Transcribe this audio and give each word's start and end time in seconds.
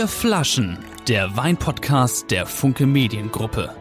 Vier 0.00 0.08
Flaschen, 0.08 0.78
der 1.08 1.36
Weinpodcast 1.36 2.30
der 2.30 2.46
Funke 2.46 2.86
Mediengruppe. 2.86 3.76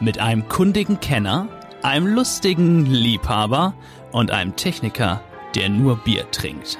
Mit 0.00 0.18
einem 0.18 0.48
kundigen 0.48 0.98
Kenner, 0.98 1.46
einem 1.82 2.08
lustigen 2.08 2.86
Liebhaber 2.86 3.74
und 4.10 4.32
einem 4.32 4.56
Techniker, 4.56 5.22
der 5.54 5.68
nur 5.68 5.98
Bier 5.98 6.28
trinkt. 6.32 6.76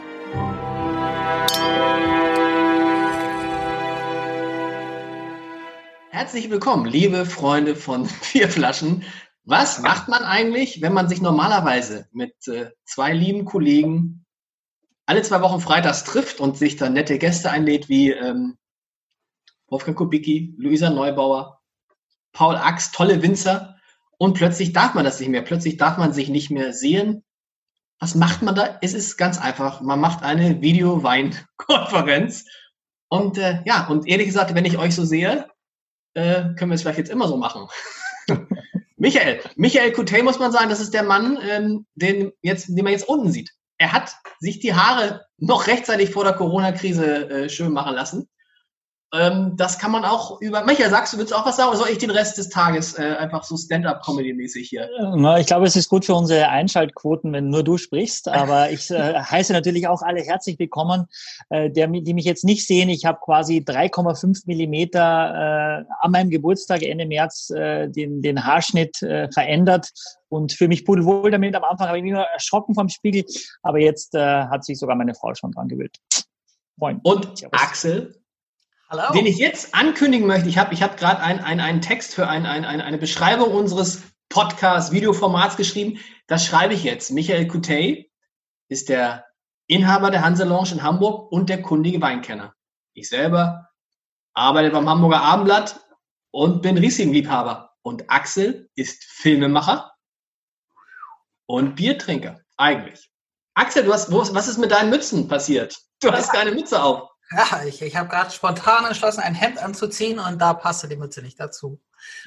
Herzlich 6.10 6.50
willkommen, 6.50 6.84
liebe 6.84 7.26
Freunde 7.26 7.76
von 7.76 8.06
Vier 8.22 8.48
Flaschen. 8.48 9.04
Was 9.44 9.78
macht 9.82 10.08
man 10.08 10.24
eigentlich, 10.24 10.82
wenn 10.82 10.94
man 10.94 11.08
sich 11.08 11.20
normalerweise 11.22 12.08
mit 12.10 12.34
äh, 12.48 12.72
zwei 12.84 13.12
lieben 13.12 13.44
Kollegen 13.44 14.26
alle 15.06 15.22
zwei 15.22 15.42
Wochen 15.42 15.60
freitags 15.60 16.02
trifft 16.02 16.40
und 16.40 16.56
sich 16.56 16.76
dann 16.76 16.94
nette 16.94 17.18
Gäste 17.18 17.52
einlädt 17.52 17.88
wie 17.88 18.10
ähm, 18.10 18.56
Wolfgang 19.70 19.96
Kubicki, 19.96 20.54
Luisa 20.58 20.90
Neubauer, 20.90 21.60
Paul 22.32 22.56
Ax, 22.56 22.92
tolle 22.92 23.22
Winzer 23.22 23.76
und 24.18 24.34
plötzlich 24.34 24.72
darf 24.72 24.94
man 24.94 25.04
das 25.04 25.18
nicht 25.18 25.30
mehr. 25.30 25.42
Plötzlich 25.42 25.76
darf 25.78 25.96
man 25.96 26.12
sich 26.12 26.28
nicht 26.28 26.50
mehr 26.50 26.72
sehen. 26.72 27.24
Was 27.98 28.14
macht 28.14 28.42
man 28.42 28.54
da? 28.54 28.78
Es 28.82 28.94
ist 28.94 29.16
ganz 29.16 29.40
einfach. 29.40 29.80
Man 29.80 30.00
macht 30.00 30.22
eine 30.22 30.60
Video-Wein-Konferenz. 30.60 32.44
Und 33.08 33.38
äh, 33.38 33.62
ja, 33.64 33.86
und 33.88 34.06
ehrlich 34.06 34.26
gesagt, 34.26 34.54
wenn 34.54 34.64
ich 34.64 34.78
euch 34.78 34.94
so 34.94 35.04
sehe, 35.04 35.48
äh, 36.14 36.54
können 36.54 36.70
wir 36.70 36.74
es 36.74 36.82
vielleicht 36.82 36.98
jetzt 36.98 37.10
immer 37.10 37.28
so 37.28 37.36
machen. 37.36 37.68
Michael, 38.96 39.40
Michael 39.56 39.92
Coutet 39.92 40.22
muss 40.22 40.38
man 40.38 40.52
sagen, 40.52 40.68
das 40.68 40.80
ist 40.80 40.94
der 40.94 41.02
Mann, 41.02 41.38
ähm, 41.48 41.86
den, 41.94 42.32
jetzt, 42.42 42.68
den 42.68 42.84
man 42.84 42.92
jetzt 42.92 43.08
unten 43.08 43.32
sieht 43.32 43.50
er 43.80 43.92
hat 43.92 44.14
sich 44.40 44.60
die 44.60 44.74
Haare 44.74 45.26
noch 45.38 45.66
rechtzeitig 45.66 46.10
vor 46.10 46.22
der 46.22 46.34
Corona-Krise 46.34 47.30
äh, 47.30 47.48
schön 47.48 47.72
machen 47.72 47.94
lassen. 47.94 48.28
Ähm, 49.12 49.56
das 49.56 49.78
kann 49.78 49.90
man 49.90 50.04
auch 50.04 50.40
über. 50.40 50.64
Michael, 50.64 50.88
sagst 50.88 51.12
du, 51.12 51.18
willst 51.18 51.32
du 51.32 51.36
auch 51.36 51.44
was 51.44 51.56
sagen 51.56 51.70
oder 51.70 51.78
soll 51.78 51.88
ich 51.88 51.98
den 51.98 52.10
Rest 52.10 52.38
des 52.38 52.48
Tages 52.48 52.96
äh, 52.96 53.16
einfach 53.18 53.42
so 53.42 53.56
Stand-up-Comedy-mäßig 53.56 54.68
hier? 54.68 54.88
Na, 55.16 55.38
ich 55.40 55.48
glaube, 55.48 55.66
es 55.66 55.74
ist 55.74 55.88
gut 55.88 56.04
für 56.04 56.14
unsere 56.14 56.48
Einschaltquoten, 56.48 57.32
wenn 57.32 57.48
nur 57.48 57.64
du 57.64 57.76
sprichst. 57.76 58.28
Aber 58.28 58.70
ich 58.70 58.88
äh, 58.90 59.14
heiße 59.18 59.52
natürlich 59.52 59.88
auch 59.88 60.02
alle 60.02 60.20
herzlich 60.20 60.60
willkommen, 60.60 61.06
äh, 61.48 61.70
der, 61.70 61.88
die 61.88 62.14
mich 62.14 62.24
jetzt 62.24 62.44
nicht 62.44 62.66
sehen. 62.66 62.88
Ich 62.88 63.04
habe 63.04 63.18
quasi 63.20 63.64
3,5 63.66 64.42
Millimeter 64.46 65.00
äh, 65.00 65.84
an 66.00 66.12
meinem 66.12 66.30
Geburtstag 66.30 66.82
Ende 66.82 67.06
März 67.06 67.50
äh, 67.50 67.88
den, 67.88 68.22
den 68.22 68.44
Haarschnitt 68.44 69.02
äh, 69.02 69.28
verändert 69.32 69.90
und 70.28 70.52
für 70.52 70.68
mich 70.68 70.84
pudelwohl 70.84 71.32
damit. 71.32 71.56
Am 71.56 71.64
Anfang 71.64 71.88
habe 71.88 71.98
ich 71.98 72.04
mich 72.04 72.12
immer 72.12 72.26
erschrocken 72.32 72.76
vom 72.76 72.88
Spiegel, 72.88 73.24
aber 73.62 73.80
jetzt 73.80 74.14
äh, 74.14 74.44
hat 74.44 74.64
sich 74.64 74.78
sogar 74.78 74.94
meine 74.94 75.14
Frau 75.16 75.34
schon 75.34 75.50
dran 75.50 75.66
gewöhnt. 75.66 75.96
Moin. 76.76 77.00
Und 77.02 77.36
Servus. 77.36 77.60
Axel, 77.60 78.19
Hallo. 78.90 79.12
Den 79.12 79.26
ich 79.26 79.38
jetzt 79.38 79.72
ankündigen 79.72 80.26
möchte, 80.26 80.48
ich 80.48 80.58
habe 80.58 80.74
ich 80.74 80.82
hab 80.82 80.96
gerade 80.96 81.22
ein, 81.22 81.38
ein, 81.38 81.60
einen 81.60 81.80
Text 81.80 82.12
für 82.12 82.26
ein, 82.26 82.44
ein, 82.44 82.64
eine 82.64 82.98
Beschreibung 82.98 83.52
unseres 83.52 84.02
Podcast-Videoformats 84.30 85.56
geschrieben. 85.56 86.00
Das 86.26 86.44
schreibe 86.44 86.74
ich 86.74 86.82
jetzt. 86.82 87.12
Michael 87.12 87.46
Coutet 87.46 88.10
ist 88.68 88.88
der 88.88 89.26
Inhaber 89.68 90.10
der 90.10 90.22
Hanse 90.22 90.42
Lounge 90.42 90.72
in 90.72 90.82
Hamburg 90.82 91.30
und 91.30 91.48
der 91.48 91.62
kundige 91.62 92.00
Weinkenner. 92.00 92.52
Ich 92.94 93.08
selber 93.08 93.68
arbeite 94.34 94.70
beim 94.70 94.88
Hamburger 94.88 95.22
Abendblatt 95.22 95.78
und 96.32 96.60
bin 96.60 96.76
Riesling-Liebhaber. 96.76 97.70
Und 97.82 98.10
Axel 98.10 98.68
ist 98.74 99.04
Filmemacher 99.04 99.92
und 101.46 101.76
Biertrinker, 101.76 102.40
eigentlich. 102.56 103.08
Axel, 103.54 103.84
du 103.84 103.92
hast, 103.92 104.12
was 104.12 104.48
ist 104.48 104.58
mit 104.58 104.72
deinen 104.72 104.90
Mützen 104.90 105.28
passiert? 105.28 105.78
Du 106.00 106.10
hast 106.10 106.32
keine 106.32 106.50
Mütze 106.50 106.82
auf. 106.82 107.09
Ja, 107.32 107.62
ich, 107.64 107.80
ich 107.80 107.96
habe 107.96 108.08
gerade 108.08 108.30
spontan 108.30 108.84
entschlossen, 108.86 109.20
ein 109.20 109.34
Hemd 109.34 109.62
anzuziehen 109.62 110.18
und 110.18 110.40
da 110.40 110.52
passte 110.54 110.88
die 110.88 110.96
Mütze 110.96 111.22
nicht 111.22 111.38
dazu. 111.38 111.80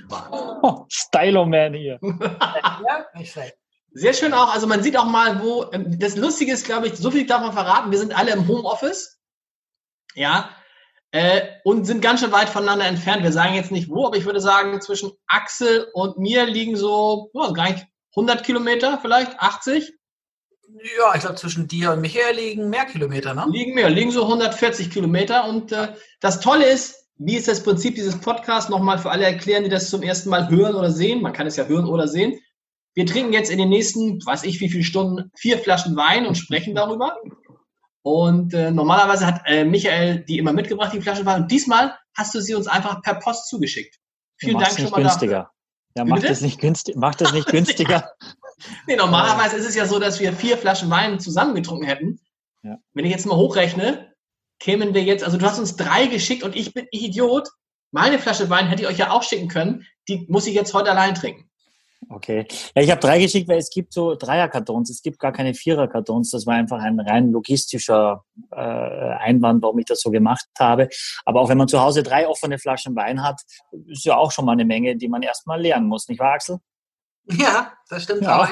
Oh, 0.09 0.85
Stylo-Man 0.89 1.73
hier. 1.73 1.99
ja, 2.01 3.05
nicht 3.15 3.33
schlecht. 3.33 3.57
Sehr 3.91 4.13
schön 4.13 4.33
auch. 4.33 4.53
Also 4.53 4.65
man 4.65 4.81
sieht 4.81 4.97
auch 4.97 5.05
mal, 5.05 5.41
wo, 5.41 5.69
ähm, 5.71 5.99
das 5.99 6.15
Lustige 6.15 6.53
ist, 6.53 6.65
glaube 6.65 6.87
ich, 6.87 6.95
so 6.95 7.11
viel 7.11 7.27
darf 7.27 7.41
man 7.41 7.53
verraten, 7.53 7.91
wir 7.91 7.99
sind 7.99 8.17
alle 8.17 8.31
im 8.31 8.47
Homeoffice. 8.47 9.19
Ja. 10.15 10.49
Äh, 11.11 11.41
und 11.63 11.85
sind 11.85 12.01
ganz 12.01 12.21
schön 12.21 12.31
weit 12.31 12.49
voneinander 12.49 12.85
entfernt. 12.85 13.23
Wir 13.23 13.31
sagen 13.31 13.53
jetzt 13.53 13.71
nicht 13.71 13.89
wo, 13.89 14.07
aber 14.07 14.17
ich 14.17 14.25
würde 14.25 14.39
sagen, 14.39 14.81
zwischen 14.81 15.11
Axel 15.27 15.89
und 15.93 16.17
mir 16.17 16.45
liegen 16.45 16.75
so, 16.75 17.29
oh, 17.33 17.53
gar 17.53 17.69
nicht 17.69 17.85
100 18.15 18.43
Kilometer, 18.43 18.99
vielleicht 18.99 19.39
80. 19.39 19.93
Ja, 20.75 21.13
ich 21.13 21.21
glaube, 21.21 21.35
zwischen 21.35 21.67
dir 21.67 21.91
und 21.91 22.01
Michael 22.01 22.35
liegen 22.35 22.69
mehr 22.69 22.85
Kilometer, 22.85 23.33
ne? 23.33 23.45
Liegen 23.51 23.75
mehr, 23.75 23.89
liegen 23.89 24.11
so 24.11 24.23
140 24.23 24.89
Kilometer. 24.89 25.47
Und 25.47 25.71
äh, 25.71 25.89
das 26.19 26.39
Tolle 26.39 26.65
ist, 26.65 27.07
wie 27.17 27.35
ist 27.35 27.47
das 27.47 27.63
Prinzip 27.63 27.95
dieses 27.95 28.19
Podcasts? 28.19 28.69
Nochmal 28.69 28.97
für 28.97 29.11
alle 29.11 29.25
erklären, 29.25 29.63
die 29.63 29.69
das 29.69 29.89
zum 29.89 30.01
ersten 30.01 30.29
Mal 30.29 30.49
hören 30.49 30.75
oder 30.75 30.91
sehen. 30.91 31.21
Man 31.21 31.33
kann 31.33 31.47
es 31.47 31.57
ja 31.57 31.65
hören 31.65 31.85
oder 31.85 32.07
sehen. 32.07 32.39
Wir 32.95 33.05
trinken 33.05 33.33
jetzt 33.33 33.51
in 33.51 33.59
den 33.59 33.69
nächsten, 33.69 34.23
weiß 34.25 34.43
ich 34.43 34.59
wie 34.59 34.69
viele 34.69 34.83
Stunden, 34.83 35.31
vier 35.35 35.57
Flaschen 35.59 35.95
Wein 35.95 36.25
und 36.25 36.35
sprechen 36.35 36.75
darüber. 36.75 37.17
Und 38.01 38.53
äh, 38.53 38.71
normalerweise 38.71 39.25
hat 39.25 39.41
äh, 39.45 39.63
Michael 39.63 40.25
die 40.25 40.37
immer 40.37 40.53
mitgebracht, 40.53 40.91
die 40.93 41.01
Flasche 41.01 41.25
Wein. 41.25 41.43
Und 41.43 41.51
diesmal 41.51 41.95
hast 42.15 42.33
du 42.35 42.41
sie 42.41 42.55
uns 42.55 42.67
einfach 42.67 43.01
per 43.01 43.15
Post 43.15 43.47
zugeschickt. 43.47 43.97
Vielen 44.37 44.59
Dank 44.59 44.77
schon 44.77 44.89
mal 44.89 45.01
günstiger. 45.01 45.33
dafür. 45.33 45.49
Ja, 45.95 46.05
macht 46.05 46.23
das 46.27 46.41
nicht, 46.41 46.59
günstig, 46.59 46.95
macht 46.95 47.21
das 47.21 47.31
nicht 47.31 47.47
günstiger. 47.51 48.11
Nee, 48.87 48.95
normalerweise 48.95 49.57
ist 49.57 49.67
es 49.67 49.75
ja 49.75 49.85
so, 49.85 49.99
dass 49.99 50.19
wir 50.19 50.33
vier 50.33 50.57
Flaschen 50.57 50.89
Wein 50.89 51.19
zusammengetrunken 51.19 51.87
hätten. 51.87 52.19
Ja. 52.63 52.77
Wenn 52.93 53.05
ich 53.05 53.11
jetzt 53.11 53.25
mal 53.25 53.35
hochrechne, 53.35 54.13
kämen 54.59 54.93
wir 54.93 55.03
jetzt, 55.03 55.23
also 55.23 55.37
du 55.37 55.45
hast 55.45 55.59
uns 55.59 55.75
drei 55.75 56.07
geschickt 56.07 56.43
und 56.43 56.55
ich 56.55 56.73
bin 56.73 56.87
ich 56.91 57.03
Idiot. 57.03 57.49
Meine 57.91 58.19
Flasche 58.19 58.49
Wein 58.49 58.67
hätte 58.67 58.83
ich 58.83 58.87
euch 58.87 58.97
ja 58.97 59.11
auch 59.11 59.23
schicken 59.23 59.47
können. 59.47 59.85
Die 60.07 60.25
muss 60.29 60.47
ich 60.47 60.55
jetzt 60.55 60.73
heute 60.73 60.91
allein 60.91 61.15
trinken. 61.15 61.49
Okay. 62.09 62.45
Ja, 62.75 62.81
ich 62.81 62.91
habe 62.91 62.99
drei 62.99 63.19
geschickt, 63.19 63.47
weil 63.47 63.57
es 63.57 63.69
gibt 63.69 63.93
so 63.93 64.15
Dreierkartons, 64.15 64.89
es 64.89 65.01
gibt 65.01 65.19
gar 65.19 65.31
keine 65.31 65.53
Viererkartons. 65.53 66.31
Das 66.31 66.45
war 66.45 66.55
einfach 66.55 66.81
ein 66.81 66.99
rein 66.99 67.31
logistischer 67.31 68.23
äh, 68.51 68.55
Einwand, 68.55 69.61
warum 69.63 69.79
ich 69.79 69.85
das 69.85 70.01
so 70.01 70.11
gemacht 70.11 70.47
habe. 70.59 70.89
Aber 71.25 71.41
auch 71.41 71.49
wenn 71.49 71.57
man 71.57 71.67
zu 71.67 71.81
Hause 71.81 72.03
drei 72.03 72.27
offene 72.27 72.59
Flaschen 72.59 72.95
Wein 72.95 73.23
hat, 73.23 73.41
ist 73.87 74.05
ja 74.05 74.17
auch 74.17 74.31
schon 74.31 74.45
mal 74.45 74.53
eine 74.53 74.65
Menge, 74.65 74.95
die 74.95 75.07
man 75.07 75.21
erstmal 75.21 75.61
lernen 75.61 75.87
muss, 75.87 76.07
nicht 76.07 76.19
wahr, 76.19 76.33
Axel? 76.33 76.59
Ja, 77.25 77.73
das 77.89 78.03
stimmt 78.03 78.23
ja. 78.23 78.41
auch. 78.41 78.47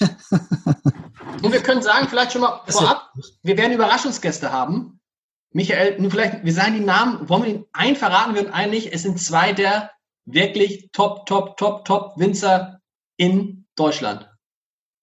Und 1.42 1.52
wir 1.52 1.62
können 1.62 1.82
sagen, 1.82 2.08
vielleicht 2.08 2.32
schon 2.32 2.40
mal 2.40 2.62
vorab, 2.68 3.12
wir 3.42 3.56
werden 3.56 3.72
Überraschungsgäste 3.72 4.50
haben. 4.50 5.00
Michael, 5.52 6.00
nun 6.00 6.10
vielleicht, 6.10 6.44
wir 6.44 6.52
sagen 6.52 6.74
die 6.74 6.80
Namen, 6.80 7.28
wollen 7.28 7.42
wir 7.42 7.52
den 7.52 7.66
einen 7.72 7.96
verraten 7.96 8.34
wir 8.34 8.42
und 8.46 8.52
einen 8.52 8.70
nicht? 8.70 8.92
Es 8.92 9.02
sind 9.02 9.20
zwei 9.20 9.52
der 9.52 9.90
wirklich 10.24 10.90
top, 10.92 11.26
top, 11.26 11.56
top, 11.56 11.84
top 11.84 12.12
Winzer 12.16 12.80
in 13.16 13.66
Deutschland. 13.76 14.27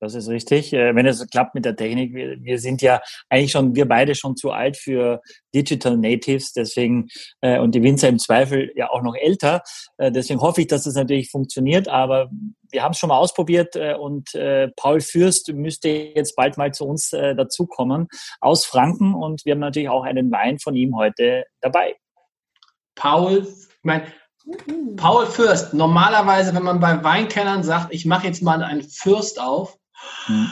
Das 0.06 0.14
ist 0.14 0.30
richtig. 0.30 0.72
Äh, 0.72 0.94
wenn 0.94 1.08
es 1.08 1.28
klappt 1.30 1.56
mit 1.56 1.66
der 1.66 1.76
Technik, 1.76 2.14
wir, 2.14 2.38
wir, 2.40 2.60
sind 2.60 2.84
ja 2.84 3.02
eigentlich 3.28 3.52
schon, 3.52 3.76
wir 3.76 3.88
beide 3.88 4.14
schon 4.14 4.36
zu 4.38 4.52
alt 4.52 4.78
für 4.78 5.20
Digital 5.54 5.98
Natives, 5.98 6.54
deswegen, 6.54 7.08
äh, 7.42 7.60
und 7.60 7.74
die 7.74 7.82
Winzer 7.82 8.08
im 8.08 8.20
Zweifel 8.20 8.72
ja 8.76 8.92
auch 8.92 9.02
noch 9.02 9.16
älter. 9.16 9.64
Äh, 9.98 10.12
deswegen 10.12 10.42
hoffe 10.42 10.62
ich, 10.62 10.68
dass 10.68 10.84
das 10.84 10.94
natürlich 10.94 11.32
funktioniert, 11.32 11.88
aber 11.88 12.30
wir 12.72 12.84
haben 12.84 12.92
es 12.92 13.00
schon 13.00 13.10
mal 13.10 13.18
ausprobiert 13.18 13.78
und 13.78 14.32
Paul 14.76 15.00
Fürst 15.00 15.54
müsste 15.54 15.88
jetzt 15.88 16.36
bald 16.36 16.58
mal 16.58 16.74
zu 16.74 16.86
uns 16.86 17.12
dazukommen 17.12 18.08
aus 18.42 18.66
Franken 18.66 19.14
und 19.14 19.46
wir 19.46 19.54
haben 19.54 19.60
natürlich 19.60 19.88
auch 19.88 20.04
einen 20.04 20.30
Wein 20.30 20.60
von 20.60 20.76
ihm 20.76 20.98
heute 20.98 21.46
dabei. 21.62 21.96
Paul, 22.96 23.48
ich 23.48 23.84
meine, 23.84 24.08
Paul 24.98 25.26
Fürst, 25.26 25.74
normalerweise, 25.74 26.54
wenn 26.54 26.64
man 26.64 26.80
bei 26.80 27.04
Weinkennern 27.04 27.64
sagt, 27.64 27.94
ich 27.94 28.06
mache 28.06 28.28
jetzt 28.28 28.44
mal 28.44 28.62
einen 28.62 28.84
Fürst 28.84 29.40
auf, 29.40 29.78
hm. 30.26 30.52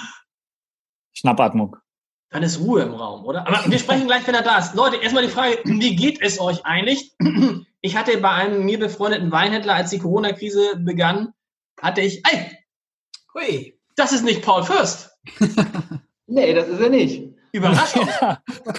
Schnappatmung. 1.13 1.77
Dann 2.29 2.43
ist 2.43 2.59
Ruhe 2.59 2.81
im 2.81 2.94
Raum, 2.95 3.25
oder? 3.25 3.47
Aber 3.47 3.69
wir 3.69 3.77
sprechen 3.77 4.07
gleich, 4.07 4.25
wenn 4.25 4.33
er 4.33 4.41
da 4.41 4.57
ist. 4.57 4.73
Leute, 4.73 4.97
erstmal 4.97 5.23
die 5.23 5.29
Frage, 5.29 5.59
wie 5.65 5.95
geht 5.95 6.21
es 6.21 6.39
euch 6.39 6.65
eigentlich? 6.65 7.15
Ich 7.85 7.97
hatte 7.97 8.18
bei 8.18 8.29
einem 8.29 8.63
mir 8.63 8.79
befreundeten 8.79 9.29
Weinhändler, 9.33 9.75
als 9.75 9.89
die 9.89 10.00
Corona-Krise 10.00 10.77
begann, 10.77 11.33
hatte 11.81 12.00
ich, 12.00 12.25
ey, 12.25 12.57
hui, 13.33 13.77
das 13.97 14.13
ist 14.13 14.23
nicht 14.23 14.41
Paul 14.41 14.63
Fürst. 14.63 15.12
nee, 16.27 16.53
das 16.53 16.69
ist 16.69 16.79
er 16.79 16.89
nicht. 16.89 17.33
Überraschung. 17.53 18.07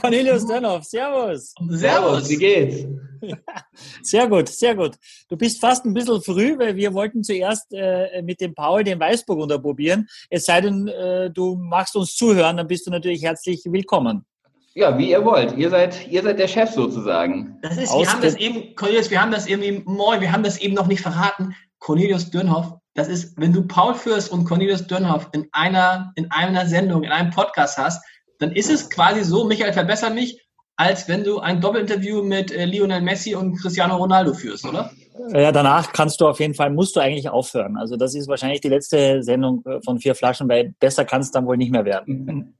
Cornelius 0.00 0.46
Dönhoff, 0.46 0.84
Servus. 0.84 1.54
Servus, 1.68 2.28
wie 2.28 2.36
geht's? 2.36 2.86
sehr 4.02 4.26
gut, 4.26 4.48
sehr 4.48 4.74
gut. 4.74 4.96
Du 5.28 5.36
bist 5.36 5.60
fast 5.60 5.84
ein 5.84 5.94
bisschen 5.94 6.20
früh, 6.20 6.58
weil 6.58 6.74
wir 6.74 6.92
wollten 6.92 7.22
zuerst 7.22 7.72
äh, 7.72 8.20
mit 8.22 8.40
dem 8.40 8.52
Paul 8.52 8.82
den 8.82 8.98
Weißburgunder 8.98 9.60
probieren. 9.60 10.08
Es 10.28 10.46
sei 10.46 10.60
denn, 10.60 10.88
äh, 10.88 11.30
du 11.30 11.54
magst 11.54 11.94
uns 11.94 12.16
zuhören, 12.16 12.56
dann 12.56 12.66
bist 12.66 12.86
du 12.86 12.90
natürlich 12.90 13.22
herzlich 13.22 13.62
willkommen. 13.64 14.26
Ja, 14.74 14.98
wie 14.98 15.10
ihr 15.10 15.24
wollt. 15.24 15.56
Ihr 15.56 15.70
seid, 15.70 16.08
ihr 16.08 16.24
seid 16.24 16.40
der 16.40 16.48
Chef 16.48 16.70
sozusagen. 16.70 17.56
Das 17.62 17.76
ist, 17.76 17.92
wir 17.96 18.10
haben 18.10 18.22
das 18.22 18.34
eben, 18.34 18.74
Cornelius, 18.74 19.08
wir 19.08 19.22
haben 19.22 19.30
das 19.30 19.46
irgendwie, 19.46 19.84
moin, 19.84 20.20
wir 20.20 20.32
haben 20.32 20.42
das 20.42 20.58
eben 20.58 20.74
noch 20.74 20.88
nicht 20.88 21.00
verraten. 21.00 21.54
Cornelius 21.78 22.30
Dönhoff, 22.30 22.74
das 22.94 23.06
ist, 23.06 23.38
wenn 23.38 23.52
du 23.52 23.62
Paul 23.68 23.94
Fürst 23.94 24.32
und 24.32 24.46
Cornelius 24.46 24.86
Dönhoff 24.88 25.28
in 25.32 25.46
einer, 25.52 26.12
in 26.16 26.28
einer 26.32 26.66
Sendung, 26.66 27.04
in 27.04 27.12
einem 27.12 27.30
Podcast 27.30 27.78
hast, 27.78 28.04
dann 28.44 28.52
ist 28.52 28.70
es 28.70 28.90
quasi 28.90 29.24
so, 29.24 29.44
Michael, 29.44 29.72
verbessere 29.72 30.10
mich, 30.10 30.38
als 30.76 31.08
wenn 31.08 31.24
du 31.24 31.38
ein 31.38 31.62
Doppelinterview 31.62 32.22
mit 32.22 32.52
äh, 32.52 32.66
Lionel 32.66 33.00
Messi 33.00 33.34
und 33.34 33.56
Cristiano 33.56 33.96
Ronaldo 33.96 34.34
führst, 34.34 34.66
oder? 34.66 34.90
Ja, 35.32 35.50
danach 35.50 35.92
kannst 35.92 36.20
du 36.20 36.28
auf 36.28 36.40
jeden 36.40 36.54
Fall, 36.54 36.70
musst 36.70 36.94
du 36.94 37.00
eigentlich 37.00 37.30
aufhören. 37.30 37.78
Also 37.78 37.96
das 37.96 38.14
ist 38.14 38.28
wahrscheinlich 38.28 38.60
die 38.60 38.68
letzte 38.68 39.22
Sendung 39.22 39.64
äh, 39.64 39.80
von 39.82 39.98
vier 39.98 40.14
Flaschen, 40.14 40.48
weil 40.48 40.74
besser 40.78 41.06
kann 41.06 41.22
es 41.22 41.30
dann 41.30 41.46
wohl 41.46 41.56
nicht 41.56 41.70
mehr 41.70 41.86
werden. 41.86 42.54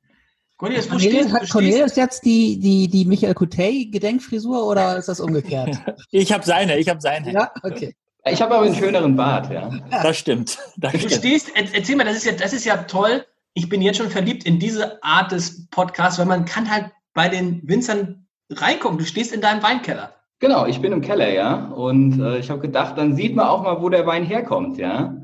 Cornelius, 0.57 0.89
Cornelius, 0.89 1.33
hat 1.33 1.51
Cornelius 1.51 1.97
jetzt 1.97 2.25
die, 2.25 2.59
die, 2.59 2.89
die 2.89 3.05
Michael 3.05 3.35
Coutet 3.35 3.93
Gedenkfrisur 3.93 4.67
oder 4.67 4.97
ist 4.97 5.09
das 5.09 5.21
umgekehrt? 5.21 5.77
ich 6.13 6.33
habe 6.33 6.45
seine, 6.45 6.79
ich 6.79 6.89
habe 6.89 7.01
seine. 7.01 7.31
Ja, 7.31 7.51
okay. 7.63 7.95
Ich 8.27 8.41
habe 8.41 8.55
aber 8.55 8.65
einen 8.65 8.75
schöneren 8.75 9.17
Bart, 9.17 9.53
ja. 9.53 9.71
Das 9.91 10.17
stimmt. 10.17 10.57
Das 10.79 10.93
du 10.93 10.99
stimmt. 11.01 11.15
stehst, 11.15 11.51
erzähl 11.55 11.97
mal, 11.97 12.05
das 12.05 12.17
ist 12.17 12.25
ja, 12.25 12.33
das 12.33 12.55
ist 12.55 12.65
ja 12.65 12.79
toll. 12.85 13.27
Ich 13.55 13.69
bin 13.69 13.83
jetzt 13.83 13.99
schon 13.99 14.11
verliebt 14.11 14.45
in 14.45 14.59
diese 14.59 15.03
Art 15.03 15.33
des 15.33 15.69
Podcasts, 15.71 16.19
weil 16.19 16.27
man 16.27 16.45
kann 16.45 16.71
halt 16.71 16.91
bei 17.15 17.29
den 17.29 17.67
Winzern 17.69 18.27
reingucken. 18.51 18.99
Du 18.99 19.05
stehst 19.05 19.33
in 19.33 19.41
deinem 19.41 19.63
Weinkeller. 19.63 20.15
Genau, 20.41 20.67
ich 20.67 20.81
bin 20.81 20.93
im 20.93 21.01
Keller, 21.01 21.33
ja. 21.33 21.69
Und 21.69 22.21
äh, 22.21 22.39
ich 22.39 22.51
habe 22.51 22.61
gedacht, 22.61 22.99
dann 22.99 23.15
sieht 23.15 23.37
man 23.37 23.47
auch 23.47 23.63
mal, 23.63 23.81
wo 23.81 23.89
der 23.89 24.07
Wein 24.07 24.25
herkommt, 24.25 24.77
ja. 24.77 25.17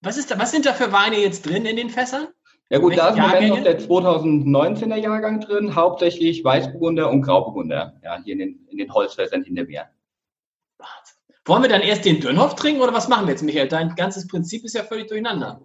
Was, 0.00 0.16
ist 0.16 0.30
da, 0.30 0.38
was 0.38 0.52
sind 0.52 0.64
da 0.64 0.72
für 0.72 0.92
Weine 0.92 1.18
jetzt 1.18 1.46
drin 1.46 1.66
in 1.66 1.76
den 1.76 1.90
Fässern? 1.90 2.28
Ja 2.70 2.78
gut, 2.78 2.96
da 2.96 3.08
ist 3.08 3.18
im 3.18 3.22
Moment 3.24 3.48
noch 3.50 3.62
der 3.62 3.80
2019er 3.80 4.96
Jahrgang 4.96 5.40
drin, 5.40 5.74
hauptsächlich 5.74 6.42
Weißburgunder 6.42 7.10
und 7.10 7.22
Grauburgunder, 7.22 8.00
ja, 8.02 8.18
hier 8.24 8.32
in 8.32 8.38
den, 8.38 8.66
in 8.70 8.78
den 8.78 8.92
Holzfässern 8.94 9.42
hinter 9.42 9.64
mir. 9.64 9.84
Wollen 11.44 11.62
wir 11.62 11.68
dann 11.68 11.80
erst 11.80 12.04
den 12.04 12.20
Dönhoff 12.20 12.54
trinken 12.54 12.80
oder 12.80 12.94
was 12.94 13.08
machen 13.08 13.26
wir 13.26 13.32
jetzt, 13.32 13.42
Michael? 13.42 13.66
Dein 13.66 13.94
ganzes 13.96 14.28
Prinzip 14.28 14.64
ist 14.64 14.74
ja 14.74 14.84
völlig 14.84 15.08
durcheinander. 15.08 15.60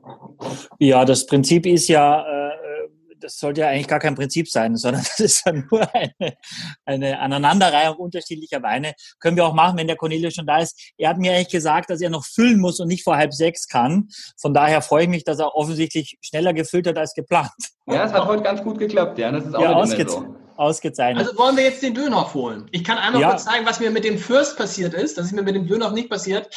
Ja, 0.80 1.06
das 1.06 1.28
Prinzip 1.28 1.68
ist 1.68 1.88
ja, 1.88 2.22
äh, 2.22 2.88
das 3.20 3.38
sollte 3.38 3.62
ja 3.62 3.68
eigentlich 3.68 3.88
gar 3.88 4.00
kein 4.00 4.16
Prinzip 4.16 4.50
sein, 4.50 4.76
sondern 4.76 5.04
das 5.18 5.20
ist 5.20 5.46
ja 5.46 5.54
nur 5.54 5.88
eine, 5.94 6.38
eine 6.86 7.20
Aneinanderreihung 7.20 7.96
unterschiedlicher 7.98 8.64
Weine. 8.64 8.94
Können 9.20 9.38
wir 9.38 9.46
auch 9.46 9.54
machen, 9.54 9.78
wenn 9.78 9.86
der 9.86 9.98
Cornelius 9.98 10.34
schon 10.34 10.48
da 10.48 10.60
ist. 10.60 10.94
Er 10.98 11.10
hat 11.10 11.20
mir 11.20 11.34
eigentlich 11.34 11.50
gesagt, 11.50 11.92
dass 11.92 12.02
er 12.02 12.10
noch 12.10 12.26
füllen 12.26 12.60
muss 12.60 12.80
und 12.80 12.88
nicht 12.88 13.04
vor 13.04 13.16
halb 13.16 13.34
sechs 13.34 13.68
kann. 13.68 14.08
Von 14.38 14.56
daher 14.56 14.82
freue 14.82 15.04
ich 15.04 15.10
mich, 15.10 15.26
dass 15.26 15.38
er 15.38 15.56
offensichtlich 15.56 16.18
schneller 16.22 16.54
gefüllt 16.54 16.88
hat 16.88 16.98
als 16.98 17.14
geplant. 17.14 17.52
Ja, 17.88 18.04
es 18.04 18.14
hat 18.14 18.26
heute 18.26 18.42
ganz 18.42 18.64
gut 18.64 18.80
geklappt, 18.80 19.20
ja. 19.20 19.32
Das 19.32 19.46
ist 19.46 19.56
auch 19.56 19.62
Ja, 19.62 19.68
nicht 19.68 19.94
immer 19.94 20.10
ausgez 20.10 20.12
so. 20.12 20.47
Ausgezeichnet. 20.58 21.26
Also 21.26 21.38
wollen 21.38 21.56
wir 21.58 21.64
jetzt 21.64 21.82
den 21.84 21.94
Dönhoff 21.94 22.34
holen. 22.34 22.68
Ich 22.72 22.84
kann 22.84 22.98
einmal 22.98 23.22
Ja. 23.22 23.30
kurz 23.30 23.46
zeigen, 23.46 23.66
was 23.66 23.80
mir 23.80 23.92
mit 23.92 24.04
dem 24.04 24.18
Fürst 24.18 24.58
passiert 24.58 24.94
ist. 24.94 25.18
Das 25.18 25.28
ist 25.28 25.32
mir 25.32 25.44
mit 25.44 25.56
dem 25.56 25.68
Dönhoff 25.68 25.94
nicht 25.94 26.10
passiert. 26.10 26.50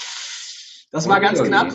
Das 0.91 1.08
war 1.08 1.20
ganz 1.20 1.43
knapp. 1.43 1.73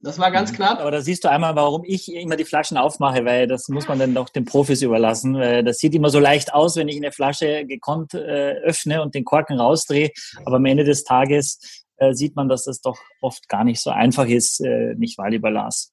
Das 0.00 0.18
war 0.18 0.30
ganz 0.30 0.52
knapp. 0.52 0.80
Aber 0.80 0.90
da 0.90 1.00
siehst 1.00 1.24
du 1.24 1.30
einmal, 1.30 1.56
warum 1.56 1.82
ich 1.82 2.12
immer 2.12 2.36
die 2.36 2.44
Flaschen 2.44 2.76
aufmache, 2.76 3.24
weil 3.24 3.46
das 3.46 3.68
muss 3.68 3.88
man 3.88 3.98
dann 3.98 4.14
doch 4.14 4.28
den 4.28 4.44
Profis 4.44 4.82
überlassen. 4.82 5.32
Das 5.64 5.78
sieht 5.78 5.94
immer 5.94 6.10
so 6.10 6.18
leicht 6.18 6.52
aus, 6.52 6.76
wenn 6.76 6.88
ich 6.88 6.96
eine 6.96 7.10
Flasche 7.10 7.64
gekonnt 7.64 8.12
äh, 8.12 8.52
öffne 8.62 9.00
und 9.00 9.14
den 9.14 9.24
Korken 9.24 9.58
rausdrehe. 9.58 10.10
Aber 10.44 10.56
am 10.56 10.64
Ende 10.66 10.84
des 10.84 11.04
Tages 11.04 11.58
äh, 11.96 12.12
sieht 12.12 12.36
man, 12.36 12.50
dass 12.50 12.64
das 12.64 12.82
doch 12.82 12.98
oft 13.22 13.48
gar 13.48 13.64
nicht 13.64 13.80
so 13.80 13.88
einfach 13.90 14.26
ist, 14.26 14.60
äh, 14.60 14.94
nicht 14.94 15.16
wahr, 15.16 15.30
lieber 15.30 15.50
Lars? 15.50 15.90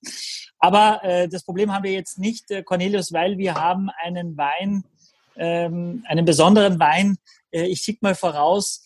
Aber 0.60 1.02
das 1.32 1.44
Problem 1.44 1.74
haben 1.74 1.84
wir 1.84 1.92
jetzt 1.92 2.20
nicht, 2.20 2.46
Cornelius, 2.66 3.12
weil 3.12 3.40
wir 3.40 3.56
haben 3.56 3.90
einen 4.04 4.38
Wein, 4.38 4.84
ähm, 5.36 6.04
einen 6.08 6.26
besonderen 6.26 6.80
Wein. 6.80 7.18
Äh, 7.52 7.68
ich 7.68 7.82
schicke 7.82 8.00
mal 8.02 8.16
voraus, 8.16 8.84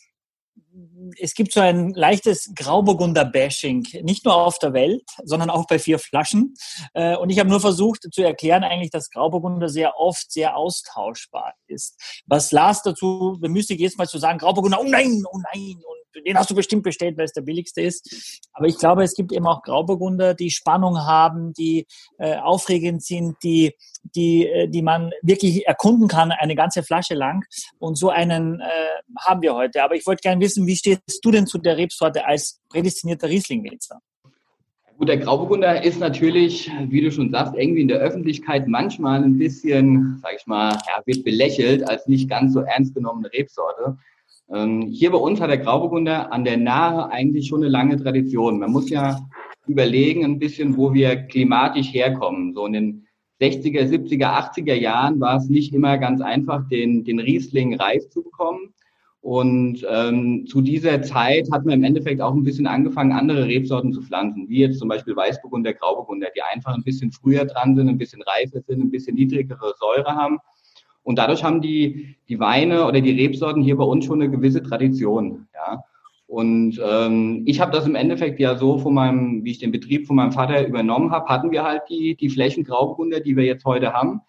es 1.19 1.33
gibt 1.33 1.53
so 1.53 1.61
ein 1.61 1.93
leichtes 1.93 2.51
Grauburgunder-Bashing, 2.53 3.87
nicht 4.03 4.25
nur 4.25 4.35
auf 4.35 4.59
der 4.59 4.73
Welt, 4.73 5.03
sondern 5.23 5.49
auch 5.49 5.67
bei 5.67 5.79
vier 5.79 5.99
Flaschen. 5.99 6.53
Äh, 6.93 7.15
Und 7.15 7.29
ich 7.29 7.39
habe 7.39 7.49
nur 7.49 7.61
versucht 7.61 8.07
zu 8.11 8.23
erklären 8.23 8.63
eigentlich, 8.63 8.91
dass 8.91 9.09
Grauburgunder 9.09 9.69
sehr 9.69 9.97
oft 9.97 10.31
sehr 10.31 10.57
austauschbar 10.57 11.53
ist. 11.67 11.99
Was 12.25 12.51
Lars 12.51 12.81
dazu 12.83 13.37
bemüßigt, 13.39 13.79
jetzt 13.79 13.97
mal 13.97 14.07
zu 14.07 14.17
sagen, 14.17 14.39
Grauburgunder, 14.39 14.79
oh 14.81 14.85
nein, 14.85 15.23
oh 15.31 15.39
nein, 15.53 15.75
und 15.75 16.04
den 16.21 16.37
hast 16.37 16.49
du 16.49 16.55
bestimmt 16.55 16.83
bestellt, 16.83 17.17
weil 17.17 17.25
es 17.25 17.33
der 17.33 17.41
billigste 17.41 17.81
ist. 17.81 18.41
Aber 18.53 18.67
ich 18.67 18.77
glaube, 18.77 19.03
es 19.03 19.13
gibt 19.15 19.31
eben 19.31 19.47
auch 19.47 19.61
Grauburgunder, 19.63 20.33
die 20.33 20.51
Spannung 20.51 20.97
haben, 20.99 21.53
die 21.53 21.85
äh, 22.17 22.37
aufregend 22.37 23.03
sind, 23.03 23.35
die, 23.43 23.73
die, 24.15 24.47
äh, 24.47 24.67
die 24.67 24.81
man 24.81 25.11
wirklich 25.21 25.65
erkunden 25.67 26.07
kann, 26.07 26.31
eine 26.31 26.55
ganze 26.55 26.83
Flasche 26.83 27.15
lang. 27.15 27.43
Und 27.79 27.97
so 27.97 28.09
einen 28.09 28.59
äh, 28.59 28.65
haben 29.19 29.41
wir 29.41 29.55
heute. 29.55 29.83
Aber 29.83 29.95
ich 29.95 30.05
wollte 30.05 30.21
gerne 30.21 30.41
wissen, 30.41 30.67
wie 30.67 30.75
stehst 30.75 31.19
du 31.21 31.31
denn 31.31 31.47
zu 31.47 31.57
der 31.57 31.77
Rebsorte 31.77 32.25
als 32.25 32.61
prädestinierter 32.69 33.29
Riesling-Winzer? 33.29 33.99
Gut, 34.97 35.09
der 35.09 35.17
Grauburgunder 35.17 35.83
ist 35.83 35.99
natürlich, 35.99 36.71
wie 36.87 37.01
du 37.01 37.11
schon 37.11 37.29
sagst, 37.29 37.53
irgendwie 37.57 37.81
in 37.81 37.89
der 37.89 37.99
Öffentlichkeit 37.99 38.65
manchmal 38.65 39.21
ein 39.21 39.37
bisschen, 39.37 40.19
sag 40.21 40.35
ich 40.39 40.47
mal, 40.47 40.71
ja, 40.71 41.01
wird 41.05 41.25
belächelt 41.25 41.87
als 41.89 42.07
nicht 42.07 42.29
ganz 42.29 42.53
so 42.53 42.61
ernst 42.61 42.95
genommene 42.95 43.29
Rebsorte. 43.33 43.97
Ähm, 44.53 44.89
hier 44.91 45.11
bei 45.11 45.17
uns 45.17 45.41
hat 45.41 45.49
der 45.49 45.57
Grauburgunder 45.57 46.31
an 46.31 46.45
der 46.45 46.57
Nahe 46.57 47.09
eigentlich 47.11 47.47
schon 47.47 47.61
eine 47.61 47.69
lange 47.69 48.01
Tradition. 48.01 48.59
Man 48.59 48.71
muss 48.71 48.89
ja 48.89 49.19
überlegen 49.67 50.23
ein 50.23 50.39
bisschen, 50.39 50.77
wo 50.77 50.93
wir 50.93 51.15
klimatisch 51.15 51.93
herkommen. 51.93 52.53
So 52.53 52.65
in 52.65 52.73
den 52.73 53.07
60er, 53.41 53.89
70er, 53.89 54.53
80er 54.53 54.75
Jahren 54.75 55.19
war 55.19 55.37
es 55.37 55.49
nicht 55.49 55.73
immer 55.73 55.97
ganz 55.97 56.21
einfach, 56.21 56.67
den, 56.69 57.03
den 57.03 57.19
Riesling 57.19 57.75
reif 57.75 58.07
zu 58.09 58.23
bekommen. 58.23 58.73
Und 59.21 59.83
ähm, 59.89 60.45
zu 60.45 60.61
dieser 60.61 61.01
Zeit 61.01 61.51
hat 61.51 61.65
man 61.65 61.73
im 61.73 61.83
Endeffekt 61.83 62.21
auch 62.21 62.35
ein 62.35 62.43
bisschen 62.43 62.67
angefangen, 62.67 63.11
andere 63.11 63.47
Rebsorten 63.47 63.91
zu 63.91 64.03
pflanzen, 64.03 64.47
wie 64.47 64.59
jetzt 64.59 64.77
zum 64.77 64.87
Beispiel 64.87 65.15
Weißburgunder, 65.15 65.73
Grauburgunder, 65.73 66.27
die 66.35 66.43
einfach 66.53 66.75
ein 66.75 66.83
bisschen 66.83 67.11
früher 67.11 67.43
dran 67.45 67.75
sind, 67.75 67.89
ein 67.89 67.97
bisschen 67.97 68.21
reifer 68.21 68.61
sind, 68.61 68.81
ein 68.81 68.91
bisschen 68.91 69.15
niedrigere 69.15 69.73
Säure 69.79 70.15
haben. 70.15 70.37
Und 71.05 71.19
dadurch 71.19 71.43
haben 71.43 71.61
die, 71.61 72.15
die 72.27 72.39
Weine 72.39 72.87
oder 72.87 72.99
die 72.99 73.11
Rebsorten 73.11 73.61
hier 73.61 73.77
bei 73.77 73.83
uns 73.83 74.05
schon 74.05 74.21
eine 74.21 74.31
gewisse 74.31 74.63
Tradition. 74.63 75.47
Ja. 75.53 75.83
Und 76.25 76.81
ähm, 76.83 77.43
ich 77.45 77.61
habe 77.61 77.71
das 77.71 77.85
im 77.85 77.93
Endeffekt 77.93 78.39
ja 78.39 78.57
so 78.57 78.79
von 78.79 78.95
meinem, 78.95 79.43
wie 79.43 79.51
ich 79.51 79.59
den 79.59 79.71
Betrieb 79.71 80.07
von 80.07 80.15
meinem 80.15 80.31
Vater 80.31 80.67
übernommen 80.67 81.11
habe, 81.11 81.29
hatten 81.29 81.51
wir 81.51 81.63
halt 81.63 81.83
die, 81.89 82.15
die 82.15 82.29
Flächen 82.29 82.63
Grauburgunder, 82.63 83.19
die 83.19 83.37
wir 83.37 83.43
jetzt 83.43 83.65
heute 83.65 83.93
haben. 83.93 84.21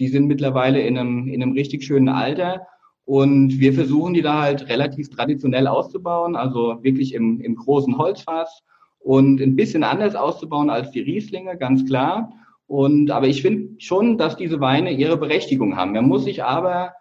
Die 0.00 0.08
sind 0.08 0.26
mittlerweile 0.26 0.80
in 0.80 0.98
einem, 0.98 1.28
in 1.28 1.40
einem 1.40 1.52
richtig 1.52 1.84
schönen 1.84 2.08
Alter. 2.08 2.66
Und 3.04 3.60
wir 3.60 3.72
versuchen 3.72 4.14
die 4.14 4.22
da 4.22 4.42
halt 4.42 4.68
relativ 4.68 5.10
traditionell 5.10 5.68
auszubauen, 5.68 6.34
also 6.34 6.82
wirklich 6.82 7.14
im, 7.14 7.40
im 7.40 7.54
großen 7.54 7.96
Holzfass 7.96 8.64
und 8.98 9.40
ein 9.40 9.54
bisschen 9.54 9.84
anders 9.84 10.16
auszubauen 10.16 10.68
als 10.68 10.90
die 10.90 11.00
Rieslinge, 11.00 11.56
ganz 11.56 11.86
klar. 11.86 12.32
Und, 12.66 13.10
aber 13.10 13.26
ich 13.28 13.42
finde 13.42 13.74
schon, 13.80 14.16
dass 14.18 14.36
diese 14.36 14.60
Weine 14.60 14.90
ihre 14.92 15.16
Berechtigung 15.16 15.76
haben. 15.76 15.92
Man 15.92 16.08
muss 16.08 16.24
sich 16.24 16.42
aber 16.44 16.94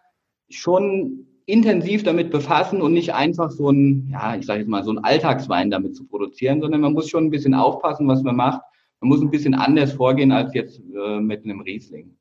schon 0.50 1.28
intensiv 1.46 2.04
damit 2.04 2.32
befassen 2.32 2.82
und 2.82 2.94
nicht 2.94 3.14
einfach 3.14 3.52
so 3.52 3.70
ein, 3.70 4.10
ja, 4.12 4.36
ich 4.36 4.46
sage 4.46 4.60
jetzt 4.62 4.70
mal, 4.70 4.84
so 4.84 4.92
ein 4.92 5.04
Alltagswein 5.04 5.72
damit 5.72 5.96
zu 5.96 6.06
produzieren, 6.06 6.62
sondern 6.62 6.82
man 6.82 6.94
muss 6.94 7.10
schon 7.10 7.26
ein 7.26 7.30
bisschen 7.32 7.54
aufpassen, 7.54 8.08
was 8.08 8.24
man 8.24 8.36
macht. 8.36 8.62
Man 9.02 9.10
muss 9.10 9.22
ein 9.22 9.32
bisschen 9.32 9.54
anders 9.54 9.94
vorgehen 9.94 10.32
als 10.32 10.54
jetzt 10.54 10.80
äh, 10.80 11.20
mit 11.20 11.44
einem 11.44 11.60
Riesling. 11.62 12.16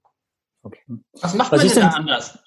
Okay. 0.64 0.80
Was 1.20 1.34
macht 1.34 1.52
Was 1.52 1.58
man 1.60 1.66
ist 1.66 1.76
denn 1.76 1.82
da 1.84 1.88
denn- 1.90 1.98
anders? 1.98 2.38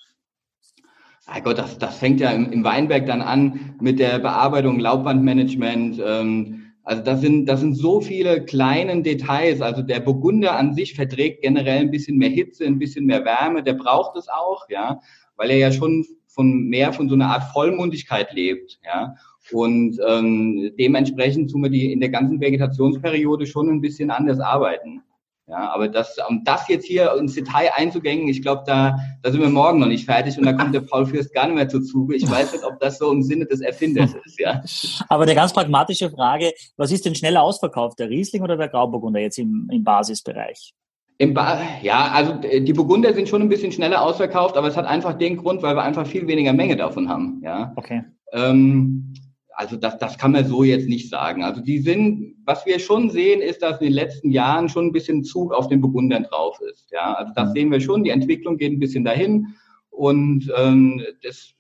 Ah 1.28 1.40
Gott, 1.40 1.58
das, 1.58 1.78
das 1.80 1.98
fängt 1.98 2.20
ja 2.20 2.32
im, 2.32 2.52
im 2.52 2.64
Weinberg 2.64 3.06
dann 3.08 3.22
an 3.22 3.76
mit 3.82 3.98
der 4.00 4.20
Bearbeitung, 4.20 4.80
Laubbandmanagement. 4.80 6.00
Ähm, 6.06 6.65
also 6.86 7.02
das 7.02 7.20
sind, 7.20 7.48
das 7.48 7.62
sind 7.62 7.74
so 7.74 8.00
viele 8.00 8.46
kleinen 8.46 9.02
Details. 9.02 9.60
Also 9.60 9.82
der 9.82 10.00
Burgunder 10.00 10.56
an 10.56 10.76
sich 10.76 10.94
verträgt 10.94 11.42
generell 11.42 11.80
ein 11.80 11.92
bisschen 11.92 12.18
mehr 12.18 12.30
Hitze, 12.30 12.64
ein 12.66 12.78
bisschen 12.78 13.06
mehr 13.06 13.26
Wärme. 13.26 13.64
Der 13.64 13.74
braucht 13.74 14.16
es 14.16 14.30
auch, 14.30 14.70
ja, 14.70 15.02
weil 15.36 15.50
er 15.50 15.58
ja 15.58 15.72
schon 15.72 16.06
von 16.28 16.68
mehr 16.68 16.94
von 16.94 17.10
so 17.10 17.16
einer 17.16 17.30
Art 17.30 17.52
Vollmundigkeit 17.54 18.32
lebt, 18.34 18.80
ja. 18.86 19.16
Und 19.52 20.00
ähm, 20.08 20.72
dementsprechend 20.78 21.52
tun 21.52 21.64
wir 21.64 21.70
die 21.70 21.92
in 21.92 22.00
der 22.00 22.10
ganzen 22.10 22.40
Vegetationsperiode 22.40 23.48
schon 23.48 23.70
ein 23.70 23.82
bisschen 23.82 24.12
anders 24.12 24.40
arbeiten. 24.40 25.02
Ja, 25.48 25.72
aber 25.72 25.88
das, 25.88 26.18
um 26.28 26.44
das 26.44 26.68
jetzt 26.70 26.88
hier 26.88 27.14
ins 27.20 27.36
Detail 27.36 27.70
einzugängen, 27.76 28.28
ich 28.28 28.42
glaube, 28.42 28.64
da, 28.66 28.98
da 29.22 29.32
sind 29.32 29.42
wir 29.42 29.50
morgen 29.50 29.80
noch 29.80 29.88
nicht 29.88 30.06
fertig 30.06 30.40
und 30.40 30.46
da 30.46 30.54
kommt 30.54 30.74
der 30.74 30.80
Paul 30.80 31.06
Fürst 31.06 31.34
gar 31.36 31.46
nicht 31.46 31.56
mehr 31.56 31.70
zu 31.70 31.82
Zuge. 31.82 32.16
Ich 32.16 32.30
weiß 32.30 32.54
nicht, 32.54 32.64
ob 32.64 32.80
das 32.80 32.98
so 32.98 33.12
im 33.12 33.22
Sinne 33.22 33.46
des 33.46 33.62
Erfinders 33.62 34.16
ist, 34.26 34.40
ja. 34.40 34.64
Aber 35.10 35.24
eine 35.24 35.36
ganz 35.36 35.54
pragmatische 35.54 36.10
Frage, 36.10 36.52
was 36.78 36.92
ist 36.92 37.06
denn 37.06 37.14
schneller 37.14 37.44
ausverkauft, 37.44 38.00
der 38.00 38.10
Riesling 38.10 38.42
oder 38.42 38.58
der 38.58 38.70
Grauburgunder 38.70 39.20
jetzt 39.20 39.38
im, 39.38 39.70
im 39.72 39.84
Basisbereich? 39.84 40.74
Im 41.18 41.34
ba 41.34 41.60
ja, 41.82 42.12
also 42.12 42.34
äh, 42.42 42.62
die 42.62 42.74
Burgunder 42.74 43.14
sind 43.14 43.30
schon 43.30 43.42
ein 43.42 43.50
bisschen 43.50 43.72
schneller 43.72 44.02
ausverkauft, 44.02 44.58
aber 44.58 44.68
es 44.68 44.76
hat 44.76 44.86
einfach 44.86 45.14
den 45.14 45.38
Grund, 45.38 45.62
weil 45.62 45.76
wir 45.76 45.84
einfach 45.84 46.08
viel 46.08 46.28
weniger 46.28 46.54
Menge 46.54 46.76
davon 46.76 47.08
haben, 47.08 47.40
ja. 47.44 47.72
Okay. 47.76 48.04
Ähm, 48.34 49.14
also 49.56 49.78
das, 49.78 49.98
das 49.98 50.18
kann 50.18 50.34
man 50.34 50.46
so 50.46 50.64
jetzt 50.64 50.88
nicht 50.88 51.10
sagen. 51.10 51.44
Also 51.44 51.62
die 51.62 51.80
sind, 51.80 52.36
was 52.46 52.66
wir 52.66 52.80
schon 52.80 53.10
sehen, 53.10 53.42
ist, 53.42 53.62
dass 53.62 53.80
in 53.80 53.88
den 53.88 53.94
letzten 53.94 54.32
Jahren 54.32 54.70
schon 54.70 54.88
ein 54.88 54.92
bisschen 54.92 55.24
Zug 55.24 55.54
auf 55.54 55.68
den 55.68 55.82
Burgundern 55.82 56.24
drauf 56.24 56.60
ist. 56.70 56.92
Ja, 56.92 57.14
also 57.14 57.32
das 57.36 57.54
sehen 57.54 57.72
wir 57.72 57.80
schon. 57.80 58.04
Die 58.04 58.10
Entwicklung 58.10 58.58
geht 58.58 58.74
ein 58.74 58.80
bisschen 58.80 59.06
dahin 59.06 59.56
und 59.90 60.52
ähm, 60.58 61.02
das 61.24 61.54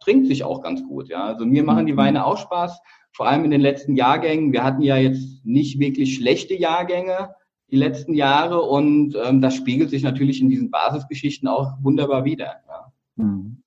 trinkt 0.00 0.26
sich 0.26 0.44
auch 0.44 0.62
ganz 0.62 0.82
gut. 0.82 1.08
Ja, 1.08 1.24
also 1.24 1.44
mir 1.44 1.62
machen 1.62 1.86
die 1.86 1.96
Weine 1.96 2.24
auch 2.24 2.38
Spaß. 2.38 2.80
Vor 3.12 3.28
allem 3.28 3.44
in 3.44 3.50
den 3.50 3.60
letzten 3.60 3.96
Jahrgängen. 3.96 4.52
Wir 4.52 4.64
hatten 4.64 4.82
ja 4.82 4.96
jetzt 4.96 5.44
nicht 5.44 5.78
wirklich 5.78 6.14
schlechte 6.14 6.54
Jahrgänge 6.54 7.34
die 7.70 7.76
letzten 7.76 8.14
Jahre 8.14 8.62
und 8.62 9.16
ähm, 9.24 9.40
das 9.40 9.54
spiegelt 9.54 9.90
sich 9.90 10.02
natürlich 10.02 10.40
in 10.40 10.50
diesen 10.50 10.70
Basisgeschichten 10.70 11.48
auch 11.48 11.72
wunderbar 11.80 12.24
wieder. 12.24 12.56
Ja. 12.68 12.92
Mhm. 13.16 13.61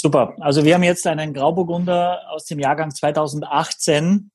Super. 0.00 0.34
Also 0.40 0.64
wir 0.64 0.74
haben 0.74 0.84
jetzt 0.84 1.06
einen 1.06 1.34
Grauburgunder 1.34 2.30
aus 2.30 2.44
dem 2.44 2.60
Jahrgang 2.60 2.94
2018. 2.94 4.30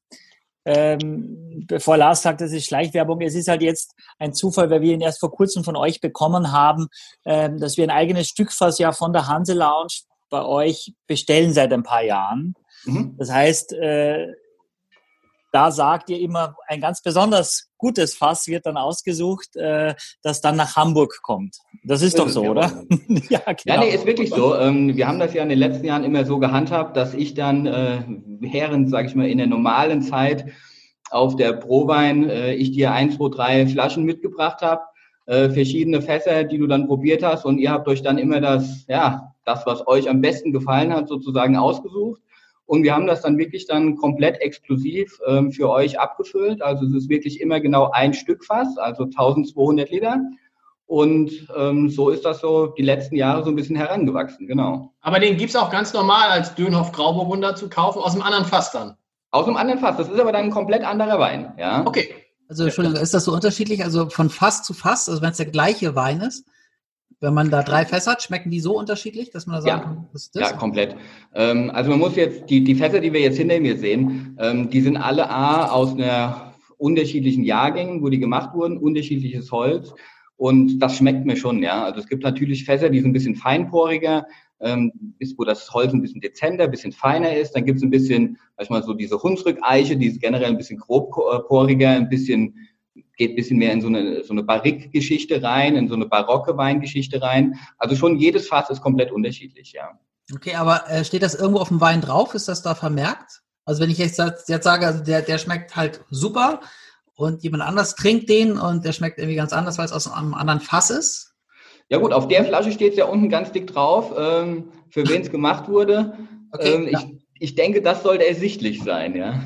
Ähm, 0.65 1.65
bevor 1.67 1.97
Lars 1.97 2.21
sagt, 2.21 2.41
das 2.41 2.51
ist 2.51 2.65
Schleichwerbung, 2.65 3.19
es 3.21 3.35
ist 3.35 3.49
halt 3.49 3.61
jetzt 3.61 3.95
ein 4.17 4.33
Zufall, 4.33 4.69
weil 4.69 4.81
wir 4.81 4.93
ihn 4.93 5.01
erst 5.01 5.19
vor 5.19 5.31
kurzem 5.31 5.63
von 5.63 5.75
euch 5.75 5.99
bekommen 5.99 6.53
haben, 6.53 6.87
ähm, 7.25 7.59
dass 7.59 7.75
wir 7.75 7.83
ein 7.83 7.89
eigenes 7.89 8.27
Stückfass 8.27 8.79
ja 8.79 8.93
von 8.93 9.11
der 9.11 9.27
Hanse 9.27 9.53
Lounge 9.53 9.93
bei 10.29 10.43
euch 10.43 10.93
bestellen 11.05 11.53
seit 11.53 11.71
ein 11.73 11.83
paar 11.83 12.03
Jahren. 12.03 12.55
Mhm. 12.85 13.15
Das 13.17 13.31
heißt, 13.31 13.73
äh, 13.73 14.27
da 15.53 15.69
sagt 15.71 16.09
ihr 16.09 16.19
immer, 16.19 16.55
ein 16.67 16.81
ganz 16.81 17.01
besonders 17.03 17.69
gutes 17.77 18.15
Fass 18.15 18.47
wird 18.47 18.65
dann 18.65 18.75
ausgesucht, 18.75 19.55
äh, 19.55 19.93
das 20.23 20.41
dann 20.41 20.55
nach 20.55 20.75
Hamburg 20.75 21.19
kommt. 21.21 21.57
Das 21.83 22.01
ist 22.01 22.17
doch 22.17 22.27
so, 22.27 22.41
oder? 22.41 22.71
ja, 23.29 23.39
genau. 23.45 23.55
Ja, 23.65 23.79
nee, 23.79 23.89
ist 23.89 24.05
wirklich 24.05 24.31
so. 24.31 24.57
Ähm, 24.57 24.97
wir 24.97 25.07
haben 25.07 25.19
das 25.19 25.33
ja 25.33 25.43
in 25.43 25.49
den 25.49 25.59
letzten 25.59 25.85
Jahren 25.85 26.03
immer 26.03 26.25
so 26.25 26.39
gehandhabt, 26.39 26.97
dass 26.97 27.13
ich 27.13 27.35
dann 27.35 27.67
äh, 27.67 28.01
während, 28.39 28.89
sage 28.89 29.07
ich 29.07 29.15
mal, 29.15 29.29
in 29.29 29.37
der 29.37 29.47
normalen 29.47 30.01
Zeit 30.01 30.45
auf 31.11 31.35
der 31.35 31.53
Prowein 31.53 32.27
äh, 32.27 32.55
ich 32.55 32.71
dir 32.71 32.91
ein, 32.91 33.11
zwei, 33.11 33.29
drei 33.29 33.67
Flaschen 33.67 34.05
mitgebracht 34.05 34.61
habe, 34.63 34.81
äh, 35.27 35.49
verschiedene 35.49 36.01
Fässer, 36.01 36.45
die 36.45 36.57
du 36.57 36.65
dann 36.65 36.87
probiert 36.87 37.21
hast 37.21 37.45
und 37.45 37.59
ihr 37.59 37.69
habt 37.69 37.87
euch 37.87 38.01
dann 38.01 38.17
immer 38.17 38.41
das, 38.41 38.85
ja, 38.87 39.33
das, 39.45 39.67
was 39.67 39.85
euch 39.87 40.09
am 40.09 40.19
besten 40.19 40.51
gefallen 40.51 40.91
hat, 40.91 41.07
sozusagen 41.07 41.57
ausgesucht. 41.57 42.21
Und 42.65 42.83
wir 42.83 42.95
haben 42.95 43.07
das 43.07 43.21
dann 43.21 43.37
wirklich 43.37 43.67
dann 43.67 43.97
komplett 43.97 44.41
exklusiv 44.41 45.19
ähm, 45.27 45.51
für 45.51 45.69
euch 45.69 45.99
abgefüllt. 45.99 46.61
Also 46.61 46.85
es 46.85 46.93
ist 46.93 47.09
wirklich 47.09 47.41
immer 47.41 47.59
genau 47.59 47.91
ein 47.91 48.13
Stück 48.13 48.45
Fass, 48.45 48.77
also 48.77 49.03
1200 49.03 49.89
Liter. 49.89 50.21
Und 50.85 51.47
ähm, 51.57 51.89
so 51.89 52.09
ist 52.09 52.25
das 52.25 52.39
so 52.39 52.67
die 52.67 52.81
letzten 52.83 53.15
Jahre 53.15 53.43
so 53.43 53.49
ein 53.49 53.55
bisschen 53.55 53.75
herangewachsen, 53.75 54.47
genau. 54.47 54.93
Aber 55.01 55.19
den 55.19 55.37
gibt 55.37 55.49
es 55.49 55.55
auch 55.55 55.71
ganz 55.71 55.93
normal 55.93 56.29
als 56.29 56.55
Dönhoff 56.55 56.91
Grauburgunder 56.91 57.55
zu 57.55 57.69
kaufen, 57.69 57.99
aus 57.99 58.13
einem 58.13 58.21
anderen 58.21 58.45
Fass 58.45 58.71
dann? 58.71 58.95
Aus 59.31 59.47
einem 59.47 59.55
anderen 59.55 59.79
Fass. 59.79 59.97
Das 59.97 60.09
ist 60.09 60.19
aber 60.19 60.31
dann 60.31 60.45
ein 60.45 60.51
komplett 60.51 60.83
anderer 60.83 61.19
Wein, 61.19 61.53
ja. 61.57 61.85
Okay. 61.85 62.13
Also 62.49 62.65
Entschuldigung, 62.65 63.01
ist 63.01 63.13
das 63.13 63.25
so 63.25 63.33
unterschiedlich? 63.33 63.83
Also 63.83 64.09
von 64.09 64.29
Fass 64.29 64.63
zu 64.63 64.73
Fass, 64.73 65.09
also 65.09 65.21
wenn 65.21 65.31
es 65.31 65.37
der 65.37 65.47
gleiche 65.47 65.95
Wein 65.95 66.21
ist, 66.21 66.45
wenn 67.19 67.33
man 67.33 67.49
da 67.49 67.63
drei 67.63 67.85
Fässer 67.85 68.11
hat, 68.11 68.23
schmecken 68.23 68.51
die 68.51 68.59
so 68.59 68.77
unterschiedlich, 68.77 69.31
dass 69.31 69.47
man 69.47 69.57
da 69.57 69.61
sagen 69.61 69.81
ja, 69.81 69.83
kann, 69.83 70.07
was 70.11 70.23
ist 70.23 70.35
das? 70.35 70.51
Ja, 70.51 70.57
komplett. 70.57 70.95
Ähm, 71.33 71.71
also 71.73 71.89
man 71.89 71.99
muss 71.99 72.15
jetzt, 72.15 72.49
die, 72.49 72.63
die 72.63 72.75
Fässer, 72.75 72.99
die 72.99 73.13
wir 73.13 73.21
jetzt 73.21 73.37
hinter 73.37 73.59
mir 73.59 73.77
sehen, 73.77 74.37
ähm, 74.39 74.69
die 74.69 74.81
sind 74.81 74.97
alle 74.97 75.29
A 75.29 75.67
aus 75.71 75.93
einer 75.93 76.53
unterschiedlichen 76.77 77.43
Jahrgängen, 77.43 78.01
wo 78.01 78.09
die 78.09 78.19
gemacht 78.19 78.53
wurden, 78.53 78.77
unterschiedliches 78.77 79.51
Holz. 79.51 79.93
Und 80.35 80.79
das 80.79 80.97
schmeckt 80.97 81.25
mir 81.25 81.37
schon, 81.37 81.63
ja. 81.63 81.83
Also 81.83 81.99
es 81.99 82.07
gibt 82.07 82.23
natürlich 82.23 82.65
Fässer, 82.65 82.89
die 82.89 82.99
sind 82.99 83.11
ein 83.11 83.13
bisschen 83.13 83.35
feinporiger, 83.35 84.25
ähm, 84.59 84.91
ist, 85.19 85.37
wo 85.37 85.43
das 85.43 85.71
Holz 85.73 85.93
ein 85.93 86.01
bisschen 86.01 86.21
dezenter, 86.21 86.65
ein 86.65 86.71
bisschen 86.71 86.91
feiner 86.91 87.35
ist. 87.35 87.51
Dann 87.51 87.65
gibt 87.65 87.77
es 87.77 87.83
ein 87.83 87.89
bisschen, 87.89 88.37
sag 88.57 88.65
ich 88.65 88.69
mal, 88.69 88.83
so 88.83 88.93
diese 88.93 89.21
Hunsrück-Eiche, 89.21 89.95
die 89.95 90.07
ist 90.07 90.21
generell 90.21 90.49
ein 90.49 90.57
bisschen 90.57 90.79
grobporiger, 90.79 91.89
ein 91.89 92.09
bisschen 92.09 92.55
geht 93.17 93.31
ein 93.31 93.35
bisschen 93.35 93.57
mehr 93.57 93.73
in 93.73 93.81
so 93.81 93.87
eine, 93.87 94.23
so 94.23 94.33
eine 94.33 94.43
Barrique-Geschichte 94.43 95.41
rein, 95.43 95.75
in 95.75 95.87
so 95.87 95.95
eine 95.95 96.05
barocke 96.05 96.57
Weingeschichte 96.57 97.21
rein. 97.21 97.59
Also 97.77 97.95
schon 97.95 98.17
jedes 98.17 98.47
Fass 98.47 98.69
ist 98.69 98.81
komplett 98.81 99.11
unterschiedlich, 99.11 99.73
ja. 99.73 99.91
Okay, 100.33 100.55
aber 100.55 100.89
äh, 100.89 101.03
steht 101.03 101.21
das 101.21 101.35
irgendwo 101.35 101.59
auf 101.59 101.67
dem 101.67 101.81
Wein 101.81 102.01
drauf? 102.01 102.33
Ist 102.33 102.47
das 102.47 102.61
da 102.61 102.75
vermerkt? 102.75 103.41
Also 103.65 103.81
wenn 103.81 103.89
ich 103.89 103.97
jetzt, 103.97 104.19
jetzt 104.19 104.63
sage, 104.63 104.85
also 104.85 105.03
der, 105.03 105.21
der 105.21 105.37
schmeckt 105.37 105.75
halt 105.75 106.03
super 106.09 106.61
und 107.15 107.43
jemand 107.43 107.63
anders 107.63 107.95
trinkt 107.95 108.29
den 108.29 108.57
und 108.57 108.83
der 108.85 108.93
schmeckt 108.93 109.19
irgendwie 109.19 109.35
ganz 109.35 109.53
anders, 109.53 109.77
weil 109.77 109.85
es 109.85 109.91
aus 109.91 110.11
einem 110.11 110.33
anderen 110.33 110.59
Fass 110.59 110.89
ist? 110.89 111.33
Ja 111.89 111.97
gut, 111.99 112.13
auf 112.13 112.27
der 112.27 112.45
Flasche 112.45 112.71
steht 112.71 112.93
es 112.93 112.97
ja 112.97 113.05
unten 113.05 113.29
ganz 113.29 113.51
dick 113.51 113.67
drauf, 113.67 114.13
ähm, 114.17 114.71
für 114.89 115.07
wen 115.07 115.21
es 115.21 115.29
gemacht 115.29 115.69
wurde. 115.69 116.17
Okay, 116.51 116.73
ähm, 116.73 116.87
ich, 116.87 117.23
ich 117.39 117.55
denke, 117.55 117.81
das 117.81 118.03
sollte 118.03 118.27
ersichtlich 118.27 118.81
sein, 118.81 119.15
ja. 119.15 119.43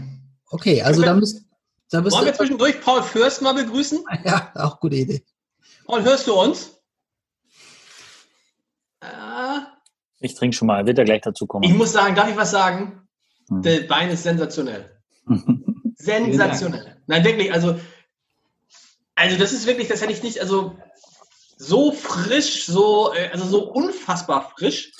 Okay, 0.50 0.82
also 0.82 1.02
da 1.02 1.14
müsst, 1.14 1.47
da 1.90 2.04
Wollen 2.04 2.26
wir 2.26 2.34
zwischendurch 2.34 2.82
Paul 2.82 3.02
Fürst 3.02 3.42
mal 3.42 3.54
begrüßen? 3.54 4.04
Ja, 4.26 4.52
auch 4.56 4.80
gute 4.80 4.96
Idee. 4.96 5.24
Paul, 5.86 6.04
hörst 6.04 6.28
du 6.28 6.34
uns? 6.34 6.82
Äh, 9.00 9.60
ich 10.20 10.36
trinke 10.36 10.56
schon 10.56 10.68
mal, 10.68 10.86
wird 10.86 10.98
er 10.98 11.06
gleich 11.06 11.22
dazu 11.22 11.46
kommen. 11.46 11.64
Ich 11.64 11.74
muss 11.74 11.94
sagen, 11.94 12.16
darf 12.16 12.30
ich 12.30 12.36
was 12.36 12.52
sagen? 12.52 13.08
Hm. 13.50 13.62
Der 13.62 13.90
Wein 13.90 14.10
ist 14.10 14.24
sensationell. 14.24 14.98
sensationell. 15.96 16.98
Nein, 17.08 17.24
wirklich, 17.24 17.54
also, 17.54 17.80
also 19.16 19.38
das 19.38 19.54
ist 19.54 19.66
wirklich, 19.66 19.88
das 19.88 20.02
hätte 20.02 20.12
ich 20.12 20.24
nicht, 20.24 20.42
also 20.42 20.76
so 21.58 21.92
frisch, 21.92 22.66
so, 22.66 23.14
äh, 23.14 23.30
also 23.32 23.46
so 23.46 23.72
unfassbar 23.72 24.52
frisch, 24.58 24.92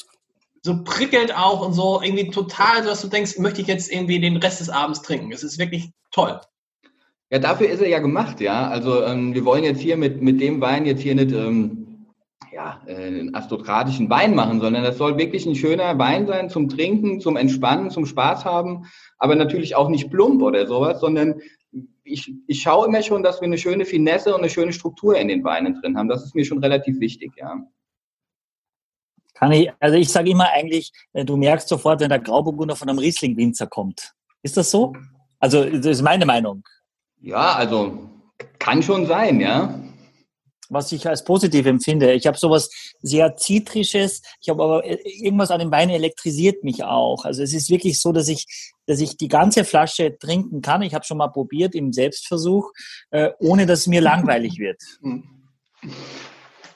so 0.64 0.84
prickelnd 0.84 1.36
auch 1.36 1.66
und 1.66 1.74
so 1.74 2.02
irgendwie 2.02 2.30
total, 2.30 2.84
so 2.84 2.90
dass 2.90 3.02
du 3.02 3.08
denkst, 3.08 3.38
möchte 3.38 3.62
ich 3.62 3.68
jetzt 3.68 3.92
irgendwie 3.92 4.20
den 4.20 4.38
Rest 4.38 4.60
des 4.60 4.70
Abends 4.70 5.02
trinken. 5.02 5.32
Es 5.32 5.44
ist 5.44 5.60
wirklich 5.60 5.92
toll. 6.12 6.40
Ja, 7.30 7.40
dafür 7.40 7.70
ist 7.70 7.82
er 7.82 7.90
ja 7.90 8.00
gemacht, 8.00 8.40
ja. 8.40 8.70
Also 8.70 9.04
ähm, 9.04 9.34
wir 9.34 9.44
wollen 9.44 9.64
jetzt 9.64 9.82
hier 9.82 9.98
mit, 9.98 10.22
mit 10.22 10.40
dem 10.40 10.62
Wein 10.62 10.86
jetzt 10.86 11.02
hier 11.02 11.16
nicht 11.16 11.34
ähm, 11.34 11.88
ja, 12.54 12.82
äh, 12.88 12.96
einen 12.96 13.36
aristokratischen 13.36 14.10
Wein 14.10 14.34
machen, 14.34 14.62
sondern 14.62 14.84
das 14.84 14.98
soll 14.98 15.18
wirklich 15.18 15.46
ein 15.46 15.56
schöner 15.56 15.98
Wein 16.00 16.26
sein 16.26 16.50
zum 16.50 16.70
Trinken, 16.70 17.20
zum 17.20 17.36
Entspannen, 17.36 17.92
zum 17.92 18.06
Spaß 18.06 18.46
haben, 18.46 18.86
aber 19.18 19.36
natürlich 19.36 19.76
auch 19.76 19.90
nicht 19.90 20.10
plump 20.10 20.42
oder 20.42 20.68
sowas, 20.68 21.02
sondern 21.02 21.42
ich, 22.04 22.34
ich 22.48 22.62
schaue 22.62 22.88
immer 22.88 23.04
schon, 23.04 23.24
dass 23.24 23.42
wir 23.42 23.46
eine 23.46 23.58
schöne 23.58 23.86
Finesse 23.86 24.34
und 24.34 24.42
eine 24.42 24.50
schöne 24.50 24.72
Struktur 24.72 25.18
in 25.18 25.28
den 25.28 25.44
Weinen 25.44 25.80
drin 25.82 25.98
haben. 25.98 26.08
Das 26.08 26.24
ist 26.24 26.34
mir 26.34 26.46
schon 26.46 26.60
relativ 26.60 27.00
wichtig, 27.02 27.32
ja. 27.36 27.62
Kann 29.34 29.52
ich, 29.52 29.70
also 29.80 29.98
ich 29.98 30.10
sage 30.10 30.32
immer 30.32 30.50
eigentlich, 30.52 30.92
äh, 31.14 31.26
du 31.26 31.38
merkst 31.38 31.68
sofort, 31.68 32.00
wenn 32.00 32.10
der 32.10 32.20
Grauburgunder 32.20 32.76
von 32.76 32.90
einem 32.90 33.00
Riesling-Winzer 33.00 33.68
kommt. 33.68 34.14
Ist 34.42 34.58
das 34.58 34.72
so? 34.72 34.94
Also, 35.40 35.64
das 35.64 35.86
ist 35.86 36.02
meine 36.02 36.26
Meinung. 36.26 36.64
Ja, 37.22 37.54
also 37.54 38.10
kann 38.60 38.84
schon 38.84 39.06
sein, 39.06 39.40
ja. 39.40 39.80
Was 40.70 40.92
ich 40.92 41.08
als 41.08 41.24
positiv 41.24 41.66
empfinde. 41.66 42.14
Ich 42.14 42.28
habe 42.28 42.38
sowas 42.38 42.70
sehr 43.02 43.38
Zitrisches, 43.38 44.22
ich 44.42 44.50
habe 44.50 44.62
aber 44.62 44.86
äh, 44.86 44.98
irgendwas 45.06 45.50
an 45.50 45.60
dem 45.60 45.72
Wein 45.72 45.90
elektrisiert 45.90 46.64
mich 46.64 46.84
auch. 46.84 47.24
Also 47.24 47.42
es 47.42 47.54
ist 47.54 47.70
wirklich 47.70 48.02
so, 48.02 48.12
dass 48.12 48.28
ich, 48.28 48.46
dass 48.86 49.00
ich 49.00 49.16
die 49.16 49.30
ganze 49.30 49.64
Flasche 49.64 50.18
trinken 50.18 50.62
kann. 50.62 50.82
Ich 50.82 50.94
habe 50.94 51.06
schon 51.06 51.18
mal 51.18 51.30
probiert 51.30 51.74
im 51.74 51.94
Selbstversuch, 51.94 52.72
äh, 53.12 53.30
ohne 53.40 53.66
dass 53.66 53.82
es 53.82 53.88
mir 53.88 54.02
langweilig 54.02 54.60
wird. 54.60 54.82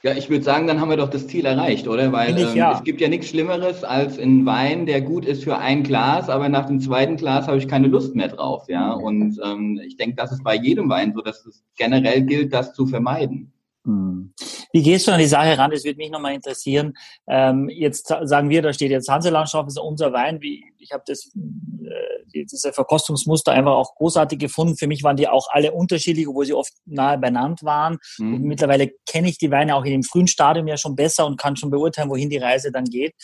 Ja, 0.04 0.14
ich 0.14 0.28
würde 0.28 0.44
sagen, 0.44 0.66
dann 0.66 0.80
haben 0.80 0.90
wir 0.90 0.96
doch 0.96 1.10
das 1.10 1.28
Ziel 1.28 1.46
erreicht, 1.46 1.86
oder? 1.86 2.10
Weil 2.10 2.36
ich, 2.36 2.50
ähm, 2.50 2.56
ja. 2.56 2.72
es 2.72 2.82
gibt 2.82 3.00
ja 3.00 3.08
nichts 3.08 3.28
Schlimmeres 3.28 3.84
als 3.84 4.18
ein 4.18 4.44
Wein, 4.44 4.84
der 4.84 5.00
gut 5.00 5.24
ist 5.24 5.44
für 5.44 5.58
ein 5.58 5.84
Glas, 5.84 6.28
aber 6.28 6.48
nach 6.48 6.66
dem 6.66 6.80
zweiten 6.80 7.16
Glas 7.16 7.46
habe 7.46 7.58
ich 7.58 7.68
keine 7.68 7.86
Lust 7.86 8.16
mehr 8.16 8.26
drauf, 8.26 8.64
ja. 8.68 8.92
Und 8.92 9.38
ähm, 9.44 9.80
ich 9.86 9.96
denke, 9.96 10.16
das 10.16 10.32
ist 10.32 10.42
bei 10.42 10.56
jedem 10.56 10.88
Wein 10.88 11.12
so, 11.14 11.22
dass 11.22 11.46
es 11.46 11.62
generell 11.76 12.22
gilt, 12.22 12.52
das 12.52 12.74
zu 12.74 12.86
vermeiden. 12.86 13.52
Hm. 13.84 14.32
Wie 14.72 14.82
gehst 14.82 15.06
du 15.06 15.12
an 15.12 15.20
die 15.20 15.26
Sache 15.26 15.56
ran? 15.56 15.70
Das 15.70 15.84
würde 15.84 15.98
mich 15.98 16.10
nochmal 16.10 16.34
interessieren. 16.34 16.94
Ähm, 17.28 17.68
jetzt 17.68 18.08
sagen 18.22 18.48
wir, 18.48 18.62
da 18.62 18.72
steht 18.72 18.90
jetzt 18.90 19.08
Hanselandschaft, 19.08 19.68
ist 19.68 19.78
unser 19.78 20.12
Wein. 20.12 20.40
Wie, 20.40 20.64
ich 20.82 20.92
habe 20.92 21.04
das, 21.06 21.26
äh, 21.26 22.42
diese 22.44 22.72
Verkostungsmuster 22.72 23.52
einfach 23.52 23.72
auch 23.72 23.94
großartig 23.94 24.38
gefunden. 24.38 24.76
Für 24.76 24.86
mich 24.86 25.02
waren 25.02 25.16
die 25.16 25.28
auch 25.28 25.46
alle 25.50 25.72
unterschiedlich, 25.72 26.28
obwohl 26.28 26.44
sie 26.44 26.54
oft 26.54 26.72
nahe 26.84 27.18
benannt 27.18 27.62
waren. 27.62 27.98
Mhm. 28.18 28.34
Und 28.34 28.42
mittlerweile 28.42 28.90
kenne 29.06 29.28
ich 29.28 29.38
die 29.38 29.50
Weine 29.50 29.76
auch 29.76 29.84
in 29.84 29.92
dem 29.92 30.02
frühen 30.02 30.26
Stadium 30.26 30.66
ja 30.66 30.76
schon 30.76 30.96
besser 30.96 31.26
und 31.26 31.38
kann 31.38 31.56
schon 31.56 31.70
beurteilen, 31.70 32.10
wohin 32.10 32.30
die 32.30 32.38
Reise 32.38 32.72
dann 32.72 32.84
geht. 32.84 33.14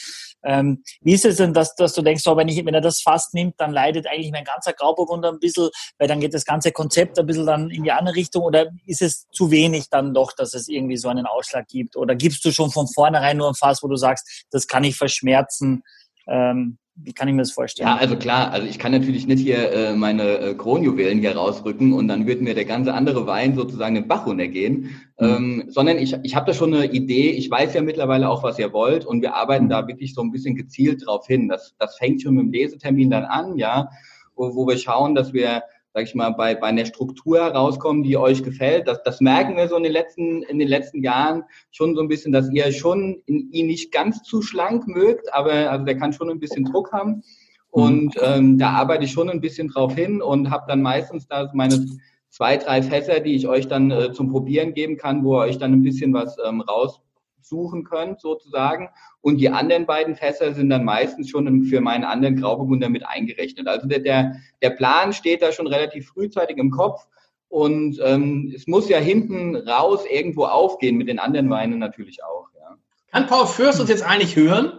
Ähm, 0.44 0.82
wie 1.00 1.14
ist 1.14 1.24
es 1.24 1.36
denn, 1.36 1.52
dass, 1.52 1.74
dass 1.74 1.94
du 1.94 2.02
denkst, 2.02 2.22
so, 2.22 2.36
wenn, 2.36 2.48
ich, 2.48 2.64
wenn 2.64 2.74
er 2.74 2.80
das 2.80 3.00
fast 3.00 3.34
nimmt, 3.34 3.54
dann 3.58 3.72
leidet 3.72 4.06
eigentlich 4.06 4.30
mein 4.30 4.44
ganzer 4.44 4.72
Grauburgunder 4.72 5.32
ein 5.32 5.40
bisschen, 5.40 5.70
weil 5.98 6.06
dann 6.06 6.20
geht 6.20 6.34
das 6.34 6.44
ganze 6.44 6.70
Konzept 6.70 7.18
ein 7.18 7.26
bisschen 7.26 7.46
dann 7.46 7.70
in 7.70 7.82
die 7.82 7.92
andere 7.92 8.14
Richtung 8.14 8.44
oder 8.44 8.70
ist 8.86 9.02
es 9.02 9.26
zu 9.32 9.50
wenig 9.50 9.90
dann 9.90 10.14
doch, 10.14 10.32
dass 10.32 10.54
es 10.54 10.68
irgendwie 10.68 10.96
so 10.96 11.08
einen 11.08 11.26
Ausschlag 11.26 11.66
gibt? 11.66 11.96
Oder 11.96 12.14
gibst 12.14 12.44
du 12.44 12.52
schon 12.52 12.70
von 12.70 12.86
vornherein 12.86 13.36
nur 13.36 13.48
ein 13.48 13.54
Fass, 13.54 13.82
wo 13.82 13.88
du 13.88 13.96
sagst, 13.96 14.46
das 14.50 14.68
kann 14.68 14.84
ich 14.84 14.96
verschmerzen? 14.96 15.82
Ähm, 16.28 16.78
wie 17.00 17.12
kann 17.12 17.28
ich 17.28 17.34
mir 17.34 17.42
das 17.42 17.52
vorstellen? 17.52 17.88
Ja, 17.88 17.96
also 17.96 18.16
klar, 18.16 18.50
also 18.50 18.66
ich 18.66 18.78
kann 18.78 18.92
natürlich 18.92 19.26
nicht 19.26 19.40
hier 19.40 19.72
äh, 19.72 19.94
meine 19.94 20.38
äh, 20.38 20.54
Kronjuwelen 20.54 21.20
hier 21.20 21.36
rausrücken 21.36 21.92
und 21.92 22.08
dann 22.08 22.26
wird 22.26 22.42
mir 22.42 22.54
der 22.54 22.64
ganze 22.64 22.92
andere 22.92 23.26
Wein 23.26 23.54
sozusagen 23.54 23.94
den 23.94 24.08
Bach 24.08 24.26
runtergehen, 24.26 24.90
mhm. 25.18 25.26
ähm, 25.26 25.64
sondern 25.68 25.98
ich, 25.98 26.16
ich 26.22 26.34
habe 26.34 26.46
da 26.46 26.54
schon 26.54 26.74
eine 26.74 26.86
Idee, 26.86 27.30
ich 27.30 27.50
weiß 27.50 27.74
ja 27.74 27.82
mittlerweile 27.82 28.28
auch, 28.28 28.42
was 28.42 28.58
ihr 28.58 28.72
wollt 28.72 29.06
und 29.06 29.22
wir 29.22 29.34
arbeiten 29.34 29.66
mhm. 29.66 29.70
da 29.70 29.86
wirklich 29.86 30.14
so 30.14 30.22
ein 30.22 30.32
bisschen 30.32 30.56
gezielt 30.56 31.06
drauf 31.06 31.26
hin. 31.26 31.48
Das, 31.48 31.74
das 31.78 31.96
fängt 31.96 32.22
schon 32.22 32.34
mit 32.34 32.46
dem 32.46 32.52
Lesetermin 32.52 33.10
dann 33.10 33.24
an, 33.24 33.56
ja, 33.56 33.88
wo, 34.34 34.54
wo 34.54 34.66
wir 34.66 34.76
schauen, 34.76 35.14
dass 35.14 35.32
wir 35.32 35.62
sag 35.98 36.06
ich 36.06 36.14
mal, 36.14 36.30
bei, 36.30 36.54
bei 36.54 36.68
einer 36.68 36.86
Struktur 36.86 37.38
herauskommen, 37.40 38.04
die 38.04 38.16
euch 38.16 38.44
gefällt. 38.44 38.86
Das, 38.86 39.02
das 39.02 39.20
merken 39.20 39.56
wir 39.56 39.66
so 39.66 39.76
in 39.76 39.82
den 39.82 39.90
letzten, 39.90 40.44
in 40.44 40.60
den 40.60 40.68
letzten 40.68 41.02
Jahren 41.02 41.42
schon 41.72 41.96
so 41.96 42.00
ein 42.00 42.06
bisschen, 42.06 42.30
dass 42.30 42.48
ihr 42.52 42.70
schon 42.70 43.20
in, 43.26 43.50
ihn 43.50 43.66
nicht 43.66 43.90
ganz 43.90 44.22
zu 44.22 44.40
schlank 44.40 44.86
mögt, 44.86 45.34
aber 45.34 45.72
also 45.72 45.84
der 45.84 45.98
kann 45.98 46.12
schon 46.12 46.30
ein 46.30 46.38
bisschen 46.38 46.64
Druck 46.64 46.92
haben. 46.92 47.10
Mhm. 47.10 47.22
Und 47.70 48.14
ähm, 48.22 48.58
da 48.58 48.70
arbeite 48.70 49.06
ich 49.06 49.10
schon 49.10 49.28
ein 49.28 49.40
bisschen 49.40 49.68
drauf 49.68 49.92
hin 49.92 50.22
und 50.22 50.50
habe 50.50 50.66
dann 50.68 50.82
meistens 50.82 51.26
da 51.26 51.50
meine 51.52 51.84
zwei, 52.30 52.58
drei 52.58 52.80
Fässer, 52.80 53.18
die 53.18 53.34
ich 53.34 53.48
euch 53.48 53.66
dann 53.66 53.90
äh, 53.90 54.12
zum 54.12 54.30
Probieren 54.30 54.74
geben 54.74 54.98
kann, 54.98 55.24
wo 55.24 55.34
ihr 55.34 55.46
euch 55.46 55.58
dann 55.58 55.72
ein 55.72 55.82
bisschen 55.82 56.14
was 56.14 56.36
ähm, 56.46 56.60
raus 56.60 57.00
suchen 57.48 57.84
könnt, 57.84 58.20
sozusagen. 58.20 58.90
Und 59.20 59.38
die 59.38 59.48
anderen 59.48 59.86
beiden 59.86 60.14
Fässer 60.16 60.54
sind 60.54 60.70
dann 60.70 60.84
meistens 60.84 61.30
schon 61.30 61.64
für 61.64 61.80
meinen 61.80 62.04
anderen 62.04 62.36
Grauburgunder 62.36 62.88
mit 62.88 63.06
eingerechnet. 63.06 63.66
Also 63.66 63.86
der, 63.88 64.00
der, 64.00 64.36
der 64.62 64.70
Plan 64.70 65.12
steht 65.12 65.42
da 65.42 65.52
schon 65.52 65.66
relativ 65.66 66.08
frühzeitig 66.08 66.58
im 66.58 66.70
Kopf. 66.70 67.06
Und 67.48 67.98
ähm, 68.02 68.52
es 68.54 68.66
muss 68.66 68.88
ja 68.88 68.98
hinten 68.98 69.56
raus 69.56 70.04
irgendwo 70.08 70.44
aufgehen, 70.44 70.96
mit 70.96 71.08
den 71.08 71.18
anderen 71.18 71.48
Weinen 71.48 71.78
natürlich 71.78 72.22
auch. 72.22 72.48
Ja. 72.54 72.76
Kann 73.10 73.26
Paul 73.26 73.46
Fürst 73.46 73.80
uns 73.80 73.88
jetzt 73.88 74.02
eigentlich 74.02 74.36
hören? 74.36 74.78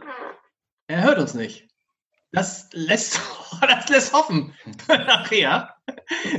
Er 0.88 1.04
hört 1.04 1.20
uns 1.20 1.34
nicht. 1.34 1.68
Das 2.32 2.70
lässt, 2.74 3.20
das 3.62 3.90
lässt 3.90 4.14
hoffen 4.14 4.54
nachher. 4.88 5.76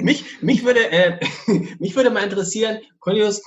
Mich, 0.00 0.42
mich, 0.42 0.64
würde, 0.64 0.90
äh, 0.90 1.20
mich 1.78 1.96
würde 1.96 2.10
mal 2.10 2.22
interessieren, 2.22 2.78
Cornelius, 3.00 3.42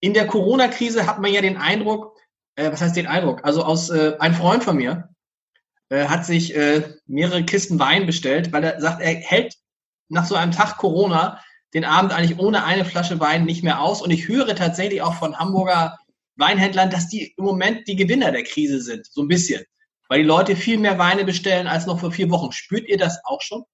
in 0.00 0.14
der 0.14 0.26
Corona-Krise 0.26 1.06
hat 1.06 1.20
man 1.20 1.32
ja 1.32 1.40
den 1.40 1.56
Eindruck, 1.56 2.16
äh, 2.56 2.72
was 2.72 2.80
heißt 2.80 2.96
den 2.96 3.06
Eindruck? 3.06 3.44
Also 3.44 3.62
aus 3.62 3.90
äh, 3.90 4.16
ein 4.18 4.34
Freund 4.34 4.64
von 4.64 4.76
mir 4.76 5.10
äh, 5.90 6.06
hat 6.06 6.24
sich 6.24 6.54
äh, 6.56 6.94
mehrere 7.06 7.44
Kisten 7.44 7.78
Wein 7.78 8.06
bestellt, 8.06 8.52
weil 8.52 8.64
er 8.64 8.80
sagt, 8.80 9.02
er 9.02 9.14
hält 9.14 9.56
nach 10.08 10.24
so 10.24 10.34
einem 10.34 10.52
Tag 10.52 10.78
Corona 10.78 11.40
den 11.74 11.84
Abend 11.84 12.12
eigentlich 12.12 12.38
ohne 12.38 12.64
eine 12.64 12.84
Flasche 12.84 13.20
Wein 13.20 13.44
nicht 13.44 13.62
mehr 13.62 13.80
aus. 13.80 14.02
Und 14.02 14.10
ich 14.10 14.26
höre 14.26 14.54
tatsächlich 14.56 15.02
auch 15.02 15.14
von 15.14 15.38
Hamburger 15.38 15.98
Weinhändlern, 16.36 16.90
dass 16.90 17.08
die 17.08 17.34
im 17.36 17.44
Moment 17.44 17.86
die 17.86 17.96
Gewinner 17.96 18.32
der 18.32 18.42
Krise 18.42 18.80
sind, 18.80 19.06
so 19.06 19.22
ein 19.22 19.28
bisschen. 19.28 19.62
Weil 20.08 20.22
die 20.22 20.26
Leute 20.28 20.56
viel 20.56 20.78
mehr 20.78 20.98
Weine 20.98 21.24
bestellen 21.24 21.68
als 21.68 21.86
noch 21.86 22.00
vor 22.00 22.10
vier 22.10 22.30
Wochen. 22.30 22.50
Spürt 22.50 22.88
ihr 22.88 22.98
das 22.98 23.20
auch 23.24 23.40
schon? 23.40 23.64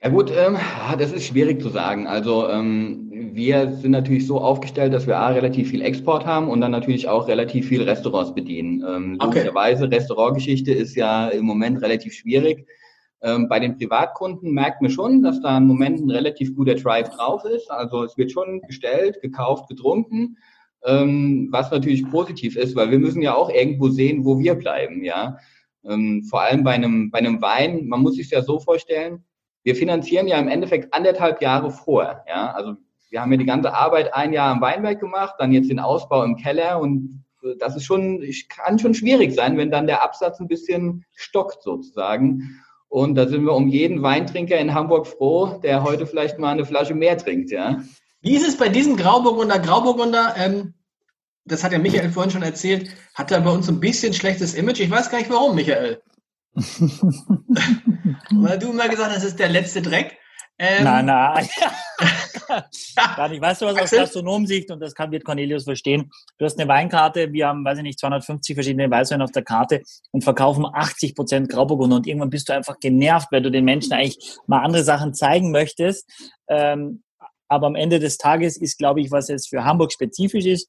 Ja 0.00 0.10
gut, 0.10 0.30
ähm, 0.30 0.56
das 0.96 1.12
ist 1.12 1.26
schwierig 1.26 1.60
zu 1.60 1.70
sagen. 1.70 2.06
Also 2.06 2.48
ähm, 2.48 3.10
wir 3.10 3.72
sind 3.72 3.90
natürlich 3.90 4.28
so 4.28 4.40
aufgestellt, 4.40 4.92
dass 4.92 5.08
wir 5.08 5.18
A, 5.18 5.28
relativ 5.30 5.70
viel 5.70 5.82
Export 5.82 6.24
haben 6.24 6.48
und 6.48 6.60
dann 6.60 6.70
natürlich 6.70 7.08
auch 7.08 7.26
relativ 7.26 7.66
viel 7.66 7.82
Restaurants 7.82 8.32
bedienen. 8.32 8.84
Ähm, 8.88 9.16
okay. 9.18 9.38
Logischerweise, 9.38 9.90
Restaurantgeschichte 9.90 10.72
ist 10.72 10.94
ja 10.94 11.28
im 11.28 11.44
Moment 11.44 11.82
relativ 11.82 12.14
schwierig. 12.14 12.68
Ähm, 13.22 13.48
bei 13.48 13.58
den 13.58 13.76
Privatkunden 13.76 14.52
merkt 14.52 14.80
man 14.82 14.92
schon, 14.92 15.24
dass 15.24 15.40
da 15.40 15.58
im 15.58 15.66
Moment 15.66 16.00
ein 16.00 16.10
relativ 16.10 16.54
guter 16.54 16.76
Drive 16.76 17.08
drauf 17.08 17.44
ist. 17.44 17.68
Also 17.68 18.04
es 18.04 18.16
wird 18.16 18.30
schon 18.30 18.60
bestellt, 18.68 19.20
gekauft, 19.20 19.68
getrunken, 19.68 20.36
ähm, 20.84 21.48
was 21.50 21.72
natürlich 21.72 22.08
positiv 22.08 22.56
ist, 22.56 22.76
weil 22.76 22.92
wir 22.92 23.00
müssen 23.00 23.20
ja 23.20 23.34
auch 23.34 23.50
irgendwo 23.50 23.88
sehen, 23.88 24.24
wo 24.24 24.38
wir 24.38 24.54
bleiben. 24.54 25.02
Ja, 25.02 25.38
ähm, 25.84 26.22
vor 26.30 26.42
allem 26.42 26.62
bei 26.62 26.74
einem 26.74 27.10
bei 27.10 27.18
einem 27.18 27.42
Wein. 27.42 27.88
Man 27.88 28.02
muss 28.02 28.14
sich 28.14 28.30
ja 28.30 28.42
so 28.42 28.60
vorstellen 28.60 29.24
wir 29.62 29.76
finanzieren 29.76 30.28
ja 30.28 30.38
im 30.38 30.48
Endeffekt 30.48 30.94
anderthalb 30.94 31.42
Jahre 31.42 31.70
vor. 31.70 32.24
Ja? 32.28 32.52
Also 32.52 32.74
wir 33.10 33.20
haben 33.20 33.32
ja 33.32 33.38
die 33.38 33.46
ganze 33.46 33.72
Arbeit 33.72 34.14
ein 34.14 34.32
Jahr 34.32 34.54
im 34.54 34.60
Weinberg 34.60 35.00
gemacht, 35.00 35.34
dann 35.38 35.52
jetzt 35.52 35.70
den 35.70 35.80
Ausbau 35.80 36.24
im 36.24 36.36
Keller 36.36 36.80
und 36.80 37.24
das 37.58 37.76
ist 37.76 37.84
schon, 37.84 38.24
kann 38.48 38.78
schon 38.78 38.94
schwierig 38.94 39.32
sein, 39.34 39.56
wenn 39.56 39.70
dann 39.70 39.86
der 39.86 40.02
Absatz 40.02 40.40
ein 40.40 40.48
bisschen 40.48 41.04
stockt 41.14 41.62
sozusagen. 41.62 42.60
Und 42.88 43.14
da 43.14 43.28
sind 43.28 43.44
wir 43.44 43.52
um 43.52 43.68
jeden 43.68 44.02
Weintrinker 44.02 44.58
in 44.58 44.74
Hamburg 44.74 45.06
froh, 45.06 45.60
der 45.62 45.82
heute 45.82 46.06
vielleicht 46.06 46.38
mal 46.38 46.52
eine 46.52 46.64
Flasche 46.64 46.94
mehr 46.94 47.18
trinkt, 47.18 47.50
ja. 47.50 47.82
Wie 48.20 48.34
ist 48.34 48.48
es 48.48 48.56
bei 48.56 48.68
diesem 48.68 48.96
Grauburgunder? 48.96 49.58
Grauburgunder, 49.60 50.34
ähm, 50.36 50.74
das 51.44 51.62
hat 51.62 51.72
ja 51.72 51.78
Michael 51.78 52.10
vorhin 52.10 52.32
schon 52.32 52.42
erzählt, 52.42 52.90
hat 53.14 53.30
er 53.30 53.40
bei 53.42 53.50
uns 53.50 53.68
ein 53.68 53.80
bisschen 53.80 54.12
schlechtes 54.12 54.54
Image. 54.54 54.80
Ich 54.80 54.90
weiß 54.90 55.10
gar 55.10 55.18
nicht 55.18 55.30
warum, 55.30 55.54
Michael. 55.54 56.02
Weil 58.30 58.58
du 58.58 58.70
immer 58.70 58.88
gesagt 58.88 59.10
hast, 59.10 59.18
das 59.18 59.24
ist 59.24 59.38
der 59.38 59.48
letzte 59.48 59.82
Dreck. 59.82 60.16
Ähm, 60.58 60.84
nein, 60.84 61.06
nein. 61.06 61.48
Gar 63.16 63.28
nicht. 63.28 63.40
Weißt 63.40 63.62
du 63.62 63.66
was 63.66 63.76
aus 63.76 63.90
Gastronomsicht, 63.90 64.70
und 64.70 64.80
das 64.80 64.94
kann 64.94 65.12
wird 65.12 65.24
Cornelius 65.24 65.64
verstehen, 65.64 66.10
du 66.38 66.44
hast 66.44 66.58
eine 66.58 66.68
Weinkarte, 66.68 67.32
wir 67.32 67.48
haben, 67.48 67.64
weiß 67.64 67.78
ich 67.78 67.84
nicht, 67.84 67.98
250 67.98 68.54
verschiedene 68.54 68.90
Weißweine 68.90 69.22
auf 69.22 69.30
der 69.30 69.44
Karte 69.44 69.82
und 70.10 70.24
verkaufen 70.24 70.66
80 70.66 71.14
Prozent 71.14 71.48
Grauburgunder 71.48 71.96
und 71.96 72.06
irgendwann 72.06 72.30
bist 72.30 72.48
du 72.48 72.54
einfach 72.54 72.78
genervt, 72.80 73.28
weil 73.30 73.42
du 73.42 73.50
den 73.50 73.64
Menschen 73.64 73.92
eigentlich 73.92 74.18
mal 74.46 74.64
andere 74.64 74.84
Sachen 74.84 75.14
zeigen 75.14 75.52
möchtest. 75.52 76.10
Ähm, 76.48 77.02
aber 77.48 77.66
am 77.66 77.76
Ende 77.76 77.98
des 77.98 78.18
Tages 78.18 78.56
ist, 78.56 78.78
glaube 78.78 79.00
ich, 79.00 79.10
was 79.10 79.28
jetzt 79.28 79.48
für 79.48 79.64
Hamburg 79.64 79.92
spezifisch 79.92 80.44
ist, 80.44 80.68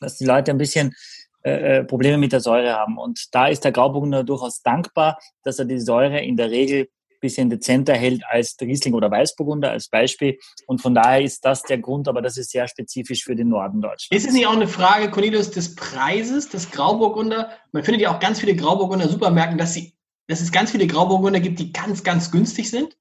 dass 0.00 0.16
die 0.16 0.24
Leute 0.24 0.50
ein 0.50 0.58
bisschen 0.58 0.94
äh, 1.42 1.78
äh, 1.78 1.84
Probleme 1.84 2.18
mit 2.18 2.32
der 2.32 2.40
Säure 2.40 2.74
haben. 2.74 2.98
Und 2.98 3.34
da 3.34 3.48
ist 3.48 3.64
der 3.64 3.72
Grauburgunder 3.72 4.24
durchaus 4.24 4.62
dankbar, 4.62 5.18
dass 5.42 5.58
er 5.58 5.64
die 5.64 5.78
Säure 5.78 6.20
in 6.20 6.36
der 6.36 6.50
Regel 6.50 6.88
bisschen 7.20 7.50
dezenter 7.50 7.94
hält 7.94 8.22
als 8.28 8.56
der 8.56 8.68
Riesling 8.68 8.94
oder 8.94 9.10
Weißburgunder 9.10 9.70
als 9.70 9.88
Beispiel. 9.88 10.38
Und 10.66 10.80
von 10.80 10.94
daher 10.94 11.22
ist 11.22 11.44
das 11.44 11.62
der 11.62 11.78
Grund, 11.78 12.08
aber 12.08 12.22
das 12.22 12.36
ist 12.36 12.50
sehr 12.50 12.66
spezifisch 12.66 13.24
für 13.24 13.36
den 13.36 13.48
Norden 13.48 13.80
Deutschlands. 13.80 14.08
Ist 14.10 14.26
es 14.26 14.32
nicht 14.32 14.46
auch 14.46 14.56
eine 14.56 14.66
Frage, 14.66 15.10
Cornelius, 15.10 15.50
des 15.50 15.74
Preises 15.74 16.48
des 16.48 16.70
Grauburgunder? 16.70 17.50
Man 17.72 17.84
findet 17.84 18.02
ja 18.02 18.14
auch 18.14 18.20
ganz 18.20 18.40
viele 18.40 18.56
Grauburgunder 18.56 19.08
Supermärkten, 19.08 19.58
dass, 19.58 19.74
sie, 19.74 19.94
dass 20.26 20.40
es 20.40 20.50
ganz 20.50 20.70
viele 20.70 20.86
Grauburgunder 20.86 21.40
gibt, 21.40 21.58
die 21.58 21.72
ganz, 21.72 22.02
ganz 22.02 22.30
günstig 22.30 22.70
sind. 22.70 22.96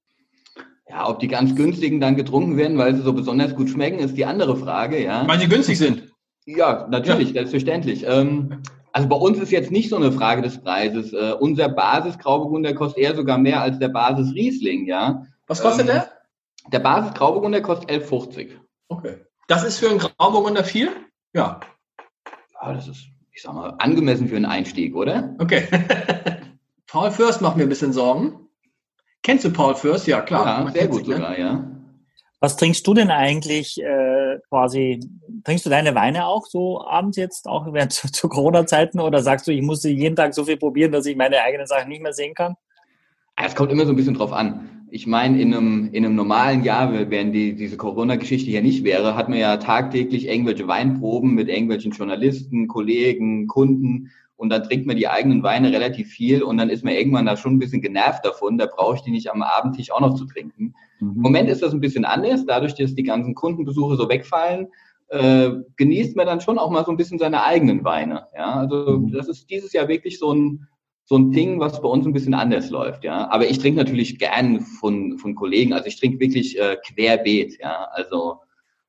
Ja, 0.90 1.08
ob 1.08 1.20
die 1.20 1.28
ganz 1.28 1.56
günstigen 1.56 2.00
dann 2.00 2.16
getrunken 2.16 2.58
werden, 2.58 2.78
weil 2.78 2.96
sie 2.96 3.04
so 3.04 3.14
besonders 3.14 3.56
gut 3.56 3.70
schmecken, 3.70 4.00
ist 4.00 4.18
die 4.18 4.26
andere 4.26 4.58
Frage, 4.58 5.04
ja. 5.04 5.28
Weil 5.28 5.40
sie 5.40 5.48
günstig 5.48 5.78
sind. 5.78 6.12
Ja, 6.58 6.88
natürlich, 6.90 7.30
ja. 7.30 7.34
selbstverständlich. 7.34 8.06
Ähm, 8.08 8.62
also 8.92 9.08
bei 9.08 9.16
uns 9.16 9.38
ist 9.38 9.52
jetzt 9.52 9.72
nicht 9.72 9.90
so 9.90 9.96
eine 9.96 10.12
Frage 10.12 10.42
des 10.42 10.62
Preises. 10.62 11.14
Äh, 11.14 11.34
unser 11.40 11.70
Basis-Grauburgunder 11.70 12.74
kostet 12.74 13.04
eher 13.04 13.16
sogar 13.16 13.38
mehr 13.38 13.62
als 13.62 13.80
der 13.80 13.90
Basis-Riesling, 13.90 14.88
ja. 14.88 15.26
Was 15.48 15.62
kostet 15.62 15.88
ähm, 15.88 15.94
der? 15.94 16.12
Der 16.72 16.80
Basis-Grauburgunder 16.80 17.62
kostet 17.62 17.90
11,50. 17.90 18.50
Okay. 18.88 19.18
Das 19.48 19.64
ist 19.64 19.80
für 19.80 19.90
einen 19.90 20.00
Grauburgunder 20.00 20.64
viel? 20.64 20.90
Ja. 21.34 21.60
Ja, 22.62 22.74
das 22.74 22.88
ist, 22.88 23.08
ich 23.32 23.42
sag 23.42 23.54
mal, 23.54 23.76
angemessen 23.78 24.28
für 24.28 24.36
einen 24.36 24.46
Einstieg, 24.46 24.96
oder? 24.96 25.36
Okay. 25.40 25.68
Paul 26.88 27.12
Fürst 27.12 27.42
macht 27.42 27.58
mir 27.58 27.64
ein 27.64 27.70
bisschen 27.70 27.94
Sorgen. 27.94 28.48
Kennst 29.22 29.46
du 29.46 29.52
Paul 29.52 29.76
Fürst? 29.76 30.08
Ja, 30.08 30.22
klar. 30.22 30.66
Ja, 30.66 30.72
sehr 30.72 30.88
gut 30.88 31.00
sich, 31.00 31.08
ne? 31.08 31.16
sogar, 31.16 31.32
ne? 31.32 31.40
ja. 31.40 31.72
Was 32.40 32.56
trinkst 32.56 32.88
du 32.88 32.94
denn 32.94 33.12
eigentlich 33.12 33.82
äh, 33.82 34.19
quasi? 34.50 35.00
Trinkst 35.44 35.66
du 35.66 35.70
deine 35.70 35.96
Weine 35.96 36.26
auch 36.28 36.46
so 36.46 36.82
abends 36.86 37.18
jetzt, 37.18 37.48
auch 37.48 37.72
während 37.74 37.92
zu, 37.94 38.12
zu 38.12 38.30
Corona-Zeiten? 38.30 39.00
Oder 39.00 39.22
sagst 39.22 39.48
du, 39.48 39.52
ich 39.52 39.62
muss 39.62 39.84
jeden 39.84 40.16
Tag 40.16 40.34
so 40.34 40.46
viel 40.46 40.58
probieren, 40.58 40.92
dass 40.92 41.06
ich 41.06 41.16
meine 41.16 41.42
eigenen 41.42 41.68
Sachen 41.68 41.90
nicht 41.90 42.02
mehr 42.02 42.14
sehen 42.14 42.34
kann? 42.34 42.56
Es 43.44 43.56
kommt 43.56 43.72
immer 43.72 43.86
so 43.86 43.94
ein 43.94 43.96
bisschen 43.96 44.16
drauf 44.16 44.34
an. 44.34 44.88
Ich 44.92 45.06
meine, 45.06 45.40
in 45.40 45.54
einem, 45.54 45.90
in 45.94 46.04
einem 46.04 46.16
normalen 46.16 46.64
Jahr, 46.64 46.92
wenn 46.92 47.32
die, 47.32 47.56
diese 47.56 47.78
Corona-Geschichte 47.78 48.50
hier 48.50 48.62
nicht 48.62 48.84
wäre, 48.84 49.16
hat 49.16 49.30
man 49.30 49.38
ja 49.38 49.58
tagtäglich 49.58 50.28
irgendwelche 50.28 50.68
Weinproben 50.68 51.36
mit 51.36 51.48
irgendwelchen 51.48 51.92
Journalisten, 51.92 52.68
Kollegen, 52.68 53.48
Kunden 53.48 54.12
und 54.36 54.50
dann 54.50 54.64
trinkt 54.64 54.88
man 54.88 54.98
die 54.98 55.08
eigenen 55.08 55.44
Weine 55.44 55.72
relativ 55.72 56.10
viel 56.10 56.42
und 56.42 56.58
dann 56.58 56.70
ist 56.70 56.84
man 56.84 56.94
irgendwann 56.94 57.26
da 57.26 57.38
schon 57.38 57.56
ein 57.56 57.60
bisschen 57.60 57.82
genervt 57.82 58.26
davon, 58.26 58.58
da 58.58 58.66
brauche 58.66 58.96
ich 58.96 59.02
die 59.02 59.12
nicht 59.12 59.30
am 59.30 59.44
Abendtisch 59.44 59.92
auch 59.92 60.00
noch 60.00 60.16
zu 60.16 60.26
trinken. 60.26 60.74
Mhm. 61.00 61.16
Im 61.16 61.22
Moment 61.22 61.50
ist 61.50 61.62
das 61.62 61.74
ein 61.74 61.82
bisschen 61.82 62.06
anders, 62.06 62.46
dadurch, 62.46 62.76
dass 62.76 62.96
die 62.96 63.04
ganzen 63.04 63.36
Kundenbesuche 63.36 63.96
so 63.96 64.10
wegfallen, 64.10 64.68
äh, 65.10 65.52
genießt 65.78 66.16
man 66.16 66.28
dann 66.28 66.42
schon 66.42 66.60
auch 66.60 66.70
mal 66.70 66.86
so 66.86 66.92
ein 66.92 66.98
bisschen 66.98 67.20
seine 67.20 67.44
eigenen 67.44 67.84
Weine. 67.84 68.28
Ja, 68.36 68.56
also 68.56 69.00
mhm. 69.00 69.12
das 69.12 69.28
ist 69.28 69.50
dieses 69.50 69.74
Jahr 69.74 69.88
wirklich 69.88 70.20
so 70.20 70.34
ein 70.34 70.68
so 71.10 71.18
ein 71.18 71.32
Ding, 71.32 71.60
was 71.60 71.82
bei 71.82 71.90
uns 71.90 72.06
ein 72.06 72.14
bisschen 72.14 72.36
anders 72.36 72.70
läuft, 72.70 73.04
ja. 73.04 73.28
Aber 73.32 73.50
ich 73.50 73.58
trinke 73.58 73.80
natürlich 73.80 74.20
gern 74.20 74.62
von, 74.62 75.18
von 75.18 75.34
Kollegen. 75.34 75.74
Also 75.74 75.88
ich 75.88 76.00
trinke 76.00 76.20
wirklich 76.20 76.60
äh, 76.60 76.78
querbeet, 76.86 77.58
ja. 77.60 77.88
Also 77.94 78.42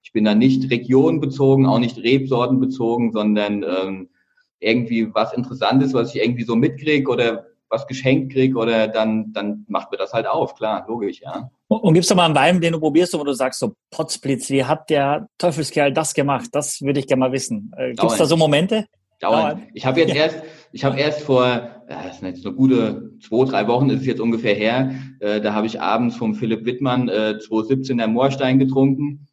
ich 0.02 0.12
bin 0.12 0.24
da 0.24 0.34
nicht 0.34 0.70
regionbezogen, 0.70 1.64
auch 1.64 1.78
nicht 1.78 1.96
Rebsortenbezogen, 1.96 3.12
sondern 3.12 3.62
ähm, 3.62 4.10
irgendwie 4.58 5.08
was 5.14 5.32
Interessantes, 5.32 5.94
was 5.94 6.14
ich 6.14 6.22
irgendwie 6.22 6.44
so 6.44 6.56
mitkriege 6.56 7.10
oder 7.10 7.46
was 7.70 7.86
geschenkt 7.86 8.34
kriege 8.34 8.58
oder 8.58 8.86
dann, 8.86 9.32
dann 9.32 9.64
macht 9.68 9.90
mir 9.90 9.96
das 9.96 10.12
halt 10.12 10.26
auf, 10.26 10.54
klar, 10.56 10.84
logisch, 10.88 11.22
ja. 11.22 11.50
Und 11.70 11.94
gibst 11.94 12.10
du 12.10 12.16
mal 12.16 12.24
einen 12.24 12.34
Wein, 12.34 12.60
den 12.60 12.72
du 12.72 12.80
probierst, 12.80 13.14
wo 13.14 13.22
du 13.22 13.32
sagst, 13.32 13.60
so 13.60 13.74
Potzblitz, 13.90 14.50
wie 14.50 14.64
hat 14.64 14.90
der 14.90 15.28
Teufelskerl 15.38 15.92
das 15.92 16.14
gemacht? 16.14 16.48
Das 16.50 16.80
würde 16.82 16.98
ich 16.98 17.06
gerne 17.06 17.20
mal 17.20 17.30
wissen. 17.30 17.70
Äh, 17.76 17.90
Gibt 17.90 18.10
es 18.10 18.18
da 18.18 18.26
so 18.26 18.36
Momente? 18.36 18.86
Dauernd. 19.20 19.62
Ich 19.74 19.86
habe 19.86 20.00
jetzt 20.00 20.14
ja. 20.14 20.22
erst, 20.24 20.42
ich 20.72 20.84
habe 20.84 20.98
erst 20.98 21.20
vor, 21.20 21.46
ja, 21.46 22.02
das 22.02 22.18
sind 22.18 22.26
jetzt 22.26 22.44
eine 22.44 22.56
gute 22.56 23.12
zwei, 23.20 23.44
drei 23.44 23.68
Wochen, 23.68 23.88
ist 23.90 24.00
es 24.00 24.06
jetzt 24.06 24.20
ungefähr 24.20 24.54
her, 24.54 24.94
äh, 25.20 25.40
da 25.40 25.54
habe 25.54 25.68
ich 25.68 25.80
abends 25.80 26.16
vom 26.16 26.34
Philipp 26.34 26.64
Wittmann 26.64 27.08
äh, 27.08 27.38
2017 27.38 27.98
der 27.98 28.08
Moorstein 28.08 28.58
getrunken 28.58 29.28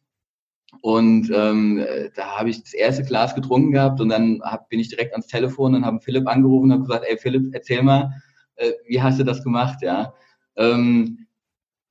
und 0.80 1.32
ähm, 1.34 1.84
da 2.14 2.38
habe 2.38 2.50
ich 2.50 2.62
das 2.62 2.74
erste 2.74 3.02
Glas 3.02 3.34
getrunken 3.34 3.72
gehabt 3.72 4.00
und 4.00 4.10
dann 4.10 4.40
hab, 4.42 4.68
bin 4.68 4.78
ich 4.78 4.90
direkt 4.90 5.12
ans 5.12 5.26
Telefon 5.26 5.74
und 5.74 5.84
habe 5.84 6.00
Philipp 6.00 6.28
angerufen 6.28 6.66
und 6.66 6.72
habe 6.72 6.82
gesagt, 6.82 7.04
ey 7.08 7.16
Philipp, 7.16 7.52
erzähl 7.52 7.82
mal, 7.82 8.12
äh, 8.56 8.72
wie 8.86 9.02
hast 9.02 9.18
du 9.18 9.24
das 9.24 9.42
gemacht, 9.42 9.78
ja? 9.80 10.12
Ähm, 10.56 11.27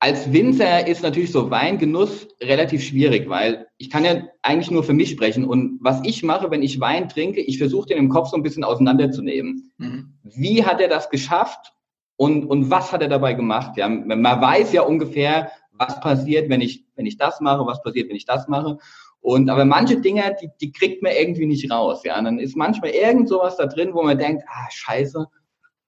als 0.00 0.32
Winzer 0.32 0.86
ist 0.86 1.02
natürlich 1.02 1.32
so 1.32 1.50
Weingenuss 1.50 2.28
relativ 2.40 2.84
schwierig, 2.84 3.28
weil 3.28 3.66
ich 3.78 3.90
kann 3.90 4.04
ja 4.04 4.22
eigentlich 4.42 4.70
nur 4.70 4.84
für 4.84 4.92
mich 4.92 5.10
sprechen. 5.10 5.44
Und 5.44 5.78
was 5.82 6.00
ich 6.04 6.22
mache, 6.22 6.50
wenn 6.50 6.62
ich 6.62 6.78
Wein 6.78 7.08
trinke, 7.08 7.40
ich 7.40 7.58
versuche 7.58 7.88
den 7.88 7.98
im 7.98 8.08
Kopf 8.08 8.28
so 8.28 8.36
ein 8.36 8.44
bisschen 8.44 8.62
auseinanderzunehmen. 8.62 9.72
Mhm. 9.78 10.14
Wie 10.22 10.64
hat 10.64 10.80
er 10.80 10.88
das 10.88 11.10
geschafft 11.10 11.72
und, 12.16 12.44
und 12.44 12.70
was 12.70 12.92
hat 12.92 13.02
er 13.02 13.08
dabei 13.08 13.34
gemacht? 13.34 13.76
Ja, 13.76 13.88
man 13.88 14.22
weiß 14.22 14.72
ja 14.72 14.82
ungefähr, 14.82 15.50
was 15.72 16.00
passiert, 16.00 16.48
wenn 16.48 16.60
ich, 16.60 16.84
wenn 16.94 17.06
ich 17.06 17.16
das 17.16 17.40
mache, 17.40 17.66
was 17.66 17.82
passiert, 17.82 18.08
wenn 18.08 18.16
ich 18.16 18.26
das 18.26 18.46
mache. 18.46 18.78
Und 19.20 19.50
aber 19.50 19.64
manche 19.64 20.00
Dinger, 20.00 20.32
die, 20.40 20.48
die 20.60 20.70
kriegt 20.70 21.02
man 21.02 21.12
irgendwie 21.12 21.46
nicht 21.46 21.70
raus. 21.72 22.02
Ja, 22.04 22.18
und 22.18 22.24
dann 22.24 22.38
ist 22.38 22.56
manchmal 22.56 22.90
irgend 22.90 23.28
sowas 23.28 23.56
da 23.56 23.66
drin, 23.66 23.94
wo 23.94 24.02
man 24.02 24.16
denkt, 24.16 24.44
ah 24.46 24.68
Scheiße, 24.70 25.26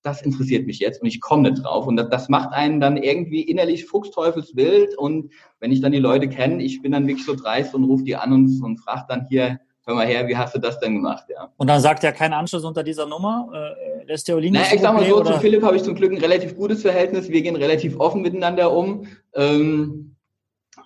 das 0.02 0.22
interessiert 0.22 0.66
mich 0.66 0.78
jetzt 0.78 1.02
und 1.02 1.08
ich 1.08 1.20
komme 1.20 1.50
nicht 1.50 1.62
drauf. 1.62 1.86
Und 1.86 1.96
das, 1.96 2.08
das 2.08 2.28
macht 2.28 2.52
einen 2.52 2.80
dann 2.80 2.96
irgendwie 2.96 3.42
innerlich 3.42 3.86
fuchsteufelswild. 3.86 4.96
Und 4.96 5.32
wenn 5.58 5.72
ich 5.72 5.80
dann 5.80 5.92
die 5.92 5.98
Leute 5.98 6.28
kenne, 6.28 6.62
ich 6.62 6.80
bin 6.80 6.92
dann 6.92 7.06
wirklich 7.06 7.26
so 7.26 7.34
dreist 7.34 7.74
und 7.74 7.84
rufe 7.84 8.04
die 8.04 8.16
an 8.16 8.32
und, 8.32 8.62
und 8.62 8.78
frage 8.78 9.04
dann 9.08 9.26
hier, 9.28 9.60
hör 9.84 9.94
mal 9.94 10.06
her, 10.06 10.26
wie 10.28 10.36
hast 10.36 10.54
du 10.54 10.58
das 10.58 10.80
denn 10.80 10.94
gemacht? 10.94 11.24
Ja. 11.28 11.52
Und 11.56 11.66
dann 11.66 11.80
sagt 11.80 12.04
er 12.04 12.12
kein 12.12 12.32
Anschluss 12.32 12.64
unter 12.64 12.82
dieser 12.82 13.06
Nummer? 13.06 13.50
Äh, 13.52 14.06
lässt 14.06 14.28
der 14.28 14.36
Olin 14.36 14.54
naja, 14.54 14.68
ich 14.74 14.80
sag 14.80 14.94
mal 14.94 15.06
so, 15.06 15.20
oder? 15.20 15.34
zu 15.34 15.40
Philipp 15.40 15.62
habe 15.62 15.76
ich 15.76 15.82
zum 15.82 15.94
Glück 15.94 16.12
ein 16.12 16.18
relativ 16.18 16.56
gutes 16.56 16.82
Verhältnis. 16.82 17.28
Wir 17.28 17.42
gehen 17.42 17.56
relativ 17.56 17.98
offen 17.98 18.22
miteinander 18.22 18.72
um. 18.72 19.06
Ähm, 19.34 20.16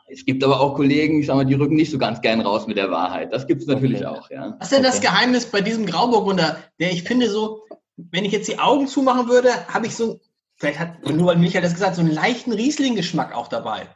es 0.08 0.24
gibt 0.24 0.44
aber 0.44 0.60
auch 0.60 0.74
Kollegen, 0.74 1.20
ich 1.20 1.26
sag 1.26 1.36
mal, 1.36 1.44
die 1.44 1.54
rücken 1.54 1.76
nicht 1.76 1.90
so 1.90 1.98
ganz 1.98 2.20
gern 2.20 2.40
raus 2.40 2.66
mit 2.66 2.76
der 2.76 2.90
Wahrheit. 2.90 3.32
Das 3.32 3.46
gibt 3.46 3.62
es 3.62 3.68
natürlich 3.68 4.06
okay. 4.06 4.06
auch, 4.06 4.30
ja. 4.30 4.56
Was 4.58 4.70
ist 4.70 4.76
denn 4.76 4.82
das 4.82 5.00
Geheimnis 5.00 5.46
bei 5.46 5.60
diesem 5.60 5.86
Grauburgunder, 5.86 6.58
der 6.78 6.92
ich 6.92 7.04
finde 7.04 7.28
so, 7.28 7.62
wenn 7.96 8.24
ich 8.24 8.32
jetzt 8.32 8.48
die 8.48 8.58
Augen 8.58 8.88
zumachen 8.88 9.28
würde, 9.28 9.66
habe 9.68 9.86
ich 9.86 9.94
so, 9.94 10.20
vielleicht 10.56 10.78
hat 10.78 11.04
nur 11.08 11.34
Michael 11.36 11.62
das 11.62 11.74
gesagt, 11.74 11.96
so 11.96 12.00
einen 12.00 12.12
leichten 12.12 12.52
Riesling-Geschmack 12.52 13.34
auch 13.34 13.48
dabei. 13.48 13.88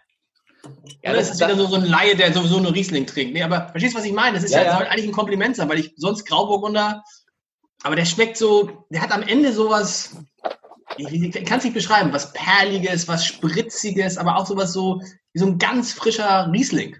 Ja, 1.02 1.12
das, 1.12 1.28
das 1.28 1.36
ist 1.36 1.44
wieder 1.44 1.56
so, 1.56 1.66
so 1.66 1.76
ein 1.76 1.84
Laie, 1.84 2.16
der 2.16 2.32
sowieso 2.32 2.60
nur 2.60 2.74
Riesling 2.74 3.06
trinkt. 3.06 3.34
Nee, 3.34 3.42
aber 3.42 3.68
verstehst 3.68 3.94
du, 3.94 3.98
was 3.98 4.06
ich 4.06 4.12
meine? 4.12 4.34
Das 4.34 4.44
ist 4.44 4.52
ja, 4.52 4.62
ja, 4.62 4.80
ja. 4.80 4.88
eigentlich 4.88 5.06
ein 5.06 5.12
Kompliment 5.12 5.56
sein, 5.56 5.68
weil 5.68 5.78
ich 5.78 5.92
sonst 5.96 6.26
Grauburgunder, 6.26 7.02
aber 7.82 7.96
der 7.96 8.04
schmeckt 8.04 8.36
so, 8.36 8.84
der 8.90 9.02
hat 9.02 9.12
am 9.12 9.22
Ende 9.22 9.52
sowas, 9.52 10.16
ich, 10.96 11.12
ich 11.12 11.44
kann 11.44 11.58
es 11.58 11.64
nicht 11.64 11.74
beschreiben, 11.74 12.12
was 12.12 12.32
Perliges, 12.32 13.06
was 13.06 13.24
Spritziges, 13.24 14.18
aber 14.18 14.36
auch 14.36 14.46
sowas 14.46 14.72
so, 14.72 15.00
wie 15.32 15.38
so 15.38 15.46
ein 15.46 15.58
ganz 15.58 15.92
frischer 15.92 16.50
Riesling. 16.52 16.96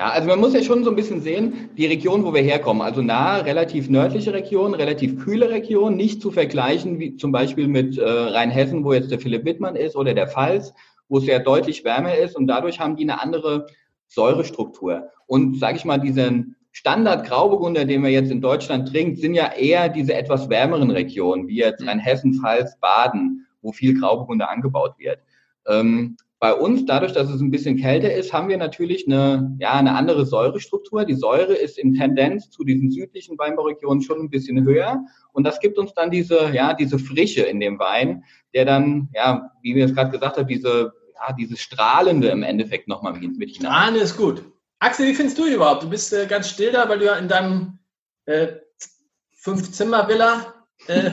Ja, 0.00 0.08
also 0.12 0.28
man 0.28 0.40
muss 0.40 0.54
ja 0.54 0.62
schon 0.62 0.82
so 0.82 0.88
ein 0.88 0.96
bisschen 0.96 1.20
sehen, 1.20 1.68
die 1.76 1.84
Region, 1.84 2.24
wo 2.24 2.32
wir 2.32 2.40
herkommen, 2.40 2.80
also 2.80 3.02
nahe, 3.02 3.44
relativ 3.44 3.90
nördliche 3.90 4.32
Region, 4.32 4.72
relativ 4.72 5.22
kühle 5.22 5.50
Region, 5.50 5.94
nicht 5.94 6.22
zu 6.22 6.30
vergleichen 6.30 6.98
wie 6.98 7.16
zum 7.16 7.32
Beispiel 7.32 7.68
mit 7.68 7.98
äh, 7.98 8.08
Rheinhessen, 8.08 8.82
wo 8.82 8.94
jetzt 8.94 9.10
der 9.10 9.18
Philipp 9.18 9.44
Wittmann 9.44 9.76
ist 9.76 9.96
oder 9.96 10.14
der 10.14 10.26
Pfalz, 10.26 10.72
wo 11.10 11.18
es 11.18 11.26
ja 11.26 11.38
deutlich 11.38 11.84
wärmer 11.84 12.14
ist 12.14 12.34
und 12.34 12.46
dadurch 12.46 12.80
haben 12.80 12.96
die 12.96 13.02
eine 13.02 13.20
andere 13.20 13.66
Säurestruktur. 14.06 15.10
Und 15.26 15.58
sage 15.58 15.76
ich 15.76 15.84
mal, 15.84 15.98
diesen 15.98 16.56
Standard 16.72 17.26
Grauburgunder, 17.26 17.84
den 17.84 18.00
man 18.00 18.10
jetzt 18.10 18.30
in 18.30 18.40
Deutschland 18.40 18.88
trinkt, 18.88 19.18
sind 19.18 19.34
ja 19.34 19.52
eher 19.52 19.90
diese 19.90 20.14
etwas 20.14 20.48
wärmeren 20.48 20.90
Regionen, 20.90 21.46
wie 21.46 21.58
jetzt 21.58 21.86
Rheinhessen, 21.86 22.40
Pfalz, 22.40 22.78
Baden, 22.80 23.46
wo 23.60 23.70
viel 23.70 24.00
Grauburgunder 24.00 24.48
angebaut 24.48 24.94
wird. 24.96 25.18
Ähm, 25.66 26.16
bei 26.40 26.54
uns, 26.54 26.86
dadurch, 26.86 27.12
dass 27.12 27.28
es 27.28 27.42
ein 27.42 27.50
bisschen 27.50 27.76
kälter 27.76 28.14
ist, 28.14 28.32
haben 28.32 28.48
wir 28.48 28.56
natürlich 28.56 29.06
eine, 29.06 29.54
ja, 29.60 29.74
eine 29.74 29.94
andere 29.94 30.24
Säurestruktur. 30.24 31.04
Die 31.04 31.14
Säure 31.14 31.52
ist 31.52 31.78
in 31.78 31.92
Tendenz 31.92 32.48
zu 32.48 32.64
diesen 32.64 32.90
südlichen 32.90 33.38
Weinbauregionen 33.38 34.00
schon 34.00 34.20
ein 34.20 34.30
bisschen 34.30 34.64
höher. 34.64 35.04
Und 35.32 35.44
das 35.44 35.60
gibt 35.60 35.76
uns 35.76 35.92
dann 35.92 36.10
diese, 36.10 36.48
ja, 36.54 36.72
diese 36.72 36.98
Frische 36.98 37.42
in 37.42 37.60
dem 37.60 37.78
Wein, 37.78 38.24
der 38.54 38.64
dann, 38.64 39.10
ja, 39.14 39.50
wie 39.60 39.74
wir 39.74 39.84
es 39.84 39.94
gerade 39.94 40.10
gesagt 40.10 40.38
haben, 40.38 40.48
diese, 40.48 40.94
ja, 41.14 41.34
dieses 41.34 41.60
Strahlende 41.60 42.28
im 42.28 42.42
Endeffekt 42.42 42.88
nochmal 42.88 43.12
mit, 43.12 43.50
hinein. 43.50 43.54
Strahlende 43.54 44.00
ist 44.00 44.16
gut. 44.16 44.42
Axel, 44.78 45.08
wie 45.08 45.14
findest 45.14 45.36
du 45.36 45.44
überhaupt? 45.44 45.82
Du 45.82 45.90
bist 45.90 46.10
äh, 46.14 46.26
ganz 46.26 46.48
still 46.48 46.72
da, 46.72 46.88
weil 46.88 47.00
du 47.00 47.04
ja 47.04 47.16
in 47.16 47.28
deinem 47.28 47.80
äh, 48.24 48.48
Fünf-Zimmer-Villa 49.32 50.54
äh, 50.86 51.10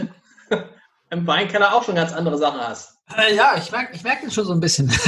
im 1.09 1.27
Weinkeller 1.27 1.73
auch 1.73 1.83
schon 1.83 1.95
ganz 1.95 2.13
andere 2.13 2.37
Sachen 2.37 2.61
hast. 2.61 2.96
Äh, 3.15 3.35
ja, 3.35 3.55
ich 3.57 3.71
merke 3.71 3.95
ich 3.95 4.03
merk 4.03 4.21
den 4.21 4.31
schon 4.31 4.45
so 4.45 4.53
ein 4.53 4.59
bisschen. 4.59 4.91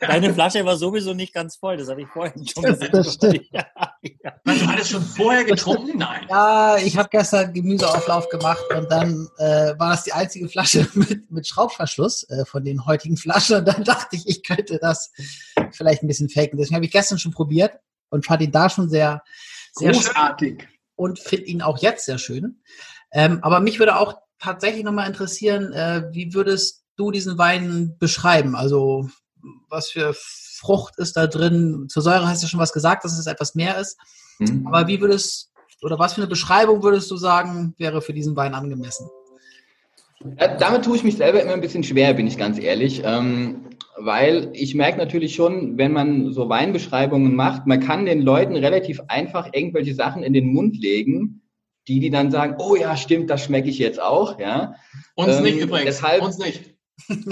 Deine 0.00 0.34
Flasche 0.34 0.64
war 0.64 0.76
sowieso 0.76 1.14
nicht 1.14 1.32
ganz 1.32 1.56
voll, 1.56 1.76
das 1.76 1.88
habe 1.88 2.02
ich 2.02 2.08
vorhin 2.08 2.46
schon 2.46 2.64
gesagt. 2.64 2.94
Das 2.94 3.14
stimmt. 3.14 3.40
Ja, 3.52 3.66
ja. 4.02 4.32
Du 4.44 4.66
hattest 4.66 4.90
schon 4.90 5.02
vorher 5.02 5.44
getrunken? 5.44 5.98
Nein. 5.98 6.26
Ja, 6.28 6.76
ich 6.76 6.96
habe 6.96 7.08
gestern 7.10 7.52
Gemüseauflauf 7.52 8.28
gemacht 8.28 8.62
und 8.76 8.90
dann 8.90 9.28
äh, 9.38 9.78
war 9.78 9.90
das 9.90 10.04
die 10.04 10.12
einzige 10.12 10.48
Flasche 10.48 10.88
mit, 10.94 11.30
mit 11.30 11.46
Schraubverschluss 11.46 12.28
äh, 12.28 12.44
von 12.44 12.64
den 12.64 12.84
heutigen 12.84 13.16
Flaschen. 13.16 13.58
Und 13.58 13.68
dann 13.68 13.84
dachte 13.84 14.16
ich, 14.16 14.28
ich 14.28 14.42
könnte 14.42 14.78
das 14.80 15.12
vielleicht 15.70 16.02
ein 16.02 16.08
bisschen 16.08 16.28
faken. 16.28 16.58
Deswegen 16.58 16.76
habe 16.76 16.84
ich 16.84 16.90
gestern 16.90 17.18
schon 17.18 17.32
probiert 17.32 17.78
und 18.10 18.26
fand 18.26 18.42
ihn 18.42 18.52
da 18.52 18.68
schon 18.68 18.88
sehr, 18.88 19.22
sehr 19.72 19.92
großartig. 19.92 20.62
Schön 20.62 20.68
und 20.96 21.18
finde 21.18 21.46
ihn 21.46 21.62
auch 21.62 21.78
jetzt 21.78 22.06
sehr 22.06 22.18
schön. 22.18 22.62
Ähm, 23.12 23.38
aber 23.42 23.60
mich 23.60 23.78
würde 23.78 23.96
auch 23.96 24.20
tatsächlich 24.42 24.84
nochmal 24.84 25.06
interessieren, 25.06 25.72
äh, 25.72 26.04
wie 26.12 26.34
würdest 26.34 26.84
du 26.96 27.10
diesen 27.10 27.38
Wein 27.38 27.96
beschreiben? 27.98 28.54
Also 28.54 29.08
was 29.68 29.90
für 29.90 30.14
Frucht 30.14 30.98
ist 30.98 31.16
da 31.16 31.26
drin? 31.26 31.86
Zur 31.88 32.02
Säure 32.02 32.28
hast 32.28 32.42
du 32.42 32.46
schon 32.46 32.60
was 32.60 32.72
gesagt, 32.72 33.04
dass 33.04 33.18
es 33.18 33.26
etwas 33.26 33.54
mehr 33.54 33.78
ist. 33.78 33.98
Mhm. 34.38 34.66
Aber 34.66 34.86
wie 34.86 35.00
würdest 35.00 35.50
oder 35.82 35.98
was 35.98 36.14
für 36.14 36.20
eine 36.20 36.28
Beschreibung 36.28 36.82
würdest 36.82 37.10
du 37.10 37.16
sagen, 37.16 37.74
wäre 37.76 38.02
für 38.02 38.12
diesen 38.12 38.36
Wein 38.36 38.54
angemessen? 38.54 39.08
Ja, 40.38 40.56
damit 40.56 40.84
tue 40.84 40.96
ich 40.96 41.02
mich 41.02 41.16
selber 41.16 41.42
immer 41.42 41.52
ein 41.52 41.60
bisschen 41.60 41.82
schwer, 41.82 42.14
bin 42.14 42.28
ich 42.28 42.38
ganz 42.38 42.58
ehrlich. 42.58 43.02
Ähm, 43.04 43.68
weil 43.98 44.50
ich 44.52 44.74
merke 44.74 44.98
natürlich 44.98 45.34
schon, 45.34 45.76
wenn 45.78 45.92
man 45.92 46.32
so 46.32 46.48
Weinbeschreibungen 46.48 47.34
macht, 47.34 47.66
man 47.66 47.80
kann 47.80 48.06
den 48.06 48.22
Leuten 48.22 48.56
relativ 48.56 49.00
einfach 49.08 49.48
irgendwelche 49.52 49.94
Sachen 49.94 50.22
in 50.22 50.32
den 50.32 50.46
Mund 50.46 50.78
legen, 50.78 51.41
die, 51.88 52.00
die 52.00 52.10
dann 52.10 52.30
sagen, 52.30 52.56
oh 52.58 52.76
ja, 52.76 52.96
stimmt, 52.96 53.30
das 53.30 53.44
schmecke 53.44 53.68
ich 53.68 53.78
jetzt 53.78 54.00
auch, 54.00 54.38
ja. 54.38 54.74
Uns 55.14 55.36
ähm, 55.36 55.42
nicht 55.42 55.58
übrigens. 55.58 55.86
Deshalb, 55.86 56.22
Uns 56.22 56.38
nicht. 56.38 56.72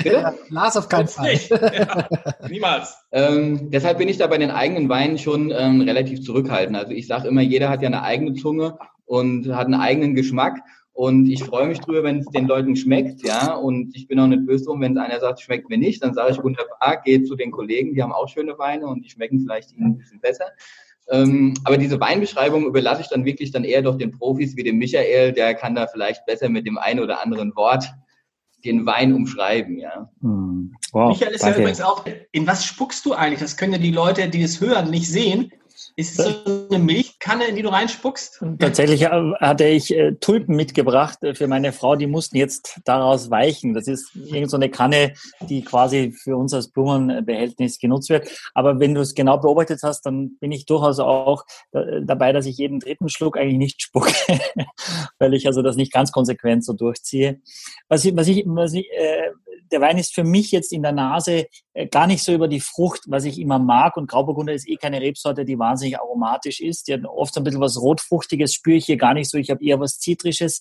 Ja, 0.04 0.34
Lars 0.48 0.76
auf 0.76 0.88
keinen 0.88 1.08
Fall. 1.08 1.34
Ja, 1.34 2.08
niemals. 2.48 2.96
Ähm, 3.12 3.70
deshalb 3.70 3.98
bin 3.98 4.08
ich 4.08 4.18
da 4.18 4.26
bei 4.26 4.38
den 4.38 4.50
eigenen 4.50 4.88
Weinen 4.88 5.18
schon 5.18 5.52
ähm, 5.56 5.82
relativ 5.82 6.22
zurückhaltend. 6.22 6.76
Also 6.76 6.92
ich 6.92 7.06
sage 7.06 7.28
immer, 7.28 7.42
jeder 7.42 7.68
hat 7.68 7.82
ja 7.82 7.88
eine 7.88 8.02
eigene 8.02 8.34
Zunge 8.34 8.78
und 9.04 9.46
hat 9.54 9.66
einen 9.66 9.80
eigenen 9.80 10.14
Geschmack. 10.14 10.58
Und 10.92 11.30
ich 11.30 11.44
freue 11.44 11.68
mich 11.68 11.80
drüber, 11.80 12.02
wenn 12.02 12.18
es 12.18 12.26
den 12.26 12.46
Leuten 12.46 12.76
schmeckt, 12.76 13.22
ja. 13.22 13.54
Und 13.54 13.94
ich 13.96 14.08
bin 14.08 14.18
auch 14.18 14.26
nicht 14.26 14.44
böse 14.44 14.64
drum, 14.64 14.80
wenn 14.80 14.98
einer 14.98 15.20
sagt, 15.20 15.40
schmeckt 15.40 15.70
mir 15.70 15.78
nicht, 15.78 16.02
dann 16.02 16.14
sage 16.14 16.32
ich 16.32 16.42
wunderbar, 16.42 17.00
geht 17.04 17.26
zu 17.26 17.36
den 17.36 17.50
Kollegen, 17.50 17.94
die 17.94 18.02
haben 18.02 18.12
auch 18.12 18.28
schöne 18.28 18.58
Weine 18.58 18.86
und 18.86 19.02
die 19.02 19.10
schmecken 19.10 19.40
vielleicht 19.40 19.72
ihnen 19.72 19.86
ein 19.86 19.98
bisschen 19.98 20.20
besser. 20.20 20.46
Ähm, 21.10 21.54
aber 21.64 21.76
diese 21.76 22.00
Weinbeschreibung 22.00 22.66
überlasse 22.66 23.02
ich 23.02 23.08
dann 23.08 23.24
wirklich 23.24 23.50
dann 23.50 23.64
eher 23.64 23.82
doch 23.82 23.98
den 23.98 24.12
Profis 24.12 24.56
wie 24.56 24.62
dem 24.62 24.78
Michael, 24.78 25.32
der 25.32 25.54
kann 25.54 25.74
da 25.74 25.86
vielleicht 25.88 26.24
besser 26.24 26.48
mit 26.48 26.66
dem 26.66 26.78
einen 26.78 27.00
oder 27.00 27.22
anderen 27.22 27.54
Wort 27.56 27.84
den 28.64 28.86
Wein 28.86 29.14
umschreiben, 29.14 29.78
ja. 29.78 30.10
Hm. 30.20 30.74
Wow, 30.92 31.08
Michael 31.08 31.34
ist 31.34 31.42
danke. 31.42 31.56
ja 31.56 31.62
übrigens 31.62 31.80
auch, 31.80 32.04
in 32.32 32.46
was 32.46 32.64
spuckst 32.64 33.06
du 33.06 33.14
eigentlich? 33.14 33.40
Das 33.40 33.56
können 33.56 33.72
ja 33.72 33.78
die 33.78 33.90
Leute, 33.90 34.28
die 34.28 34.42
es 34.42 34.60
hören, 34.60 34.90
nicht 34.90 35.08
sehen. 35.08 35.52
Ist 36.00 36.18
es 36.18 36.44
so 36.46 36.66
eine 36.70 36.82
Milchkanne, 36.82 37.44
in 37.44 37.56
die 37.56 37.62
du 37.62 37.68
reinspuckst? 37.68 38.42
Tatsächlich 38.58 39.02
äh, 39.02 39.32
hatte 39.38 39.66
ich 39.66 39.94
äh, 39.94 40.12
Tulpen 40.14 40.56
mitgebracht 40.56 41.22
äh, 41.22 41.34
für 41.34 41.46
meine 41.46 41.74
Frau, 41.74 41.94
die 41.94 42.06
mussten 42.06 42.38
jetzt 42.38 42.80
daraus 42.86 43.30
weichen. 43.30 43.74
Das 43.74 43.86
ist 43.86 44.16
irgendeine 44.16 44.66
so 44.66 44.70
Kanne, 44.70 45.12
die 45.42 45.62
quasi 45.62 46.12
für 46.12 46.38
uns 46.38 46.54
als 46.54 46.68
Blumenbehältnis 46.68 47.78
genutzt 47.78 48.08
wird. 48.08 48.30
Aber 48.54 48.80
wenn 48.80 48.94
du 48.94 49.02
es 49.02 49.14
genau 49.14 49.36
beobachtet 49.36 49.80
hast, 49.82 50.06
dann 50.06 50.38
bin 50.38 50.52
ich 50.52 50.64
durchaus 50.64 51.00
auch 51.00 51.44
dabei, 51.72 52.32
dass 52.32 52.46
ich 52.46 52.56
jeden 52.56 52.80
dritten 52.80 53.10
Schluck 53.10 53.36
eigentlich 53.36 53.58
nicht 53.58 53.82
spucke, 53.90 54.14
weil 55.18 55.34
ich 55.34 55.46
also 55.46 55.60
das 55.60 55.76
nicht 55.76 55.92
ganz 55.92 56.12
konsequent 56.12 56.64
so 56.64 56.72
durchziehe. 56.72 57.40
Was 57.88 58.06
ich, 58.06 58.16
was 58.16 58.26
ich, 58.26 58.44
was 58.46 58.72
ich 58.72 58.90
äh, 58.92 59.30
der 59.72 59.80
Wein 59.80 59.98
ist 59.98 60.14
für 60.14 60.24
mich 60.24 60.50
jetzt 60.50 60.72
in 60.72 60.82
der 60.82 60.92
Nase 60.92 61.46
äh, 61.74 61.86
gar 61.86 62.06
nicht 62.06 62.22
so 62.22 62.32
über 62.32 62.48
die 62.48 62.60
Frucht, 62.60 63.02
was 63.06 63.24
ich 63.24 63.38
immer 63.38 63.58
mag. 63.58 63.96
Und 63.96 64.08
Grauburgunder 64.08 64.52
ist 64.52 64.68
eh 64.68 64.76
keine 64.76 65.00
Rebsorte, 65.00 65.44
die 65.44 65.58
wahnsinnig 65.58 65.98
aromatisch 65.98 66.60
ist. 66.60 66.88
Die 66.88 66.94
hat 66.94 67.04
oft 67.04 67.36
ein 67.36 67.44
bisschen 67.44 67.60
was 67.60 67.80
Rotfruchtiges, 67.80 68.54
spüre 68.54 68.76
ich 68.76 68.86
hier 68.86 68.96
gar 68.96 69.14
nicht 69.14 69.30
so. 69.30 69.38
Ich 69.38 69.50
habe 69.50 69.64
eher 69.64 69.80
was 69.80 69.98
Zitrisches. 69.98 70.60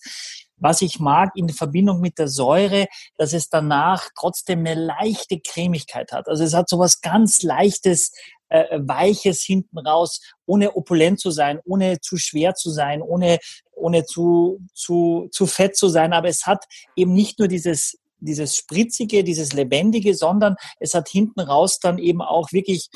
Was 0.61 0.81
ich 0.81 0.99
mag 0.99 1.31
in 1.35 1.47
Verbindung 1.49 2.01
mit 2.01 2.19
der 2.19 2.27
Säure, 2.27 2.87
dass 3.17 3.31
es 3.31 3.47
danach 3.47 4.09
trotzdem 4.17 4.59
eine 4.59 4.75
leichte 4.75 5.39
Cremigkeit 5.39 6.11
hat. 6.11 6.27
Also 6.27 6.43
es 6.43 6.53
hat 6.53 6.67
so 6.67 6.79
was 6.79 6.99
ganz 6.99 7.43
Leichtes, 7.43 8.11
äh, 8.49 8.79
Weiches 8.81 9.41
hinten 9.41 9.77
raus, 9.79 10.21
ohne 10.45 10.75
opulent 10.75 11.19
zu 11.19 11.31
sein, 11.31 11.59
ohne 11.65 12.01
zu 12.01 12.17
schwer 12.17 12.55
zu 12.55 12.71
sein, 12.71 13.01
ohne, 13.01 13.39
ohne 13.71 14.05
zu, 14.05 14.59
zu, 14.73 15.29
zu 15.31 15.47
fett 15.47 15.77
zu 15.77 15.87
sein. 15.87 16.11
Aber 16.11 16.27
es 16.27 16.45
hat 16.45 16.65
eben 16.95 17.13
nicht 17.13 17.39
nur 17.39 17.47
dieses 17.47 17.97
dieses 18.19 18.55
Spritzige, 18.55 19.23
dieses 19.23 19.53
Lebendige, 19.53 20.15
sondern 20.15 20.55
es 20.79 20.93
hat 20.93 21.09
hinten 21.09 21.39
raus 21.39 21.79
dann 21.79 21.97
eben 21.97 22.21
auch 22.21 22.51
wirklich 22.51 22.89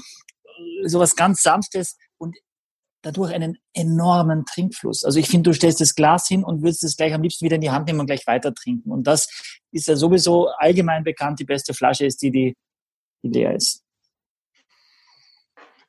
äh, 0.45 0.87
sowas 0.87 1.15
ganz 1.15 1.41
Sanftes 1.41 1.97
und 2.17 2.35
dadurch 3.03 3.33
einen 3.33 3.57
enormen 3.73 4.45
Trinkfluss. 4.45 5.03
Also 5.03 5.19
ich 5.19 5.27
finde, 5.27 5.49
du 5.49 5.53
stellst 5.53 5.81
das 5.81 5.93
Glas 5.93 6.27
hin 6.27 6.43
und 6.43 6.63
würdest 6.63 6.83
es 6.83 6.95
gleich 6.95 7.13
am 7.13 7.21
liebsten 7.21 7.45
wieder 7.45 7.55
in 7.55 7.61
die 7.61 7.71
Hand 7.71 7.87
nehmen 7.87 7.99
und 7.99 8.07
gleich 8.07 8.25
weiter 8.25 8.53
trinken. 8.53 8.91
Und 8.91 9.05
das 9.05 9.27
ist 9.71 9.87
ja 9.87 9.95
sowieso 9.95 10.47
allgemein 10.57 11.03
bekannt, 11.03 11.39
die 11.39 11.45
beste 11.45 11.73
Flasche 11.73 12.05
ist 12.05 12.21
die, 12.21 12.31
die, 12.31 12.55
die 13.23 13.29
leer 13.29 13.55
ist. 13.55 13.81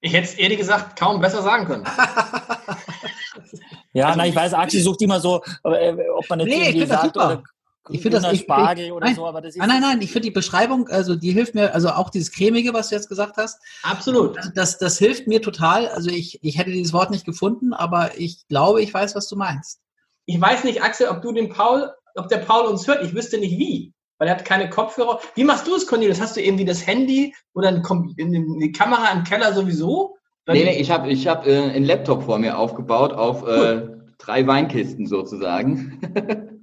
Ich 0.00 0.12
hätte 0.12 0.24
es 0.24 0.34
ehrlich 0.34 0.58
gesagt 0.58 0.98
kaum 0.98 1.20
besser 1.20 1.42
sagen 1.42 1.64
können. 1.64 1.84
ja, 3.94 4.08
also 4.08 4.18
na, 4.18 4.26
ich 4.26 4.34
weiß, 4.34 4.52
Axel 4.52 4.82
sucht 4.82 5.00
immer 5.00 5.18
so, 5.18 5.42
äh, 5.62 5.94
ob 6.10 6.28
man 6.28 6.40
jetzt 6.40 6.48
nee, 6.48 6.68
irgendwie 6.68 6.86
sagt, 6.86 7.16
oder, 7.16 7.42
Ich 7.90 8.00
finde 8.00 8.18
das 8.20 8.32
ich, 8.32 8.40
Spargel 8.40 8.86
ich, 8.86 8.92
oder 8.92 9.06
nein, 9.06 9.14
so, 9.14 9.26
aber 9.26 9.42
das 9.42 9.54
ist 9.54 9.58
Nein, 9.58 9.68
nein, 9.68 9.80
nein, 9.82 10.00
ich 10.00 10.10
finde 10.10 10.28
die 10.28 10.32
Beschreibung, 10.34 10.88
also 10.88 11.16
die 11.16 11.32
hilft 11.32 11.54
mir, 11.54 11.74
also 11.74 11.90
auch 11.90 12.08
dieses 12.08 12.32
cremige, 12.32 12.72
was 12.72 12.88
du 12.88 12.94
jetzt 12.94 13.08
gesagt 13.10 13.36
hast, 13.36 13.60
Absolut. 13.82 14.38
das, 14.54 14.78
das 14.78 14.96
hilft 14.98 15.26
mir 15.26 15.42
total. 15.42 15.88
Also 15.88 16.08
ich, 16.08 16.38
ich 16.42 16.56
hätte 16.58 16.70
dieses 16.70 16.94
Wort 16.94 17.10
nicht 17.10 17.26
gefunden, 17.26 17.74
aber 17.74 18.12
ich 18.18 18.48
glaube, 18.48 18.80
ich 18.82 18.92
weiß, 18.94 19.14
was 19.14 19.28
du 19.28 19.36
meinst. 19.36 19.80
Ich 20.26 20.40
weiß 20.40 20.64
nicht, 20.64 20.82
Axel, 20.82 21.08
ob 21.08 21.20
du 21.20 21.32
den 21.32 21.50
Paul, 21.50 21.90
ob 22.14 22.28
der 22.28 22.38
Paul 22.38 22.66
uns 22.66 22.86
hört. 22.86 23.04
Ich 23.04 23.14
wüsste 23.14 23.36
nicht 23.36 23.58
wie, 23.58 23.92
weil 24.16 24.28
er 24.28 24.36
hat 24.36 24.46
keine 24.46 24.70
Kopfhörer. 24.70 25.20
Wie 25.34 25.44
machst 25.44 25.66
du 25.66 25.74
es, 25.74 25.86
Cornelius? 25.86 26.20
Hast 26.22 26.36
du 26.36 26.40
irgendwie 26.42 26.64
das 26.64 26.86
Handy 26.86 27.34
oder 27.52 27.68
ein 27.68 27.82
Kom- 27.82 28.14
in- 28.16 28.58
die 28.60 28.72
Kamera 28.72 29.10
im 29.12 29.24
Keller 29.24 29.52
sowieso? 29.52 30.16
Weil- 30.46 30.56
Nee, 30.56 30.64
nee, 30.64 30.76
ich 30.80 30.90
habe 30.90 31.10
ich 31.10 31.26
hab, 31.26 31.46
äh, 31.46 31.58
einen 31.58 31.84
Laptop 31.84 32.22
vor 32.22 32.38
mir 32.38 32.56
aufgebaut 32.56 33.12
auf 33.12 33.46
äh, 33.46 33.88
drei 34.18 34.46
Weinkisten 34.46 35.06
sozusagen. 35.06 36.00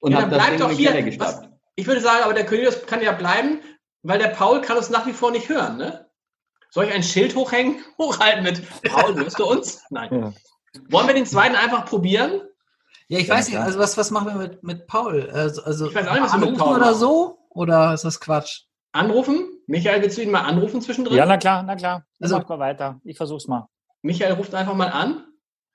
Und 0.00 0.12
Ja, 0.12 0.22
habe 0.22 0.30
dann 0.30 0.38
das 0.38 0.48
Ding 0.50 0.58
doch 0.58 0.70
in. 0.70 1.04
Keller. 1.06 1.20
Was, 1.20 1.42
ich 1.76 1.86
würde 1.86 2.00
sagen, 2.00 2.24
aber 2.24 2.34
der 2.34 2.44
Cornelius 2.46 2.84
kann 2.86 3.02
ja 3.02 3.12
bleiben, 3.12 3.60
weil 4.02 4.18
der 4.18 4.28
Paul 4.28 4.60
kann 4.60 4.76
uns 4.76 4.90
nach 4.90 5.06
wie 5.06 5.12
vor 5.12 5.30
nicht 5.30 5.48
hören, 5.48 5.76
ne? 5.76 6.06
Soll 6.70 6.84
ich 6.86 6.92
ein 6.92 7.02
Schild 7.02 7.34
hochhängen? 7.34 7.80
Hochhalten 7.98 8.42
mit 8.44 8.62
Paul, 8.84 9.14
hörst 9.16 9.38
du 9.38 9.44
uns? 9.44 9.82
Nein. 9.90 10.08
Ja. 10.12 10.32
Wollen 10.88 11.06
wir 11.08 11.14
den 11.14 11.26
zweiten 11.26 11.56
einfach 11.56 11.84
probieren? 11.84 12.42
Ja, 13.08 13.18
ich 13.18 13.26
Ja, 13.26 13.34
weiß 13.34 13.48
nicht, 13.48 13.58
also 13.58 13.78
was, 13.80 13.96
was 13.96 14.10
machen 14.12 14.28
wir 14.28 14.34
mit, 14.36 14.62
mit 14.62 14.86
Paul? 14.86 15.28
Also, 15.32 15.62
also 15.64 15.88
Ich 15.88 15.94
weiß 15.94 16.06
auch 16.06 16.12
nicht, 16.14 16.22
was 16.22 16.32
wir 16.32 16.38
mit 16.38 16.48
anrufen 16.50 16.64
Paul 16.64 16.76
oder 16.76 16.86
machen. 16.86 16.98
so? 16.98 17.38
Oder 17.50 17.92
ist 17.94 18.04
das 18.04 18.20
Quatsch? 18.20 18.62
Anrufen? 18.92 19.48
Michael, 19.66 20.00
willst 20.02 20.16
du 20.16 20.22
ihn 20.22 20.30
mal 20.30 20.42
anrufen 20.42 20.80
zwischendrin? 20.80 21.16
Ja, 21.16 21.26
na 21.26 21.36
klar, 21.36 21.62
na 21.64 21.74
klar. 21.74 22.06
Also- 22.20 22.36
Also, 22.36 22.38
mach 22.38 22.48
mal 22.48 22.58
weiter. 22.60 23.00
Ich 23.04 23.16
versuch's 23.16 23.48
mal. 23.48 23.68
Michael 24.02 24.32
ruft 24.34 24.54
einfach 24.54 24.74
mal 24.74 24.88
an. 24.88 25.24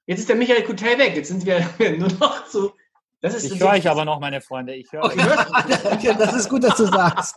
Jetzt 0.07 0.19
ist 0.19 0.29
der 0.29 0.35
Michael 0.37 0.63
Kutel 0.63 0.97
weg. 0.97 1.15
Jetzt 1.15 1.27
sind 1.27 1.45
wir 1.45 1.59
nur 1.97 2.07
noch 2.19 2.45
so. 2.47 2.73
Das 3.25 3.33
ist 3.33 3.51
Ich 3.51 3.59
höre 3.59 3.71
euch 3.71 3.89
aber 3.89 4.05
noch, 4.05 4.19
meine 4.19 4.39
Freunde. 4.39 4.75
Ich 4.75 4.91
höre 4.91 5.05
Okay, 5.05 5.19
hörst 5.19 5.49
du? 5.49 6.13
das 6.13 6.35
ist 6.35 6.47
gut, 6.47 6.63
dass 6.63 6.77
du 6.77 6.85
sagst. 6.85 7.35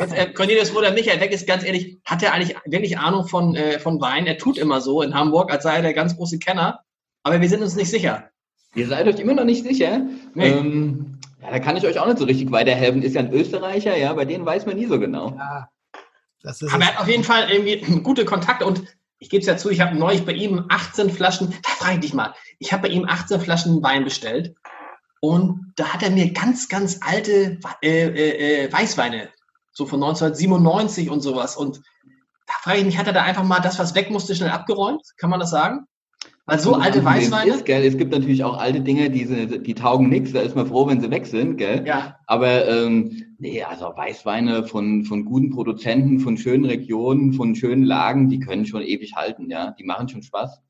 Jetzt, 0.00 0.12
äh, 0.12 0.32
Cornelius, 0.32 0.74
wo 0.74 0.80
der 0.80 0.92
Michael 0.92 1.20
weg 1.20 1.30
ist, 1.30 1.46
ganz 1.46 1.62
ehrlich, 1.62 1.98
hat 2.04 2.20
er 2.24 2.34
eigentlich 2.34 2.56
wirklich 2.64 2.98
Ahnung 2.98 3.28
von, 3.28 3.54
äh, 3.54 3.78
von 3.78 4.00
Wein? 4.00 4.26
Er 4.26 4.38
tut 4.38 4.58
immer 4.58 4.80
so 4.80 5.02
in 5.02 5.14
Hamburg, 5.14 5.52
als 5.52 5.62
sei 5.62 5.76
er 5.76 5.82
der 5.82 5.94
ganz 5.94 6.16
große 6.16 6.40
Kenner. 6.40 6.80
Aber 7.22 7.40
wir 7.40 7.48
sind 7.48 7.62
uns 7.62 7.76
nicht 7.76 7.90
sicher. 7.90 8.28
Ihr 8.74 8.88
seid 8.88 9.06
euch 9.06 9.20
immer 9.20 9.34
noch 9.34 9.44
nicht 9.44 9.62
sicher? 9.62 10.00
Nee. 10.34 10.48
Ähm, 10.48 11.20
ja, 11.40 11.52
da 11.52 11.60
kann 11.60 11.76
ich 11.76 11.86
euch 11.86 12.00
auch 12.00 12.06
nicht 12.06 12.18
so 12.18 12.24
richtig 12.24 12.50
weiterhelfen. 12.50 13.02
Ist 13.02 13.14
ja 13.14 13.20
ein 13.20 13.32
Österreicher, 13.32 13.96
ja, 13.96 14.12
bei 14.14 14.24
denen 14.24 14.44
weiß 14.44 14.66
man 14.66 14.76
nie 14.76 14.86
so 14.86 14.98
genau. 14.98 15.30
Ja, 15.38 15.68
das 16.42 16.60
ist 16.60 16.74
Aber 16.74 16.82
er 16.82 16.94
hat 16.94 17.00
auf 17.00 17.08
jeden 17.08 17.22
Fall 17.22 17.48
irgendwie 17.52 18.00
gute 18.02 18.24
Kontakte 18.24 18.66
und 18.66 18.82
ich 19.20 19.30
gebe 19.30 19.42
es 19.42 19.46
ja 19.46 19.56
zu, 19.56 19.70
ich 19.70 19.80
habe 19.80 19.96
neulich 19.96 20.26
bei 20.26 20.32
ihm 20.32 20.64
18 20.70 21.08
Flaschen, 21.08 21.54
da 21.62 21.70
frage 21.70 21.94
ich 21.94 22.00
dich 22.00 22.14
mal, 22.14 22.34
ich 22.58 22.72
habe 22.72 22.88
bei 22.88 22.94
ihm 22.94 23.04
18 23.08 23.40
Flaschen 23.40 23.80
Wein 23.80 24.02
bestellt 24.02 24.56
und 25.28 25.72
da 25.76 25.84
hat 25.92 26.02
er 26.02 26.10
mir 26.10 26.32
ganz, 26.32 26.68
ganz 26.68 27.00
alte 27.02 27.58
äh, 27.82 28.06
äh, 28.08 28.64
äh, 28.66 28.72
Weißweine, 28.72 29.28
so 29.72 29.86
von 29.86 30.02
1997 30.02 31.10
und 31.10 31.20
sowas 31.20 31.56
und 31.56 31.80
da 32.46 32.52
frage 32.62 32.78
ich 32.80 32.84
mich, 32.84 32.98
hat 32.98 33.06
er 33.06 33.14
da 33.14 33.22
einfach 33.22 33.42
mal 33.44 33.60
das, 33.60 33.78
was 33.78 33.94
weg 33.94 34.10
musste, 34.10 34.34
schnell 34.34 34.50
abgeräumt? 34.50 35.02
Kann 35.16 35.30
man 35.30 35.40
das 35.40 35.50
sagen? 35.50 35.86
Weil 36.46 36.58
so 36.58 36.74
alte 36.74 37.02
Weißweine, 37.02 37.54
Ist, 37.54 37.64
gell? 37.64 37.82
Es 37.84 37.96
gibt 37.96 38.12
natürlich 38.12 38.44
auch 38.44 38.58
alte 38.58 38.80
Dinge, 38.82 39.08
die, 39.08 39.24
sind- 39.24 39.66
die 39.66 39.74
taugen 39.74 40.10
nichts. 40.10 40.32
Da 40.34 40.40
ist 40.42 40.54
man 40.54 40.66
froh, 40.66 40.86
wenn 40.86 41.00
sie 41.00 41.10
weg 41.10 41.24
sind. 41.24 41.56
Gell? 41.56 41.86
ja, 41.86 42.18
Aber 42.26 42.68
ähm, 42.68 43.34
nee, 43.38 43.62
also 43.62 43.86
Weißweine 43.96 44.64
von, 44.64 45.04
von 45.06 45.24
guten 45.24 45.48
Produzenten, 45.50 46.20
von 46.20 46.36
schönen 46.36 46.66
Regionen, 46.66 47.32
von 47.32 47.54
schönen 47.54 47.84
Lagen, 47.84 48.28
die 48.28 48.40
können 48.40 48.66
schon 48.66 48.82
ewig 48.82 49.14
halten. 49.16 49.50
Ja, 49.50 49.70
Die 49.70 49.84
machen 49.84 50.10
schon 50.10 50.22
Spaß. 50.22 50.60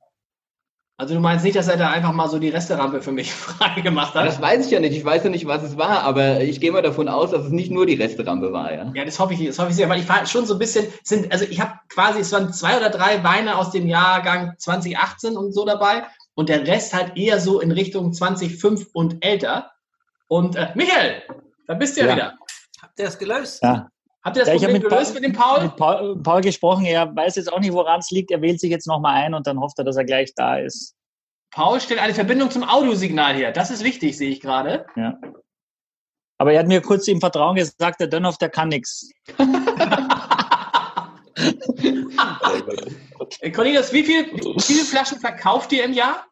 Also 0.96 1.14
du 1.14 1.20
meinst 1.20 1.44
nicht, 1.44 1.56
dass 1.56 1.66
er 1.66 1.76
da 1.76 1.90
einfach 1.90 2.12
mal 2.12 2.28
so 2.28 2.38
die 2.38 2.50
Resterampe 2.50 3.02
für 3.02 3.10
mich 3.10 3.32
frei 3.34 3.80
gemacht 3.80 4.14
hat? 4.14 4.26
Das 4.26 4.40
weiß 4.40 4.66
ich 4.66 4.70
ja 4.72 4.78
nicht. 4.80 4.96
Ich 4.96 5.04
weiß 5.04 5.24
ja 5.24 5.30
nicht, 5.30 5.46
was 5.46 5.62
es 5.62 5.76
war, 5.76 6.02
aber 6.02 6.40
ich 6.40 6.60
gehe 6.60 6.70
mal 6.70 6.82
davon 6.82 7.08
aus, 7.08 7.32
dass 7.32 7.44
es 7.46 7.50
nicht 7.50 7.70
nur 7.70 7.84
die 7.86 7.94
Resterampe 7.94 8.52
war. 8.52 8.72
Ja. 8.72 8.92
Ja, 8.94 9.04
das 9.04 9.18
hoffe 9.18 9.34
ich, 9.34 9.44
das 9.44 9.58
hoffe 9.58 9.70
ich 9.70 9.76
sehr, 9.76 9.88
weil 9.88 10.00
ich 10.00 10.08
war 10.08 10.24
schon 10.26 10.46
so 10.46 10.54
ein 10.54 10.58
bisschen, 10.58 10.86
sind, 11.02 11.32
also 11.32 11.44
ich 11.44 11.60
habe 11.60 11.72
quasi, 11.88 12.20
es 12.20 12.30
waren 12.32 12.52
zwei 12.52 12.76
oder 12.76 12.90
drei 12.90 13.24
Weine 13.24 13.56
aus 13.58 13.72
dem 13.72 13.88
Jahrgang 13.88 14.54
2018 14.58 15.36
und 15.36 15.52
so 15.52 15.64
dabei 15.64 16.04
und 16.34 16.48
der 16.48 16.66
Rest 16.66 16.94
halt 16.94 17.16
eher 17.16 17.40
so 17.40 17.60
in 17.60 17.72
Richtung 17.72 18.12
2005 18.12 18.88
und 18.92 19.24
älter. 19.24 19.72
Und 20.28 20.56
äh, 20.56 20.68
Michael, 20.74 21.22
da 21.66 21.74
bist 21.74 21.96
du 21.96 22.02
ja, 22.02 22.06
Ja. 22.06 22.12
wieder. 22.14 22.34
Habt 22.82 22.98
ihr 22.98 23.04
das 23.06 23.18
gelöst? 23.18 23.62
Ja. 23.62 23.88
Habt 24.24 24.36
ihr 24.36 24.40
das 24.44 24.48
Ja, 24.48 24.54
ich 24.54 24.62
Problem 24.62 24.80
mit 24.80 24.88
gelöst 24.90 25.12
Paul- 25.12 25.20
mit 25.20 25.24
dem 25.24 25.32
Paul? 25.34 25.62
mit 25.64 25.76
Paul, 25.76 26.22
Paul 26.22 26.40
gesprochen. 26.40 26.84
Er 26.86 27.14
weiß 27.14 27.36
jetzt 27.36 27.52
auch 27.52 27.60
nicht, 27.60 27.72
woran 27.74 28.00
es 28.00 28.10
liegt. 28.10 28.30
Er 28.30 28.40
wählt 28.40 28.58
sich 28.58 28.70
jetzt 28.70 28.86
nochmal 28.86 29.16
ein 29.22 29.34
und 29.34 29.46
dann 29.46 29.60
hofft 29.60 29.78
er, 29.78 29.84
dass 29.84 29.96
er 29.96 30.04
gleich 30.04 30.34
da 30.34 30.56
ist. 30.58 30.94
Paul 31.52 31.78
stellt 31.80 32.00
eine 32.00 32.14
Verbindung 32.14 32.50
zum 32.50 32.64
Audiosignal 32.64 33.34
her. 33.34 33.52
Das 33.52 33.70
ist 33.70 33.84
wichtig, 33.84 34.16
sehe 34.16 34.30
ich 34.30 34.40
gerade. 34.40 34.86
Ja. 34.96 35.18
Aber 36.38 36.52
er 36.52 36.60
hat 36.60 36.66
mir 36.66 36.80
kurz 36.80 37.06
im 37.06 37.20
Vertrauen 37.20 37.54
gesagt, 37.54 38.00
der 38.00 38.08
Dönhoff, 38.08 38.38
der 38.38 38.48
kann 38.48 38.68
nichts. 38.70 39.10
Äh, 43.40 43.50
Cornelius, 43.50 43.92
wie, 43.92 44.04
viel, 44.04 44.26
wie 44.32 44.60
viele 44.62 44.84
Flaschen 44.84 45.18
verkauft 45.18 45.72
ihr 45.72 45.84
im 45.84 45.92
Jahr? 45.92 46.26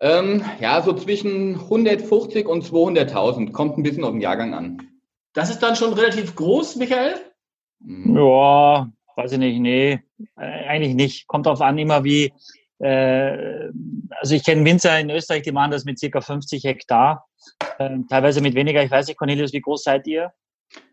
Ähm, 0.00 0.44
ja, 0.60 0.82
so 0.82 0.92
zwischen 0.92 1.54
150 1.54 2.46
und 2.46 2.64
200.000. 2.64 3.52
Kommt 3.52 3.78
ein 3.78 3.82
bisschen 3.82 4.04
auf 4.04 4.10
den 4.12 4.20
Jahrgang 4.20 4.54
an. 4.54 4.95
Das 5.36 5.50
ist 5.50 5.62
dann 5.62 5.76
schon 5.76 5.92
relativ 5.92 6.34
groß, 6.34 6.76
Michael. 6.76 7.16
Mhm. 7.80 8.16
Ja, 8.16 8.90
weiß 9.16 9.32
ich 9.32 9.38
nicht, 9.38 9.60
nee, 9.60 10.00
äh, 10.38 10.66
eigentlich 10.66 10.94
nicht. 10.94 11.26
Kommt 11.26 11.44
drauf 11.44 11.60
an, 11.60 11.76
immer 11.76 12.02
wie, 12.04 12.32
äh, 12.78 13.68
also 14.18 14.34
ich 14.34 14.42
kenne 14.44 14.64
Winzer 14.64 14.98
in 14.98 15.10
Österreich, 15.10 15.42
die 15.42 15.52
machen 15.52 15.72
das 15.72 15.84
mit 15.84 15.98
circa 15.98 16.22
50 16.22 16.64
Hektar, 16.64 17.28
äh, 17.78 17.98
teilweise 18.08 18.40
mit 18.40 18.54
weniger. 18.54 18.82
Ich 18.82 18.90
weiß 18.90 19.08
nicht, 19.08 19.18
Cornelius, 19.18 19.52
wie 19.52 19.60
groß 19.60 19.82
seid 19.82 20.06
ihr? 20.06 20.32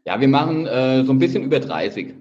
Ja, 0.04 0.20
wir 0.20 0.28
machen 0.28 0.68
äh, 0.68 1.06
so 1.06 1.14
ein 1.14 1.20
bisschen 1.20 1.44
über 1.44 1.62
30. 1.62 2.14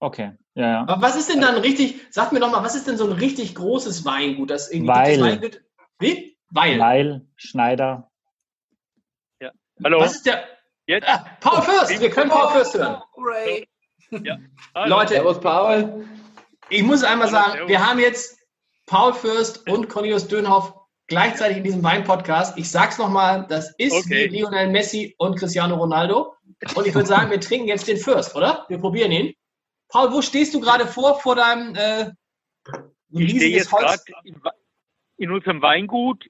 Okay, 0.00 0.32
ja, 0.56 0.70
ja. 0.70 0.80
Aber 0.86 1.00
was 1.00 1.16
ist 1.16 1.32
denn 1.32 1.40
dann 1.40 1.56
richtig, 1.56 1.98
sag 2.10 2.30
mir 2.32 2.40
doch 2.40 2.50
mal, 2.50 2.62
was 2.62 2.74
ist 2.74 2.88
denn 2.88 2.98
so 2.98 3.06
ein 3.06 3.12
richtig 3.12 3.54
großes 3.54 4.04
Weingut? 4.04 4.50
Das 4.50 4.70
irgendwie 4.70 4.88
Weil. 4.88 5.18
Weingut- 5.22 5.60
Wie? 5.98 6.36
Weil. 6.50 6.78
Weil, 6.78 7.26
Schneider. 7.36 8.10
Hallo. 9.82 10.00
Was 10.00 10.16
ist 10.16 10.26
der? 10.26 10.44
Jetzt? 10.90 11.06
Ah, 11.08 11.24
Paul 11.40 11.62
Fürst, 11.62 12.00
wir 12.00 12.10
können 12.10 12.30
Paul 12.30 12.50
Fürst 12.50 12.74
hören. 12.74 13.00
Hallo. 14.74 14.88
Leute, 14.88 15.14
Servus, 15.14 15.40
Paul. 15.40 16.04
ich 16.68 16.82
muss 16.82 17.04
einmal 17.04 17.28
sagen, 17.28 17.68
wir 17.68 17.86
haben 17.86 18.00
jetzt 18.00 18.36
Paul 18.86 19.14
Fürst 19.14 19.68
und 19.68 19.88
Cornelius 19.88 20.26
Dönhoff 20.26 20.74
gleichzeitig 21.06 21.58
in 21.58 21.62
diesem 21.62 21.84
Wein-Podcast. 21.84 22.58
Ich 22.58 22.68
sag's 22.68 22.98
nochmal, 22.98 23.46
das 23.48 23.72
ist 23.78 23.92
Okay. 23.92 24.32
wie 24.32 24.38
Lionel 24.38 24.68
Messi 24.70 25.14
und 25.18 25.38
Cristiano 25.38 25.76
Ronaldo. 25.76 26.34
Und 26.74 26.86
ich 26.88 26.92
würde 26.92 27.06
sagen, 27.06 27.30
wir 27.30 27.40
trinken 27.40 27.68
jetzt 27.68 27.86
den 27.86 27.96
Fürst, 27.96 28.34
oder? 28.34 28.64
Wir 28.66 28.78
probieren 28.78 29.12
ihn. 29.12 29.32
Paul, 29.90 30.12
wo 30.12 30.20
stehst 30.22 30.54
du 30.54 30.60
gerade 30.60 30.88
vor, 30.88 31.20
vor 31.20 31.36
deinem 31.36 31.76
äh, 31.76 32.10
riesiges 33.14 33.70
Holz? 33.70 34.04
in, 35.18 35.30
unserem 35.30 35.62
Weingut 35.62 36.26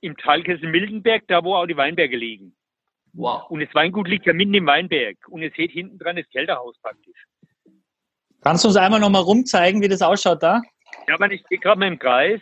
im 0.00 0.16
Talkessel 0.16 0.70
Mildenberg, 0.70 1.24
da 1.28 1.44
wo 1.44 1.54
auch 1.56 1.66
die 1.66 1.76
Weinberge 1.76 2.16
liegen. 2.16 2.56
Wow. 3.14 3.48
Und 3.48 3.60
das 3.60 3.72
Weingut 3.74 4.08
liegt 4.08 4.26
ja 4.26 4.32
mitten 4.32 4.54
im 4.54 4.66
Weinberg. 4.66 5.16
Und 5.28 5.42
ihr 5.42 5.52
seht 5.56 5.70
hinten 5.70 5.98
dran 5.98 6.16
das 6.16 6.28
Kälterhaus 6.30 6.76
praktisch. 6.82 7.26
Kannst 8.42 8.64
du 8.64 8.68
uns 8.68 8.76
einmal 8.76 9.00
nochmal 9.00 9.22
rumzeigen, 9.22 9.80
wie 9.80 9.88
das 9.88 10.02
ausschaut 10.02 10.42
da? 10.42 10.60
Ja, 11.08 11.16
man, 11.18 11.30
ich 11.30 11.40
stehe 11.46 11.60
gerade 11.60 11.78
mal 11.78 11.88
im 11.88 11.98
Kreis 11.98 12.40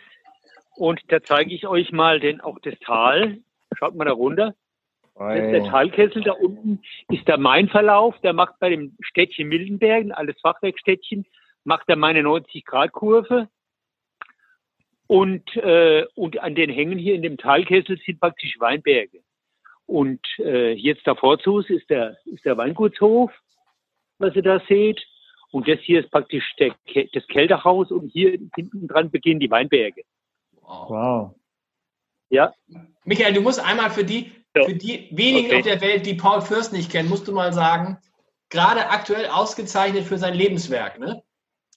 und 0.75 0.99
da 1.07 1.23
zeige 1.23 1.53
ich 1.53 1.67
euch 1.67 1.91
mal 1.91 2.19
den, 2.19 2.41
auch 2.41 2.59
das 2.59 2.73
Tal. 2.79 3.37
Schaut 3.77 3.95
mal 3.95 4.05
da 4.05 4.11
runter. 4.11 4.53
Das 5.15 5.35
ist 5.35 5.51
der 5.51 5.63
Talkessel. 5.65 6.23
Da 6.23 6.33
unten 6.33 6.81
ist 7.09 7.27
der 7.27 7.37
Mainverlauf. 7.37 8.19
Der 8.21 8.33
macht 8.33 8.59
bei 8.59 8.69
dem 8.69 8.97
Städtchen 9.01 9.47
Mildenberg, 9.47 10.03
ein 10.03 10.11
altes 10.11 10.39
Fachwerkstädtchen, 10.41 11.25
macht 11.63 11.87
er 11.87 11.95
meine 11.95 12.21
90-Grad-Kurve. 12.21 13.47
Und, 15.05 15.55
äh, 15.57 16.05
und 16.15 16.39
an 16.39 16.55
den 16.55 16.71
Hängen 16.71 16.97
hier 16.97 17.13
in 17.13 17.21
dem 17.21 17.37
Talkessel 17.37 17.99
sind 18.03 18.19
praktisch 18.19 18.55
Weinberge. 18.59 19.19
Und 19.85 20.21
äh, 20.39 20.71
jetzt 20.73 21.05
davor 21.05 21.39
zu 21.39 21.59
ist 21.59 21.89
der, 21.89 22.17
ist 22.25 22.45
der 22.45 22.57
Weingutshof, 22.57 23.31
was 24.17 24.35
ihr 24.35 24.41
da 24.43 24.61
seht. 24.67 25.01
Und 25.51 25.67
das 25.67 25.79
hier 25.81 25.99
ist 26.03 26.09
praktisch 26.09 26.43
der, 26.57 26.73
das 27.13 27.27
Kälterhaus 27.27 27.91
und 27.91 28.09
hier 28.09 28.31
hinten 28.55 28.87
dran 28.87 29.11
beginnen 29.11 29.39
die 29.39 29.51
Weinberge. 29.51 30.01
wow. 30.61 30.89
Wow. 30.89 31.35
Ja, 32.29 32.51
Michael, 33.05 33.33
du 33.33 33.41
musst 33.41 33.59
einmal 33.59 33.91
für 33.91 34.03
die, 34.03 34.31
Ja. 34.55 34.63
für 34.65 34.73
die 34.73 35.09
wenigen 35.11 35.47
Okay. 35.47 35.57
auf 35.57 35.63
der 35.63 35.81
Welt, 35.81 36.05
die 36.07 36.15
Paul 36.15 36.41
Fürst 36.41 36.73
nicht 36.73 36.91
kennen, 36.91 37.09
musst 37.09 37.27
du 37.27 37.31
mal 37.31 37.53
sagen, 37.53 37.99
gerade 38.49 38.89
aktuell 38.89 39.27
ausgezeichnet 39.27 40.05
für 40.05 40.17
sein 40.17 40.33
Lebenswerk, 40.33 40.97
ne? 40.99 41.21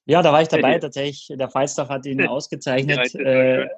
Ja, 0.06 0.22
da 0.22 0.32
war 0.32 0.40
ich 0.40 0.48
dabei 0.48 0.74
Ja. 0.74 0.78
tatsächlich. 0.78 1.36
Der 1.36 1.50
Falstaff 1.50 1.88
hat 1.90 2.06
ihn 2.06 2.20
Ja, 2.20 2.30
ausgezeichnet. 2.30 2.96
war 3.14 3.20
Äh. 3.20 3.68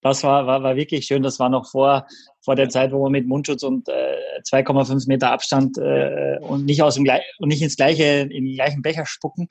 Das 0.00 0.22
war, 0.22 0.46
war, 0.46 0.62
war 0.62 0.76
wirklich 0.76 1.06
schön. 1.06 1.22
Das 1.22 1.38
war 1.38 1.48
noch 1.48 1.70
vor, 1.70 2.06
vor 2.40 2.56
der 2.56 2.68
Zeit, 2.68 2.92
wo 2.92 3.02
man 3.02 3.12
mit 3.12 3.26
Mundschutz 3.26 3.62
und 3.62 3.88
äh, 3.88 4.40
2,5 4.48 5.08
Meter 5.08 5.30
Abstand 5.30 5.78
äh, 5.78 6.38
und 6.40 6.64
nicht 6.64 6.82
aus 6.82 6.94
dem 6.94 7.06
und 7.38 7.48
nicht 7.48 7.62
ins 7.62 7.76
gleiche, 7.76 8.04
in 8.04 8.44
den 8.44 8.54
gleichen 8.54 8.82
Becher 8.82 9.06
spucken. 9.06 9.48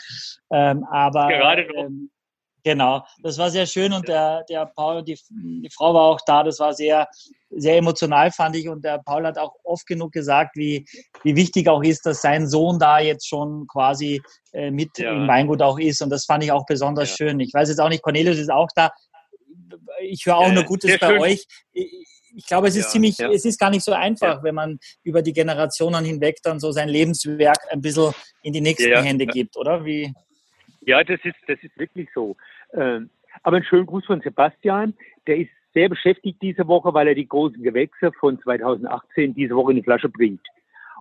Ähm, 0.52 0.86
aber 0.90 1.28
Gerade 1.28 1.68
noch. 1.68 1.86
Ähm, 1.86 2.10
Genau, 2.68 3.06
das 3.24 3.38
war 3.38 3.50
sehr 3.50 3.66
schön 3.66 3.94
und 3.94 4.10
der, 4.10 4.44
der 4.50 4.66
Paul, 4.66 5.02
die, 5.02 5.18
die 5.30 5.70
Frau 5.74 5.94
war 5.94 6.02
auch 6.02 6.20
da, 6.26 6.44
das 6.44 6.60
war 6.60 6.74
sehr, 6.74 7.08
sehr 7.50 7.78
emotional, 7.78 8.30
fand 8.30 8.58
ich. 8.58 8.68
Und 8.68 8.84
der 8.84 8.98
Paul 8.98 9.26
hat 9.26 9.38
auch 9.38 9.54
oft 9.64 9.88
genug 9.88 10.12
gesagt, 10.12 10.58
wie, 10.58 10.86
wie 11.24 11.38
wichtig 11.38 11.70
auch 11.70 11.82
ist, 11.82 12.06
dass 12.06 12.22
sein 12.22 12.46
Sohn 12.46 12.78
da 12.78 13.00
jetzt 13.00 13.26
schon 13.26 13.68
quasi 13.68 14.22
äh, 14.52 14.70
mit 14.70 14.98
ja. 14.98 15.14
im 15.14 15.30
Weingut 15.30 15.62
auch 15.62 15.80
ist. 15.80 16.02
Und 16.02 16.10
das 16.10 16.26
fand 16.26 16.44
ich 16.44 16.52
auch 16.52 16.66
besonders 16.66 17.10
ja. 17.12 17.16
schön. 17.16 17.40
Ich 17.40 17.54
weiß 17.54 17.70
jetzt 17.70 17.80
auch 17.80 17.88
nicht, 17.88 18.04
Cornelius 18.04 18.38
ist 18.38 18.52
auch 18.52 18.68
da. 18.76 18.92
Ich 20.02 20.26
höre 20.26 20.38
auch 20.38 20.48
ja, 20.48 20.54
nur 20.54 20.64
Gutes 20.64 20.98
bei 21.00 21.08
schön. 21.08 21.20
euch. 21.20 21.46
Ich, 21.74 22.46
glaube, 22.46 22.68
es 22.68 22.76
ist 22.76 22.92
ziemlich, 22.92 23.20
es 23.20 23.46
ist 23.46 23.60
gar 23.60 23.70
nicht 23.70 23.84
so 23.84 23.94
einfach, 23.94 24.44
wenn 24.44 24.56
man 24.56 24.80
über 25.04 25.22
die 25.22 25.34
Generationen 25.34 26.06
hinweg 26.06 26.38
dann 26.44 26.60
so 26.60 26.72
sein 26.72 26.88
Lebenswerk 26.88 27.58
ein 27.72 27.82
bisschen 27.82 28.14
in 28.44 28.54
die 28.54 28.62
nächsten 28.62 28.92
Hände 29.02 29.26
gibt, 29.26 29.58
oder? 29.58 29.84
Wie? 29.84 30.14
Ja, 30.82 31.04
das 31.04 31.20
ist, 31.24 31.36
das 31.48 31.58
ist 31.64 31.78
wirklich 31.78 32.08
so. 32.14 32.36
Ähm, 32.74 33.10
aber 33.44 33.58
einen 33.58 33.66
schönen 33.66 33.86
Gruß 33.86 34.06
von 34.06 34.22
Sebastian. 34.22 34.94
Der 35.26 35.38
ist 35.38 35.50
sehr 35.74 35.90
beschäftigt 35.90 36.42
diese 36.42 36.68
Woche, 36.68 36.94
weil 36.94 37.08
er 37.08 37.16
die 37.16 37.28
großen 37.28 37.62
Gewächse 37.62 38.12
von 38.20 38.40
2018 38.42 39.36
diese 39.36 39.56
Woche 39.56 39.72
in 39.72 39.78
die 39.78 39.84
Flasche 39.84 40.10
bringt. 40.10 40.42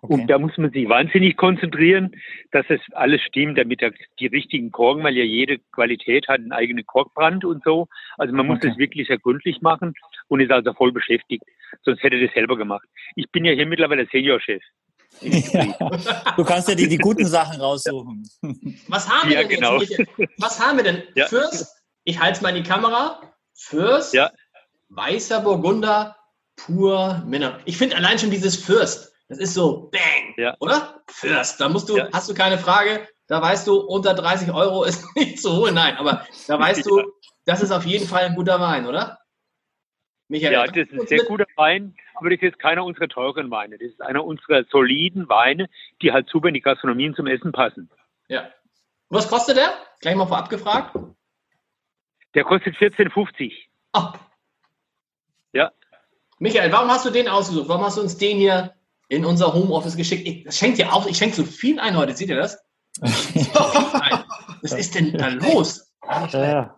Okay. 0.08 0.20
Und 0.20 0.26
da 0.28 0.38
muss 0.38 0.56
man 0.56 0.70
sich 0.70 0.88
wahnsinnig 0.88 1.36
konzentrieren, 1.36 2.14
dass 2.52 2.64
es 2.68 2.80
alles 2.92 3.20
stimmt, 3.22 3.58
damit 3.58 3.82
er 3.82 3.92
die 4.20 4.28
richtigen 4.28 4.70
Korken, 4.70 5.02
weil 5.02 5.16
ja 5.16 5.24
jede 5.24 5.58
Qualität 5.72 6.28
hat 6.28 6.38
einen 6.38 6.52
eigenen 6.52 6.86
Korkbrand 6.86 7.44
und 7.44 7.64
so. 7.64 7.88
Also 8.16 8.32
man 8.32 8.46
muss 8.46 8.58
okay. 8.58 8.68
das 8.68 8.78
wirklich 8.78 9.08
sehr 9.08 9.18
gründlich 9.18 9.60
machen 9.62 9.94
und 10.28 10.40
ist 10.40 10.52
also 10.52 10.72
voll 10.74 10.92
beschäftigt. 10.92 11.42
Sonst 11.84 12.02
hätte 12.02 12.16
er 12.16 12.26
das 12.26 12.34
selber 12.34 12.56
gemacht. 12.56 12.86
Ich 13.16 13.30
bin 13.32 13.44
ja 13.44 13.52
hier 13.52 13.66
mittlerweile 13.66 14.06
Seniorchef. 14.10 14.62
Ja. 15.22 16.32
Du 16.36 16.44
kannst 16.44 16.68
ja 16.68 16.74
die, 16.74 16.88
die 16.88 16.98
guten 16.98 17.24
Sachen 17.24 17.60
raussuchen. 17.60 18.28
Was 18.88 19.08
haben 19.08 19.30
wir 19.30 19.36
ja, 19.36 19.48
denn 19.48 19.60
genau. 19.60 19.80
jetzt? 19.80 19.98
Was 20.36 20.60
haben 20.60 20.76
wir 20.76 20.84
denn? 20.84 21.02
Ja. 21.14 21.26
Fürst, 21.26 21.74
ich 22.04 22.20
halte 22.20 22.36
es 22.36 22.40
mal 22.42 22.50
in 22.50 22.62
die 22.62 22.68
Kamera. 22.68 23.20
Fürst, 23.54 24.12
ja. 24.12 24.30
weißer 24.90 25.40
Burgunder, 25.40 26.16
pur 26.56 27.22
Männer. 27.26 27.60
Ich 27.64 27.78
finde 27.78 27.96
allein 27.96 28.18
schon 28.18 28.30
dieses 28.30 28.56
Fürst, 28.56 29.15
das 29.28 29.38
ist 29.38 29.54
so 29.54 29.90
bang, 29.90 30.34
ja. 30.36 30.56
oder? 30.60 31.02
Fürst, 31.08 31.60
da 31.60 31.68
musst 31.68 31.88
du, 31.88 31.96
ja. 31.96 32.08
hast 32.12 32.28
du 32.28 32.34
keine 32.34 32.58
Frage, 32.58 33.08
da 33.26 33.42
weißt 33.42 33.66
du, 33.66 33.80
unter 33.80 34.14
30 34.14 34.52
Euro 34.52 34.84
ist 34.84 35.04
nicht 35.16 35.40
zu 35.40 35.56
holen. 35.56 35.74
Nein, 35.74 35.96
aber 35.96 36.26
da 36.46 36.58
weißt 36.58 36.86
du, 36.86 37.12
das 37.44 37.62
ist 37.62 37.72
auf 37.72 37.84
jeden 37.84 38.06
Fall 38.06 38.24
ein 38.24 38.34
guter 38.34 38.60
Wein, 38.60 38.86
oder? 38.86 39.18
Michael, 40.28 40.52
ja, 40.52 40.66
das 40.66 40.76
ist 40.76 40.92
ein 40.92 41.06
sehr 41.06 41.24
guter 41.24 41.46
Wein, 41.56 41.94
aber 42.14 42.30
das 42.30 42.40
ist 42.42 42.58
keiner 42.58 42.84
unserer 42.84 43.08
teuren 43.08 43.50
Weine. 43.50 43.78
Das 43.78 43.88
ist 43.88 44.00
einer 44.00 44.24
unserer 44.24 44.64
soliden 44.70 45.28
Weine, 45.28 45.68
die 46.02 46.12
halt 46.12 46.28
super 46.28 46.48
in 46.48 46.54
die 46.54 46.60
Gastronomien 46.60 47.14
zum 47.14 47.28
Essen 47.28 47.52
passen. 47.52 47.90
Ja. 48.28 48.50
Was 49.08 49.28
kostet 49.28 49.56
der? 49.56 49.72
Gleich 50.00 50.16
mal 50.16 50.26
vorab 50.26 50.48
gefragt. 50.48 50.96
Der 52.34 52.42
kostet 52.42 52.74
14,50. 52.76 53.52
Oh. 53.92 54.12
Ja. 55.52 55.70
Michael, 56.38 56.72
warum 56.72 56.90
hast 56.90 57.06
du 57.06 57.10
den 57.10 57.28
ausgesucht? 57.28 57.68
Warum 57.68 57.84
hast 57.84 57.96
du 57.96 58.02
uns 58.02 58.18
den 58.18 58.36
hier 58.36 58.74
in 59.08 59.24
unser 59.24 59.52
Homeoffice 59.52 59.96
geschickt? 59.96 60.26
Ich, 60.26 60.44
das 60.44 60.58
schenkt 60.58 60.78
dir 60.78 60.92
auch, 60.92 61.06
ich 61.06 61.16
schenke 61.16 61.36
so 61.36 61.44
viel 61.44 61.78
ein 61.78 61.96
heute, 61.96 62.16
seht 62.16 62.28
ihr 62.28 62.36
das? 62.36 62.58
Was 63.00 64.72
ist 64.72 64.94
denn 64.94 65.12
da 65.12 65.28
los? 65.28 65.92
Ja. 66.32 66.76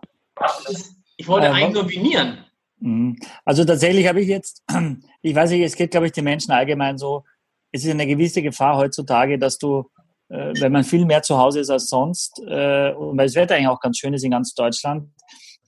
Ich 1.17 1.27
wollte 1.27 1.51
einen 1.51 1.73
nominieren. 1.73 2.45
Mhm. 2.79 3.17
Also 3.45 3.65
tatsächlich 3.65 4.07
habe 4.07 4.21
ich 4.21 4.27
jetzt, 4.27 4.63
ich 5.21 5.35
weiß 5.35 5.51
nicht, 5.51 5.61
es 5.61 5.75
geht, 5.75 5.91
glaube 5.91 6.07
ich, 6.07 6.11
den 6.11 6.23
Menschen 6.23 6.51
allgemein 6.51 6.97
so, 6.97 7.23
es 7.71 7.83
ist 7.83 7.91
eine 7.91 8.07
gewisse 8.07 8.41
Gefahr 8.41 8.77
heutzutage, 8.77 9.37
dass 9.37 9.57
du, 9.57 9.89
äh, 10.29 10.53
wenn 10.59 10.71
man 10.71 10.83
viel 10.83 11.05
mehr 11.05 11.21
zu 11.21 11.37
Hause 11.37 11.59
ist 11.59 11.69
als 11.69 11.89
sonst, 11.89 12.41
äh, 12.47 12.91
und 12.93 13.17
weil 13.17 13.27
das 13.27 13.35
Wetter 13.35 13.55
eigentlich 13.55 13.67
auch 13.67 13.79
ganz 13.79 13.97
schön 13.97 14.13
ist 14.13 14.23
in 14.23 14.31
ganz 14.31 14.53
Deutschland, 14.53 15.09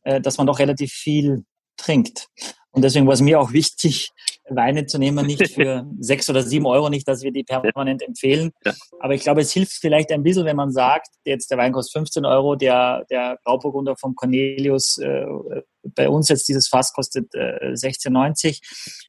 äh, 0.03 0.19
dass 0.19 0.37
man 0.37 0.47
doch 0.47 0.59
relativ 0.59 0.91
viel 0.91 1.45
trinkt. 1.77 2.27
Und 2.71 2.83
deswegen 2.83 3.05
war 3.05 3.13
es 3.13 3.21
mir 3.21 3.39
auch 3.39 3.51
wichtig, 3.51 4.11
Weine 4.55 4.85
zu 4.85 4.97
nehmen, 4.97 5.25
nicht 5.25 5.47
für 5.53 5.85
sechs 5.99 6.29
oder 6.29 6.43
sieben 6.43 6.65
Euro, 6.65 6.89
nicht, 6.89 7.07
dass 7.07 7.23
wir 7.23 7.31
die 7.31 7.43
permanent 7.43 8.01
empfehlen. 8.01 8.51
Aber 8.99 9.13
ich 9.13 9.21
glaube, 9.21 9.41
es 9.41 9.51
hilft 9.51 9.73
vielleicht 9.73 10.11
ein 10.11 10.23
bisschen, 10.23 10.45
wenn 10.45 10.55
man 10.55 10.71
sagt, 10.71 11.07
jetzt 11.25 11.51
der 11.51 11.57
Wein 11.57 11.71
kostet 11.71 11.93
15 11.93 12.25
Euro, 12.25 12.55
der, 12.55 13.05
der 13.09 13.37
Grauburgunder 13.43 13.95
vom 13.95 14.15
Cornelius, 14.15 14.97
äh, 14.97 15.25
bei 15.83 16.09
uns 16.09 16.29
jetzt 16.29 16.47
dieses 16.47 16.67
Fass 16.67 16.93
kostet 16.93 17.33
äh, 17.33 17.73
16,90. 17.73 18.61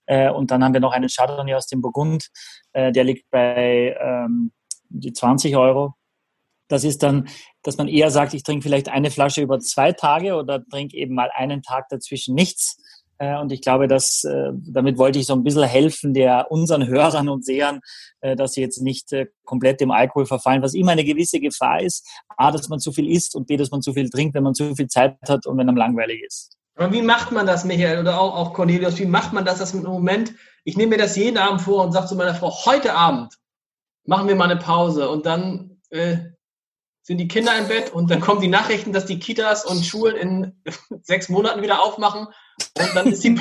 Äh, 0.06 0.30
und 0.30 0.50
dann 0.50 0.64
haben 0.64 0.72
wir 0.72 0.80
noch 0.80 0.92
einen 0.92 1.08
Chardonnay 1.08 1.54
aus 1.54 1.66
dem 1.66 1.82
Burgund, 1.82 2.28
äh, 2.72 2.92
der 2.92 3.04
liegt 3.04 3.30
bei 3.30 3.96
ähm, 4.00 4.52
die 4.88 5.12
20 5.12 5.56
Euro. 5.56 5.94
Das 6.68 6.84
ist 6.84 7.02
dann, 7.02 7.28
dass 7.62 7.76
man 7.76 7.86
eher 7.86 8.10
sagt, 8.10 8.32
ich 8.32 8.44
trinke 8.44 8.62
vielleicht 8.62 8.88
eine 8.88 9.10
Flasche 9.10 9.42
über 9.42 9.58
zwei 9.58 9.92
Tage 9.92 10.36
oder 10.36 10.64
trinke 10.64 10.96
eben 10.96 11.14
mal 11.14 11.30
einen 11.34 11.62
Tag 11.62 11.88
dazwischen 11.90 12.34
nichts 12.34 12.78
und 13.40 13.52
ich 13.52 13.60
glaube, 13.60 13.88
dass 13.88 14.24
äh, 14.24 14.50
damit 14.52 14.98
wollte 14.98 15.18
ich 15.18 15.26
so 15.26 15.34
ein 15.34 15.44
bisschen 15.44 15.62
helfen, 15.62 16.14
der 16.14 16.50
unseren 16.50 16.86
Hörern 16.86 17.28
und 17.28 17.44
Sehern, 17.44 17.80
äh, 18.20 18.36
dass 18.36 18.54
sie 18.54 18.60
jetzt 18.60 18.82
nicht 18.82 19.14
komplett 19.44 19.80
dem 19.80 19.90
Alkohol 19.90 20.26
verfallen, 20.26 20.62
was 20.62 20.74
immer 20.74 20.92
eine 20.92 21.04
gewisse 21.04 21.40
Gefahr 21.40 21.82
ist. 21.82 22.08
A, 22.36 22.50
dass 22.50 22.68
man 22.68 22.80
zu 22.80 22.92
viel 22.92 23.08
isst 23.10 23.34
und 23.34 23.46
B, 23.46 23.56
dass 23.56 23.70
man 23.70 23.82
zu 23.82 23.92
viel 23.92 24.10
trinkt, 24.10 24.34
wenn 24.34 24.42
man 24.42 24.54
zu 24.54 24.74
viel 24.74 24.88
Zeit 24.88 25.16
hat 25.28 25.46
und 25.46 25.56
wenn 25.58 25.68
einem 25.68 25.76
langweilig 25.76 26.22
ist. 26.26 26.56
Aber 26.74 26.92
wie 26.92 27.02
macht 27.02 27.32
man 27.32 27.46
das, 27.46 27.64
Michael, 27.64 28.00
oder 28.00 28.20
auch, 28.20 28.34
auch 28.34 28.54
Cornelius, 28.54 28.98
wie 28.98 29.06
macht 29.06 29.32
man 29.32 29.44
das, 29.44 29.58
dass 29.58 29.74
im 29.74 29.82
Moment, 29.82 30.32
ich 30.64 30.76
nehme 30.76 30.90
mir 30.90 30.98
das 30.98 31.16
jeden 31.16 31.38
Abend 31.38 31.60
vor 31.60 31.84
und 31.84 31.92
sage 31.92 32.06
zu 32.06 32.16
meiner 32.16 32.34
Frau, 32.34 32.50
heute 32.64 32.94
Abend 32.94 33.38
machen 34.04 34.28
wir 34.28 34.34
mal 34.34 34.50
eine 34.50 34.58
Pause 34.58 35.10
und 35.10 35.26
dann 35.26 35.80
äh, 35.90 36.16
sind 37.02 37.18
die 37.18 37.28
Kinder 37.28 37.56
im 37.58 37.68
Bett 37.68 37.92
und 37.92 38.10
dann 38.10 38.20
kommen 38.20 38.40
die 38.40 38.48
Nachrichten, 38.48 38.92
dass 38.92 39.06
die 39.06 39.18
Kitas 39.18 39.64
und 39.64 39.84
Schulen 39.84 40.16
in 40.16 40.62
sechs 41.02 41.28
Monaten 41.28 41.62
wieder 41.62 41.82
aufmachen 41.82 42.28
und 42.78 42.94
dann 42.94 43.06
ist 43.12 43.24
die, 43.24 43.34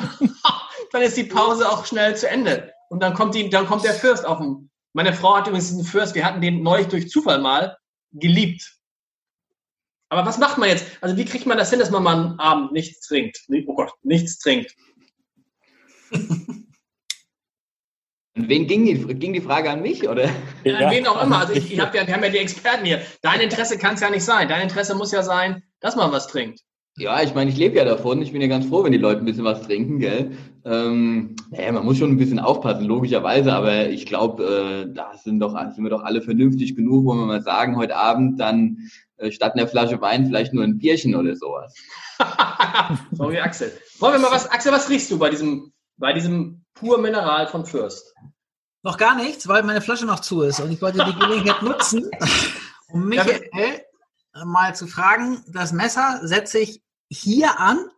dann 0.91 1.01
ist 1.01 1.17
die 1.17 1.23
Pause 1.23 1.69
auch 1.69 1.85
schnell 1.85 2.15
zu 2.15 2.29
Ende. 2.29 2.73
Und 2.89 3.01
dann 3.01 3.13
kommt, 3.13 3.35
die, 3.35 3.49
dann 3.49 3.67
kommt 3.67 3.83
der 3.83 3.93
Fürst 3.93 4.25
auf 4.25 4.39
den. 4.39 4.69
Meine 4.93 5.13
Frau 5.13 5.37
hat 5.37 5.47
übrigens 5.47 5.69
diesen 5.69 5.85
Fürst, 5.85 6.15
wir 6.15 6.25
hatten 6.25 6.41
den 6.41 6.63
neulich 6.63 6.87
durch 6.87 7.09
Zufall 7.09 7.39
mal 7.39 7.77
geliebt. 8.11 8.77
Aber 10.09 10.25
was 10.25 10.37
macht 10.37 10.57
man 10.57 10.67
jetzt? 10.67 10.85
Also 10.99 11.15
wie 11.15 11.23
kriegt 11.23 11.45
man 11.45 11.57
das 11.57 11.69
hin, 11.69 11.79
dass 11.79 11.89
man 11.89 12.03
mal 12.03 12.13
am 12.13 12.39
Abend 12.39 12.73
nichts 12.73 13.07
trinkt? 13.07 13.39
Oh 13.65 13.75
Gott, 13.75 13.93
nichts 14.03 14.39
trinkt. 14.39 14.75
Und 18.33 18.47
wen 18.47 18.65
ging 18.65 18.85
die, 18.85 18.95
ging 19.15 19.33
die 19.33 19.41
Frage 19.41 19.69
an 19.69 19.81
mich, 19.81 20.07
oder? 20.07 20.29
Ja, 20.63 20.77
an 20.77 20.91
wen 20.91 21.05
auch 21.07 21.21
immer. 21.21 21.39
Also 21.39 21.53
ich, 21.53 21.71
ich 21.73 21.79
hab 21.79 21.93
ja, 21.93 22.07
wir 22.07 22.13
haben 22.13 22.23
ja 22.23 22.29
die 22.29 22.37
Experten 22.37 22.85
hier. 22.85 23.01
Dein 23.21 23.41
Interesse 23.41 23.77
kann 23.77 23.95
es 23.95 24.01
ja 24.01 24.09
nicht 24.09 24.23
sein. 24.23 24.47
Dein 24.47 24.63
Interesse 24.63 24.95
muss 24.95 25.11
ja 25.11 25.21
sein, 25.21 25.63
dass 25.79 25.95
man 25.95 26.11
was 26.11 26.27
trinkt. 26.27 26.61
Ja, 27.01 27.23
ich 27.23 27.33
meine, 27.33 27.49
ich 27.49 27.57
lebe 27.57 27.77
ja 27.77 27.83
davon. 27.83 28.21
Ich 28.21 28.31
bin 28.31 28.41
ja 28.41 28.47
ganz 28.47 28.67
froh, 28.67 28.83
wenn 28.83 28.91
die 28.91 28.99
Leute 28.99 29.21
ein 29.21 29.25
bisschen 29.25 29.43
was 29.43 29.63
trinken, 29.63 29.97
gell? 29.97 30.37
Ähm, 30.63 31.35
naja, 31.49 31.71
man 31.71 31.83
muss 31.83 31.97
schon 31.97 32.11
ein 32.11 32.17
bisschen 32.17 32.37
aufpassen, 32.37 32.85
logischerweise, 32.85 33.53
aber 33.53 33.89
ich 33.89 34.05
glaube, 34.05 34.85
äh, 34.87 34.93
da 34.93 35.17
sind, 35.17 35.39
doch, 35.39 35.57
sind 35.73 35.83
wir 35.83 35.89
doch 35.89 36.03
alle 36.03 36.21
vernünftig 36.21 36.75
genug, 36.75 37.05
wo 37.05 37.15
wir 37.15 37.25
mal 37.25 37.41
sagen, 37.41 37.75
heute 37.75 37.95
Abend 37.95 38.39
dann 38.39 38.77
äh, 39.17 39.31
statt 39.31 39.53
einer 39.55 39.67
Flasche 39.67 39.99
Wein 39.99 40.27
vielleicht 40.27 40.53
nur 40.53 40.63
ein 40.63 40.77
Bierchen 40.77 41.15
oder 41.15 41.35
sowas. 41.35 41.73
so 43.13 43.31
wie 43.31 43.39
Axel. 43.39 43.71
Wollen 43.97 44.13
wir 44.13 44.19
mal 44.19 44.31
was, 44.31 44.51
Axel, 44.51 44.71
was 44.71 44.87
riechst 44.87 45.09
du 45.09 45.17
bei 45.17 45.31
diesem, 45.31 45.73
bei 45.97 46.13
diesem 46.13 46.63
pur 46.75 46.99
Mineral 46.99 47.47
von 47.47 47.65
Fürst? 47.65 48.13
Noch 48.83 48.97
gar 48.97 49.15
nichts, 49.15 49.47
weil 49.47 49.63
meine 49.63 49.81
Flasche 49.81 50.05
noch 50.05 50.19
zu 50.19 50.43
ist 50.43 50.59
und 50.59 50.71
ich 50.71 50.79
wollte 50.83 51.03
die 51.03 51.19
Gelegenheit 51.19 51.61
nutzen, 51.63 52.11
um 52.89 53.07
Michael 53.07 53.41
mal 54.45 54.75
zu 54.75 54.85
fragen, 54.85 55.43
das 55.47 55.73
Messer 55.73 56.19
setze 56.21 56.59
ich 56.59 56.79
hier 57.11 57.59
an 57.59 57.89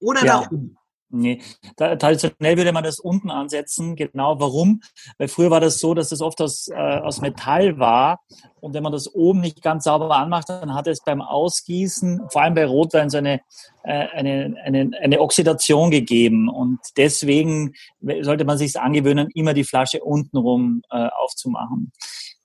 oder 0.00 0.24
ja. 0.24 0.40
da 0.40 0.46
oben? 0.46 0.78
Nee, 1.10 1.40
da, 1.76 1.96
traditionell 1.96 2.58
würde 2.58 2.72
man 2.72 2.84
das 2.84 3.00
unten 3.00 3.30
ansetzen. 3.30 3.96
Genau, 3.96 4.38
warum? 4.40 4.82
Weil 5.16 5.28
früher 5.28 5.50
war 5.50 5.60
das 5.60 5.78
so, 5.78 5.94
dass 5.94 6.10
das 6.10 6.20
oft 6.20 6.38
aus, 6.42 6.68
äh, 6.68 6.74
aus 6.74 7.22
Metall 7.22 7.78
war. 7.78 8.20
Und 8.60 8.74
wenn 8.74 8.82
man 8.82 8.92
das 8.92 9.14
oben 9.14 9.40
nicht 9.40 9.62
ganz 9.62 9.84
sauber 9.84 10.14
anmacht, 10.14 10.50
dann 10.50 10.74
hat 10.74 10.86
es 10.86 11.02
beim 11.02 11.22
Ausgießen, 11.22 12.28
vor 12.30 12.42
allem 12.42 12.54
bei 12.54 12.66
Rotwein, 12.66 13.08
so 13.08 13.16
eine, 13.16 13.40
äh, 13.84 14.06
eine, 14.08 14.54
eine, 14.62 14.90
eine 15.00 15.20
Oxidation 15.20 15.90
gegeben. 15.90 16.50
Und 16.50 16.78
deswegen 16.98 17.72
sollte 18.20 18.44
man 18.44 18.58
sich 18.58 18.78
angewöhnen, 18.78 19.28
immer 19.34 19.54
die 19.54 19.64
Flasche 19.64 20.04
untenrum 20.04 20.82
äh, 20.90 21.08
aufzumachen. 21.16 21.90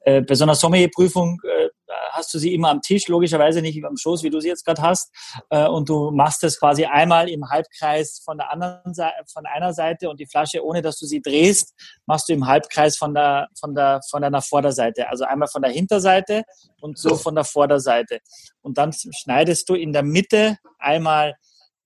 Äh, 0.05 0.21
bei 0.21 0.35
so 0.35 0.45
einer 0.45 0.55
Sommelierprüfung 0.55 1.41
äh, 1.43 1.69
hast 2.13 2.33
du 2.33 2.39
sie 2.39 2.53
immer 2.53 2.69
am 2.69 2.81
Tisch, 2.81 3.07
logischerweise 3.07 3.61
nicht 3.61 3.83
am 3.83 3.97
Schoß, 3.97 4.23
wie 4.23 4.29
du 4.29 4.39
sie 4.39 4.47
jetzt 4.47 4.65
gerade 4.65 4.81
hast. 4.81 5.11
Äh, 5.49 5.67
und 5.67 5.89
du 5.89 6.11
machst 6.11 6.43
das 6.43 6.59
quasi 6.59 6.85
einmal 6.85 7.29
im 7.29 7.49
Halbkreis 7.49 8.21
von 8.23 8.37
der 8.37 8.51
anderen 8.51 8.93
Seite, 8.93 9.15
von 9.31 9.45
einer 9.45 9.73
Seite 9.73 10.09
und 10.09 10.19
die 10.19 10.27
Flasche, 10.27 10.63
ohne 10.63 10.81
dass 10.81 10.97
du 10.99 11.05
sie 11.05 11.21
drehst, 11.21 11.73
machst 12.05 12.29
du 12.29 12.33
im 12.33 12.47
Halbkreis 12.47 12.97
von 12.97 13.13
der, 13.13 13.47
von 13.59 13.75
der, 13.75 14.01
von 14.09 14.21
deiner 14.21 14.41
Vorderseite. 14.41 15.09
Also 15.09 15.25
einmal 15.25 15.47
von 15.47 15.61
der 15.61 15.71
Hinterseite 15.71 16.43
und 16.81 16.97
so 16.97 17.15
von 17.15 17.35
der 17.35 17.43
Vorderseite. 17.43 18.19
Und 18.61 18.77
dann 18.77 18.93
schneidest 18.93 19.69
du 19.69 19.75
in 19.75 19.93
der 19.93 20.03
Mitte 20.03 20.57
einmal 20.79 21.35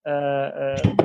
äh, 0.06 0.74
äh, 0.76 0.96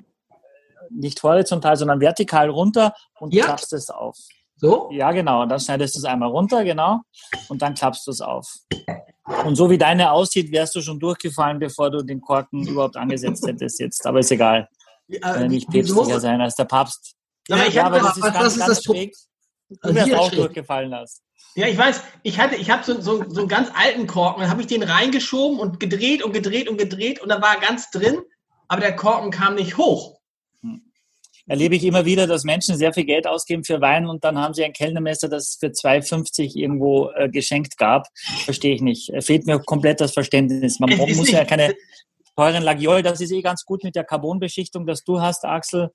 nicht 0.91 1.23
horizontal, 1.23 1.77
sondern 1.77 2.01
vertikal 2.01 2.51
runter 2.51 2.95
und 3.18 3.33
ja. 3.33 3.45
klappst 3.45 3.73
es 3.73 3.91
auf. 3.91 4.16
So? 4.63 4.89
Ja, 4.93 5.11
genau. 5.11 5.43
Und 5.43 5.49
dann 5.49 5.59
schneidest 5.59 5.97
du 5.97 5.99
es 5.99 6.05
einmal 6.05 6.29
runter, 6.29 6.63
genau. 6.63 7.01
Und 7.49 7.61
dann 7.61 7.75
klappst 7.75 8.07
du 8.07 8.13
es 8.13 8.21
auf. 8.21 8.49
Und 9.45 9.57
so 9.57 9.69
wie 9.69 9.77
deine 9.77 10.13
aussieht, 10.13 10.53
wärst 10.53 10.77
du 10.77 10.81
schon 10.81 11.01
durchgefallen, 11.01 11.59
bevor 11.59 11.91
du 11.91 12.03
den 12.03 12.21
Korken 12.21 12.65
überhaupt 12.69 12.97
angesetzt 12.97 13.45
hättest 13.45 13.81
jetzt. 13.81 14.07
Aber 14.07 14.21
ist 14.21 14.31
egal. 14.31 14.69
Äh, 15.09 15.49
Nicht 15.49 15.69
päpstlicher 15.69 16.21
sein 16.21 16.41
als 16.41 16.55
der 16.55 16.65
Papst. 16.67 17.17
Aber 17.51 17.67
ich 17.67 17.75
Ja, 17.75 17.87
aber 17.87 17.99
das 17.99 18.17
ist 18.17 18.23
ganz, 18.23 18.57
ist 18.57 18.67
ganz 18.67 18.85
schräg. 18.85 19.15
Du 19.69 19.77
Also 19.83 19.95
wärst 19.97 20.15
auch 20.15 20.29
schräg. 20.29 20.39
durchgefallen 20.39 20.91
lassen. 20.91 21.21
Ja, 21.57 21.67
ich 21.67 21.77
weiß, 21.77 22.01
ich 22.23 22.39
hatte, 22.39 22.55
ich 22.55 22.71
habe 22.71 22.85
so, 22.85 23.01
so, 23.01 23.25
so 23.29 23.41
einen 23.41 23.49
ganz 23.49 23.69
alten 23.75 24.07
Korken, 24.07 24.43
dann 24.43 24.51
habe 24.51 24.61
ich 24.61 24.69
den 24.69 24.85
reingeschoben 24.85 25.59
und 25.59 25.81
gedreht 25.81 26.23
und 26.23 26.33
gedreht 26.33 26.69
und 26.69 26.79
gedreht 26.79 27.21
und 27.21 27.29
dann 27.29 27.43
war 27.43 27.57
er 27.57 27.61
ganz 27.61 27.91
drin, 27.91 28.21
aber 28.69 28.81
der 28.81 28.95
Korken 28.95 29.33
kam 29.33 29.57
nicht 29.57 29.77
hoch. 29.77 30.19
Erlebe 31.47 31.74
ich 31.74 31.84
immer 31.84 32.05
wieder, 32.05 32.26
dass 32.26 32.45
Menschen 32.45 32.76
sehr 32.76 32.93
viel 32.93 33.05
Geld 33.05 33.26
ausgeben 33.26 33.64
für 33.64 33.80
Wein 33.80 34.07
und 34.07 34.22
dann 34.24 34.38
haben 34.38 34.55
sie 34.55 34.64
ein 34.64 34.72
Kellnermesser, 34.72 35.28
das 35.28 35.49
es 35.49 35.57
für 35.59 35.68
2,50 35.68 36.57
irgendwo 36.57 37.11
äh, 37.11 37.28
geschenkt 37.28 37.76
gab. 37.76 38.07
Verstehe 38.45 38.74
ich 38.74 38.82
nicht. 38.82 39.11
Äh, 39.11 39.22
Fehlt 39.22 39.47
mir 39.47 39.59
komplett 39.59 40.01
das 40.01 40.12
Verständnis. 40.12 40.78
Man 40.78 40.97
muss 40.97 41.30
ja 41.30 41.45
keine 41.45 41.74
teuren 42.36 42.62
Lagiol, 42.62 43.03
das 43.03 43.20
ist 43.20 43.32
eh 43.32 43.43
ganz 43.43 43.64
gut 43.64 43.84
mit 43.84 43.97
der 43.97 44.05
Carbonbeschichtung, 44.05 44.86
das 44.86 45.03
du 45.05 45.20
hast, 45.20 45.45
Axel. 45.45 45.90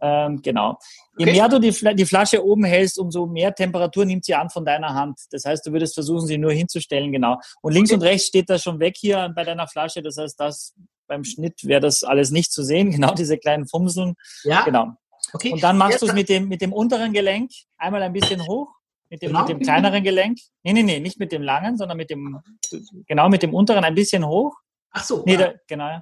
Ähm, 0.00 0.40
genau. 0.42 0.78
Je 1.16 1.24
Okay. 1.24 1.32
mehr 1.32 1.48
du 1.48 1.58
die, 1.58 1.74
die 1.94 2.06
Flasche 2.06 2.44
oben 2.44 2.64
hältst, 2.64 2.98
umso 2.98 3.26
mehr 3.26 3.54
Temperatur 3.54 4.04
nimmt 4.04 4.24
sie 4.24 4.34
an 4.34 4.48
von 4.50 4.64
deiner 4.64 4.94
Hand. 4.94 5.18
Das 5.30 5.44
heißt, 5.44 5.66
du 5.66 5.72
würdest 5.72 5.94
versuchen, 5.94 6.26
sie 6.26 6.38
nur 6.38 6.52
hinzustellen, 6.52 7.10
genau. 7.10 7.38
Und 7.62 7.72
links 7.72 7.90
und 7.90 8.02
rechts 8.02 8.28
steht 8.28 8.48
das 8.48 8.62
schon 8.62 8.78
weg 8.78 8.94
hier 8.96 9.32
bei 9.34 9.44
deiner 9.44 9.66
Flasche. 9.66 10.02
Das 10.02 10.16
heißt, 10.16 10.38
das 10.38 10.74
beim 11.08 11.24
Schnitt 11.24 11.64
wäre 11.64 11.80
das 11.80 12.04
alles 12.04 12.30
nicht 12.30 12.52
zu 12.52 12.62
sehen. 12.62 12.90
Genau 12.98 13.14
diese 13.14 13.38
kleinen 13.38 13.66
Fumseln. 13.66 14.14
Ja, 14.44 14.62
Genau. 14.64 14.92
okay. 15.32 15.52
Und 15.52 15.62
dann 15.62 15.76
machst 15.76 16.02
du 16.02 16.06
es 16.06 16.12
mit 16.12 16.28
dem, 16.28 16.48
mit 16.48 16.60
dem 16.60 16.72
unteren 16.72 17.12
Gelenk 17.12 17.50
einmal 17.76 18.02
ein 18.02 18.12
bisschen 18.12 18.46
hoch, 18.46 18.68
mit 19.10 19.22
dem, 19.22 19.28
Genau. 19.28 19.40
mit 19.40 19.48
dem 19.48 19.60
kleineren 19.60 20.04
Gelenk. 20.04 20.38
Nee, 20.62 20.72
nee, 20.74 20.82
nee, 20.82 21.00
nicht 21.00 21.18
mit 21.18 21.32
dem 21.32 21.42
langen, 21.42 21.76
sondern 21.76 21.96
mit 21.96 22.10
dem, 22.10 22.40
genau, 23.06 23.28
mit 23.28 23.42
dem 23.42 23.54
unteren 23.54 23.84
ein 23.84 23.94
bisschen 23.94 24.24
hoch. 24.26 24.54
Ach 24.90 25.04
so. 25.04 25.22
Nee, 25.26 25.34
ja. 25.34 25.38
da, 25.38 25.54
genau. 25.66 26.00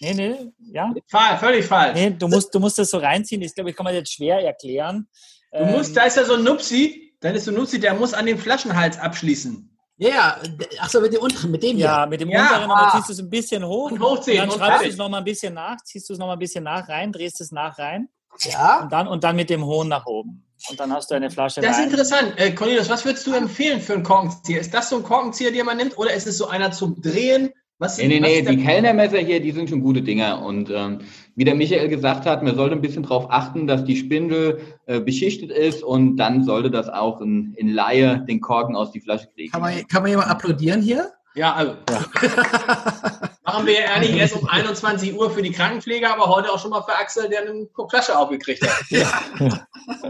Nee, 0.00 0.14
nee, 0.14 0.36
ja. 0.72 0.94
Fall, 1.10 1.38
völlig 1.38 1.66
falsch. 1.66 1.94
Nee, 1.94 2.10
du 2.10 2.28
musst, 2.28 2.54
du 2.54 2.60
musst 2.60 2.78
das 2.78 2.90
so 2.90 2.98
reinziehen. 2.98 3.42
Ich 3.42 3.54
glaube, 3.54 3.70
ich 3.70 3.76
kann 3.76 3.84
man 3.84 3.94
jetzt 3.94 4.12
schwer 4.12 4.38
erklären. 4.38 5.08
Du 5.52 5.64
musst, 5.64 5.96
da 5.96 6.02
ist 6.02 6.16
ja 6.16 6.24
so 6.24 6.34
ein 6.34 6.44
Nupsi, 6.44 7.14
dann 7.20 7.34
ist 7.34 7.46
so 7.46 7.50
ein 7.50 7.54
Nupsi, 7.56 7.80
der 7.80 7.94
muss 7.94 8.14
an 8.14 8.26
den 8.26 8.38
Flaschenhals 8.38 8.98
abschließen. 8.98 9.76
Ja, 9.98 10.08
ja. 10.08 10.36
Ach 10.80 10.88
so, 10.88 11.00
mit 11.00 11.12
dem 11.12 11.20
unteren, 11.20 11.50
mit 11.50 11.62
dem 11.62 11.76
hier. 11.76 11.86
ja, 11.86 12.06
mit 12.06 12.20
dem 12.20 12.28
Ja, 12.30 12.42
unteren, 12.42 12.64
und 12.64 12.70
ah. 12.70 12.82
dann 12.82 12.90
ziehst 12.92 13.08
du 13.08 13.12
es 13.12 13.18
ein 13.20 13.30
bisschen 13.30 13.64
hoch. 13.66 13.90
Und 13.90 14.00
hochziehen 14.00 14.38
dann 14.38 14.50
und 14.50 14.56
schreibst 14.58 14.84
du 14.84 14.88
es 14.88 14.96
nochmal 14.96 15.20
ein 15.20 15.24
bisschen 15.24 15.54
nach, 15.54 15.76
ziehst 15.84 16.08
du 16.08 16.12
es 16.14 16.18
nochmal 16.18 16.36
ein 16.36 16.38
bisschen 16.40 16.64
nach 16.64 16.88
rein, 16.88 17.12
drehst 17.12 17.40
es 17.40 17.52
nach 17.52 17.78
rein 17.78 18.08
Ja. 18.42 18.80
und 18.82 18.92
dann, 18.92 19.08
und 19.08 19.24
dann 19.24 19.36
mit 19.36 19.50
dem 19.50 19.64
hohen 19.64 19.88
nach 19.88 20.06
oben. 20.06 20.44
Und 20.70 20.80
dann 20.80 20.92
hast 20.92 21.10
du 21.10 21.14
eine 21.14 21.30
Flasche 21.30 21.60
Das 21.60 21.72
ist 21.72 21.78
Wein. 21.78 21.90
interessant. 21.90 22.32
Äh, 22.36 22.52
Cornelius, 22.52 22.88
was 22.88 23.04
würdest 23.04 23.26
du 23.26 23.32
empfehlen 23.32 23.80
für 23.80 23.94
einen 23.94 24.02
Korkenzieher? 24.02 24.60
Ist 24.60 24.74
das 24.74 24.88
so 24.90 24.96
ein 24.96 25.02
Korkenzieher, 25.04 25.52
den 25.52 25.64
man 25.66 25.76
nimmt, 25.76 25.96
oder 25.98 26.12
ist 26.12 26.26
es 26.26 26.36
so 26.38 26.48
einer 26.48 26.72
zum 26.72 27.00
Drehen? 27.00 27.52
Was, 27.80 27.96
Nee, 27.98 28.08
nee, 28.08 28.18
nee, 28.18 28.42
die 28.42 28.56
Kellnermesser 28.56 29.18
hier, 29.18 29.40
die 29.40 29.52
sind 29.52 29.70
schon 29.70 29.80
gute 29.80 30.02
Dinger. 30.02 30.42
Und 30.42 30.68
ähm, 30.68 30.98
wie 31.36 31.44
der 31.44 31.54
Michael 31.54 31.88
gesagt 31.88 32.26
hat, 32.26 32.42
man 32.42 32.56
sollte 32.56 32.74
ein 32.74 32.80
bisschen 32.80 33.04
darauf 33.04 33.30
achten, 33.30 33.68
dass 33.68 33.84
die 33.84 33.96
Spindel 33.96 34.60
äh, 34.86 34.98
beschichtet 34.98 35.52
ist 35.52 35.84
und 35.84 36.16
dann 36.16 36.42
sollte 36.42 36.72
das 36.72 36.88
auch 36.88 37.20
in, 37.20 37.54
in 37.54 37.68
Laie 37.68 38.24
den 38.28 38.40
Korken 38.40 38.74
aus 38.74 38.90
die 38.90 39.00
Flasche 39.00 39.28
kriegen. 39.28 39.52
Kann 39.52 39.60
man, 39.60 39.86
kann 39.86 40.02
man 40.02 40.10
jemand 40.10 40.28
applaudieren 40.28 40.82
hier? 40.82 41.12
Ja, 41.36 41.54
also. 41.54 41.72
Machen 43.44 43.66
wir 43.66 43.74
ja 43.74 43.94
ehrlich 43.94 44.16
erst 44.16 44.34
um 44.34 44.48
21 44.48 45.14
Uhr 45.14 45.30
für 45.30 45.42
die 45.42 45.52
Krankenpflege, 45.52 46.10
aber 46.10 46.26
heute 46.26 46.50
auch 46.50 46.58
schon 46.58 46.70
mal 46.70 46.82
für 46.82 46.96
Axel, 46.96 47.28
der 47.28 47.42
eine 47.42 47.68
Flasche 47.88 48.18
aufgekriegt 48.18 48.62
hat. 48.66 48.84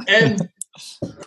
ähm, 0.06 0.36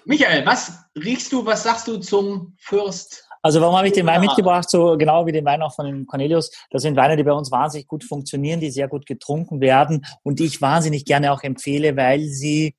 Michael, 0.06 0.44
was 0.46 0.74
riechst 0.96 1.32
du, 1.32 1.46
was 1.46 1.62
sagst 1.62 1.88
du 1.88 1.98
zum 1.98 2.56
Fürst? 2.58 3.28
Also 3.42 3.60
warum 3.62 3.76
habe 3.76 3.88
ich 3.88 3.94
den 3.94 4.06
Wein 4.06 4.22
Ja. 4.22 4.30
mitgebracht? 4.30 4.70
So 4.70 4.98
genau 4.98 5.26
wie 5.26 5.32
den 5.32 5.46
Wein 5.46 5.62
auch 5.62 5.74
von 5.74 5.86
dem 5.86 6.06
Cornelius. 6.06 6.52
Das 6.70 6.84
sind 6.84 6.96
Weine, 6.96 7.16
die 7.16 7.24
bei 7.24 7.34
uns 7.34 7.52
wahnsinnig 7.52 7.88
gut 7.88 8.04
funktionieren, 8.04 8.60
die 8.60 8.72
sehr 8.72 8.88
gut 8.88 9.06
getrunken 9.06 9.62
werden 9.62 10.06
und 10.24 10.39
die 10.39 10.46
ich 10.46 10.62
wahnsinnig 10.62 11.06
gerne 11.06 11.32
auch 11.32 11.44
empfehle, 11.44 11.98
weil 11.98 12.22
sie 12.22 12.76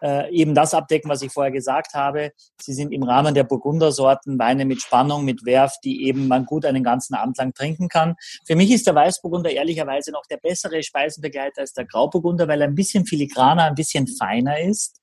äh, 0.00 0.32
eben 0.32 0.54
das 0.54 0.74
abdecken, 0.74 1.10
was 1.10 1.22
ich 1.22 1.32
vorher 1.32 1.50
gesagt 1.50 1.94
habe. 1.94 2.32
Sie 2.60 2.72
sind 2.72 2.92
im 2.92 3.02
Rahmen 3.02 3.34
der 3.34 3.42
Burgundersorten 3.44 4.38
Weine 4.38 4.64
mit 4.64 4.80
Spannung, 4.80 5.24
mit 5.24 5.44
Werf, 5.44 5.74
die 5.82 6.06
eben 6.06 6.28
man 6.28 6.44
gut 6.44 6.64
einen 6.64 6.84
ganzen 6.84 7.14
Abend 7.14 7.36
lang 7.38 7.52
trinken 7.52 7.88
kann. 7.88 8.14
Für 8.46 8.54
mich 8.54 8.70
ist 8.70 8.86
der 8.86 8.94
Weißburgunder 8.94 9.50
ehrlicherweise 9.50 10.12
noch 10.12 10.24
der 10.30 10.36
bessere 10.36 10.82
Speisenbegleiter 10.84 11.62
als 11.62 11.72
der 11.72 11.84
Grauburgunder, 11.84 12.46
weil 12.46 12.60
er 12.60 12.68
ein 12.68 12.76
bisschen 12.76 13.06
filigraner, 13.06 13.64
ein 13.64 13.74
bisschen 13.74 14.06
feiner 14.06 14.60
ist. 14.60 15.00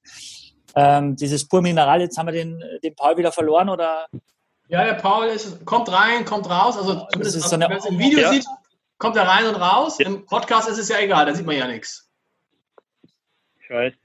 Ähm, 0.76 1.16
dieses 1.16 1.48
Pur 1.48 1.62
Mineral, 1.62 2.02
jetzt 2.02 2.18
haben 2.18 2.28
wir 2.28 2.34
den, 2.34 2.62
den 2.84 2.96
Paul 2.96 3.18
wieder 3.18 3.32
verloren 3.32 3.70
oder 3.70 4.08
Ja, 4.68 4.84
der 4.84 4.94
Paul 4.96 5.28
ist, 5.28 5.64
kommt 5.66 5.92
rein, 5.92 6.26
kommt 6.26 6.50
raus. 6.50 6.78
Also 6.78 7.06
zumindest, 7.12 7.38
ist 7.38 7.50
so 7.50 7.56
eine- 7.56 7.66
wenn 7.66 7.70
man 7.72 7.78
es 7.80 7.86
im 7.86 8.00
Video 8.00 8.20
Ja. 8.20 8.32
sieht, 8.32 8.46
kommt 8.98 9.16
er 9.16 9.28
rein 9.28 9.46
und 9.46 9.56
raus. 9.56 10.00
Im 10.00 10.26
Podcast 10.26 10.68
ist 10.70 10.78
es 10.80 10.90
ja 10.90 11.00
egal, 11.00 11.26
da 11.26 11.36
sieht 11.36 11.46
man 11.46 11.56
ja 11.58 11.68
nichts. 11.68 12.10
Scheiße. 13.68 13.98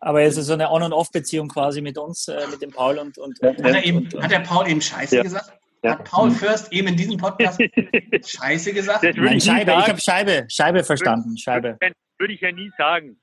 Aber 0.00 0.22
es 0.22 0.36
ist 0.36 0.46
so 0.46 0.52
eine 0.52 0.70
On- 0.70 0.82
und 0.82 0.92
Off-Beziehung 0.92 1.48
quasi 1.48 1.80
mit 1.80 1.96
uns, 1.96 2.28
äh, 2.28 2.46
mit 2.50 2.60
dem 2.60 2.70
Paul 2.70 2.98
und, 2.98 3.16
und, 3.18 3.38
Ja, 3.40 3.50
und, 3.50 3.64
Hat, 3.64 3.74
er 3.74 3.84
eben, 3.84 3.98
und, 3.98 4.14
und 4.14 4.22
hat 4.22 4.30
der 4.30 4.40
Paul 4.40 4.68
eben 4.68 4.80
Scheiße 4.82 5.16
Ja. 5.16 5.22
gesagt? 5.22 5.52
Ja. 5.82 5.92
Hat 5.92 6.04
Paul 6.04 6.30
Fürst 6.30 6.72
eben 6.72 6.88
in 6.88 6.96
diesem 6.96 7.16
Podcast 7.16 7.58
Scheiße 8.26 8.72
gesagt? 8.72 9.02
Nein, 9.02 9.36
ich 9.38 9.44
Scheibe, 9.44 9.70
ich 9.72 9.88
habe 9.88 10.00
Scheibe, 10.00 10.46
Scheibe 10.50 10.84
verstanden, 10.84 11.36
Scheibe, 11.38 11.78
Würde 12.18 12.32
ich 12.34 12.40
ja 12.40 12.52
nie 12.52 12.70
sagen. 12.76 13.18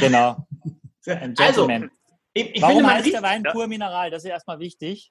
genau. 0.00 0.46
Ein 1.06 1.34
Also, 1.38 1.66
Gentleman. 1.66 1.90
ich, 2.32 2.54
ich 2.56 2.62
Warum 2.62 2.86
heißt 2.88 3.12
der 3.12 3.22
Wein 3.22 3.42
Ja. 3.44 3.52
pur 3.52 3.66
Mineral? 3.66 4.10
Das 4.10 4.24
ist 4.24 4.30
erstmal 4.30 4.58
wichtig. 4.58 5.10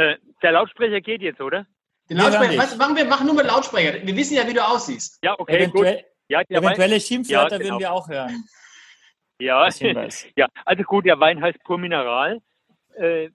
Äh, 0.00 0.16
der 0.42 0.52
Lautsprecher 0.52 1.00
geht 1.00 1.22
jetzt, 1.22 1.40
oder? 1.40 1.66
den 2.10 2.18
Lautsprecher, 2.18 2.50
dich. 2.50 2.58
was, 2.58 2.76
machen 2.76 2.96
wir 2.96 3.04
machen 3.04 3.26
nur 3.26 3.36
mit 3.36 3.46
Lautsprecher. 3.46 4.04
Wir 4.04 4.16
wissen 4.16 4.34
ja, 4.34 4.46
wie 4.46 4.52
du 4.54 4.66
aussiehst. 4.66 5.18
Ja, 5.22 5.38
okay, 5.38 5.66
gut. 5.66 5.86
Eventuell, 5.86 6.04
Ja, 6.28 6.42
der 6.42 6.58
Wein, 6.58 6.64
eventuelle 6.64 7.00
Schimpfwörter 7.00 7.56
Ja, 7.56 7.58
genau. 7.58 7.70
würden 7.70 7.80
wir 7.80 7.92
auch 7.92 8.08
hören. 8.08 8.44
ja. 9.38 9.68
ja, 10.36 10.48
also 10.64 10.82
gut, 10.82 11.06
der 11.06 11.20
Wein 11.20 11.40
heißt 11.40 11.62
Pur 11.64 11.78
Mineral. 11.78 12.40
Äh, 12.96 13.30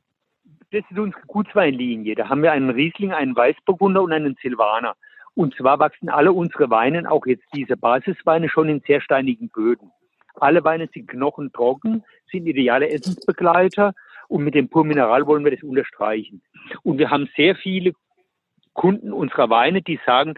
das 0.71 0.83
ist 0.89 0.99
unsere 0.99 1.21
Gutsweinlinie. 1.25 2.15
Da 2.15 2.27
haben 2.27 2.43
wir 2.43 2.51
einen 2.51 2.69
Riesling, 2.69 3.13
einen 3.13 3.35
Weißburgunder 3.35 4.01
und 4.01 4.11
einen 4.11 4.35
Silvaner. 4.41 4.95
Und 5.35 5.55
zwar 5.55 5.79
wachsen 5.79 6.09
alle 6.09 6.33
unsere 6.33 6.69
Weine, 6.69 7.09
auch 7.09 7.25
jetzt 7.25 7.45
diese 7.53 7.77
Basisweine, 7.77 8.49
schon 8.49 8.67
in 8.67 8.81
sehr 8.85 8.99
steinigen 8.99 9.49
Böden. 9.49 9.91
Alle 10.35 10.63
Weine 10.65 10.89
sind 10.93 11.07
knochentrocken, 11.07 12.03
sind 12.29 12.45
ideale 12.45 12.89
Essensbegleiter 12.89 13.93
und 14.27 14.43
mit 14.43 14.55
dem 14.55 14.69
Pur 14.69 14.85
Mineral 14.85 15.25
wollen 15.27 15.43
wir 15.43 15.51
das 15.51 15.63
unterstreichen. 15.63 16.41
Und 16.83 16.97
wir 16.97 17.09
haben 17.09 17.29
sehr 17.35 17.55
viele 17.55 17.93
Kunden 18.73 19.13
unserer 19.13 19.49
Weine, 19.49 19.81
die 19.81 19.99
sagen, 20.05 20.35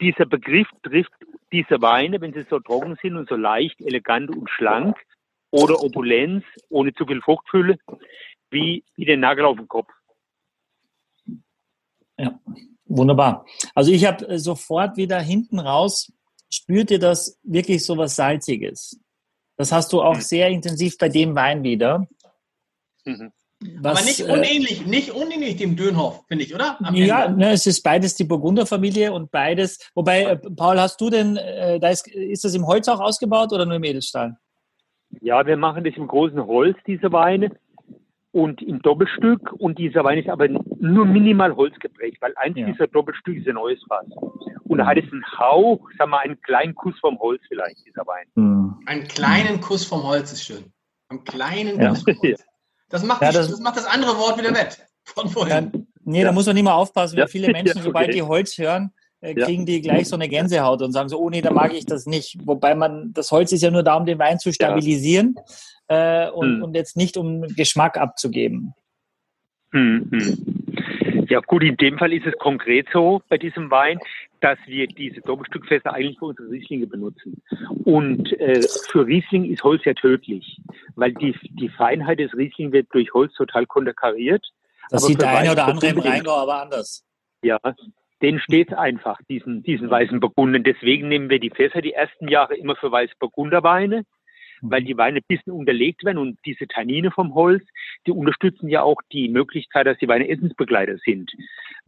dieser 0.00 0.26
Begriff 0.26 0.68
trifft 0.82 1.12
diese 1.52 1.80
Weine, 1.82 2.20
wenn 2.20 2.32
sie 2.32 2.46
so 2.48 2.58
trocken 2.60 2.96
sind 3.02 3.16
und 3.16 3.28
so 3.28 3.36
leicht, 3.36 3.80
elegant 3.80 4.30
und 4.30 4.48
schlank 4.50 4.96
oder 5.50 5.82
Opulenz, 5.82 6.44
ohne 6.68 6.94
zu 6.94 7.06
viel 7.06 7.20
Fruchtfülle, 7.20 7.78
wie, 8.50 8.84
wie 8.96 9.04
den 9.04 9.20
Nagel 9.20 9.44
auf 9.44 9.56
den 9.56 9.68
Kopf. 9.68 9.90
Wunderbar. 12.86 13.46
Also 13.74 13.92
ich 13.92 14.04
habe 14.04 14.38
sofort 14.38 14.96
wieder 14.96 15.20
hinten 15.20 15.58
raus, 15.58 16.12
spürt 16.50 16.90
ihr 16.90 16.98
das 16.98 17.38
wirklich 17.42 17.84
so 17.84 17.96
was 17.96 18.16
Salziges? 18.16 19.00
Das 19.56 19.72
hast 19.72 19.92
du 19.92 20.02
auch 20.02 20.20
sehr 20.20 20.48
intensiv 20.48 20.96
bei 20.98 21.08
dem 21.08 21.34
Wein 21.34 21.62
wieder. 21.62 22.08
Mhm. 23.04 23.32
Was, 23.82 23.98
Aber 23.98 24.06
nicht 24.06 24.20
äh, 24.20 24.32
unähnlich, 24.32 24.86
nicht 24.86 25.10
unähnlich 25.10 25.56
dem 25.56 25.76
Dönhoff, 25.76 26.24
finde 26.28 26.44
ich, 26.44 26.54
oder? 26.54 26.78
Am 26.82 26.94
Ja, 26.94 27.28
ne, 27.28 27.50
es 27.52 27.66
ist 27.66 27.82
beides 27.82 28.14
die 28.14 28.24
Burgunderfamilie 28.24 29.12
und 29.12 29.30
beides. 29.30 29.78
Wobei, 29.94 30.22
äh, 30.22 30.36
Paul, 30.56 30.80
hast 30.80 30.98
du 31.00 31.10
denn, 31.10 31.36
äh, 31.36 31.78
da 31.78 31.90
ist, 31.90 32.08
ist 32.08 32.42
das 32.44 32.54
im 32.54 32.66
Holz 32.66 32.88
auch 32.88 33.00
ausgebaut 33.00 33.52
oder 33.52 33.66
nur 33.66 33.76
im 33.76 33.84
Edelstahl? 33.84 34.38
Ja, 35.20 35.44
wir 35.46 35.58
machen 35.58 35.84
das 35.84 35.94
im 35.96 36.06
großen 36.06 36.46
Holz, 36.46 36.78
diese 36.86 37.12
Weine, 37.12 37.50
und 38.32 38.62
im 38.62 38.80
Doppelstück. 38.80 39.52
Und 39.58 39.78
dieser 39.78 40.04
Wein 40.04 40.18
ist 40.18 40.28
aber 40.28 40.48
nur 40.48 41.04
minimal 41.04 41.54
Holz 41.56 41.78
geprägt, 41.80 42.18
weil 42.20 42.32
eins 42.36 42.56
Ja. 42.56 42.64
dieser 42.66 42.86
Doppelstücke 42.86 43.40
ist 43.40 43.48
ein 43.48 43.54
neues 43.56 43.80
Fass. 43.88 44.06
Und 44.64 44.78
da 44.78 44.86
hat 44.86 44.96
es 44.98 45.12
einen 45.12 45.24
Hauch, 45.38 45.80
sagen 45.98 46.12
wir, 46.12 46.20
einen 46.20 46.40
kleinen 46.40 46.74
Kuss 46.74 46.98
vom 47.00 47.18
Holz 47.18 47.42
vielleicht, 47.48 47.84
dieser 47.84 48.06
Wein. 48.06 48.26
Hm. 48.36 48.74
Einen 48.86 49.06
kleinen 49.08 49.60
Kuss 49.60 49.84
vom 49.84 50.02
Holz 50.04 50.32
ist 50.32 50.44
schön. 50.44 50.72
Einen 51.08 51.24
kleinen 51.24 51.80
Ja. 51.80 51.88
Kuss 51.90 52.04
vom 52.04 52.14
Holz. 52.22 52.44
Das 52.90 53.02
macht, 53.02 53.22
Ja, 53.22 53.32
das- 53.32 53.48
das, 53.50 53.60
macht 53.60 53.76
das 53.76 53.86
andere 53.86 54.16
Wort 54.18 54.38
wieder 54.38 54.52
wett. 54.54 54.78
Von 55.04 55.26
Ja, 55.26 55.32
vorhin. 55.32 55.86
nee, 56.04 56.22
da 56.22 56.32
muss 56.32 56.46
man 56.46 56.56
immer 56.56 56.74
aufpassen, 56.74 57.14
weil 57.16 57.22
Ja. 57.24 57.26
viele 57.28 57.50
Menschen, 57.52 57.78
Ja, 57.78 57.82
sobald 57.82 58.08
okay. 58.08 58.16
die 58.16 58.22
Holz 58.22 58.58
hören, 58.58 58.92
äh, 59.22 59.34
Ja. 59.38 59.46
kriegen 59.46 59.64
die 59.64 59.80
gleich 59.80 60.08
so 60.08 60.16
eine 60.16 60.28
Gänsehaut 60.28 60.82
und 60.82 60.92
sagen 60.92 61.08
so, 61.08 61.18
oh 61.18 61.30
nee, 61.30 61.40
da 61.40 61.50
mag 61.52 61.72
ich 61.72 61.86
das 61.86 62.06
nicht. 62.06 62.36
Wobei 62.46 62.74
man, 62.74 63.12
das 63.14 63.30
Holz 63.32 63.52
ist 63.52 63.62
ja 63.62 63.70
nur 63.70 63.82
da, 63.82 63.94
um 63.94 64.04
den 64.06 64.18
Wein 64.18 64.38
zu 64.38 64.52
stabilisieren 64.52 65.36
äh, 65.88 66.28
und, 66.30 66.56
Hm. 66.56 66.62
und 66.64 66.74
jetzt 66.74 66.96
nicht 66.96 67.16
um 67.16 67.42
Geschmack 67.56 67.96
abzugeben. 67.96 68.74
Hm, 69.72 70.08
hm. 70.10 71.26
Ja 71.28 71.40
gut, 71.40 71.62
in 71.62 71.76
dem 71.76 71.96
Fall 71.98 72.12
ist 72.12 72.26
es 72.26 72.34
konkret 72.38 72.86
so 72.92 73.22
bei 73.28 73.38
diesem 73.38 73.70
Wein. 73.70 73.98
Dass 74.40 74.58
wir 74.66 74.86
diese 74.86 75.20
Doppelstückfässer 75.20 75.92
eigentlich 75.92 76.18
für 76.18 76.26
unsere 76.26 76.50
Rieslinge 76.50 76.86
benutzen. 76.86 77.42
Und 77.84 78.32
äh, 78.40 78.62
für 78.88 79.06
Riesling 79.06 79.44
ist 79.44 79.62
Holz 79.62 79.84
ja 79.84 79.94
tödlich, 79.94 80.58
weil 80.96 81.12
die, 81.12 81.34
die 81.50 81.68
Feinheit 81.68 82.18
des 82.18 82.34
Riesling 82.34 82.72
wird 82.72 82.88
durch 82.92 83.12
Holz 83.12 83.34
total 83.34 83.66
konterkariert. 83.66 84.46
Das 84.90 85.04
sieht 85.04 85.20
der 85.20 85.36
eine 85.36 85.52
oder 85.52 85.66
andere 85.66 85.86
im 85.88 85.98
Rheingau 85.98 86.36
aber 86.36 86.62
anders. 86.62 87.04
Ja, 87.42 87.58
den 88.22 88.38
steht 88.40 88.74
einfach, 88.74 89.18
diesen, 89.28 89.62
diesen 89.62 89.88
weißen 89.88 90.20
Burgunden. 90.20 90.62
Deswegen 90.62 91.08
nehmen 91.08 91.30
wir 91.30 91.38
die 91.38 91.50
Fässer 91.50 91.80
die 91.80 91.92
ersten 91.92 92.28
Jahre 92.28 92.54
immer 92.56 92.76
für 92.76 92.92
weiße 92.92 93.14
Burgunderweine, 93.18 94.04
weil 94.62 94.84
die 94.84 94.96
Weine 94.96 95.18
ein 95.18 95.24
bisschen 95.26 95.52
unterlegt 95.52 96.04
werden 96.04 96.18
und 96.18 96.38
diese 96.44 96.66
Tannine 96.66 97.10
vom 97.10 97.34
Holz, 97.34 97.64
die 98.06 98.10
unterstützen 98.10 98.68
ja 98.68 98.82
auch 98.82 99.00
die 99.12 99.28
Möglichkeit, 99.28 99.86
dass 99.86 99.98
die 99.98 100.08
Weine 100.08 100.28
Essensbegleiter 100.28 100.98
sind. 100.98 101.32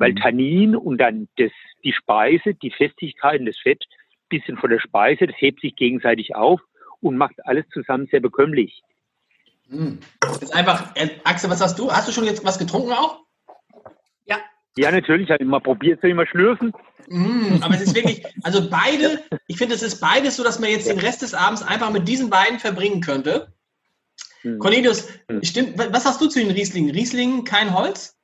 Weil 0.03 0.15
Tannin 0.15 0.75
und 0.75 0.99
dann 0.99 1.29
das, 1.37 1.53
die 1.85 1.93
Speise, 1.93 2.55
die 2.55 2.71
Festigkeit 2.71 3.41
und 3.41 3.47
das 3.47 3.59
Fett, 3.59 3.85
bisschen 4.29 4.57
von 4.57 4.71
der 4.71 4.81
Speise, 4.81 5.27
das 5.27 5.37
hebt 5.39 5.61
sich 5.61 5.77
gegenseitig 5.77 6.35
auf 6.35 6.61
und 7.01 7.17
macht 7.17 7.35
alles 7.47 7.67
zusammen 7.73 8.09
sehr 8.11 8.21
bekömmlich. 8.21 8.83
Hm. 9.69 10.01
Jetzt 10.41 10.55
einfach, 10.55 10.97
äh, 10.97 11.11
Axel, 11.25 11.51
was 11.51 11.61
hast 11.61 11.79
du? 11.79 11.93
Hast 11.93 12.09
du 12.09 12.13
schon 12.13 12.25
jetzt 12.25 12.45
was 12.45 12.59
getrunken 12.59 12.93
auch? 12.93 13.23
Ja, 14.77 14.91
natürlich, 14.91 15.31
habe 15.31 15.43
ich 15.43 15.49
mal 15.49 15.61
probiert, 15.61 16.01
soll 16.01 16.11
ich 16.11 16.17
mal 16.17 16.27
schlürfen? 16.27 16.73
Mm, 17.09 17.63
aber 17.63 17.75
es 17.75 17.83
ist 17.83 17.95
wirklich, 17.95 18.25
also 18.43 18.71
beide, 18.71 19.23
ich 19.47 19.59
finde, 19.59 19.75
es 19.75 19.83
ist 19.83 20.01
beides 20.01 20.37
so, 20.37 20.45
dass 20.45 20.59
man 20.59 20.71
jetzt 20.71 20.89
den 20.89 20.99
Rest 20.99 21.23
des 21.23 21.35
Abends 21.35 21.63
einfach 21.63 21.91
mit 21.91 22.09
diesen 22.09 22.31
beiden 22.31 22.59
verbringen 22.59 23.03
könnte. 23.03 23.53
Hm. 24.41 24.59
Cornelius, 24.59 25.09
hm. 25.29 25.43
stimmt, 25.45 25.79
was 25.79 26.07
hast 26.07 26.21
du 26.21 26.27
zu 26.27 26.39
den 26.39 26.51
Rieslingen? 26.51 26.91
Rieslingen 26.91 27.45
kein 27.45 27.75
Holz? 27.75 28.17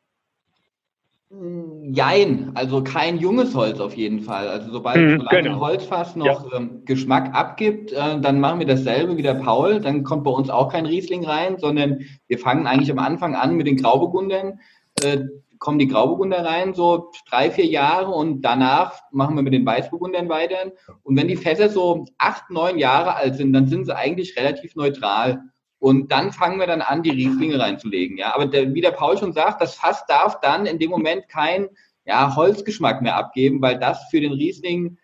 Jein, 1.30 2.52
also 2.54 2.82
kein 2.82 3.18
junges 3.18 3.54
Holz 3.54 3.80
auf 3.80 3.94
jeden 3.94 4.20
Fall. 4.20 4.48
Also 4.48 4.72
sobald 4.72 4.96
hm, 4.96 5.18
solange 5.18 5.42
genau. 5.42 5.54
ein 5.56 5.60
Holzfass 5.60 6.16
noch 6.16 6.50
ja. 6.50 6.56
ähm, 6.56 6.84
Geschmack 6.86 7.34
abgibt, 7.34 7.92
äh, 7.92 8.18
dann 8.18 8.40
machen 8.40 8.60
wir 8.60 8.66
dasselbe 8.66 9.18
wie 9.18 9.22
der 9.22 9.34
Paul. 9.34 9.80
Dann 9.80 10.04
kommt 10.04 10.24
bei 10.24 10.30
uns 10.30 10.48
auch 10.48 10.72
kein 10.72 10.86
Riesling 10.86 11.26
rein, 11.26 11.58
sondern 11.58 12.00
wir 12.28 12.38
fangen 12.38 12.66
eigentlich 12.66 12.90
am 12.90 12.98
Anfang 12.98 13.34
an 13.34 13.56
mit 13.56 13.66
den 13.66 13.76
Grauburgundern. 13.76 14.60
Äh, 15.02 15.24
kommen 15.58 15.78
die 15.78 15.88
Grauburgunder 15.88 16.44
rein, 16.44 16.72
so 16.72 17.10
drei, 17.28 17.50
vier 17.50 17.66
Jahre 17.66 18.10
und 18.10 18.42
danach 18.42 19.00
machen 19.10 19.36
wir 19.36 19.42
mit 19.42 19.52
den 19.52 19.66
Weißburgundern 19.66 20.28
weiter. 20.28 20.72
Und 21.02 21.16
wenn 21.16 21.28
die 21.28 21.36
Fässer 21.36 21.68
so 21.68 22.06
acht, 22.16 22.48
neun 22.50 22.78
Jahre 22.78 23.16
alt 23.16 23.34
sind, 23.34 23.52
dann 23.52 23.66
sind 23.66 23.84
sie 23.84 23.94
eigentlich 23.94 24.36
relativ 24.36 24.76
neutral. 24.76 25.42
Und 25.80 26.10
dann 26.10 26.32
fangen 26.32 26.58
wir 26.58 26.66
dann 26.66 26.82
an, 26.82 27.02
die 27.02 27.10
Rieslinge 27.10 27.58
reinzulegen. 27.58 28.18
Ja, 28.18 28.34
aber 28.34 28.46
der, 28.46 28.74
wie 28.74 28.80
der 28.80 28.90
Paul 28.90 29.16
schon 29.16 29.32
sagt, 29.32 29.60
das 29.60 29.76
Fass 29.76 30.04
darf 30.06 30.40
dann 30.40 30.66
in 30.66 30.78
dem 30.78 30.90
Moment 30.90 31.28
kein 31.28 31.68
ja, 32.04 32.34
Holzgeschmack 32.34 33.00
mehr 33.02 33.16
abgeben, 33.16 33.62
weil 33.62 33.78
das 33.78 34.08
für 34.10 34.20
den 34.20 34.32
Riesling 34.32 34.98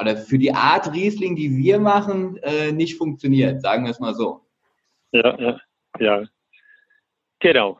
oder 0.00 0.16
für 0.16 0.38
die 0.38 0.52
Art 0.52 0.92
Riesling, 0.92 1.36
die 1.36 1.56
wir 1.56 1.78
machen, 1.78 2.36
äh, 2.38 2.72
nicht 2.72 2.98
funktioniert. 2.98 3.62
Sagen 3.62 3.84
wir 3.84 3.90
es 3.90 4.00
mal 4.00 4.14
so. 4.14 4.42
Ja, 5.12 5.38
ja, 5.40 5.60
ja. 5.98 6.24
Genau. 7.40 7.78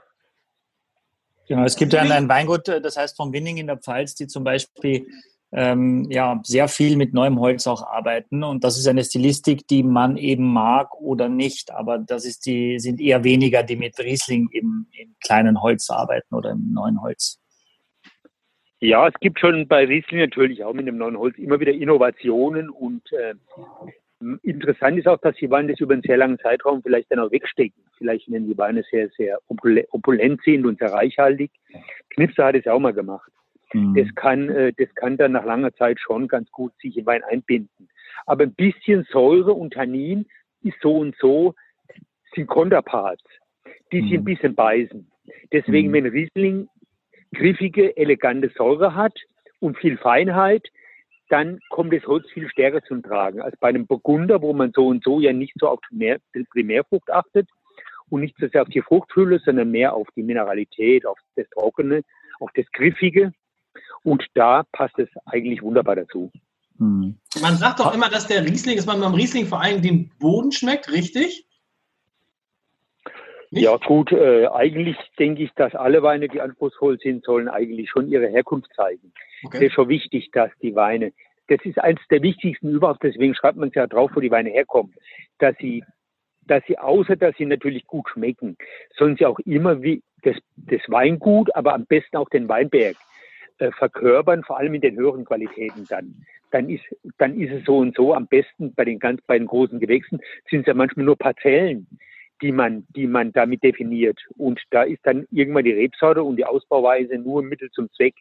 Genau, 1.49 1.65
es 1.65 1.77
gibt 1.77 1.93
ja 1.93 2.01
ein 2.01 2.29
Weingut, 2.29 2.69
äh, 2.69 2.81
das 2.81 2.97
heißt 2.97 3.17
vom 3.17 3.33
Winning 3.33 3.59
in 3.59 3.67
der 3.67 3.77
Pfalz, 3.77 4.15
die 4.15 4.27
zum 4.27 4.45
Beispiel 4.45 5.07
ähm, 5.53 6.07
ja, 6.11 6.41
sehr 6.45 6.69
viel 6.69 6.97
mit 6.97 7.13
neuem 7.13 7.39
Holz 7.39 7.67
auch 7.67 7.83
arbeiten. 7.83 8.43
Und 8.43 8.65
das 8.65 8.79
ist 8.79 8.87
eine 8.89 9.05
Stilistik, 9.05 9.67
die 9.69 9.83
man 9.83 10.17
eben 10.17 10.53
mag 10.53 10.95
oder 11.01 11.29
nicht. 11.29 11.71
Aber 11.73 11.99
das 11.99 12.25
ist 12.25 12.47
die, 12.47 12.79
sind 12.79 13.01
eher 13.01 13.23
weniger, 13.25 13.63
die 13.63 13.77
mit 13.77 13.99
Riesling 13.99 14.49
im, 14.53 14.87
im 14.99 15.15
kleinen 15.25 15.61
Holz 15.61 15.91
arbeiten 15.91 16.35
oder 16.35 16.51
im 16.51 16.73
neuen 16.73 17.01
Holz. 17.03 17.39
Ja, 18.81 19.07
es 19.07 19.15
gibt 19.21 19.39
schon 19.39 19.69
bei 19.69 19.85
Riesling 19.85 20.21
natürlich 20.21 20.65
auch 20.65 20.73
mit 20.73 20.89
dem 20.89 20.97
neuen 20.97 21.17
Holz 21.17 21.39
immer 21.39 21.61
wieder 21.61 21.73
Innovationen 21.73 22.69
und 22.69 23.03
äh, 23.13 23.35
Interessant 24.43 24.99
ist 24.99 25.09
auch, 25.09 25.19
dass 25.19 25.35
die 25.37 25.51
Weine 25.51 25.73
das 25.73 25.81
über 25.81 25.95
einen 25.95 26.03
sehr 26.03 26.17
langen 26.17 26.39
Zeitraum 26.39 26.83
vielleicht 26.83 27.11
dann 27.11 27.19
auch 27.19 27.33
wegstecken. 27.33 27.83
Vielleicht, 27.99 28.31
wenn 28.31 28.47
die 28.47 28.57
Weine 28.57 28.85
sehr, 28.91 29.09
sehr 29.17 29.39
opulent 29.49 30.41
sind 30.45 30.65
und 30.65 30.79
sehr 30.79 30.93
reichhaltig. 30.93 31.51
Knipser 32.11 32.47
hat 32.47 32.55
es 32.55 32.67
auch 32.67 32.79
mal 32.79 32.93
gemacht. 32.93 33.31
Mhm. 33.73 33.95
Das 33.95 34.15
kann, 34.15 34.49
äh, 34.49 34.73
das 34.77 34.95
kann 34.95 35.17
dann 35.17 35.33
nach 35.33 35.45
langer 35.45 35.73
Zeit 35.75 35.99
schon 36.01 36.29
ganz 36.29 36.51
gut 36.51 36.73
sich 36.81 36.97
in 36.97 37.07
Wein 37.07 37.23
einbinden. 37.25 37.89
Aber 38.27 38.45
ein 38.45 38.55
bisschen 38.55 39.07
Säure 39.11 39.53
und 39.53 39.75
Tannin 39.75 40.27
ist 40.63 40.77
so 40.81 40.97
und 40.97 41.17
so, 41.19 41.55
sind 42.35 42.47
Konterparts, 42.47 43.25
die 43.91 44.03
mhm. 44.03 44.09
sich 44.09 44.19
ein 44.19 44.25
bisschen 44.25 44.55
beißen. 44.55 45.11
Deswegen, 45.53 45.89
mhm. 45.89 45.93
wenn 45.93 46.07
Riesling 46.07 46.69
griffige, 47.35 47.97
elegante 47.97 48.51
Säure 48.57 48.95
hat 48.95 49.19
und 49.61 49.79
viel 49.79 49.97
Feinheit, 49.97 50.69
dann 51.29 51.61
kommt 51.71 51.95
das 51.95 52.07
Holz 52.07 52.31
viel 52.31 52.49
stärker 52.51 52.83
zum 52.83 53.03
Tragen 53.03 53.41
als 53.41 53.57
bei 53.59 53.69
einem 53.69 53.87
Burgunder, 53.87 54.43
wo 54.43 54.53
man 54.53 54.71
so 54.75 54.89
und 54.89 55.03
so 55.03 55.19
ja 55.19 55.33
nicht 55.33 55.55
so 55.59 55.69
auf 55.69 55.81
die 55.91 56.45
Primärfrucht 56.51 57.11
achtet 57.11 57.49
und 58.11 58.21
nicht 58.21 58.37
so 58.39 58.47
sehr 58.49 58.63
auf 58.63 58.69
die 58.69 58.83
Fruchtfülle, 58.83 59.39
sondern 59.39 59.71
mehr 59.71 59.95
auf 59.95 60.07
die 60.15 60.23
Mineralität, 60.23 61.07
auf 61.07 61.19
das 61.37 61.49
Trockene, 61.49 62.03
auf 62.41 62.51
das 62.55 62.67
Griffige. 62.73 63.33
Und 64.03 64.25
da 64.35 64.65
passt 64.73 64.99
es 64.99 65.09
eigentlich 65.27 65.63
wunderbar 65.63 65.97
dazu. 65.97 66.31
Hm. 66.79 67.17
Man 67.41 67.57
sagt 67.57 67.81
doch 67.81 67.95
immer, 67.95 68.09
dass 68.09 68.27
der 68.27 68.45
Riesling, 68.45 68.77
dass 68.77 68.87
man 68.87 69.01
beim 69.01 69.15
Riesling 69.15 69.47
vor 69.47 69.61
allem 69.61 69.83
den 69.83 70.11
Boden 70.19 70.53
schmeckt, 70.53 70.91
richtig? 70.91 71.47
Nicht? 73.51 73.65
Ja 73.65 73.77
gut, 73.77 74.11
äh, 74.13 74.47
eigentlich 74.47 74.97
denke 75.19 75.43
ich, 75.43 75.51
dass 75.53 75.75
alle 75.75 76.03
Weine, 76.03 76.29
die 76.29 76.41
anspruchsvoll 76.41 76.99
sind, 76.99 77.23
sollen 77.25 77.49
eigentlich 77.49 77.91
schon 77.91 78.09
ihre 78.09 78.29
Herkunft 78.29 78.73
zeigen. 78.75 79.13
Okay. 79.45 79.59
Das 79.59 79.63
ist 79.69 79.75
schon 79.75 79.89
wichtig, 79.91 80.31
dass 80.33 80.51
die 80.63 80.75
Weine, 80.75 81.13
das 81.49 81.59
ist 81.65 81.79
eines 81.79 82.01
der 82.11 82.23
wichtigsten 82.23 82.71
überhaupt, 82.71 83.03
deswegen 83.03 83.35
schreibt 83.35 83.59
man 83.59 83.69
es 83.69 83.75
ja 83.75 83.87
drauf, 83.87 84.11
wo 84.15 84.21
die 84.21 84.31
Weine 84.31 84.49
herkommen, 84.49 84.95
dass 85.39 85.55
sie, 85.59 85.85
dass 86.47 86.65
sie 86.67 86.79
außer, 86.79 87.17
dass 87.17 87.37
sie 87.37 87.45
natürlich 87.45 87.87
gut 87.87 88.09
schmecken, 88.09 88.57
sollen 88.97 89.17
sie 89.19 89.27
auch 89.27 89.39
immer 89.41 89.83
wie 89.83 90.03
das, 90.23 90.37
das 90.57 90.81
Weingut, 90.89 91.55
aber 91.55 91.75
am 91.75 91.85
besten 91.85 92.17
auch 92.17 92.31
den 92.31 92.49
Weinberg 92.49 92.97
äh, 93.59 93.71
verkörpern, 93.73 94.45
vor 94.45 94.59
allem 94.59 94.75
in 94.75 94.81
den 94.81 94.97
höheren 94.97 95.25
Qualitäten 95.25 95.87
dann. 95.89 96.25
Dann 96.51 96.69
ist, 96.69 96.85
dann 97.19 97.39
ist 97.41 97.53
es 97.53 97.65
so 97.65 97.79
und 97.79 97.97
so 97.97 98.15
am 98.15 98.27
besten 98.27 98.75
bei 98.75 98.85
den 98.85 98.99
ganz, 98.99 99.23
bei 99.23 99.39
den 99.39 99.47
großen 99.47 99.81
Gewächsen 99.81 100.21
sind 100.51 100.61
es 100.61 100.67
ja 100.67 100.75
manchmal 100.75 101.07
nur 101.07 101.17
Parzellen 101.17 101.87
die 102.43 102.53
man, 102.53 102.87
die 102.95 103.07
man 103.07 103.33
damit 103.33 103.63
definiert. 103.63 104.21
Und 104.37 104.61
da 104.71 104.83
ist 104.83 105.01
dann 105.05 105.27
irgendwann 105.31 105.65
die 105.65 105.73
Rebsorte 105.73 106.23
und 106.23 106.37
die 106.37 106.45
Ausbauweise 106.45 107.17
nur 107.17 107.43
Mittel 107.43 107.71
zum 107.71 107.91
Zweck. 107.93 108.15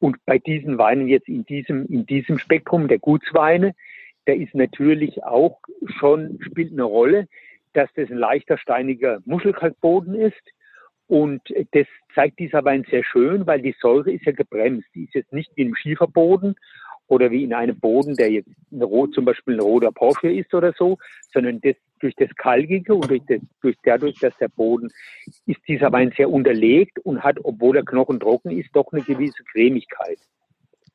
Und 0.00 0.16
bei 0.24 0.38
diesen 0.38 0.78
Weinen 0.78 1.06
jetzt 1.06 1.28
in 1.28 1.44
diesem, 1.44 1.86
in 1.86 2.06
diesem 2.06 2.38
Spektrum 2.38 2.88
der 2.88 2.98
Gutsweine, 2.98 3.74
da 4.24 4.32
ist 4.32 4.54
natürlich 4.54 5.22
auch 5.22 5.60
schon, 5.98 6.38
spielt 6.42 6.72
eine 6.72 6.84
Rolle, 6.84 7.28
dass 7.74 7.90
das 7.94 8.10
ein 8.10 8.18
leichter 8.18 8.56
steiniger 8.56 9.20
Muschelkalkboden 9.26 10.14
ist. 10.14 10.42
Und 11.06 11.42
das 11.72 11.86
zeigt 12.14 12.38
dieser 12.38 12.64
Wein 12.64 12.86
sehr 12.90 13.04
schön, 13.04 13.46
weil 13.46 13.60
die 13.60 13.74
Säure 13.80 14.10
ist 14.10 14.24
ja 14.24 14.32
gebremst. 14.32 14.88
Die 14.94 15.04
ist 15.04 15.14
jetzt 15.14 15.32
nicht 15.32 15.50
wie 15.54 15.62
im 15.62 15.74
Schieferboden, 15.74 16.56
oder 17.06 17.30
wie 17.30 17.44
in 17.44 17.52
einem 17.52 17.78
Boden, 17.78 18.14
der 18.14 18.30
jetzt 18.30 18.48
ein 18.72 19.12
zum 19.12 19.24
Beispiel 19.24 19.54
ein 19.54 19.60
roter 19.60 19.92
Porsche 19.92 20.32
ist 20.32 20.52
oder 20.54 20.72
so, 20.76 20.98
sondern 21.32 21.60
das, 21.60 21.76
durch 22.00 22.14
das 22.16 22.30
Kalkige 22.36 22.94
und 22.94 23.10
durch, 23.10 23.22
das, 23.28 23.40
durch 23.60 23.76
dadurch, 23.84 24.18
dass 24.18 24.36
der 24.38 24.48
Boden 24.48 24.88
ist 25.46 25.60
dieser 25.68 25.92
Wein 25.92 26.12
sehr 26.16 26.30
unterlegt 26.30 26.98
und 27.00 27.22
hat, 27.22 27.36
obwohl 27.42 27.74
der 27.74 27.84
Knochen 27.84 28.20
trocken 28.20 28.50
ist, 28.58 28.70
doch 28.72 28.92
eine 28.92 29.02
gewisse 29.02 29.44
Cremigkeit. 29.52 30.18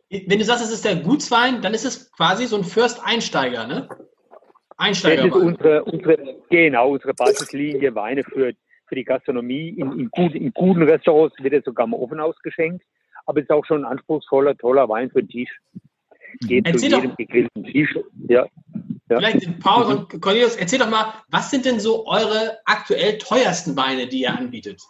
Wenn 0.10 0.40
du 0.40 0.44
sagst, 0.44 0.64
es 0.64 0.72
ist 0.72 0.86
der 0.86 0.96
Gutswein, 0.96 1.62
dann 1.62 1.76
ist 1.76 1.86
es 1.86 2.12
quasi 2.12 2.46
so 2.48 2.58
ein 2.58 2.64
First 2.64 3.02
Einsteiger, 3.04 3.68
ne? 3.68 3.88
Einsteiger. 4.78 5.28
Das 5.28 5.36
ist 5.36 5.42
unsere, 5.42 5.84
unsere, 5.84 6.36
genau, 6.50 6.92
unsere 6.94 7.14
Basislinie 7.14 7.94
Weine 7.94 8.24
für, 8.24 8.54
für 8.90 8.96
die 8.96 9.06
Gastronomie. 9.06 9.70
In, 9.70 9.98
in, 9.98 10.10
gut, 10.10 10.34
in 10.34 10.52
guten 10.54 10.84
Restaurants 10.84 11.36
wird 11.42 11.54
er 11.54 11.62
sogar 11.62 11.88
mal 11.88 11.98
offen 11.98 12.20
ausgeschenkt, 12.20 12.84
aber 13.26 13.40
es 13.40 13.46
ist 13.46 13.52
auch 13.52 13.66
schon 13.66 13.86
ein 13.86 13.92
anspruchsvoller, 13.92 14.58
toller 14.58 14.90
Wein 14.90 15.10
für 15.12 15.22
den 15.22 15.30
Tisch 15.30 15.60
geht 16.42 16.66
erzähl 16.66 16.90
zu 16.90 16.96
jedem 16.96 17.16
gegrillten 17.16 17.66
Fisch. 17.66 17.98
Ja. 18.28 18.46
ja. 19.10 19.18
Vielleicht 19.18 19.60
Paul 19.60 19.84
und 19.86 20.22
Cornelius, 20.22 20.56
erzähl 20.56 20.80
doch 20.80 20.90
mal, 20.90 21.14
was 21.30 21.52
sind 21.52 21.66
denn 21.66 21.80
so 21.80 22.08
eure 22.08 22.60
aktuell 22.66 23.18
teuersten 23.18 23.76
Weine, 23.76 24.08
die 24.08 24.22
ihr 24.22 24.38
anbietet? 24.38 24.82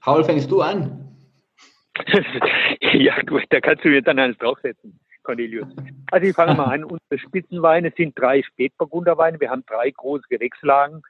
Paul, 0.00 0.24
fängst 0.24 0.50
du 0.50 0.60
an? 0.60 1.04
ja, 2.80 3.20
gut, 3.22 3.44
da 3.50 3.60
kannst 3.60 3.84
du 3.84 3.88
jetzt 3.88 4.06
dann 4.06 4.18
eines 4.18 4.38
draufsetzen, 4.38 4.98
Cornelius. 5.28 5.68
Also 6.10 6.26
ich 6.26 6.34
fange 6.34 6.54
mal 6.54 6.72
an. 6.72 6.84
Unsere 6.84 7.18
Spitzenweine 7.18 7.92
sind 7.94 8.18
drei 8.18 8.42
Spätburgunderweine. 8.42 9.38
Wir 9.38 9.50
haben 9.50 9.62
drei 9.66 9.90
große 9.90 10.24
Gewächslagen, 10.30 11.02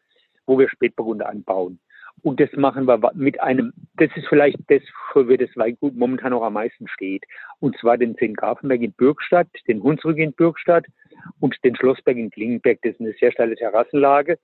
wo 0.44 0.58
wir 0.58 0.68
Spätburgunder 0.68 1.28
anbauen. 1.28 1.78
Und 2.22 2.40
das 2.40 2.50
machen 2.56 2.86
wir 2.86 2.98
mit 3.14 3.40
einem, 3.40 3.72
das 3.94 4.10
ist 4.16 4.26
vielleicht 4.28 4.58
das, 4.66 4.82
für 5.12 5.28
wir 5.28 5.38
das 5.38 5.50
Weingut 5.54 5.94
momentan 5.94 6.32
noch 6.32 6.42
am 6.42 6.54
meisten 6.54 6.88
steht. 6.88 7.24
Und 7.60 7.78
zwar 7.78 7.96
den 7.96 8.16
St. 8.16 8.36
Grafenberg 8.36 8.80
in 8.80 8.92
Bürgstadt, 8.92 9.46
den 9.68 9.84
Hunsrück 9.84 10.18
in 10.18 10.32
Bürgstadt 10.32 10.86
und 11.38 11.54
den 11.62 11.76
Schlossberg 11.76 12.16
in 12.16 12.32
Klingenberg. 12.32 12.80
Das 12.82 12.94
ist 12.94 13.00
eine 13.00 13.12
sehr 13.20 13.30
steile 13.30 13.54
Terrassenlage. 13.54 14.40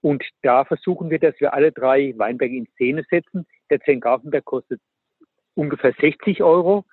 Und 0.00 0.24
da 0.42 0.64
versuchen 0.64 1.08
wir, 1.10 1.20
dass 1.20 1.38
wir 1.38 1.54
alle 1.54 1.70
drei 1.70 2.14
Weinberge 2.16 2.56
in 2.56 2.66
Szene 2.74 3.04
setzen. 3.08 3.46
Der 3.70 3.78
St. 3.78 4.00
Grafenberg 4.00 4.44
kostet 4.44 4.80
ungefähr 5.54 5.94
60 6.00 6.42
Euro. 6.42 6.84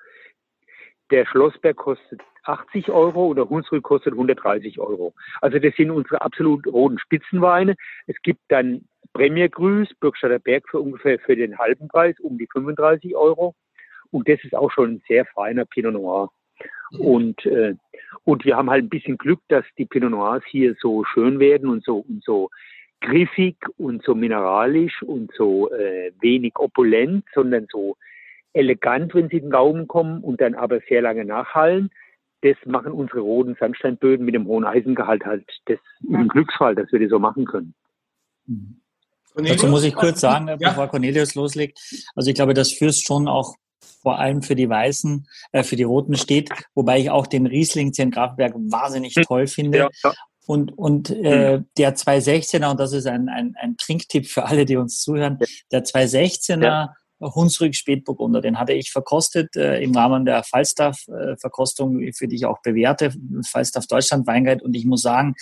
Der 1.11 1.25
Schlossberg 1.25 1.75
kostet 1.75 2.21
80 2.43 2.89
Euro 2.89 3.27
und 3.27 3.35
der 3.35 3.49
Hunsrück 3.49 3.83
kostet 3.83 4.13
130 4.13 4.79
Euro. 4.79 5.13
Also 5.41 5.59
das 5.59 5.75
sind 5.75 5.91
unsere 5.91 6.21
absolut 6.21 6.65
roten 6.67 6.97
Spitzenweine. 6.99 7.75
Es 8.07 8.15
gibt 8.23 8.39
dann 8.47 8.85
Premier 9.13 9.49
Grüß, 9.49 9.89
Bürgstadter 9.99 10.39
Berg 10.39 10.63
für 10.69 10.79
ungefähr 10.79 11.19
für 11.19 11.35
den 11.35 11.57
halben 11.57 11.87
Preis, 11.89 12.19
um 12.19 12.37
die 12.37 12.47
35 12.51 13.15
Euro. 13.15 13.55
Und 14.11 14.27
das 14.27 14.43
ist 14.43 14.55
auch 14.55 14.71
schon 14.71 14.93
ein 14.93 15.03
sehr 15.07 15.25
feiner 15.25 15.65
Pinot 15.65 15.93
Noir. 15.93 16.29
Und, 16.97 17.45
äh, 17.45 17.75
und 18.23 18.45
wir 18.45 18.57
haben 18.57 18.69
halt 18.69 18.85
ein 18.85 18.89
bisschen 18.89 19.17
Glück, 19.17 19.39
dass 19.47 19.65
die 19.77 19.85
Pinot 19.85 20.11
Noirs 20.11 20.43
hier 20.47 20.75
so 20.79 21.03
schön 21.05 21.39
werden 21.39 21.69
und 21.69 21.83
so, 21.83 21.97
und 22.07 22.23
so 22.23 22.49
griffig 23.01 23.57
und 23.77 24.03
so 24.03 24.15
mineralisch 24.15 25.01
und 25.01 25.31
so 25.35 25.71
äh, 25.71 26.11
wenig 26.21 26.53
opulent, 26.57 27.25
sondern 27.33 27.67
so 27.71 27.95
elegant, 28.53 29.13
wenn 29.13 29.29
sie 29.29 29.37
in 29.37 29.43
den 29.43 29.51
Gaumen 29.51 29.87
kommen 29.87 30.21
und 30.21 30.41
dann 30.41 30.55
aber 30.55 30.79
sehr 30.87 31.01
lange 31.01 31.25
nachhallen. 31.25 31.89
Das 32.41 32.55
machen 32.65 32.91
unsere 32.91 33.19
roten 33.19 33.55
Sandsteinböden 33.59 34.25
mit 34.25 34.33
dem 34.33 34.47
hohen 34.47 34.65
Eisengehalt 34.65 35.25
halt. 35.25 35.45
Das 35.65 35.77
ist 35.77 36.13
ein 36.13 36.27
Glücksfall, 36.27 36.75
dass 36.75 36.91
wir 36.91 36.99
das 36.99 37.09
so 37.09 37.19
machen 37.19 37.45
können. 37.45 37.75
Dazu 39.35 39.67
muss 39.67 39.83
ich 39.83 39.93
kurz 39.93 40.21
sagen, 40.21 40.47
ja. 40.47 40.55
bevor 40.57 40.87
Cornelius 40.87 41.35
loslegt. 41.35 41.79
Also 42.15 42.29
ich 42.29 42.35
glaube, 42.35 42.53
das 42.53 42.71
Fürst 42.71 43.05
schon 43.05 43.27
auch 43.27 43.55
vor 44.01 44.19
allem 44.19 44.41
für 44.41 44.55
die 44.55 44.69
Weißen, 44.69 45.27
äh, 45.51 45.63
für 45.63 45.75
die 45.75 45.83
Roten 45.83 46.15
steht, 46.15 46.49
wobei 46.73 46.99
ich 46.99 47.09
auch 47.09 47.27
den 47.27 47.45
Riesling 47.45 47.91
Grafberg 47.91 48.53
wahnsinnig 48.55 49.15
hm. 49.15 49.23
toll 49.23 49.47
finde. 49.47 49.77
Ja, 49.77 49.89
ja. 50.03 50.13
Und, 50.47 50.77
und 50.77 51.11
äh, 51.11 51.57
hm. 51.57 51.65
der 51.77 51.95
216er, 51.95 52.71
und 52.71 52.79
das 52.79 52.93
ist 52.93 53.05
ein, 53.05 53.29
ein, 53.29 53.55
ein 53.59 53.77
Trinktipp 53.77 54.27
für 54.27 54.45
alle, 54.45 54.65
die 54.65 54.75
uns 54.75 54.99
zuhören, 54.99 55.37
der 55.71 55.83
216er 55.83 56.63
ja. 56.63 56.93
Hunsrück 57.21 57.75
Spätburgunder, 57.75 58.41
den 58.41 58.59
hatte 58.59 58.73
ich 58.73 58.91
verkostet 58.91 59.55
äh, 59.55 59.81
im 59.81 59.95
Rahmen 59.95 60.25
der 60.25 60.43
Falstaff-Verkostung, 60.43 62.11
für 62.13 62.27
die 62.27 62.35
ich 62.35 62.45
auch 62.45 62.61
bewährte, 62.61 63.13
Falstaff 63.45 63.87
Deutschland 63.87 64.27
Weinguide. 64.27 64.63
Und 64.63 64.75
ich 64.75 64.85
muss 64.85 65.03
sagen, 65.03 65.35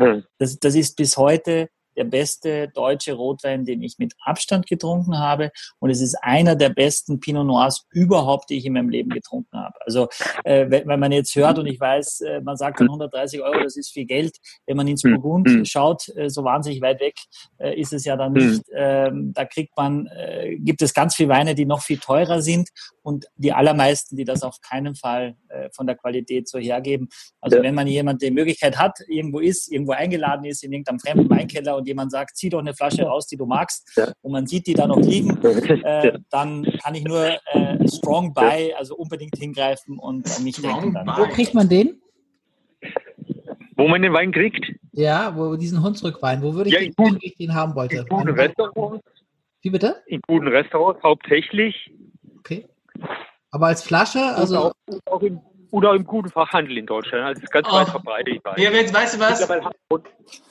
hm. 0.00 0.24
das, 0.38 0.58
das 0.58 0.74
ist 0.74 0.96
bis 0.96 1.16
heute 1.16 1.68
der 1.96 2.04
beste 2.04 2.68
deutsche 2.68 3.14
Rotwein, 3.14 3.64
den 3.64 3.82
ich 3.82 3.98
mit 3.98 4.14
Abstand 4.24 4.66
getrunken 4.66 5.18
habe. 5.18 5.50
Und 5.78 5.90
es 5.90 6.00
ist 6.00 6.16
einer 6.22 6.56
der 6.56 6.70
besten 6.70 7.20
Pinot 7.20 7.46
Noirs 7.46 7.86
überhaupt, 7.90 8.50
die 8.50 8.58
ich 8.58 8.66
in 8.66 8.74
meinem 8.74 8.88
Leben 8.88 9.10
getrunken 9.10 9.58
habe. 9.58 9.74
Also 9.84 10.08
äh, 10.44 10.66
wenn, 10.68 10.86
wenn 10.86 11.00
man 11.00 11.12
jetzt 11.12 11.34
hört 11.34 11.58
und 11.58 11.66
ich 11.66 11.80
weiß, 11.80 12.20
äh, 12.22 12.40
man 12.40 12.56
sagt 12.56 12.80
dann 12.80 12.88
130 12.88 13.42
Euro, 13.42 13.62
das 13.62 13.76
ist 13.76 13.92
viel 13.92 14.06
Geld. 14.06 14.36
Wenn 14.66 14.76
man 14.76 14.88
ins 14.88 15.02
hm, 15.02 15.14
Burgund 15.14 15.46
mhm. 15.48 15.64
schaut, 15.64 16.08
äh, 16.16 16.28
so 16.28 16.44
wahnsinnig 16.44 16.80
weit 16.82 17.00
weg 17.00 17.14
äh, 17.58 17.78
ist 17.80 17.92
es 17.92 18.04
ja 18.04 18.16
dann 18.16 18.34
hm. 18.34 18.50
nicht. 18.50 18.62
Ähm, 18.74 19.32
da 19.34 19.44
kriegt 19.44 19.76
man, 19.76 20.06
äh, 20.06 20.56
gibt 20.58 20.82
es 20.82 20.94
ganz 20.94 21.14
viele 21.14 21.28
Weine, 21.28 21.54
die 21.54 21.66
noch 21.66 21.82
viel 21.82 21.98
teurer 21.98 22.42
sind 22.42 22.68
und 23.02 23.26
die 23.36 23.52
allermeisten, 23.52 24.16
die 24.16 24.24
das 24.24 24.42
auf 24.42 24.60
keinen 24.60 24.94
Fall 24.94 25.36
äh, 25.48 25.68
von 25.72 25.86
der 25.86 25.96
Qualität 25.96 26.48
so 26.48 26.58
hergeben. 26.58 27.08
Also 27.40 27.58
ja. 27.58 27.62
wenn 27.62 27.74
man 27.74 27.86
jemand 27.86 28.22
die 28.22 28.30
Möglichkeit 28.30 28.78
hat, 28.78 28.98
irgendwo 29.08 29.40
ist, 29.40 29.70
irgendwo 29.70 29.92
eingeladen 29.92 30.44
ist 30.44 30.64
in 30.64 30.72
irgendeinem 30.72 31.00
fremden 31.00 31.30
Weinkeller 31.30 31.76
und 31.76 31.83
jemand 31.86 32.10
sagt, 32.10 32.36
zieh 32.36 32.48
doch 32.48 32.60
eine 32.60 32.74
Flasche 32.74 33.04
raus, 33.04 33.26
die 33.26 33.36
du 33.36 33.46
magst, 33.46 33.90
ja. 33.96 34.12
und 34.22 34.32
man 34.32 34.46
sieht 34.46 34.66
die 34.66 34.74
da 34.74 34.86
noch 34.86 34.98
liegen, 34.98 35.42
äh, 35.42 36.18
dann 36.30 36.64
kann 36.82 36.94
ich 36.94 37.04
nur 37.04 37.26
äh, 37.52 37.88
Strong 37.88 38.34
Buy, 38.34 38.72
also 38.74 38.96
unbedingt 38.96 39.36
hingreifen 39.36 39.98
und 39.98 40.30
an 40.36 40.44
mich 40.44 40.60
denken. 40.60 40.94
Dann. 40.94 41.06
Wo 41.06 41.26
kriegt 41.26 41.54
man 41.54 41.68
den? 41.68 42.00
Wo 43.76 43.88
man 43.88 44.02
den 44.02 44.12
Wein 44.12 44.32
kriegt? 44.32 44.64
Ja, 44.92 45.36
wo 45.36 45.56
diesen 45.56 45.82
Hunsrückwein. 45.82 46.42
Wo 46.42 46.54
würde 46.54 46.70
ich, 46.70 46.74
ja, 46.74 46.80
den, 46.80 47.18
ich 47.20 47.36
den 47.36 47.54
haben 47.54 47.74
wollte? 47.74 47.96
In 47.96 48.06
guten 48.06 48.30
Restaurants. 48.30 49.04
Wie 49.62 49.70
bitte? 49.70 50.02
In 50.06 50.20
guten 50.26 50.46
Restaurants 50.48 51.02
hauptsächlich. 51.02 51.90
Okay. 52.38 52.68
Aber 53.50 53.66
als 53.66 53.82
Flasche? 53.82 54.20
Also 54.20 54.58
auch, 54.58 54.72
auch 55.06 55.22
im, 55.22 55.40
oder 55.74 55.92
im 55.94 56.04
guten 56.04 56.30
Fachhandel 56.30 56.78
in 56.78 56.86
Deutschland. 56.86 57.24
Also 57.24 57.42
ist 57.42 57.50
ganz 57.50 57.66
oh. 57.68 57.74
weit 57.74 57.88
verbreitet. 57.88 58.36
Ich 58.36 58.44
weiß. 58.44 58.54
Ja, 58.58 58.70
jetzt, 58.70 58.94
weißt 58.94 59.14
du 59.14 59.18
was? 59.18 59.48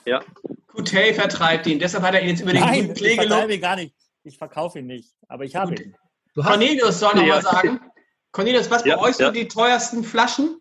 Ja. 0.05 0.19
Coutet 0.67 1.15
vertreibt 1.15 1.65
ihn. 1.65 1.79
Deshalb 1.79 2.03
hat 2.03 2.13
er 2.13 2.21
ihn 2.21 2.29
jetzt 2.29 2.41
über 2.41 2.51
den 2.51 2.61
Nein, 2.61 2.87
guten 2.89 3.17
gelobt. 3.17 3.49
Ich 3.49 3.61
gar 3.61 3.77
nicht. 3.77 3.95
Ich 4.25 4.37
verkaufe 4.37 4.79
ihn 4.79 4.87
nicht. 4.87 5.13
Aber 5.29 5.45
ich 5.45 5.55
habe 5.55 5.75
ihn. 5.75 5.95
Cornelius 6.35 6.99
soll 6.99 7.15
noch 7.15 7.23
ja. 7.23 7.35
mal 7.35 7.41
sagen. 7.41 7.79
Cornelius, 8.33 8.69
was 8.69 8.83
ja, 8.83 8.97
bei 8.97 9.01
euch 9.03 9.17
ja. 9.17 9.27
so 9.27 9.31
die 9.31 9.47
teuersten 9.47 10.03
Flaschen? 10.03 10.59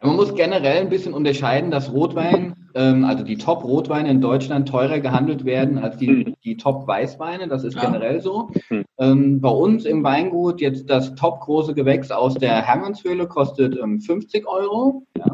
Man 0.00 0.16
muss 0.16 0.34
generell 0.34 0.80
ein 0.80 0.88
bisschen 0.88 1.12
unterscheiden, 1.12 1.70
dass 1.70 1.92
Rotwein, 1.92 2.59
ähm, 2.74 3.04
also 3.04 3.24
die 3.24 3.36
Top-Rotweine 3.36 4.10
in 4.10 4.20
Deutschland 4.20 4.68
teurer 4.68 5.00
gehandelt 5.00 5.44
werden 5.44 5.78
als 5.78 5.96
die, 5.96 6.24
hm. 6.24 6.34
die 6.44 6.56
Top-Weißweine. 6.56 7.48
Das 7.48 7.64
ist 7.64 7.74
ja. 7.74 7.82
generell 7.82 8.20
so. 8.20 8.50
Hm. 8.68 8.84
Ähm, 8.98 9.40
bei 9.40 9.48
uns 9.48 9.84
im 9.84 10.02
Weingut 10.04 10.60
jetzt 10.60 10.88
das 10.88 11.14
top-große 11.14 11.74
Gewächs 11.74 12.10
aus 12.10 12.34
der 12.34 12.62
Hermannshöhle 12.62 13.26
kostet 13.26 13.78
ähm, 13.78 14.00
50 14.00 14.46
Euro. 14.46 15.06
Ja. 15.16 15.26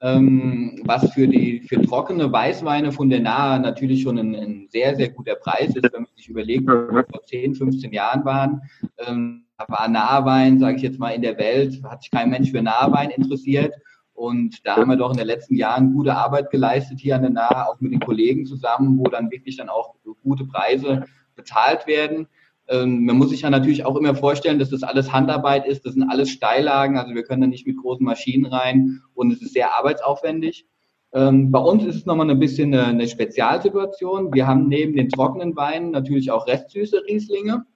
Ähm, 0.00 0.80
was 0.84 1.12
für 1.12 1.26
die 1.26 1.60
für 1.62 1.82
trockene 1.82 2.30
Weißweine 2.30 2.92
von 2.92 3.10
der 3.10 3.18
Nahe 3.18 3.58
natürlich 3.58 4.02
schon 4.02 4.16
ein, 4.16 4.34
ein, 4.36 4.68
sehr, 4.70 4.94
sehr 4.94 5.08
guter 5.08 5.34
Preis 5.34 5.74
ist, 5.74 5.82
wenn 5.82 6.02
man 6.02 6.12
sich 6.14 6.28
überlegt, 6.28 6.68
wo 6.68 6.94
wir 6.94 7.04
vor 7.10 7.24
10, 7.24 7.56
15 7.56 7.92
Jahren 7.92 8.24
waren. 8.24 8.62
Ähm, 9.04 9.46
da 9.58 9.64
war 9.66 9.88
Nahwein, 9.88 10.60
sage 10.60 10.76
ich 10.76 10.82
jetzt 10.82 11.00
mal, 11.00 11.10
in 11.10 11.22
der 11.22 11.36
Welt, 11.36 11.82
hat 11.82 12.02
sich 12.02 12.12
kein 12.12 12.30
Mensch 12.30 12.52
für 12.52 12.62
Nahwein 12.62 13.10
interessiert. 13.10 13.74
Und 14.18 14.66
da 14.66 14.74
haben 14.74 14.90
wir 14.90 14.96
doch 14.96 15.12
in 15.12 15.16
den 15.16 15.28
letzten 15.28 15.54
Jahren 15.54 15.94
gute 15.94 16.16
Arbeit 16.16 16.50
geleistet 16.50 16.98
hier 16.98 17.14
an 17.14 17.22
der 17.22 17.30
Nahe, 17.30 17.68
auch 17.68 17.80
mit 17.80 17.92
den 17.92 18.00
Kollegen 18.00 18.46
zusammen, 18.46 18.98
wo 18.98 19.04
dann 19.04 19.30
wirklich 19.30 19.56
dann 19.56 19.68
auch 19.68 19.94
gute 20.24 20.44
Preise 20.44 21.04
bezahlt 21.36 21.86
werden. 21.86 22.26
Ähm, 22.66 23.04
man 23.04 23.16
muss 23.16 23.30
sich 23.30 23.42
ja 23.42 23.50
natürlich 23.50 23.86
auch 23.86 23.94
immer 23.96 24.16
vorstellen, 24.16 24.58
dass 24.58 24.70
das 24.70 24.82
alles 24.82 25.12
Handarbeit 25.12 25.68
ist. 25.68 25.86
Das 25.86 25.94
sind 25.94 26.10
alles 26.10 26.30
Steillagen. 26.30 26.98
Also 26.98 27.14
wir 27.14 27.22
können 27.22 27.42
da 27.42 27.46
nicht 27.46 27.64
mit 27.64 27.76
großen 27.76 28.04
Maschinen 28.04 28.46
rein 28.46 29.02
und 29.14 29.32
es 29.32 29.40
ist 29.40 29.52
sehr 29.52 29.78
arbeitsaufwendig. 29.78 30.66
Ähm, 31.12 31.52
bei 31.52 31.60
uns 31.60 31.84
ist 31.84 31.94
es 31.94 32.06
nochmal 32.06 32.28
ein 32.28 32.40
bisschen 32.40 32.74
eine, 32.74 32.86
eine 32.86 33.06
Spezialsituation. 33.06 34.34
Wir 34.34 34.48
haben 34.48 34.66
neben 34.66 34.96
den 34.96 35.10
trockenen 35.10 35.54
Weinen 35.54 35.92
natürlich 35.92 36.32
auch 36.32 36.48
restsüße 36.48 37.04
Rieslinge. 37.06 37.66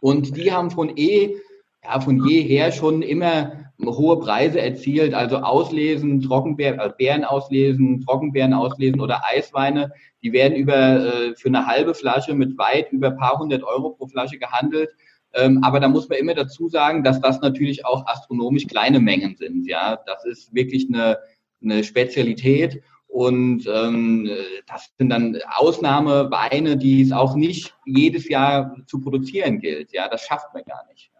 Und 0.00 0.34
die 0.34 0.50
haben 0.50 0.70
von 0.70 0.96
eh, 0.96 1.36
ja, 1.84 2.00
von 2.00 2.26
jeher 2.26 2.72
schon 2.72 3.02
immer 3.02 3.61
hohe 3.84 4.18
Preise 4.20 4.60
erzielt, 4.60 5.14
also 5.14 5.38
Auslesen, 5.38 6.20
Trockenbeeren, 6.20 6.80
also 6.80 6.94
Beeren 6.96 7.24
auslesen, 7.24 8.00
Trockenbeeren 8.02 8.52
auslesen 8.52 9.00
oder 9.00 9.22
Eisweine, 9.26 9.92
die 10.22 10.32
werden 10.32 10.56
über 10.56 10.74
äh, 10.74 11.34
für 11.36 11.48
eine 11.48 11.66
halbe 11.66 11.94
Flasche 11.94 12.34
mit 12.34 12.56
weit 12.58 12.92
über 12.92 13.10
paar 13.10 13.38
hundert 13.38 13.62
Euro 13.64 13.90
pro 13.90 14.06
Flasche 14.06 14.38
gehandelt. 14.38 14.90
Ähm, 15.34 15.64
aber 15.64 15.80
da 15.80 15.88
muss 15.88 16.08
man 16.08 16.18
immer 16.18 16.34
dazu 16.34 16.68
sagen, 16.68 17.02
dass 17.02 17.20
das 17.20 17.40
natürlich 17.40 17.86
auch 17.86 18.06
astronomisch 18.06 18.66
kleine 18.66 19.00
Mengen 19.00 19.36
sind. 19.36 19.66
Ja, 19.66 19.98
das 20.06 20.24
ist 20.24 20.54
wirklich 20.54 20.88
eine, 20.88 21.18
eine 21.62 21.82
Spezialität. 21.82 22.82
Und 23.08 23.66
ähm, 23.66 24.30
das 24.66 24.90
sind 24.96 25.10
dann 25.10 25.38
Ausnahmeweine, 25.56 26.78
die 26.78 27.02
es 27.02 27.12
auch 27.12 27.34
nicht 27.34 27.74
jedes 27.84 28.28
Jahr 28.28 28.76
zu 28.86 29.00
produzieren 29.00 29.60
gilt. 29.60 29.92
Ja, 29.92 30.08
das 30.08 30.22
schafft 30.22 30.54
man 30.54 30.62
gar 30.64 30.86
nicht. 30.88 31.10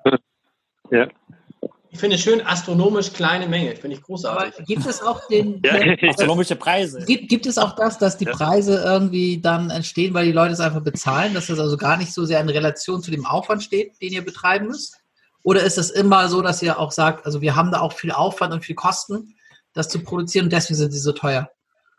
Ja. 0.90 1.08
Ich 1.92 2.00
finde 2.00 2.16
es 2.16 2.22
schön, 2.22 2.40
astronomisch 2.40 3.12
kleine 3.12 3.46
Menge. 3.46 3.76
Finde 3.76 3.96
ich 3.96 4.02
großartig. 4.02 4.54
Aber 4.54 4.64
gibt 4.64 4.86
es 4.86 5.02
auch 5.02 5.28
den 5.28 5.60
astronomische 6.08 6.56
Preise? 6.56 7.04
Gibt, 7.04 7.28
gibt 7.28 7.44
es 7.44 7.58
auch 7.58 7.76
das, 7.76 7.98
dass 7.98 8.16
die 8.16 8.24
Preise 8.24 8.82
irgendwie 8.82 9.42
dann 9.42 9.68
entstehen, 9.68 10.14
weil 10.14 10.24
die 10.24 10.32
Leute 10.32 10.54
es 10.54 10.60
einfach 10.60 10.80
bezahlen, 10.80 11.34
dass 11.34 11.48
das 11.48 11.60
also 11.60 11.76
gar 11.76 11.98
nicht 11.98 12.14
so 12.14 12.24
sehr 12.24 12.40
in 12.40 12.48
Relation 12.48 13.02
zu 13.02 13.10
dem 13.10 13.26
Aufwand 13.26 13.62
steht, 13.62 14.00
den 14.00 14.14
ihr 14.14 14.24
betreiben 14.24 14.68
müsst? 14.68 14.96
Oder 15.44 15.64
ist 15.64 15.76
es 15.76 15.90
immer 15.90 16.28
so, 16.28 16.40
dass 16.40 16.62
ihr 16.62 16.78
auch 16.78 16.92
sagt, 16.92 17.26
also 17.26 17.42
wir 17.42 17.56
haben 17.56 17.70
da 17.70 17.80
auch 17.80 17.92
viel 17.92 18.10
Aufwand 18.10 18.54
und 18.54 18.64
viel 18.64 18.74
Kosten, 18.74 19.34
das 19.74 19.90
zu 19.90 19.98
produzieren 19.98 20.46
und 20.46 20.52
deswegen 20.52 20.78
sind 20.78 20.92
sie 20.92 20.98
so 20.98 21.12
teuer? 21.12 21.50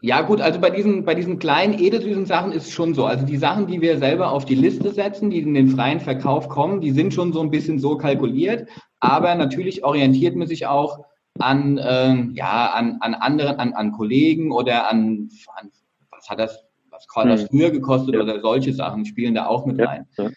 Ja, 0.06 0.20
gut, 0.20 0.42
also 0.42 0.60
bei 0.60 0.70
diesen, 0.70 1.06
bei 1.06 1.16
diesen 1.16 1.40
kleinen 1.40 1.80
edelsüßen 1.80 2.26
Sachen 2.26 2.52
ist 2.52 2.68
es 2.68 2.74
schon 2.74 2.94
so. 2.94 3.06
Also 3.06 3.26
die 3.26 3.38
Sachen, 3.38 3.68
die 3.68 3.80
wir 3.80 3.98
selber 4.00 4.34
auf 4.34 4.44
die 4.44 4.54
Liste 4.54 4.92
setzen, 4.92 5.30
die 5.30 5.40
in 5.40 5.54
den 5.54 5.70
freien 5.70 6.02
Verkauf 6.02 6.50
kommen, 6.50 6.82
die 6.82 6.92
sind 6.92 7.14
schon 7.14 7.32
so 7.32 7.40
ein 7.40 7.50
bisschen 7.50 7.80
so 7.80 7.96
kalkuliert. 7.96 8.68
Aber 9.00 9.34
natürlich 9.34 9.86
orientiert 9.86 10.36
man 10.36 10.46
sich 10.46 10.68
auch 10.68 11.06
an, 11.40 11.78
äh, 11.78 12.16
ja, 12.34 12.74
an, 12.74 12.98
an 13.00 13.14
anderen, 13.14 13.56
an, 13.56 13.72
an 13.72 13.94
Kollegen 13.94 14.52
oder 14.52 14.92
an, 14.92 15.30
an 15.56 15.72
was 16.12 16.30
hat 16.30 16.38
das, 16.38 16.66
was 16.90 17.08
hat 17.16 17.28
das 17.28 17.44
hm. 17.44 17.48
früher 17.48 17.72
gekostet 17.72 18.16
ja. 18.16 18.24
oder 18.24 18.42
solche 18.42 18.74
Sachen 18.74 19.06
spielen 19.06 19.36
da 19.36 19.46
auch 19.46 19.66
mit 19.66 19.80
rein. 19.80 20.06
Ja. 20.18 20.30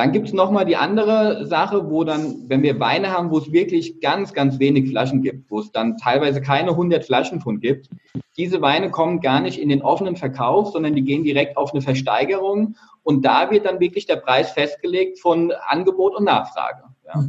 Dann 0.00 0.12
gibt 0.12 0.28
es 0.28 0.32
nochmal 0.32 0.64
die 0.64 0.78
andere 0.78 1.44
Sache, 1.44 1.90
wo 1.90 2.04
dann, 2.04 2.48
wenn 2.48 2.62
wir 2.62 2.80
Weine 2.80 3.10
haben, 3.10 3.30
wo 3.30 3.36
es 3.36 3.52
wirklich 3.52 4.00
ganz, 4.00 4.32
ganz 4.32 4.58
wenig 4.58 4.88
Flaschen 4.88 5.20
gibt, 5.20 5.50
wo 5.50 5.60
es 5.60 5.72
dann 5.72 5.98
teilweise 5.98 6.40
keine 6.40 6.70
100 6.70 7.04
Flaschen 7.04 7.42
von 7.42 7.60
gibt, 7.60 7.90
diese 8.38 8.62
Weine 8.62 8.90
kommen 8.90 9.20
gar 9.20 9.40
nicht 9.40 9.60
in 9.60 9.68
den 9.68 9.82
offenen 9.82 10.16
Verkauf, 10.16 10.72
sondern 10.72 10.94
die 10.94 11.02
gehen 11.02 11.22
direkt 11.22 11.58
auf 11.58 11.74
eine 11.74 11.82
Versteigerung 11.82 12.76
und 13.02 13.26
da 13.26 13.50
wird 13.50 13.66
dann 13.66 13.78
wirklich 13.78 14.06
der 14.06 14.16
Preis 14.16 14.52
festgelegt 14.52 15.20
von 15.20 15.52
Angebot 15.66 16.16
und 16.16 16.24
Nachfrage. 16.24 16.84
Ja. 17.06 17.26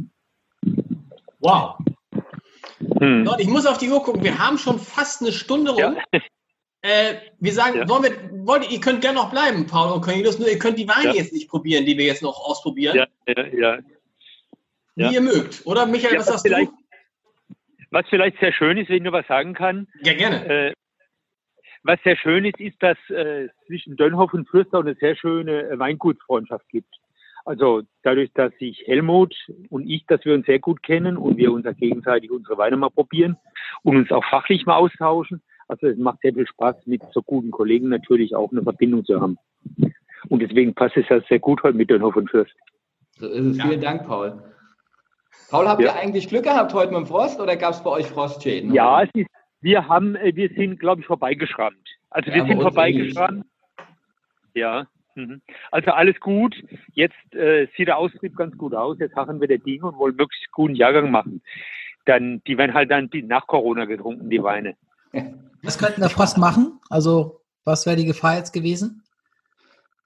Wow. 1.40 1.74
Hm. 3.00 3.28
ich 3.36 3.48
muss 3.48 3.66
auf 3.66 3.76
die 3.76 3.90
Uhr 3.90 4.02
gucken. 4.02 4.24
Wir 4.24 4.38
haben 4.38 4.56
schon 4.56 4.78
fast 4.78 5.20
eine 5.20 5.32
Stunde 5.32 5.72
rum. 5.72 5.78
Ja. 6.10 6.20
Äh, 6.82 7.14
wir 7.38 7.52
sagen, 7.52 7.78
ja. 7.78 7.88
wollen 7.88 8.02
wir, 8.02 8.46
wollt, 8.46 8.70
ihr 8.70 8.80
könnt 8.80 9.02
gerne 9.02 9.16
noch 9.16 9.30
bleiben, 9.30 9.66
Paul 9.66 9.92
und 9.92 10.00
Cornelius, 10.02 10.38
nur 10.40 10.48
ihr 10.48 10.58
könnt 10.58 10.78
die 10.78 10.88
Weine 10.88 11.10
ja. 11.10 11.14
jetzt 11.14 11.32
nicht 11.32 11.48
probieren, 11.48 11.86
die 11.86 11.96
wir 11.96 12.04
jetzt 12.06 12.22
noch 12.22 12.36
ausprobieren. 12.44 12.96
Ja, 12.96 13.06
ja, 13.28 13.46
ja. 13.52 13.78
wie 14.96 15.14
ihr 15.14 15.20
mögt. 15.20 15.64
Oder 15.64 15.86
Michael, 15.86 16.18
was 16.18 16.28
was 16.28 16.42
du? 16.42 16.48
vielleicht- 16.48 16.72
Was 17.90 18.06
vielleicht 18.08 18.38
sehr 18.40 18.52
schön 18.52 18.78
ist, 18.78 18.88
wenn 18.88 18.96
ich 18.96 19.02
nur 19.02 19.12
was 19.12 19.26
sagen 19.28 19.54
kann, 19.54 19.86
Ja, 20.02 20.14
gerne. 20.14 20.44
äh, 20.46 20.72
was 21.84 22.00
sehr 22.04 22.16
schön 22.16 22.44
ist, 22.44 22.58
ist, 22.58 22.82
dass 22.82 22.98
äh, 23.10 23.48
zwischen 23.66 23.96
Dönhoff 23.96 24.32
und 24.32 24.48
Fürster 24.48 24.80
eine 24.80 24.94
sehr 24.96 25.14
schöne 25.14 25.68
äh, 25.68 25.78
Weingutsfreundschaft 25.78 26.68
gibt. 26.68 26.94
Also 27.44 27.82
dadurch, 28.02 28.32
dass 28.34 28.52
sich 28.58 28.82
Helmut 28.86 29.34
und 29.68 29.88
ich, 29.88 30.06
dass 30.06 30.24
wir 30.24 30.34
uns 30.34 30.46
sehr 30.46 30.60
gut 30.60 30.82
kennen 30.82 31.16
und 31.16 31.36
wir 31.36 31.52
uns 31.52 31.66
gegenseitig 31.76 32.30
unsere 32.30 32.56
Weine 32.56 32.76
mal 32.76 32.90
probieren 32.90 33.36
und 33.82 33.96
uns 33.96 34.12
auch 34.12 34.24
fachlich 34.30 34.64
mal 34.64 34.76
austauschen. 34.76 35.42
Also 35.72 35.86
es 35.86 35.96
macht 35.96 36.20
sehr 36.20 36.34
viel 36.34 36.46
Spaß, 36.46 36.76
mit 36.84 37.00
so 37.12 37.22
guten 37.22 37.50
Kollegen 37.50 37.88
natürlich 37.88 38.36
auch 38.36 38.52
eine 38.52 38.62
Verbindung 38.62 39.06
zu 39.06 39.18
haben. 39.22 39.38
Und 40.28 40.42
deswegen 40.42 40.74
passt 40.74 40.98
es 40.98 41.08
ja 41.08 41.18
sehr 41.30 41.38
gut 41.38 41.62
heute 41.62 41.78
mit 41.78 41.88
Dönhoff 41.88 42.14
und 42.14 42.28
Fürst. 42.28 42.52
So 43.18 43.26
ist 43.26 43.46
es. 43.46 43.56
Ja. 43.56 43.64
Vielen 43.64 43.80
Dank, 43.80 44.06
Paul. 44.06 44.42
Paul, 45.50 45.66
habt 45.66 45.80
Ja. 45.80 45.86
ihr 45.94 45.94
eigentlich 45.98 46.28
Glück 46.28 46.44
gehabt 46.44 46.74
heute 46.74 46.92
mit 46.92 46.98
dem 47.00 47.06
Frost 47.06 47.40
oder 47.40 47.56
gab 47.56 47.70
es 47.72 47.82
bei 47.82 47.88
euch 47.88 48.06
Frostschäden? 48.06 48.74
Ja, 48.74 49.02
es 49.02 49.08
ist, 49.14 49.28
wir 49.62 49.88
haben, 49.88 50.14
äh, 50.16 50.36
wir 50.36 50.50
sind, 50.50 50.78
glaube 50.78 51.00
ich, 51.00 51.06
vorbeigeschrammt. 51.06 51.88
Also 52.10 52.28
Ja, 52.30 52.36
wir 52.36 52.44
sind 52.44 52.60
vorbeigeschrammt. 52.60 53.46
Ja. 54.52 54.86
mhm. 55.14 55.40
Also 55.70 55.92
alles 55.92 56.20
gut. 56.20 56.54
Jetzt 56.92 57.34
äh, 57.34 57.66
sieht 57.78 57.88
der 57.88 57.96
Austrieb 57.96 58.36
ganz 58.36 58.58
gut 58.58 58.74
aus. 58.74 58.98
Jetzt 58.98 59.16
haben 59.16 59.40
wir 59.40 59.48
der 59.48 59.56
Dinge 59.56 59.86
und 59.86 59.96
wollen 59.96 60.16
möglichst 60.16 60.52
guten 60.52 60.74
Jahrgang 60.74 61.10
machen. 61.10 61.40
Dann, 62.04 62.42
die 62.46 62.58
werden 62.58 62.74
halt 62.74 62.90
dann 62.90 63.08
nach 63.24 63.46
Corona 63.46 63.86
getrunken, 63.86 64.28
die 64.28 64.42
Weine. 64.42 64.76
Was 65.62 65.78
könnten 65.78 66.00
der 66.00 66.10
Frost 66.10 66.38
machen? 66.38 66.80
Also, 66.90 67.40
was 67.64 67.86
wäre 67.86 67.96
die 67.96 68.04
Gefahr 68.04 68.36
jetzt 68.36 68.52
gewesen? 68.52 69.04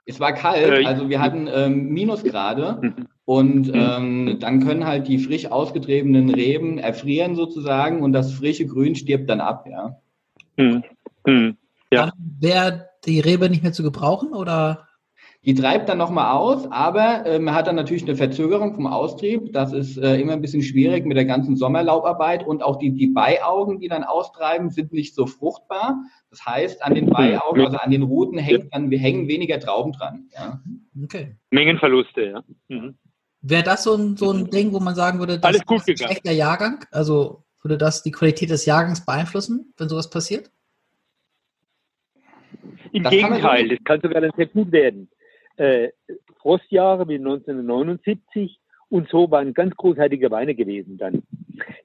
Es 0.04 0.20
war 0.20 0.34
kalt, 0.34 0.80
Äh, 0.80 0.84
also 0.84 1.08
wir 1.08 1.20
hatten 1.20 1.48
ähm, 1.50 1.88
Minusgrade 1.88 2.94
und 3.24 3.70
ähm, 3.74 4.36
dann 4.38 4.64
können 4.64 4.86
halt 4.86 5.08
die 5.08 5.18
frisch 5.18 5.46
ausgetretenen 5.46 6.28
Reben 6.30 6.78
erfrieren 6.78 7.34
sozusagen 7.34 8.02
und 8.02 8.12
das 8.12 8.32
frische 8.32 8.66
Grün 8.66 8.94
stirbt 8.94 9.30
dann 9.30 9.40
ab, 9.40 9.66
ja. 9.68 9.96
Hm. 10.58 10.84
Hm. 11.26 11.56
Ja. 11.90 12.06
Dann 12.06 12.12
wäre 12.38 12.90
die 13.06 13.20
Rebe 13.20 13.48
nicht 13.48 13.62
mehr 13.62 13.72
zu 13.72 13.82
gebrauchen 13.82 14.32
oder? 14.32 14.85
Die 15.46 15.54
treibt 15.54 15.88
dann 15.88 15.98
nochmal 15.98 16.32
aus, 16.36 16.66
aber 16.72 17.24
äh, 17.24 17.38
man 17.38 17.54
hat 17.54 17.68
dann 17.68 17.76
natürlich 17.76 18.02
eine 18.02 18.16
Verzögerung 18.16 18.74
vom 18.74 18.88
Austrieb. 18.88 19.52
Das 19.52 19.72
ist 19.72 19.96
äh, 19.96 20.16
immer 20.20 20.32
ein 20.32 20.40
bisschen 20.40 20.62
schwierig 20.62 21.06
mit 21.06 21.16
der 21.16 21.24
ganzen 21.24 21.54
Sommerlaubarbeit 21.54 22.44
und 22.44 22.64
auch 22.64 22.76
die, 22.80 22.90
die 22.90 23.06
Beiaugen, 23.06 23.78
die 23.78 23.86
dann 23.86 24.02
austreiben, 24.02 24.70
sind 24.70 24.92
nicht 24.92 25.14
so 25.14 25.26
fruchtbar. 25.26 26.02
Das 26.30 26.44
heißt, 26.44 26.82
an 26.84 26.96
den 26.96 27.06
Beiaugen, 27.06 27.64
also 27.64 27.76
an 27.78 27.92
den 27.92 28.02
Ruten, 28.02 28.38
hängt 28.38 28.74
dann, 28.74 28.90
wir 28.90 28.98
hängen 28.98 29.28
weniger 29.28 29.60
Trauben 29.60 29.92
dran. 29.92 30.28
Ja. 30.34 30.60
Okay. 31.04 31.36
Mengenverluste, 31.52 32.22
ja. 32.24 32.42
Mhm. 32.66 32.96
Wäre 33.40 33.62
das 33.62 33.84
so 33.84 33.94
ein, 33.94 34.16
so 34.16 34.32
ein 34.32 34.50
Ding, 34.50 34.72
wo 34.72 34.80
man 34.80 34.96
sagen 34.96 35.20
würde, 35.20 35.38
das 35.38 35.44
Alles 35.44 35.64
gut 35.64 35.78
ist 35.78 35.88
ein 35.88 35.94
gegangen. 35.94 36.10
schlechter 36.10 36.32
Jahrgang? 36.32 36.84
Also 36.90 37.44
würde 37.62 37.78
das 37.78 38.02
die 38.02 38.10
Qualität 38.10 38.50
des 38.50 38.66
Jahrgangs 38.66 39.06
beeinflussen, 39.06 39.72
wenn 39.76 39.88
sowas 39.88 40.10
passiert? 40.10 40.50
Im 42.90 43.04
Das 43.04 43.12
kann 43.12 43.30
Gegenteil, 43.30 43.68
so- 43.68 43.74
das 43.76 43.84
kann 43.84 44.00
sogar 44.00 44.20
dann 44.22 44.32
sehr 44.36 44.46
gut 44.46 44.72
werden. 44.72 45.08
Äh, 45.56 45.90
Frostjahre 46.40 47.08
wie 47.08 47.16
1979 47.16 48.58
und 48.88 49.08
so 49.08 49.30
waren 49.30 49.54
ganz 49.54 49.74
großartige 49.76 50.30
Weine 50.30 50.54
gewesen 50.54 50.96
dann. 50.96 51.22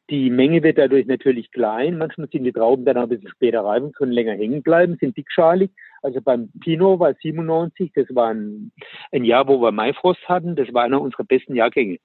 Die 0.10 0.30
Menge 0.30 0.62
wird 0.62 0.78
dadurch 0.78 1.08
natürlich 1.08 1.52
klein. 1.52 1.98
Manchmal 1.98 2.28
sind 2.30 2.44
die 2.44 2.52
Trauben 2.52 2.86
dann 2.86 2.98
auch 2.98 3.04
ein 3.04 3.10
bisschen 3.10 3.30
später 3.30 3.62
reif 3.62 3.82
und 3.82 3.96
können 3.96 4.12
länger 4.12 4.34
hängen 4.34 4.62
bleiben, 4.62 4.98
sind 5.00 5.18
dickschalig. 5.18 5.72
Also 6.02 6.20
beim 6.22 6.50
Pinot 6.60 7.00
war 7.00 7.14
97, 7.14 7.92
das 7.96 8.08
war 8.14 8.34
ein, 8.34 8.72
ein 9.12 9.24
Jahr, 9.24 9.48
wo 9.48 9.62
wir 9.62 9.72
Maifrost 9.72 10.28
hatten. 10.28 10.56
Das 10.56 10.72
war 10.74 10.84
einer 10.84 11.02
unserer 11.02 11.24
besten 11.24 11.56
Jahrgänge. 11.56 11.98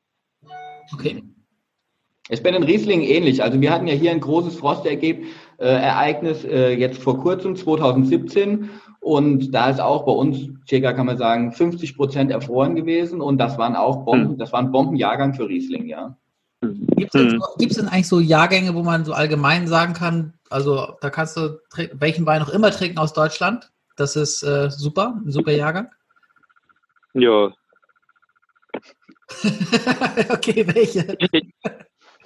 Okay. 0.94 1.22
Ist 2.28 2.42
bei 2.42 2.50
den 2.50 2.64
Rieslingen 2.64 3.06
ähnlich. 3.06 3.42
Also 3.42 3.60
wir 3.60 3.70
hatten 3.70 3.86
ja 3.86 3.94
hier 3.94 4.10
ein 4.10 4.20
großes 4.20 4.58
Frostereignis 4.58 6.44
äh, 6.44 6.72
äh, 6.72 6.74
jetzt 6.74 7.00
vor 7.00 7.20
kurzem, 7.20 7.54
2017. 7.54 8.68
Und 9.07 9.54
da 9.54 9.70
ist 9.70 9.80
auch 9.80 10.04
bei 10.04 10.11
uns, 10.11 10.48
circa 10.68 10.92
kann 10.92 11.07
man 11.07 11.16
sagen, 11.16 11.52
50 11.52 11.96
Prozent 11.96 12.32
erfroren 12.32 12.74
gewesen. 12.74 13.20
Und 13.20 13.38
das 13.38 13.57
waren 13.57 13.76
auch 13.76 14.04
Bomben, 14.04 14.36
das 14.36 14.52
war 14.52 14.59
ein 14.59 14.72
Bombenjahrgang 14.72 15.32
für 15.32 15.48
Riesling, 15.48 15.86
ja. 15.86 16.16
Gibt 16.61 17.14
es 17.14 17.32
Hm. 17.34 17.40
gibt's 17.57 17.76
denn 17.76 17.86
eigentlich 17.86 18.09
so 18.09 18.18
Jahrgänge, 18.18 18.74
wo 18.74 18.82
man 18.82 19.04
so 19.04 19.12
allgemein 19.12 19.68
sagen 19.68 19.92
kann, 19.92 20.34
also 20.50 20.96
da 21.00 21.11
kannst 21.11 21.36
du 21.36 21.61
welchen 21.92 22.26
Wein 22.26 22.42
auch 22.42 22.48
immer 22.48 22.72
trinken 22.72 22.98
aus 22.98 23.12
Deutschland? 23.12 23.70
Das 23.96 24.16
ist 24.16 24.42
äh, 24.42 24.72
super, 24.72 25.20
ein 25.24 25.30
super 25.30 25.52
Jahrgang. 25.52 25.88
Ja. 27.14 27.52
okay, 30.30 30.66
welche? 30.74 31.16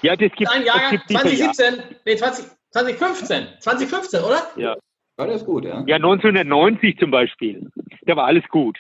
Ja, 0.01 0.17
das 0.17 0.33
gibt 0.35 0.51
Ein 0.51 0.65
Jahrgang 0.65 0.93
gibt 0.93 1.09
sicher, 1.09 1.29
ja. 1.29 1.53
2017, 1.53 1.97
nee, 2.07 2.17
20, 2.17 2.45
2015. 2.71 3.47
2015, 3.61 4.21
oder? 4.23 4.47
Ja, 4.57 4.77
das 5.17 5.43
ist 5.43 5.47
gut, 5.47 5.65
ja. 5.65 5.85
ja, 5.87 5.97
1990 5.97 6.99
zum 6.99 7.11
Beispiel. 7.11 7.71
Da 8.03 8.17
war 8.17 8.27
alles 8.27 8.47
gut. 8.49 8.79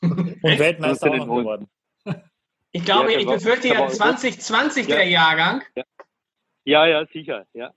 Und 0.00 0.42
Weltmeister 0.42 1.10
auch 1.10 1.16
noch 1.16 1.26
1990. 1.28 1.38
geworden. 1.38 1.68
Ich 2.72 2.84
glaube, 2.84 3.12
Ja, 3.12 3.18
ich 3.18 3.26
war- 3.26 3.34
befürchte 3.34 3.68
ja 3.68 3.80
war- 3.80 3.88
2020 3.88 4.88
Ja. 4.88 4.96
der 4.96 5.06
Jahrgang. 5.08 5.62
Ja, 6.64 6.86
ja, 6.86 7.06
sicher, 7.12 7.46
ja. 7.52 7.72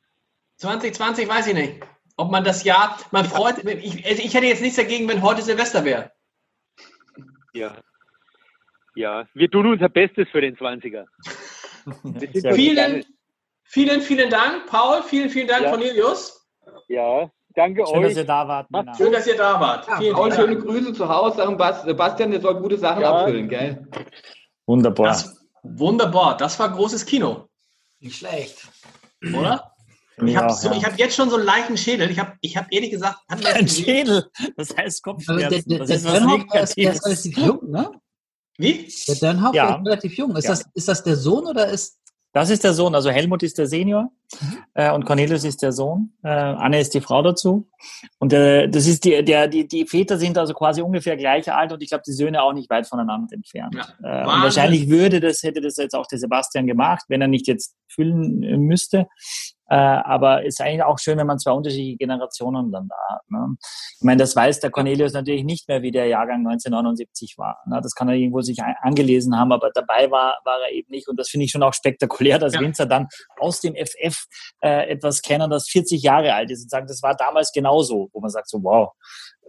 2020 0.56 1.28
weiß 1.28 1.48
ich 1.48 1.54
nicht. 1.54 1.74
Ob 2.16 2.32
man 2.32 2.44
das 2.44 2.64
Jahr, 2.64 2.98
man 3.12 3.26
freut, 3.26 3.64
ich, 3.64 4.06
also 4.08 4.24
ich 4.24 4.34
hätte 4.34 4.48
jetzt 4.48 4.62
nichts 4.62 4.78
dagegen, 4.78 5.08
wenn 5.08 5.22
heute 5.22 5.42
Silvester 5.44 5.86
wäre. 5.86 6.12
Ja. 7.54 7.78
Ja, 8.96 9.28
wir 9.36 9.50
tun 9.52 9.68
unser 9.68 9.90
Bestes 9.90 10.28
für 10.30 10.42
den 10.42 10.56
20er. 10.58 11.06
Wir 12.04 12.20
sind 12.20 12.34
Sehr 12.34 12.52
so- 12.52 12.58
Vielen, 12.58 13.06
vielen, 13.64 14.02
vielen 14.02 14.30
Dank, 14.30 14.66
Paul. 14.68 15.04
Vielen, 15.04 15.30
vielen 15.30 15.48
Dank, 15.48 15.64
Ja. 15.64 15.70
Cornelius. 15.70 16.46
Ja, 16.90 17.32
danke 17.58 17.86
Schön, 17.86 18.02
dass 18.04 18.12
euch. 18.12 18.18
ihr 18.18 18.24
da 18.26 18.48
wart. 18.48 18.72
Männer. 18.72 18.96
Schön, 18.96 19.12
dass 19.12 19.28
ihr 19.28 19.36
da 19.38 19.60
wart. 19.60 19.88
Ja, 19.88 19.98
vielen, 19.98 20.16
vielen 20.16 20.32
schöne 20.32 20.56
Dank. 20.56 20.66
Grüße 20.66 20.94
zu 20.94 21.10
Hause. 21.10 21.38
Sagen 21.38 21.58
Bas- 21.58 21.84
Sebastian, 21.84 22.32
der 22.32 22.40
soll 22.42 22.56
gute 22.62 22.78
Sachen 22.78 23.02
Ja. 23.02 23.12
abfüllen, 23.18 23.50
gell? 23.50 23.86
Wunderbar. 24.66 25.08
Das, 25.08 25.36
wunderbar. 25.64 26.38
Das 26.38 26.58
war 26.60 26.70
großes 26.72 27.06
Kino, 27.06 27.48
Nicht 28.00 28.18
schlecht. 28.18 28.68
oder? 29.36 29.72
Ich 30.26 30.36
habe 30.36 30.52
so, 30.52 30.72
ja. 30.72 30.82
hab 30.84 30.98
jetzt 30.98 31.16
schon 31.16 31.30
so 31.30 31.36
einen 31.36 31.46
leichten 31.46 31.78
Schädel. 31.78 32.10
Ich 32.10 32.18
habe 32.18 32.34
ich 32.42 32.58
hab 32.58 32.66
ehrlich 32.74 32.90
gesagt, 32.90 33.18
hat 33.30 33.44
man 33.44 33.54
das 33.54 33.54
Ein? 33.56 33.68
Schädel. 33.68 34.26
Das 34.56 34.76
heißt 34.76 35.06
Also 35.06 35.38
der, 35.38 35.48
Kopfschmerzen. 35.50 35.70
der, 35.70 35.80
Das 35.80 35.88
der 35.90 35.96
ist 35.98 36.06
was 36.06 36.14
Dönhoff, 36.14 36.44
der 36.52 36.62
ist, 36.64 36.78
relativ 36.78 37.38
jung, 37.38 37.60
ne? 37.70 37.92
Wie? 38.58 38.92
Der 39.08 39.16
Dönhoff 39.16 39.54
Ja. 39.54 39.76
ist 39.76 39.86
relativ 39.86 40.18
jung. 40.18 40.36
Ist, 40.36 40.46
Ja. 40.46 40.50
das, 40.52 40.66
ist 40.74 40.88
das 40.88 41.04
der 41.04 41.16
Sohn 41.18 41.46
oder 41.46 41.68
ist. 41.68 42.00
Das 42.34 42.50
ist 42.50 42.64
der 42.64 42.74
Sohn. 42.74 42.96
Also 42.96 43.12
Helmut 43.12 43.44
ist 43.44 43.58
der 43.60 43.68
Senior 43.68 44.10
Mhm. 44.42 44.58
äh, 44.74 44.92
und 44.92 45.06
Cornelius 45.06 45.44
ist 45.44 45.62
der 45.62 45.72
Sohn. 45.72 46.14
Äh, 46.24 46.30
Anne 46.30 46.80
ist 46.80 46.94
die 46.94 47.02
Frau 47.02 47.22
dazu. 47.22 47.70
Und 48.20 48.34
äh, 48.34 48.68
das 48.68 48.88
ist 48.88 49.06
die, 49.06 49.24
der, 49.24 49.48
die, 49.48 49.68
die 49.68 49.86
Väter 49.86 50.18
sind 50.18 50.38
also 50.38 50.54
quasi 50.54 50.82
ungefähr 50.82 51.16
gleich 51.16 51.52
alt 51.52 51.72
und 51.72 51.82
ich 51.82 51.90
glaube, 51.90 52.04
die 52.06 52.12
Söhne 52.14 52.42
auch 52.42 52.54
nicht 52.54 52.70
weit 52.70 52.88
voneinander 52.88 53.34
entfernt. 53.34 53.76
Ja. 53.76 54.22
Äh, 54.24 54.26
und 54.26 54.44
wahrscheinlich 54.44 54.90
würde 54.90 55.20
das, 55.20 55.44
hätte 55.44 55.62
das 55.62 55.78
jetzt 55.78 55.96
auch 55.96 56.08
der 56.08 56.20
Sebastian 56.20 56.68
gemacht, 56.68 57.06
wenn 57.08 57.22
er 57.22 57.28
nicht 57.28 57.48
jetzt 57.48 57.76
füllen 57.88 58.40
müsste. 58.66 59.08
Aber 59.70 60.46
ist 60.46 60.62
eigentlich 60.62 60.84
auch 60.84 60.98
schön, 60.98 61.18
wenn 61.18 61.28
man 61.28 61.40
zwei 61.40 61.52
unterschiedliche 61.52 61.98
Generationen 61.98 62.72
dann 62.72 62.88
da 62.88 63.16
hat. 63.16 63.30
Ne? 63.30 63.58
Ich 63.98 64.04
meine, 64.04 64.20
das 64.20 64.34
weiß 64.34 64.62
der 64.62 64.72
Cornelius 64.72 65.12
natürlich 65.12 65.44
nicht 65.44 65.68
mehr, 65.68 65.82
wie 65.82 65.92
der 65.92 66.06
Jahrgang 66.08 66.48
1979 66.48 67.38
war. 67.38 67.60
Ne? 67.66 67.82
Das 67.84 67.94
kann 67.94 68.08
er 68.08 68.16
irgendwo 68.16 68.40
sich 68.40 68.62
angelesen 68.64 69.38
haben, 69.38 69.52
aber 69.52 69.70
dabei 69.74 70.10
war, 70.10 70.38
war 70.46 70.58
er 70.66 70.74
eben 70.74 70.90
nicht. 70.90 71.10
Und 71.10 71.20
das 71.20 71.28
finde 71.30 71.46
ich 71.46 71.52
schon 71.52 71.64
auch 71.64 71.74
spektakulär, 71.74 72.40
dass 72.40 72.54
Ja. 72.54 72.62
Winzer 72.62 72.86
dann 72.86 73.08
aus 73.40 73.60
dem 73.60 73.76
FF 73.76 74.17
äh, 74.62 74.90
etwas 74.90 75.22
kennen, 75.22 75.50
das 75.50 75.68
40 75.70 76.02
Jahre 76.02 76.34
alt 76.34 76.52
ist 76.52 76.64
und 76.64 76.70
sagen, 76.70 76.88
das 76.88 77.02
war 77.04 77.16
damals 77.16 77.52
genauso, 77.52 78.10
wo 78.14 78.20
man 78.20 78.30
sagt 78.30 78.50
so, 78.50 78.62
wow, 78.64 78.92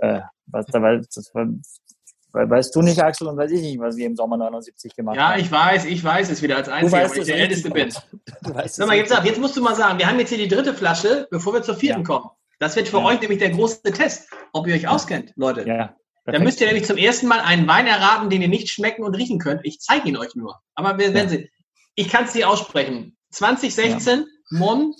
äh, 0.01 0.21
was, 0.47 0.67
da 0.67 0.81
war, 0.83 0.97
das 0.99 1.31
war, 1.35 1.47
we- 1.47 2.51
weißt 2.51 2.75
du 2.77 2.83
nicht, 2.83 3.01
Axel, 3.03 3.27
und 3.29 3.37
weiß 3.37 3.51
ich 3.53 3.61
nicht, 3.61 3.79
was 3.81 3.97
wir 3.97 4.07
im 4.07 4.17
Sommer 4.17 4.37
79 4.37 4.95
gemacht 4.95 5.17
Ja, 5.17 5.31
haben. 5.33 5.41
ich 5.41 5.51
weiß, 5.51 5.85
ich 5.87 6.03
weiß 6.05 6.31
es 6.31 6.43
wieder 6.43 6.57
als 6.57 6.69
Einziger, 6.69 7.09
weil 7.11 7.19
ich 7.19 7.25
der 7.27 7.37
Älteste 7.37 7.71
bin. 7.71 7.93
Du 8.43 8.55
weißt 8.55 8.79
mal, 8.81 8.97
jetzt, 8.97 9.13
jetzt 9.25 9.41
musst 9.41 9.57
du 9.57 9.63
mal 9.63 9.75
sagen, 9.75 9.99
wir 9.99 10.07
haben 10.07 10.19
jetzt 10.19 10.29
hier 10.29 10.39
die 10.39 10.49
dritte 10.49 10.75
Flasche, 10.75 11.27
bevor 11.31 11.53
wir 11.55 11.63
zur 11.63 11.75
vierten 11.77 12.01
Ja. 12.01 12.07
kommen. 12.07 12.31
Das 12.61 12.75
wird 12.77 12.89
für 12.89 12.99
Ja. 12.99 13.05
euch 13.05 13.21
nämlich 13.21 13.39
der 13.39 13.51
große 13.51 13.83
Test, 13.83 14.31
ob 14.53 14.67
ihr 14.67 14.75
euch 14.75 14.89
auskennt, 14.89 15.33
Leute. 15.37 15.67
Ja, 15.67 15.95
Dann 16.25 16.43
müsst 16.43 16.61
ihr 16.61 16.67
nämlich 16.67 16.85
zum 16.87 16.97
ersten 16.99 17.27
Mal 17.27 17.41
einen 17.41 17.67
Wein 17.69 17.87
erraten, 17.87 18.29
den 18.31 18.43
ihr 18.43 18.49
nicht 18.49 18.69
schmecken 18.69 19.03
und 19.05 19.15
riechen 19.15 19.39
könnt. 19.39 19.61
Ich 19.65 19.81
zeige 19.81 20.09
ihn 20.09 20.17
euch 20.17 20.35
nur. 20.35 20.61
Aber 20.75 20.99
wir 20.99 21.15
werden 21.15 21.29
sehen. 21.29 21.49
Ich 21.95 22.09
kann 22.09 22.25
es 22.25 22.35
nicht 22.35 22.45
aussprechen. 22.45 23.17
2016, 23.31 24.27
Mon, 24.51 24.95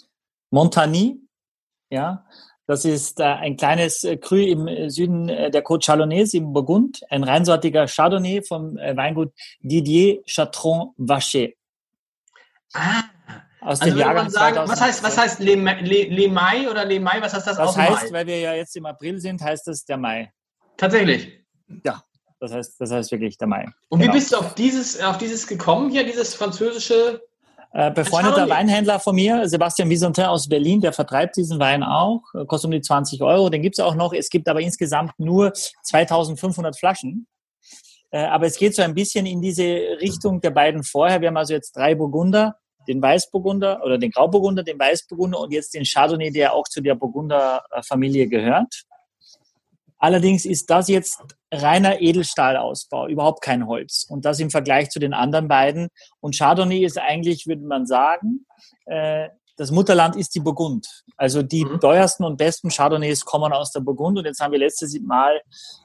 Montagny, 0.51 1.21
ja, 1.91 2.27
das 2.67 2.85
ist 2.85 3.19
äh, 3.19 3.25
ein 3.25 3.57
kleines 3.57 4.05
äh, 4.05 4.19
Cru 4.19 4.37
im 4.37 4.69
äh, 4.69 4.91
Süden 4.91 5.29
äh, 5.31 5.51
der 5.51 5.65
Côte 5.65 5.87
Chalonnaise 5.87 6.37
im 6.37 6.53
Burgund, 6.53 7.01
ein 7.09 7.25
reinsortiger 7.25 7.87
Chardonnay 7.87 8.43
vom 8.43 8.77
äh, 8.77 8.95
Weingut 8.95 9.33
Didier 9.61 10.23
Chatron 10.27 10.93
Vacher 10.99 11.49
ah, 12.75 13.05
aus 13.63 13.81
also 13.81 13.85
dem 13.87 13.99
Jahrgang 13.99 14.25
man 14.25 14.31
sagen, 14.31 14.57
was 14.69 14.79
2012. 14.79 14.81
heißt, 14.81 15.03
was 15.03 15.19
heißt 15.19 15.41
Le, 15.41 15.55
Le, 15.55 16.15
Le 16.15 16.29
Mai 16.29 16.69
oder 16.71 16.85
Le 16.85 17.01
Mai? 17.01 17.23
Was 17.23 17.33
heißt 17.33 17.47
das? 17.47 17.57
Das 17.57 17.69
aus 17.69 17.75
dem 17.75 17.85
heißt, 17.85 18.13
Mai? 18.13 18.19
weil 18.19 18.27
wir 18.27 18.39
ja 18.39 18.55
jetzt 18.55 18.77
im 18.77 18.85
April 18.85 19.19
sind, 19.19 19.41
heißt 19.41 19.67
das 19.67 19.85
der 19.87 19.97
Mai. 19.97 20.31
Tatsächlich. 20.77 21.45
Ja. 21.85 22.03
das 22.39 22.53
heißt, 22.53 22.81
das 22.81 22.91
heißt 22.91 23.11
wirklich 23.13 23.39
der 23.39 23.49
Mai. 23.49 23.67
Und 23.89 24.01
Genau. 24.01 24.13
wie 24.13 24.19
bist 24.19 24.33
du 24.33 24.37
auf 24.37 24.55
dieses, 24.55 25.01
auf 25.01 25.17
dieses 25.19 25.47
gekommen 25.47 25.91
hier, 25.91 26.05
dieses 26.05 26.35
französische? 26.35 27.23
Äh, 27.73 27.91
befreundeter. 27.91 28.49
Weinhändler 28.49 28.99
von 28.99 29.15
mir, 29.15 29.47
Sebastian 29.49 29.91
Wiesentin 29.91 30.25
aus 30.25 30.49
Berlin, 30.49 30.81
der 30.81 30.93
vertreibt 30.93 31.37
diesen 31.37 31.59
Wein 31.59 31.83
auch, 31.83 32.23
äh, 32.35 32.47
kostet 32.47 32.69
um 32.69 32.73
die 32.73 32.81
20 32.81 33.21
Euro. 33.23 33.51
Den 33.51 33.63
gibt's 33.63 33.79
auch 33.79 33.95
noch. 33.95 34.13
Es 34.15 34.31
gibt 34.31 34.49
aber 34.49 34.61
insgesamt 34.61 35.13
nur 35.19 35.53
2500 35.53 36.79
Flaschen. 36.79 37.27
Äh, 38.11 38.25
aber 38.25 38.47
es 38.47 38.57
geht 38.57 38.75
so 38.75 38.83
ein 38.83 38.95
bisschen 38.95 39.27
in 39.27 39.43
diese 39.43 39.65
Richtung 40.01 40.41
der 40.41 40.51
beiden 40.51 40.83
vorher. 40.83 41.21
Wir 41.21 41.29
haben 41.29 41.37
also 41.37 41.53
jetzt 41.53 41.77
drei 41.77 41.95
Burgunder, 41.95 42.57
den 42.89 43.03
Weißburgunder 43.03 43.83
oder 43.85 43.99
den 43.99 44.11
Grauburgunder, 44.11 44.63
den 44.63 44.79
Weißburgunder 44.79 45.39
und 45.39 45.53
jetzt 45.53 45.75
den 45.75 45.85
Chardonnay, 45.85 46.31
der 46.31 46.55
auch 46.55 46.65
zu 46.69 46.81
der 46.81 46.95
Burgunder-Familie 46.95 48.29
gehört. 48.29 48.83
Allerdings 49.99 50.45
ist 50.45 50.71
das 50.71 50.89
jetzt 50.89 51.21
reiner 51.53 52.01
Edelstahlausbau, 52.01 53.09
überhaupt 53.09 53.43
kein 53.43 53.67
Holz. 53.67 54.07
Und 54.09 54.25
das 54.25 54.39
im 54.41 54.51
Vergleich 54.51 54.91
zu 54.91 54.99
den 54.99 55.15
anderen 55.15 55.49
beiden. 55.49 55.89
Und 56.21 56.37
Chardonnay 56.37 56.85
ist 56.85 56.99
eigentlich, 56.99 57.47
würde 57.47 57.63
man 57.63 57.87
sagen, 57.87 58.47
äh, 58.87 59.29
das 59.57 59.73
Mutterland 59.73 60.15
ist 60.15 60.37
die 60.37 60.41
Burgund. 60.41 60.87
Also 61.17 61.43
die 61.43 61.65
Mhm. 61.65 61.81
teuersten 61.81 62.23
und 62.23 62.37
besten 62.37 62.69
Chardonnays 62.69 63.25
kommen 63.25 63.53
aus 63.53 63.73
der 63.73 63.81
Burgund. 63.81 64.17
Und 64.17 64.25
jetzt 64.25 64.41
haben 64.41 64.53
wir 64.53 64.59
letztes 64.61 64.97
Mal 65.01 65.41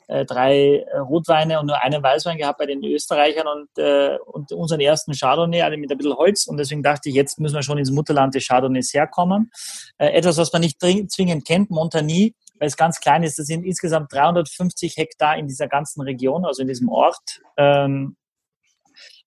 äh, 0.07 0.25
drei 0.25 0.85
äh, 0.85 0.97
Rotweine 0.99 1.59
und 1.59 1.65
nur 1.65 1.81
einen 1.81 2.03
Weißwein 2.03 2.37
gehabt 2.37 2.59
bei 2.59 2.67
den 2.67 2.83
Österreichern 2.83 3.47
und, 3.47 3.83
äh, 3.83 4.19
und 4.27 4.51
unseren 4.51 4.79
ersten 4.79 5.13
Chardonnay, 5.13 5.63
alle 5.63 5.77
mit 5.77 5.91
ein 5.91 5.97
bisschen 5.97 6.13
Holz. 6.13 6.45
Und 6.45 6.57
deswegen 6.57 6.83
dachte 6.83 7.09
ich, 7.09 7.15
jetzt 7.15 7.39
müssen 7.39 7.55
wir 7.55 7.63
schon 7.63 7.79
ins 7.79 7.89
Mutterland 7.89 8.35
des 8.35 8.45
Chardonnays 8.45 8.93
herkommen. 8.93 9.49
Äh, 9.97 10.09
etwas, 10.09 10.37
was 10.37 10.53
man 10.53 10.61
nicht 10.61 10.79
zwingend 10.79 11.43
kennt, 11.45 11.71
Montagny, 11.71 12.35
weil 12.63 12.67
es 12.67 12.77
ganz 12.77 13.01
klein 13.01 13.23
ist. 13.23 13.37
Das 13.37 13.47
sind 13.47 13.65
insgesamt 13.65 14.13
350 14.13 14.95
Hektar 14.95 15.35
in 15.35 15.47
dieser 15.47 15.67
ganzen 15.67 15.99
Region, 16.01 16.45
also 16.45 16.61
in 16.61 16.69
diesem 16.69 16.87
Ort. 16.87 17.41
Ähm, 17.57 18.15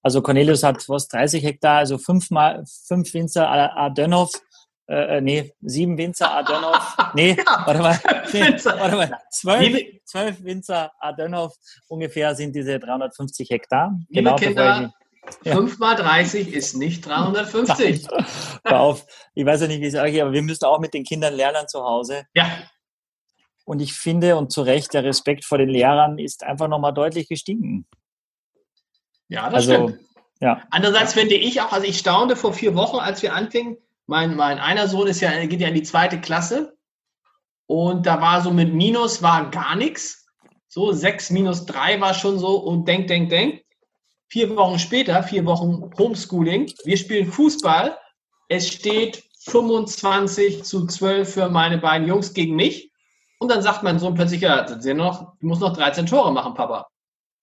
also 0.02 0.22
Cornelius 0.22 0.62
hat 0.62 0.88
was 0.88 1.06
30 1.08 1.44
Hektar, 1.44 1.76
also 1.76 1.98
fünfmal 1.98 2.64
fünf 2.88 3.12
Winzer 3.12 3.46
Ardönhoff, 3.46 4.30
äh, 4.88 5.18
äh, 5.18 5.20
nee, 5.20 5.52
sieben 5.60 5.98
Winzer 5.98 6.30
Ardönhoff, 6.30 6.96
nee, 7.14 7.36
warte 7.66 7.80
mal, 7.82 8.00
nee, 8.32 8.40
Winzer. 8.40 8.80
warte 8.80 8.96
mal, 8.96 9.18
zwölf, 9.30 9.84
zwölf 10.06 10.42
Winzer 10.42 10.92
Ardönhoff 10.98 11.54
ungefähr 11.88 12.34
sind 12.34 12.56
diese 12.56 12.78
350 12.78 13.50
Hektar. 13.50 13.98
Liebe 14.08 14.30
bevor 14.30 14.38
Kinder, 14.38 14.94
Ja. 15.44 15.56
5 15.56 15.78
mal 15.78 15.94
30 15.94 16.54
ist 16.54 16.74
nicht 16.74 17.04
350. 17.04 17.86
ich, 17.86 18.08
hör 18.64 18.80
auf, 18.80 19.04
ich 19.34 19.44
weiß 19.44 19.60
ja 19.60 19.66
nicht, 19.66 19.82
wie 19.82 19.88
es 19.88 19.94
euch 19.94 20.12
geht, 20.12 20.22
aber 20.22 20.32
wir 20.32 20.40
müssen 20.40 20.64
auch 20.64 20.78
mit 20.78 20.94
den 20.94 21.04
Kindern 21.04 21.34
lernen 21.34 21.68
zu 21.68 21.82
Hause. 21.84 22.24
Ja, 22.32 22.46
Und 23.66 23.82
ich 23.82 23.94
finde, 23.94 24.36
und 24.36 24.52
zu 24.52 24.62
Recht, 24.62 24.94
der 24.94 25.02
Respekt 25.02 25.44
vor 25.44 25.58
den 25.58 25.68
Lehrern 25.68 26.18
ist 26.18 26.44
einfach 26.44 26.68
nochmal 26.68 26.94
deutlich 26.94 27.28
gestiegen. 27.28 27.84
ja, 29.28 29.50
das 29.50 29.68
Also, 29.68 29.88
stimmt. 29.88 30.06
ja. 30.40 30.62
Andererseits 30.70 31.14
finde 31.14 31.34
ich 31.34 31.60
auch, 31.60 31.72
also 31.72 31.84
ich 31.84 31.98
staunte 31.98 32.36
vor 32.36 32.52
vier 32.52 32.76
Wochen, 32.76 32.98
als 32.98 33.22
wir 33.22 33.34
anfingen, 33.34 33.76
mein, 34.06 34.36
mein 34.36 34.60
einer 34.60 34.86
Sohn 34.86 35.08
ist 35.08 35.20
ja, 35.20 35.44
geht 35.46 35.60
ja 35.60 35.66
in 35.68 35.74
die 35.74 35.82
zweite 35.82 36.20
Klasse 36.20 36.76
und 37.66 38.06
da 38.06 38.20
war 38.20 38.40
so 38.40 38.52
mit 38.52 38.72
Minus 38.72 39.20
war 39.20 39.50
gar 39.50 39.74
nichts. 39.74 40.26
So 40.68 40.92
sechs 40.92 41.30
minus 41.30 41.66
drei 41.66 42.00
war 42.00 42.14
schon 42.14 42.38
so 42.38 42.58
und 42.58 42.86
denk, 42.86 43.08
denk, 43.08 43.30
denk. 43.30 43.64
Vier 44.28 44.54
Wochen 44.56 44.78
später, 44.78 45.22
vier 45.24 45.44
Wochen 45.44 45.90
Homeschooling, 45.98 46.72
wir 46.84 46.96
spielen 46.96 47.26
Fußball. 47.26 47.98
Es 48.48 48.68
steht 48.68 49.24
25 49.46 50.62
zu 50.62 50.86
12 50.86 51.32
für 51.34 51.48
meine 51.48 51.78
beiden 51.78 52.06
Jungs 52.06 52.32
gegen 52.32 52.54
mich. 52.54 52.85
Und 53.38 53.50
dann 53.50 53.62
sagt 53.62 53.82
mein 53.82 53.98
Sohn 53.98 54.14
plötzlich, 54.14 54.40
ja, 54.40 54.62
du 54.62 55.26
musst 55.40 55.60
noch 55.60 55.76
13 55.76 56.06
Tore 56.06 56.32
machen, 56.32 56.54
Papa. 56.54 56.88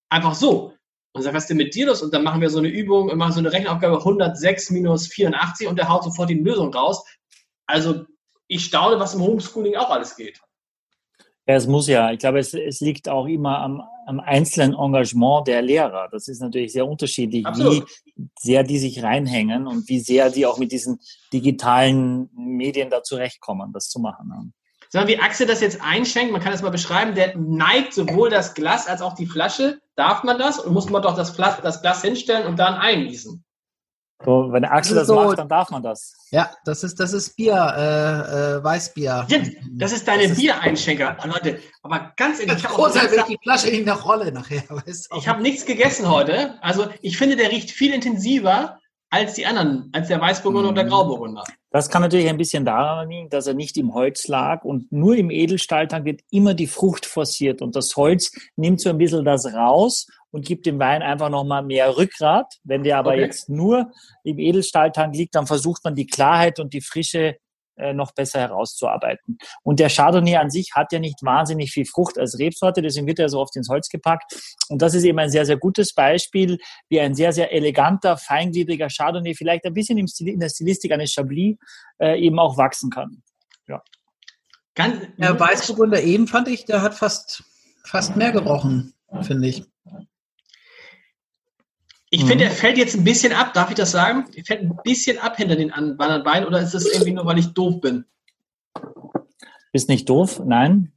Einfach 0.09 0.33
so. 0.33 0.73
Und 1.13 1.21
ich 1.21 1.25
sag, 1.25 1.33
was 1.35 1.43
ist 1.43 1.49
denn 1.49 1.57
mit 1.57 1.75
dir 1.75 1.85
los? 1.85 2.01
Und 2.01 2.13
dann 2.13 2.23
machen 2.23 2.41
wir 2.41 2.49
so 2.49 2.57
eine 2.57 2.69
Übung, 2.69 3.07
wir 3.07 3.15
machen 3.15 3.33
so 3.33 3.39
eine 3.39 3.51
Rechenaufgabe 3.51 3.99
106 3.99 4.71
minus 4.71 5.07
84 5.07 5.67
und 5.67 5.77
der 5.77 5.87
haut 5.87 6.03
sofort 6.03 6.29
die 6.29 6.39
Lösung 6.39 6.73
raus. 6.73 7.05
Also 7.67 8.05
ich 8.47 8.65
staune, 8.65 8.99
was 8.99 9.13
im 9.13 9.21
Homeschooling 9.21 9.75
auch 9.75 9.91
alles 9.91 10.15
geht. 10.15 10.41
Ja, 11.45 11.55
es 11.55 11.67
muss 11.67 11.87
ja. 11.87 12.11
Ich 12.11 12.19
glaube, 12.19 12.39
es, 12.39 12.53
es 12.53 12.79
liegt 12.79 13.09
auch 13.09 13.27
immer 13.27 13.59
am, 13.59 13.83
am 14.07 14.19
einzelnen 14.19 14.73
Engagement 14.73 15.47
der 15.47 15.61
Lehrer. 15.61 16.07
Das 16.11 16.27
ist 16.27 16.41
natürlich 16.41 16.71
sehr 16.71 16.87
unterschiedlich, 16.87 17.45
Absolut. 17.45 17.85
wie 18.15 18.29
sehr 18.39 18.63
die 18.63 18.79
sich 18.79 19.03
reinhängen 19.03 19.67
und 19.67 19.87
wie 19.89 19.99
sehr 19.99 20.29
die 20.29 20.45
auch 20.45 20.57
mit 20.57 20.71
diesen 20.71 20.99
digitalen 21.31 22.29
Medien 22.33 22.89
da 22.89 23.03
zurechtkommen, 23.03 23.73
das 23.73 23.89
zu 23.89 23.99
machen. 23.99 24.53
Sag 24.93 25.01
mal, 25.05 25.07
wie 25.07 25.17
Axel 25.19 25.47
das 25.47 25.59
jetzt 25.59 25.81
einschenkt, 25.81 26.31
man 26.31 26.39
kann 26.39 26.51
das 26.51 26.61
mal 26.61 26.69
beschreiben, 26.69 27.15
der 27.15 27.35
neigt 27.35 27.95
sowohl 27.95 28.29
das 28.29 28.53
Glas 28.53 28.85
als 28.87 29.01
auch 29.01 29.15
die 29.15 29.25
Flasche. 29.25 29.79
Darf 29.95 30.23
man 30.23 30.37
das? 30.37 30.59
Und 30.59 30.71
muss 30.71 30.87
man 30.87 31.01
doch 31.01 31.15
das, 31.15 31.35
Glas- 31.35 31.59
das 31.63 31.81
Glas 31.81 32.03
hinstellen 32.03 32.45
und 32.45 32.57
dann 32.59 32.75
eingießen? 32.75 33.43
So, 34.23 34.49
wenn 34.51 34.63
Axel 34.65 34.93
Das 34.95 35.07
das 35.07 35.07
so- 35.07 35.15
macht, 35.15 35.39
dann 35.39 35.49
darf 35.49 35.71
man 35.71 35.81
das. 35.81 36.13
Ja, 36.29 36.51
das 36.63 36.83
ist, 36.83 36.99
das 36.99 37.11
ist 37.11 37.35
Bier, 37.35 37.55
äh, 37.55 38.57
äh, 38.59 38.63
Weißbier. 38.63 39.25
Ja, 39.29 39.37
das 39.71 39.93
ist 39.93 40.07
deine 40.07 40.29
Biereinschenker. 40.29 41.17
Oh, 41.23 41.27
Leute, 41.27 41.59
aber 41.81 42.13
ganz 42.15 42.39
ehrlich, 42.39 42.57
ich 42.63 42.65
habe 42.69 43.25
die 43.27 43.39
Flasche 43.41 43.69
in 43.71 43.85
der 43.85 43.95
Rolle 43.95 44.31
nachher. 44.31 44.61
Weißt 44.69 45.11
du? 45.11 45.17
Ich 45.17 45.27
habe 45.27 45.41
nichts 45.41 45.65
gegessen 45.65 46.07
heute. 46.07 46.53
Also 46.61 46.85
ich 47.01 47.17
finde, 47.17 47.35
der 47.35 47.49
riecht 47.49 47.71
viel 47.71 47.91
intensiver 47.95 48.77
als 49.13 49.35
die 49.35 49.45
anderen, 49.45 49.89
als 49.93 50.07
der 50.07 50.19
Weißburgunder 50.19 50.69
und 50.69 50.75
der 50.75 50.85
Mhm. 50.85 50.89
Grauburgunder. 50.89 51.43
Das 51.69 51.89
kann 51.89 52.01
natürlich 52.01 52.27
ein 52.27 52.37
bisschen 52.37 52.65
daran 52.65 53.09
liegen, 53.09 53.29
dass 53.29 53.45
er 53.45 53.53
nicht 53.53 53.77
im 53.77 53.93
Holz 53.93 54.27
lag 54.27 54.63
und 54.63 54.91
nur 54.91 55.15
im 55.15 55.29
Edelstahltank 55.29 56.03
wird 56.05 56.21
immer 56.31 56.55
die 56.55 56.65
Frucht 56.67 57.05
forciert 57.05 57.61
und 57.61 57.75
das 57.75 57.95
Holz 57.95 58.31
nimmt 58.55 58.81
so 58.81 58.89
ein 58.89 58.97
bisschen 58.97 59.23
das 59.23 59.45
raus 59.53 60.07
und 60.31 60.45
gibt 60.45 60.65
dem 60.65 60.79
Wein 60.79 61.03
einfach 61.03 61.29
nochmal 61.29 61.61
mehr 61.63 61.95
Rückgrat. 61.95 62.55
Wenn 62.63 62.81
der 62.83 62.97
aber 62.97 63.11
Okay. 63.11 63.21
jetzt 63.21 63.49
nur 63.49 63.91
im 64.23 64.39
Edelstahltank 64.39 65.15
liegt, 65.15 65.35
dann 65.35 65.45
versucht 65.45 65.83
man 65.83 65.93
die 65.93 66.07
Klarheit 66.07 66.59
und 66.59 66.73
die 66.73 66.81
Frische 66.81 67.37
äh, 67.77 67.93
noch 67.93 68.13
besser 68.13 68.39
herauszuarbeiten. 68.39 69.37
Und 69.63 69.79
der 69.79 69.89
Chardonnay 69.89 70.37
an 70.37 70.49
sich 70.49 70.71
hat 70.73 70.91
ja 70.91 70.99
nicht 70.99 71.23
wahnsinnig 71.23 71.71
viel 71.71 71.85
Frucht 71.85 72.17
als 72.17 72.37
Rebsorte, 72.39 72.81
deswegen 72.81 73.07
wird 73.07 73.19
er 73.19 73.29
so 73.29 73.39
oft 73.39 73.55
ins 73.55 73.69
Holz 73.69 73.89
gepackt. 73.89 74.35
Und 74.69 74.81
das 74.81 74.93
ist 74.93 75.03
eben 75.03 75.19
ein 75.19 75.29
sehr, 75.29 75.45
sehr 75.45 75.57
gutes 75.57 75.93
Beispiel, 75.93 76.57
wie 76.89 76.99
ein 76.99 77.15
sehr, 77.15 77.33
sehr 77.33 77.51
eleganter, 77.51 78.17
feingliedriger 78.17 78.87
Chardonnay 78.89 79.33
vielleicht 79.33 79.65
ein 79.65 79.73
bisschen 79.73 79.97
in 79.97 80.39
der 80.39 80.49
Stilistik 80.49 80.91
eines 80.91 81.11
Chablis 81.11 81.57
äh, 81.99 82.19
eben 82.19 82.39
auch 82.39 82.57
wachsen 82.57 82.89
kann. 82.89 83.23
Ganz, 84.75 85.05
Der 85.17 85.39
Weißburgunder 85.39 86.01
eben 86.01 86.27
fand 86.27 86.47
ich, 86.47 86.65
der 86.65 86.81
hat 86.81 86.95
fast, 86.95 87.43
fast 87.85 88.15
mehr 88.15 88.31
gerochen, 88.31 88.93
finde 89.21 89.47
ich. 89.47 89.63
Ich 92.13 92.23
Mhm. 92.23 92.27
finde, 92.27 92.43
er 92.45 92.51
fällt 92.51 92.77
jetzt 92.77 92.95
ein 92.95 93.03
bisschen 93.03 93.33
ab. 93.33 93.55
Darf 93.55 93.69
ich 93.71 93.75
das 93.75 93.89
sagen? 93.89 94.25
Er 94.35 94.45
fällt 94.45 94.61
ein 94.61 94.77
bisschen 94.83 95.17
ab 95.17 95.35
hinter 95.35 95.55
den 95.55 95.71
an- 95.73 95.95
anderen 95.97 96.23
Beinen 96.23 96.45
oder 96.47 96.59
ist 96.61 96.75
das 96.75 96.85
irgendwie 96.85 97.11
nur, 97.11 97.25
weil 97.25 97.39
ich 97.39 97.47
doof 97.55 97.81
bin? 97.81 98.05
Bist 99.71 99.89
nicht 99.89 100.07
doof, 100.07 100.39
nein. 100.45 100.93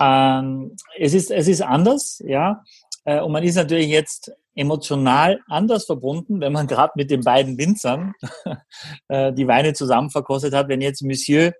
Ähm, 0.00 0.74
es, 0.98 1.14
ist, 1.14 1.30
es 1.30 1.46
ist 1.46 1.62
anders, 1.62 2.20
ja. 2.26 2.64
Äh, 3.04 3.20
und 3.20 3.30
man 3.30 3.44
ist 3.44 3.54
natürlich 3.54 3.86
jetzt 3.86 4.32
emotional 4.56 5.38
anders 5.48 5.84
verbunden, 5.84 6.40
wenn 6.40 6.52
man 6.52 6.66
gerade 6.66 6.94
mit 6.96 7.12
den 7.12 7.20
beiden 7.20 7.56
Winzern 7.58 8.14
äh, 9.08 9.32
die 9.32 9.46
Weine 9.46 9.72
zusammen 9.72 10.10
verkostet 10.10 10.52
hat. 10.52 10.66
Wenn 10.66 10.80
jetzt 10.80 11.00
Monsieur 11.02 11.52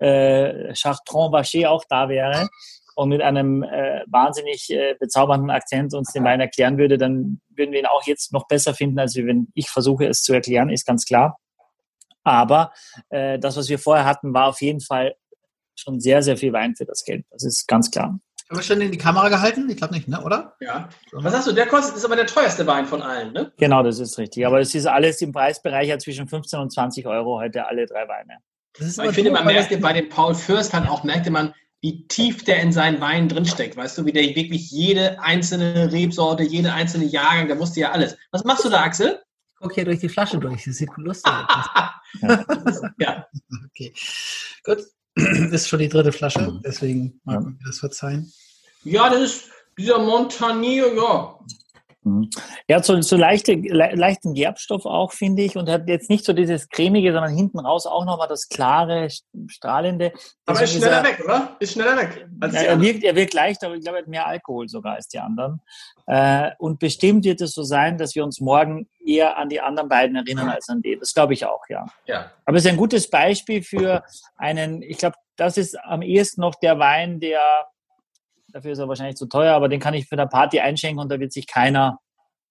äh, 0.00 0.74
Chartrand 0.74 1.32
Vacher 1.32 1.70
auch 1.70 1.84
da 1.88 2.10
wäre 2.10 2.50
und 3.00 3.08
mit 3.08 3.22
einem 3.22 3.62
äh, 3.62 4.02
wahnsinnig 4.08 4.68
äh, 4.68 4.94
bezaubernden 5.00 5.48
Akzent 5.48 5.94
uns 5.94 6.12
den 6.12 6.22
Wein 6.22 6.38
erklären 6.38 6.76
würde, 6.76 6.98
dann 6.98 7.40
würden 7.48 7.72
wir 7.72 7.80
ihn 7.80 7.86
auch 7.86 8.06
jetzt 8.06 8.30
noch 8.30 8.46
besser 8.46 8.74
finden, 8.74 8.98
als 8.98 9.16
wenn 9.16 9.48
ich 9.54 9.70
versuche 9.70 10.04
es 10.06 10.22
zu 10.22 10.34
erklären, 10.34 10.68
ist 10.68 10.84
ganz 10.84 11.06
klar. 11.06 11.38
Aber 12.24 12.74
äh, 13.08 13.38
das, 13.38 13.56
was 13.56 13.70
wir 13.70 13.78
vorher 13.78 14.04
hatten, 14.04 14.34
war 14.34 14.48
auf 14.48 14.60
jeden 14.60 14.82
Fall 14.82 15.14
schon 15.76 15.98
sehr, 15.98 16.22
sehr 16.22 16.36
viel 16.36 16.52
Wein 16.52 16.76
für 16.76 16.84
das 16.84 17.02
Geld. 17.02 17.24
Das 17.30 17.42
ist 17.42 17.66
ganz 17.66 17.90
klar. 17.90 18.20
Haben 18.50 18.58
wir 18.58 18.62
schon 18.62 18.82
in 18.82 18.92
die 18.92 18.98
Kamera 18.98 19.30
gehalten? 19.30 19.70
Ich 19.70 19.78
glaube 19.78 19.94
nicht, 19.94 20.06
ne? 20.06 20.22
oder? 20.22 20.56
Ja. 20.60 20.90
Was 21.12 21.32
sagst 21.32 21.48
du? 21.48 21.52
Der 21.52 21.68
kostet, 21.68 21.96
ist 21.96 22.04
aber 22.04 22.16
der 22.16 22.26
teuerste 22.26 22.66
Wein 22.66 22.84
von 22.84 23.00
allen, 23.00 23.32
ne? 23.32 23.50
Genau, 23.56 23.82
das 23.82 23.98
ist 23.98 24.18
richtig. 24.18 24.46
Aber 24.46 24.60
es 24.60 24.74
ist 24.74 24.84
alles 24.84 25.22
im 25.22 25.32
Preisbereich 25.32 25.88
ja 25.88 25.98
zwischen 25.98 26.28
15 26.28 26.60
und 26.60 26.70
20 26.70 27.06
Euro 27.06 27.38
heute 27.38 27.66
alle 27.66 27.86
drei 27.86 28.06
Weine. 28.06 28.40
Das 28.78 28.88
ist 28.88 28.98
Aber 28.98 29.08
ich 29.08 29.14
finde, 29.14 29.30
man 29.30 29.46
merkte 29.46 29.78
bei 29.78 29.94
dem 29.94 30.10
Paul 30.10 30.34
Fürst 30.34 30.74
halt 30.74 30.86
auch, 30.86 31.02
merkte 31.02 31.30
man, 31.30 31.54
wie 31.82 32.06
tief 32.08 32.44
der 32.44 32.60
in 32.60 32.72
seinen 32.72 33.00
Weinen 33.00 33.28
drinsteckt. 33.28 33.76
Weißt 33.76 33.96
du, 33.98 34.04
wie 34.04 34.12
der 34.12 34.22
wirklich 34.34 34.70
jede 34.70 35.20
einzelne 35.22 35.90
Rebsorte, 35.92 36.42
jede 36.42 36.72
einzelne 36.72 37.06
Jahrgang, 37.06 37.48
der 37.48 37.58
wusste 37.58 37.80
ja 37.80 37.90
alles. 37.92 38.16
Was 38.32 38.44
machst 38.44 38.64
du 38.64 38.68
da, 38.68 38.82
Axel? 38.82 39.20
Ich 39.48 39.54
guck 39.56 39.74
hier 39.74 39.84
durch 39.84 40.00
die 40.00 40.08
Flasche 40.08 40.38
durch. 40.38 40.64
Das 40.64 40.76
sieht 40.76 40.90
lustig 40.96 41.32
aus. 41.32 41.66
Ja. 42.98 43.26
Okay. 43.66 43.92
Gut. 44.64 44.78
Das 45.14 45.26
ist 45.52 45.68
schon 45.68 45.78
die 45.80 45.88
dritte 45.88 46.12
Flasche, 46.12 46.60
deswegen 46.64 47.20
mag 47.24 47.34
Ja. 47.36 47.40
man 47.40 47.52
mir 47.54 47.64
das 47.66 47.78
verzeihen. 47.78 48.32
Ja, 48.84 49.08
das 49.10 49.20
ist 49.20 49.50
dieser 49.78 49.98
Montagnier, 49.98 50.94
ja. 50.94 51.38
Er 52.66 52.76
hat 52.76 52.84
so, 52.86 52.98
so 53.02 53.16
leichte, 53.16 53.52
le, 53.52 53.94
leichten 53.94 54.32
Gerbstoff 54.32 54.86
auch, 54.86 55.12
finde 55.12 55.42
ich, 55.42 55.56
und 55.56 55.68
hat 55.68 55.86
jetzt 55.86 56.08
nicht 56.08 56.24
so 56.24 56.32
dieses 56.32 56.70
cremige, 56.70 57.12
sondern 57.12 57.34
hinten 57.34 57.58
raus 57.58 57.86
auch 57.86 58.06
nochmal 58.06 58.26
das 58.26 58.48
klare, 58.48 59.08
strahlende. 59.48 60.12
Aber 60.46 60.62
ist 60.62 60.76
schneller 60.76 61.04
weg, 61.04 61.20
oder? 61.22 61.56
Ist 61.60 61.74
schneller 61.74 61.98
weg. 61.98 62.26
Ja, 62.52 62.62
er, 62.62 62.80
wirkt, 62.80 63.04
er 63.04 63.14
wirkt 63.14 63.34
leichter, 63.34 63.66
aber 63.66 63.76
ich 63.76 63.82
glaube, 63.82 63.98
er 63.98 64.02
hat 64.02 64.08
mehr 64.08 64.26
Alkohol 64.26 64.66
sogar 64.68 64.94
als 64.94 65.08
die 65.08 65.18
anderen. 65.18 65.60
Äh, 66.06 66.52
und 66.58 66.78
bestimmt 66.78 67.24
wird 67.24 67.42
es 67.42 67.52
so 67.52 67.64
sein, 67.64 67.98
dass 67.98 68.14
wir 68.14 68.24
uns 68.24 68.40
morgen 68.40 68.88
eher 69.04 69.36
an 69.36 69.50
die 69.50 69.60
anderen 69.60 69.90
beiden 69.90 70.16
erinnern 70.16 70.48
als 70.48 70.70
an 70.70 70.80
die. 70.80 70.98
Das 70.98 71.12
glaube 71.12 71.34
ich 71.34 71.44
auch, 71.44 71.64
ja. 71.68 71.84
ja. 72.06 72.30
Aber 72.46 72.56
es 72.56 72.64
ist 72.64 72.70
ein 72.70 72.78
gutes 72.78 73.10
Beispiel 73.10 73.62
für 73.62 74.04
einen, 74.36 74.80
ich 74.80 74.96
glaube, 74.96 75.16
das 75.36 75.58
ist 75.58 75.78
am 75.84 76.00
ehesten 76.00 76.40
noch 76.40 76.54
der 76.54 76.78
Wein, 76.78 77.20
der 77.20 77.40
Dafür 78.52 78.72
ist 78.72 78.78
er 78.78 78.88
wahrscheinlich 78.88 79.16
zu 79.16 79.26
teuer, 79.26 79.54
aber 79.54 79.68
den 79.68 79.80
kann 79.80 79.94
ich 79.94 80.06
für 80.06 80.16
eine 80.16 80.26
Party 80.26 80.60
einschenken 80.60 81.00
und 81.00 81.10
da 81.10 81.20
wird 81.20 81.32
sich 81.32 81.46
keiner, 81.46 81.98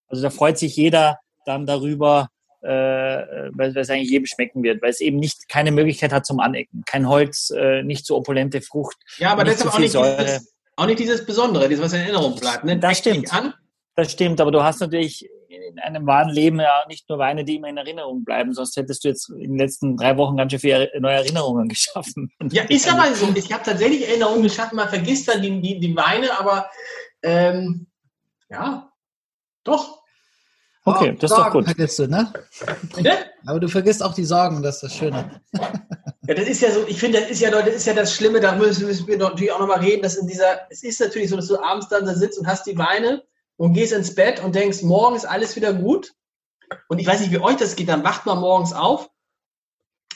also 0.08 0.24
da 0.24 0.30
freut 0.30 0.58
sich 0.58 0.76
jeder 0.76 1.20
dann 1.46 1.66
darüber, 1.66 2.30
äh, 2.62 2.68
weil, 2.68 3.76
es 3.78 3.90
eigentlich 3.90 4.10
jedem 4.10 4.26
schmecken 4.26 4.64
wird, 4.64 4.82
weil 4.82 4.90
es 4.90 5.00
eben 5.00 5.18
nicht 5.18 5.48
keine 5.48 5.72
Möglichkeit 5.72 6.12
hat 6.12 6.26
zum 6.26 6.40
Anecken. 6.40 6.84
Kein 6.86 7.08
Holz, 7.08 7.52
äh, 7.56 7.84
nicht 7.84 8.06
so 8.06 8.18
opulente 8.18 8.62
Frucht. 8.62 8.98
Ja, 9.18 9.32
aber 9.32 9.44
das 9.44 9.56
ist 9.56 9.68
auch 9.68 9.80
nicht, 9.80 9.96
dieses, 9.96 10.54
auch 10.76 10.86
nicht 10.86 11.00
dieses 11.00 11.26
Besondere, 11.26 11.70
dieses, 11.70 11.84
was 11.84 11.94
in 11.94 12.02
Erinnerung 12.02 12.36
bleibt. 12.36 12.66
Ne? 12.66 12.78
Das 12.78 12.98
stimmt. 12.98 13.34
An. 13.34 13.54
Das 13.96 14.12
stimmt, 14.12 14.42
aber 14.42 14.52
du 14.52 14.64
hast 14.64 14.82
natürlich 14.82 15.30
in 15.50 15.80
einem 15.80 16.06
wahren 16.06 16.30
Leben 16.30 16.60
ja 16.60 16.84
nicht 16.88 17.10
nur 17.10 17.18
Weine, 17.18 17.44
die 17.44 17.56
immer 17.56 17.70
in 17.70 17.78
Erinnerung 17.78 18.24
bleiben, 18.24 18.54
sonst 18.54 18.76
hättest 18.78 19.04
du 19.04 19.08
jetzt 19.08 19.30
in 19.30 19.52
den 19.52 19.58
letzten 19.58 19.98
drei 19.98 20.16
Wochen 20.18 20.38
ganz 20.38 20.52
schön 20.52 20.60
viele 20.60 20.92
neue 21.00 21.16
Erinnerungen 21.16 21.68
geschaffen. 21.70 22.32
Ja, 22.52 22.64
ist 22.64 22.92
aber 22.92 23.14
so. 23.14 23.32
Ich 23.36 23.52
habe 23.52 23.64
tatsächlich 23.64 24.08
Erinnerungen 24.08 24.44
geschaffen, 24.44 24.76
man 24.76 24.90
vergisst 24.90 25.28
dann 25.28 25.42
die, 25.42 25.60
die, 25.62 25.80
die 25.80 25.96
Weine, 25.96 26.38
aber 26.40 26.70
ähm, 27.24 27.88
ja, 28.50 28.92
doch. 29.64 30.00
Okay, 30.86 31.16
das 31.20 31.32
ist 31.32 31.38
doch 31.38 31.52
gut. 31.52 31.66
Vergisst 31.66 32.00
du, 32.00 32.08
ne? 32.08 32.32
Bitte? 32.96 33.12
Aber 33.46 33.60
du 33.60 33.68
vergisst 33.68 34.02
auch 34.02 34.14
die 34.14 34.24
Sorgen, 34.24 34.64
das 34.64 34.76
ist 34.76 34.84
das 34.84 34.96
Schöne. 34.96 35.42
Ja, 36.28 36.36
das 36.36 36.48
ist 36.48 36.62
ja 36.62 36.70
so, 36.70 36.86
ich 36.86 37.00
finde, 37.00 37.22
das 37.22 37.32
ist 37.32 37.42
ja, 37.42 37.50
das 37.50 37.74
ist 37.74 37.88
ja 37.88 37.94
das 37.96 38.14
Schlimme, 38.14 38.40
da 38.40 38.54
müssen 38.54 38.88
wir 39.08 39.18
natürlich 39.18 39.52
auch 39.52 39.58
nochmal 39.58 39.80
reden, 39.80 40.04
dass 40.04 40.16
in 40.16 40.28
dieser, 40.28 40.70
es 40.70 40.84
ist 40.84 41.02
natürlich 41.02 41.32
so, 41.32 41.36
dass 41.36 41.48
du 41.48 41.58
abends 41.60 41.88
dann 41.88 42.06
da 42.06 42.14
sitzt 42.14 42.38
und 42.38 42.46
hast 42.46 42.68
die 42.68 42.78
Weine 42.78 43.24
und 43.60 43.74
gehst 43.74 43.92
ins 43.92 44.16
Bett 44.16 44.42
und 44.42 44.56
denkst, 44.56 44.84
morgen 44.84 45.18
ist 45.18 45.26
alles 45.26 45.58
wieder 45.58 45.74
gut. 45.74 46.14
Und 46.88 47.00
ich 47.00 47.06
weiß 47.06 47.20
nicht, 47.20 47.32
wie 47.32 47.40
euch 47.40 47.58
das 47.58 47.76
geht, 47.76 47.90
dann 47.90 48.06
wacht 48.06 48.26
man 48.26 48.40
morgens 48.40 48.72
auf 48.72 49.10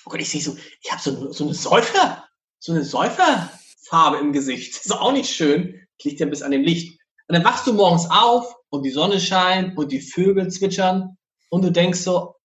und 0.05 0.19
ich 0.19 0.29
sehe 0.29 0.41
so, 0.41 0.55
ich 0.81 0.91
habe 0.91 1.01
so, 1.01 1.31
so 1.33 1.43
eine 1.43 1.53
Säufer, 1.53 2.25
so 2.59 2.71
eine 2.71 2.85
Säuferfarbe 2.85 4.17
im 4.19 4.31
Gesicht. 4.31 4.75
Das 4.75 4.85
ist 4.85 4.91
auch 4.91 5.11
nicht 5.11 5.29
schön. 5.29 5.85
Ich 5.97 6.05
liegt 6.05 6.21
ja 6.21 6.25
bis 6.25 6.41
an 6.41 6.51
dem 6.51 6.61
Licht. 6.61 7.01
Und 7.27 7.35
dann 7.35 7.43
wachst 7.43 7.67
du 7.67 7.73
morgens 7.73 8.09
auf 8.09 8.55
und 8.69 8.83
die 8.83 8.91
Sonne 8.91 9.19
scheint 9.19 9.77
und 9.77 9.91
die 9.91 10.01
Vögel 10.01 10.49
zwitschern 10.49 11.17
und 11.49 11.63
du 11.63 11.71
denkst 11.71 11.99
so, 11.99 12.35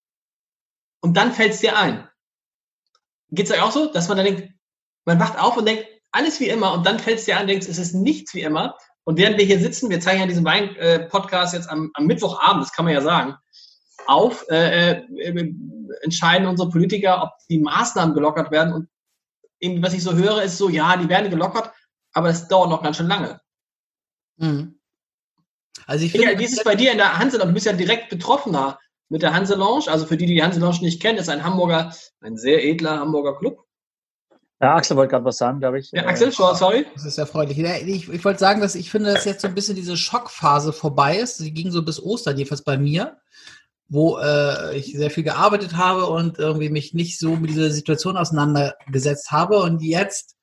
und 1.01 1.17
dann 1.17 1.33
fällt 1.33 1.53
es 1.53 1.61
dir 1.61 1.79
ein. 1.79 2.09
Geht 3.31 3.47
es 3.47 3.53
euch 3.53 3.63
auch 3.63 3.73
so, 3.73 3.93
dass 3.93 4.09
man 4.09 4.17
dann 4.17 4.27
denkt, 4.27 4.53
man 5.05 5.21
wacht 5.21 5.39
auf 5.39 5.57
und 5.57 5.67
denkt, 5.67 5.87
alles 6.11 6.41
wie 6.41 6.49
immer 6.49 6.73
und 6.73 6.85
dann 6.85 6.99
fällt 6.99 7.21
es 7.21 7.27
dir 7.27 7.39
ein 7.39 7.47
denkst, 7.47 7.69
es 7.69 7.79
ist 7.79 7.95
nichts 7.95 8.35
wie 8.35 8.43
immer 8.43 8.77
und 9.09 9.17
während 9.17 9.39
wir 9.39 9.47
hier 9.47 9.59
sitzen, 9.59 9.89
wir 9.89 10.01
zeigen 10.01 10.21
ja 10.21 10.27
diesen 10.27 10.45
Wein-Podcast 10.45 11.55
jetzt 11.55 11.71
am, 11.71 11.91
am, 11.95 12.05
Mittwochabend, 12.05 12.63
das 12.63 12.75
kann 12.75 12.85
man 12.85 12.93
ja 12.93 13.01
sagen, 13.01 13.37
auf, 14.07 14.45
äh, 14.51 15.01
äh, 15.01 15.55
entscheiden 16.03 16.47
unsere 16.47 16.69
Politiker, 16.69 17.23
ob 17.23 17.31
die 17.49 17.59
Maßnahmen 17.59 18.15
gelockert 18.15 18.51
werden. 18.51 18.75
Und 18.75 18.89
irgendwie, 19.61 19.83
was 19.83 19.95
ich 19.95 20.03
so 20.03 20.13
höre, 20.13 20.43
ist 20.43 20.59
so, 20.59 20.69
ja, 20.69 20.95
die 20.99 21.09
werden 21.09 21.31
gelockert, 21.31 21.73
aber 22.13 22.29
das 22.29 22.49
dauert 22.49 22.69
noch 22.69 22.83
ganz 22.83 22.99
schön 22.99 23.09
lange. 23.09 23.41
Mhm. 24.37 24.79
Also 25.87 26.05
ich 26.05 26.13
finde, 26.13 26.31
ja, 26.31 26.39
wie 26.39 26.45
ist 26.45 26.59
es 26.59 26.65
bei 26.65 26.75
dir 26.75 26.93
in 26.93 26.99
der 26.99 27.19
Hanse? 27.19 27.39
Du 27.39 27.51
bist 27.51 27.65
ja 27.65 27.73
direkt 27.73 28.11
Betroffener 28.11 28.79
mit 29.09 29.23
der 29.23 29.33
Hanse 29.33 29.55
Lounge. 29.55 29.85
Also 29.89 30.05
für 30.05 30.19
die, 30.19 30.27
die 30.27 30.35
die 30.35 30.43
Hanse 30.43 30.61
Lounge 30.61 30.81
nicht 30.83 31.01
kennen, 31.01 31.17
ist 31.17 31.31
ein 31.31 31.45
Hamburger, 31.45 31.95
ein 32.21 32.37
sehr 32.37 32.63
edler 32.63 33.01
Hamburger 33.01 33.39
Club. 33.39 33.65
Ja, 34.61 34.75
Axel 34.75 34.97
wollte 34.97 35.13
gerade 35.13 35.25
was 35.25 35.39
sagen, 35.39 35.61
glaube 35.61 35.79
ich. 35.79 35.91
Ja, 35.93 36.05
Axel, 36.07 36.33
sorry. 36.33 36.87
Das 36.95 37.05
ist 37.05 37.17
ja 37.17 37.27
freundlich. 37.27 37.59
Ich, 37.59 38.09
ich 38.09 38.25
wollte 38.25 38.41
sagen, 38.41 38.61
dass 38.61 38.75
ich 38.75 38.91
finde, 38.91 39.13
dass 39.13 39.25
jetzt 39.25 39.43
so 39.43 39.49
ein 39.49 39.55
bisschen 39.55 39.77
diese 39.77 39.97
Schockphase 39.97 40.73
vorbei 40.73 41.19
ist. 41.19 41.39
Sie 41.39 41.53
ging 41.53 41.71
so 41.71 41.83
bis 41.83 42.03
Ostern, 42.03 42.37
jedenfalls 42.37 42.63
bei 42.63 42.77
mir, 42.77 43.19
wo 43.89 44.19
äh, 44.19 44.77
ich 44.77 44.97
sehr 44.97 45.11
viel 45.11 45.23
gearbeitet 45.23 45.77
habe 45.77 46.07
und 46.07 46.39
irgendwie 46.39 46.71
mich 46.71 46.93
nicht 46.93 47.21
so 47.21 47.37
mit 47.37 47.51
dieser 47.51 47.71
Situation 47.71 48.17
auseinandergesetzt 48.17 49.31
habe. 49.31 49.59
Und 49.59 49.81
jetzt 49.81 50.37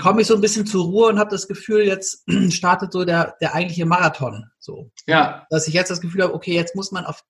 komme 0.00 0.20
ich 0.20 0.28
so 0.28 0.34
ein 0.36 0.40
bisschen 0.40 0.66
zur 0.66 0.84
Ruhe 0.84 1.08
und 1.08 1.18
habe 1.18 1.30
das 1.30 1.48
Gefühl, 1.48 1.84
jetzt 1.84 2.24
startet 2.50 2.92
so 2.92 3.04
der, 3.04 3.34
der 3.40 3.54
eigentliche 3.54 3.84
Marathon. 3.84 4.48
So. 4.60 4.92
Ja. 5.08 5.46
Dass 5.50 5.66
ich 5.66 5.74
jetzt 5.74 5.90
das 5.90 6.00
Gefühl 6.00 6.22
habe, 6.22 6.34
okay, 6.34 6.54
jetzt 6.54 6.76
muss 6.76 6.92
man 6.92 7.04
auf 7.04 7.24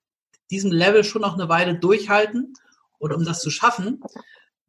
diesem 0.51 0.71
Level 0.71 1.03
schon 1.03 1.23
noch 1.23 1.35
eine 1.35 1.49
Weile 1.49 1.79
durchhalten. 1.79 2.53
Und 2.99 3.15
um 3.15 3.25
das 3.25 3.41
zu 3.41 3.49
schaffen, 3.49 4.03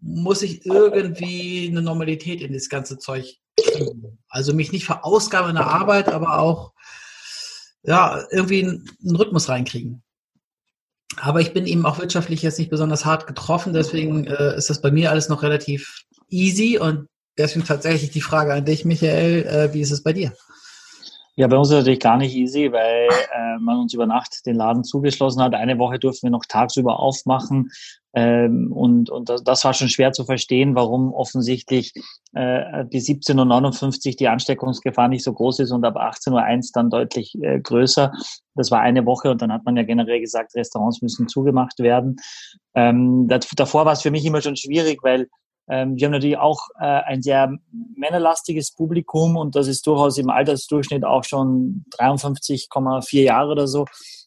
muss 0.02 0.42
ich 0.42 0.66
irgendwie 0.66 1.68
eine 1.70 1.82
Normalität 1.82 2.42
in 2.42 2.54
das 2.54 2.70
ganze 2.70 2.98
Zeug. 2.98 3.38
Also 4.28 4.54
mich 4.54 4.72
nicht 4.72 4.86
verausgaben 4.86 5.52
in 5.52 5.56
der 5.56 5.68
Arbeit, 5.68 6.10
aber 6.10 6.40
auch 6.40 6.74
ja, 7.84 8.26
irgendwie 8.32 8.64
einen 8.64 9.16
Rhythmus 9.16 9.50
reinkriegen. 9.50 10.04
Aber 11.18 11.42
ich 11.42 11.54
bin 11.54 11.66
eben 11.66 11.86
auch 11.86 12.00
wirtschaftlich 12.00 12.42
jetzt 12.42 12.58
nicht 12.58 12.70
besonders 12.70 13.06
hart 13.06 13.28
getroffen, 13.28 13.74
deswegen 13.74 14.26
äh, 14.26 14.56
ist 14.56 14.70
das 14.70 14.82
bei 14.82 14.92
mir 14.92 15.12
alles 15.12 15.30
noch 15.30 15.44
relativ 15.44 16.04
easy 16.30 16.78
und 16.78 17.08
deswegen 17.38 17.66
tatsächlich 17.66 18.12
die 18.12 18.22
Frage 18.22 18.54
an 18.54 18.66
dich, 18.66 18.86
Michael, 18.86 19.46
äh, 19.46 19.74
wie 19.74 19.82
ist 19.82 19.92
es 19.92 20.04
bei 20.04 20.14
dir? 20.14 20.34
Ja, 21.42 21.48
bei 21.48 21.58
uns 21.58 21.70
ist 21.70 21.74
es 21.74 21.80
natürlich 21.80 22.00
gar 22.00 22.18
nicht 22.18 22.36
easy, 22.36 22.72
weil 22.72 23.08
äh, 23.34 23.58
man 23.60 23.80
uns 23.80 23.96
über 23.96 24.06
Nacht 24.06 24.46
den 24.46 24.56
Laden 24.56 24.84
zugeschlossen 24.84 25.42
hat. 25.42 25.56
Eine 25.56 25.80
Woche 25.80 25.98
durften 25.98 26.28
wir 26.28 26.30
noch 26.30 26.46
tagsüber 26.48 27.00
aufmachen. 27.00 27.72
Ähm, 28.14 28.72
und 28.72 29.10
und 29.10 29.28
das, 29.28 29.44
das 29.44 29.66
war 29.66 29.74
schon 29.74 29.90
schwer 29.90 30.12
zu 30.12 30.24
verstehen, 30.24 30.76
warum 30.76 31.12
offensichtlich 31.12 31.94
äh, 32.34 32.84
bis 32.84 33.08
17.59 33.08 34.10
Uhr 34.10 34.16
die 34.18 34.28
Ansteckungsgefahr 34.28 35.08
nicht 35.08 35.24
so 35.24 35.34
groß 35.34 35.62
ist 35.62 35.72
und 35.72 35.84
ab 35.84 35.98
18.01 35.98 36.30
Uhr 36.30 36.70
dann 36.76 36.90
deutlich 36.92 37.36
äh, 37.42 37.60
größer. 37.60 38.12
Das 38.54 38.70
war 38.70 38.82
eine 38.82 39.08
Woche 39.08 39.32
und 39.32 39.42
dann 39.42 39.52
hat 39.52 39.66
man 39.66 39.76
ja 39.76 39.82
generell 39.82 40.20
gesagt, 40.20 40.54
Restaurants 40.54 41.02
müssen 41.02 41.28
zugemacht 41.28 41.80
werden. 41.80 42.18
Ähm, 42.76 43.28
das, 43.28 43.48
davor 43.56 43.86
war 43.86 43.94
es 43.94 44.04
für 44.04 44.12
mich 44.12 44.26
immer 44.26 44.44
schon 44.44 44.58
schwierig, 44.58 45.00
weil 45.02 45.28
ähm, 45.70 45.96
wir 45.96 46.06
haben 46.06 46.12
natürlich 46.12 46.38
auch 46.38 46.70
äh, 46.80 46.86
ein 46.86 47.22
sehr 47.22 47.56
männerlastiges 47.96 48.74
Publikum 48.74 49.38
und 49.38 49.56
das 49.56 49.68
ist 49.68 49.86
durchaus 49.88 50.18
im 50.18 50.30
Altersdurchschnitt 50.30 51.06
auch 51.06 51.24
schon 51.24 51.86
53,4 51.98 53.22
Jahre 53.22 53.52
oder 53.52 53.68
so. 53.68 53.86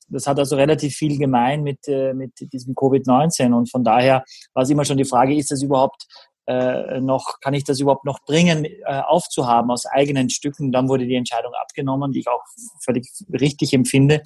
Das 0.09 0.27
hat 0.27 0.39
also 0.39 0.57
relativ 0.57 0.95
viel 0.95 1.19
gemein 1.19 1.63
mit, 1.63 1.89
äh, 1.89 2.15
mit 2.15 2.33
diesem 2.53 2.75
Covid-19 2.75 3.53
und 3.53 3.71
von 3.71 3.85
daher 3.85 4.25
war 4.53 4.63
es 4.63 4.71
immer 4.71 4.85
schon 4.85 4.99
die 4.99 5.05
Frage, 5.05 5.35
ist 5.35 5.51
das 5.51 5.63
überhaupt 5.63 6.07
äh, 6.47 7.01
noch, 7.01 7.41
kann 7.41 7.55
ich 7.55 7.65
das 7.65 7.81
überhaupt 7.81 8.05
noch 8.05 8.21
bringen, 8.25 8.65
äh, 8.65 9.01
aufzuhaben 9.07 9.71
aus 9.71 9.87
eigenen 9.87 10.31
Stücken? 10.31 10.73
Dann 10.73 10.89
wurde 10.89 11.07
die 11.07 11.15
Entscheidung 11.15 11.53
abgenommen, 11.61 12.13
die 12.13 12.21
ich 12.21 12.29
auch 12.29 12.43
völlig 12.83 13.09
richtig 13.33 13.73
empfinde. 13.73 14.23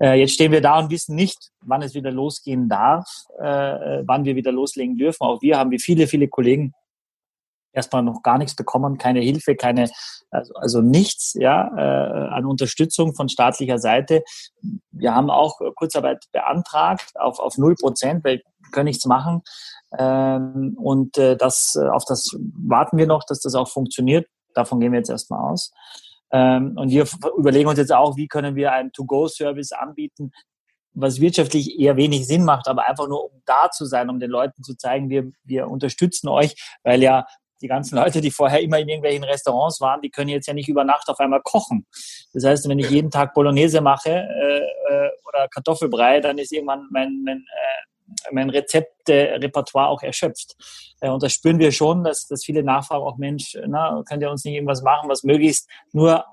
Äh, 0.00 0.20
jetzt 0.20 0.34
stehen 0.34 0.52
wir 0.52 0.60
da 0.60 0.78
und 0.78 0.90
wissen 0.90 1.14
nicht, 1.14 1.50
wann 1.62 1.82
es 1.82 1.94
wieder 1.94 2.10
losgehen 2.10 2.68
darf, 2.68 3.06
äh, 3.38 4.02
wann 4.04 4.24
wir 4.24 4.36
wieder 4.36 4.52
loslegen 4.52 4.96
dürfen. 4.96 5.24
Auch 5.24 5.42
wir 5.42 5.58
haben 5.58 5.70
wie 5.70 5.78
viele, 5.78 6.06
viele 6.06 6.28
Kollegen 6.28 6.74
erstmal 7.74 8.02
noch 8.02 8.22
gar 8.22 8.38
nichts 8.38 8.54
bekommen, 8.54 8.98
keine 8.98 9.20
Hilfe, 9.20 9.56
keine, 9.56 9.90
also, 10.30 10.54
also 10.54 10.80
nichts 10.80 11.34
ja, 11.34 11.68
äh, 11.76 12.28
an 12.28 12.46
Unterstützung 12.46 13.14
von 13.14 13.28
staatlicher 13.28 13.78
Seite. 13.78 14.22
Wir 14.90 15.14
haben 15.14 15.30
auch 15.30 15.58
Kurzarbeit 15.74 16.24
beantragt 16.32 17.12
auf, 17.16 17.38
auf 17.38 17.58
0 17.58 17.74
Prozent, 17.74 18.24
weil 18.24 18.42
wir 18.58 18.70
können 18.70 18.86
nichts 18.86 19.04
machen. 19.04 19.42
Ähm, 19.98 20.76
und 20.80 21.18
äh, 21.18 21.36
das, 21.36 21.76
auf 21.76 22.04
das 22.04 22.30
warten 22.66 22.96
wir 22.96 23.06
noch, 23.06 23.24
dass 23.24 23.40
das 23.40 23.54
auch 23.54 23.68
funktioniert. 23.68 24.26
Davon 24.54 24.80
gehen 24.80 24.92
wir 24.92 24.98
jetzt 24.98 25.10
erstmal 25.10 25.52
aus. 25.52 25.72
Ähm, 26.34 26.76
und 26.76 26.90
wir 26.90 27.06
überlegen 27.38 27.68
uns 27.68 27.78
jetzt 27.78 27.92
auch, 27.92 28.16
wie 28.16 28.26
können 28.26 28.56
wir 28.56 28.72
einen 28.72 28.92
To-Go-Service 28.92 29.70
anbieten, 29.70 30.32
was 30.92 31.20
wirtschaftlich 31.20 31.78
eher 31.78 31.96
wenig 31.96 32.26
Sinn 32.26 32.44
macht, 32.44 32.66
aber 32.66 32.88
einfach 32.88 33.06
nur 33.06 33.24
um 33.24 33.42
da 33.46 33.70
zu 33.70 33.84
sein, 33.84 34.10
um 34.10 34.18
den 34.18 34.30
Leuten 34.30 34.64
zu 34.64 34.76
zeigen, 34.76 35.10
wir, 35.10 35.30
wir 35.44 35.68
unterstützen 35.68 36.28
euch, 36.28 36.56
weil 36.82 37.02
ja 37.02 37.24
die 37.62 37.68
ganzen 37.68 37.96
Leute, 38.00 38.20
die 38.20 38.32
vorher 38.32 38.60
immer 38.60 38.80
in 38.80 38.88
irgendwelchen 38.88 39.22
Restaurants 39.22 39.80
waren, 39.80 40.02
die 40.02 40.10
können 40.10 40.28
jetzt 40.28 40.48
ja 40.48 40.54
nicht 40.54 40.68
über 40.68 40.82
Nacht 40.82 41.08
auf 41.08 41.20
einmal 41.20 41.40
kochen. 41.44 41.86
Das 42.32 42.44
heißt, 42.44 42.68
wenn 42.68 42.80
ich 42.80 42.90
jeden 42.90 43.12
Tag 43.12 43.32
Bolognese 43.32 43.80
mache 43.80 44.10
äh, 44.10 44.58
äh 44.58 45.10
oder 45.28 45.46
Kartoffelbrei, 45.48 46.20
dann 46.20 46.38
ist 46.38 46.52
irgendwann 46.52 46.88
mein, 46.90 47.22
mein, 47.24 47.38
äh, 47.38 47.93
mein 48.32 48.50
Rezeptrepertoire 48.50 49.88
auch 49.88 50.02
erschöpft. 50.02 50.56
Äh, 51.00 51.10
und 51.10 51.22
das 51.22 51.32
spüren 51.32 51.58
wir 51.58 51.72
schon, 51.72 52.04
dass, 52.04 52.26
dass 52.26 52.44
viele 52.44 52.62
nachfragen, 52.62 53.04
auch 53.04 53.16
Mensch, 53.16 53.56
na, 53.66 54.02
könnt 54.08 54.22
ihr 54.22 54.30
uns 54.30 54.44
nicht 54.44 54.54
irgendwas 54.54 54.82
machen, 54.82 55.08
was 55.08 55.22
möglichst 55.22 55.68
nur 55.92 56.24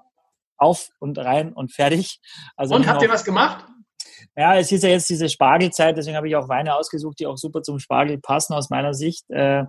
auf 0.58 0.90
und 1.00 1.18
rein 1.18 1.54
und 1.54 1.74
fertig. 1.74 2.20
Also 2.56 2.76
und 2.76 2.88
habt 2.88 3.02
ihr 3.02 3.10
was 3.10 3.24
gemacht? 3.24 3.66
Ja, 4.36 4.56
es 4.56 4.72
ist 4.72 4.84
ja 4.84 4.90
jetzt 4.90 5.10
diese 5.10 5.28
Spargelzeit, 5.28 5.98
deswegen 5.98 6.16
habe 6.16 6.28
ich 6.28 6.36
auch 6.36 6.48
Weine 6.48 6.76
ausgesucht, 6.76 7.20
die 7.20 7.28
auch 7.28 7.38
super 7.38 7.64
zum 7.64 7.80
Spargel 7.80 8.20
passen 8.20 8.54
aus 8.54 8.70
meiner 8.70 8.94
Sicht. 8.94 9.30
Äh, 9.30 9.66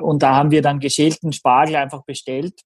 und 0.00 0.22
da 0.22 0.36
haben 0.36 0.50
wir 0.50 0.62
dann 0.62 0.78
geschälten 0.78 1.32
Spargel 1.32 1.76
einfach 1.76 2.04
bestellt 2.04 2.60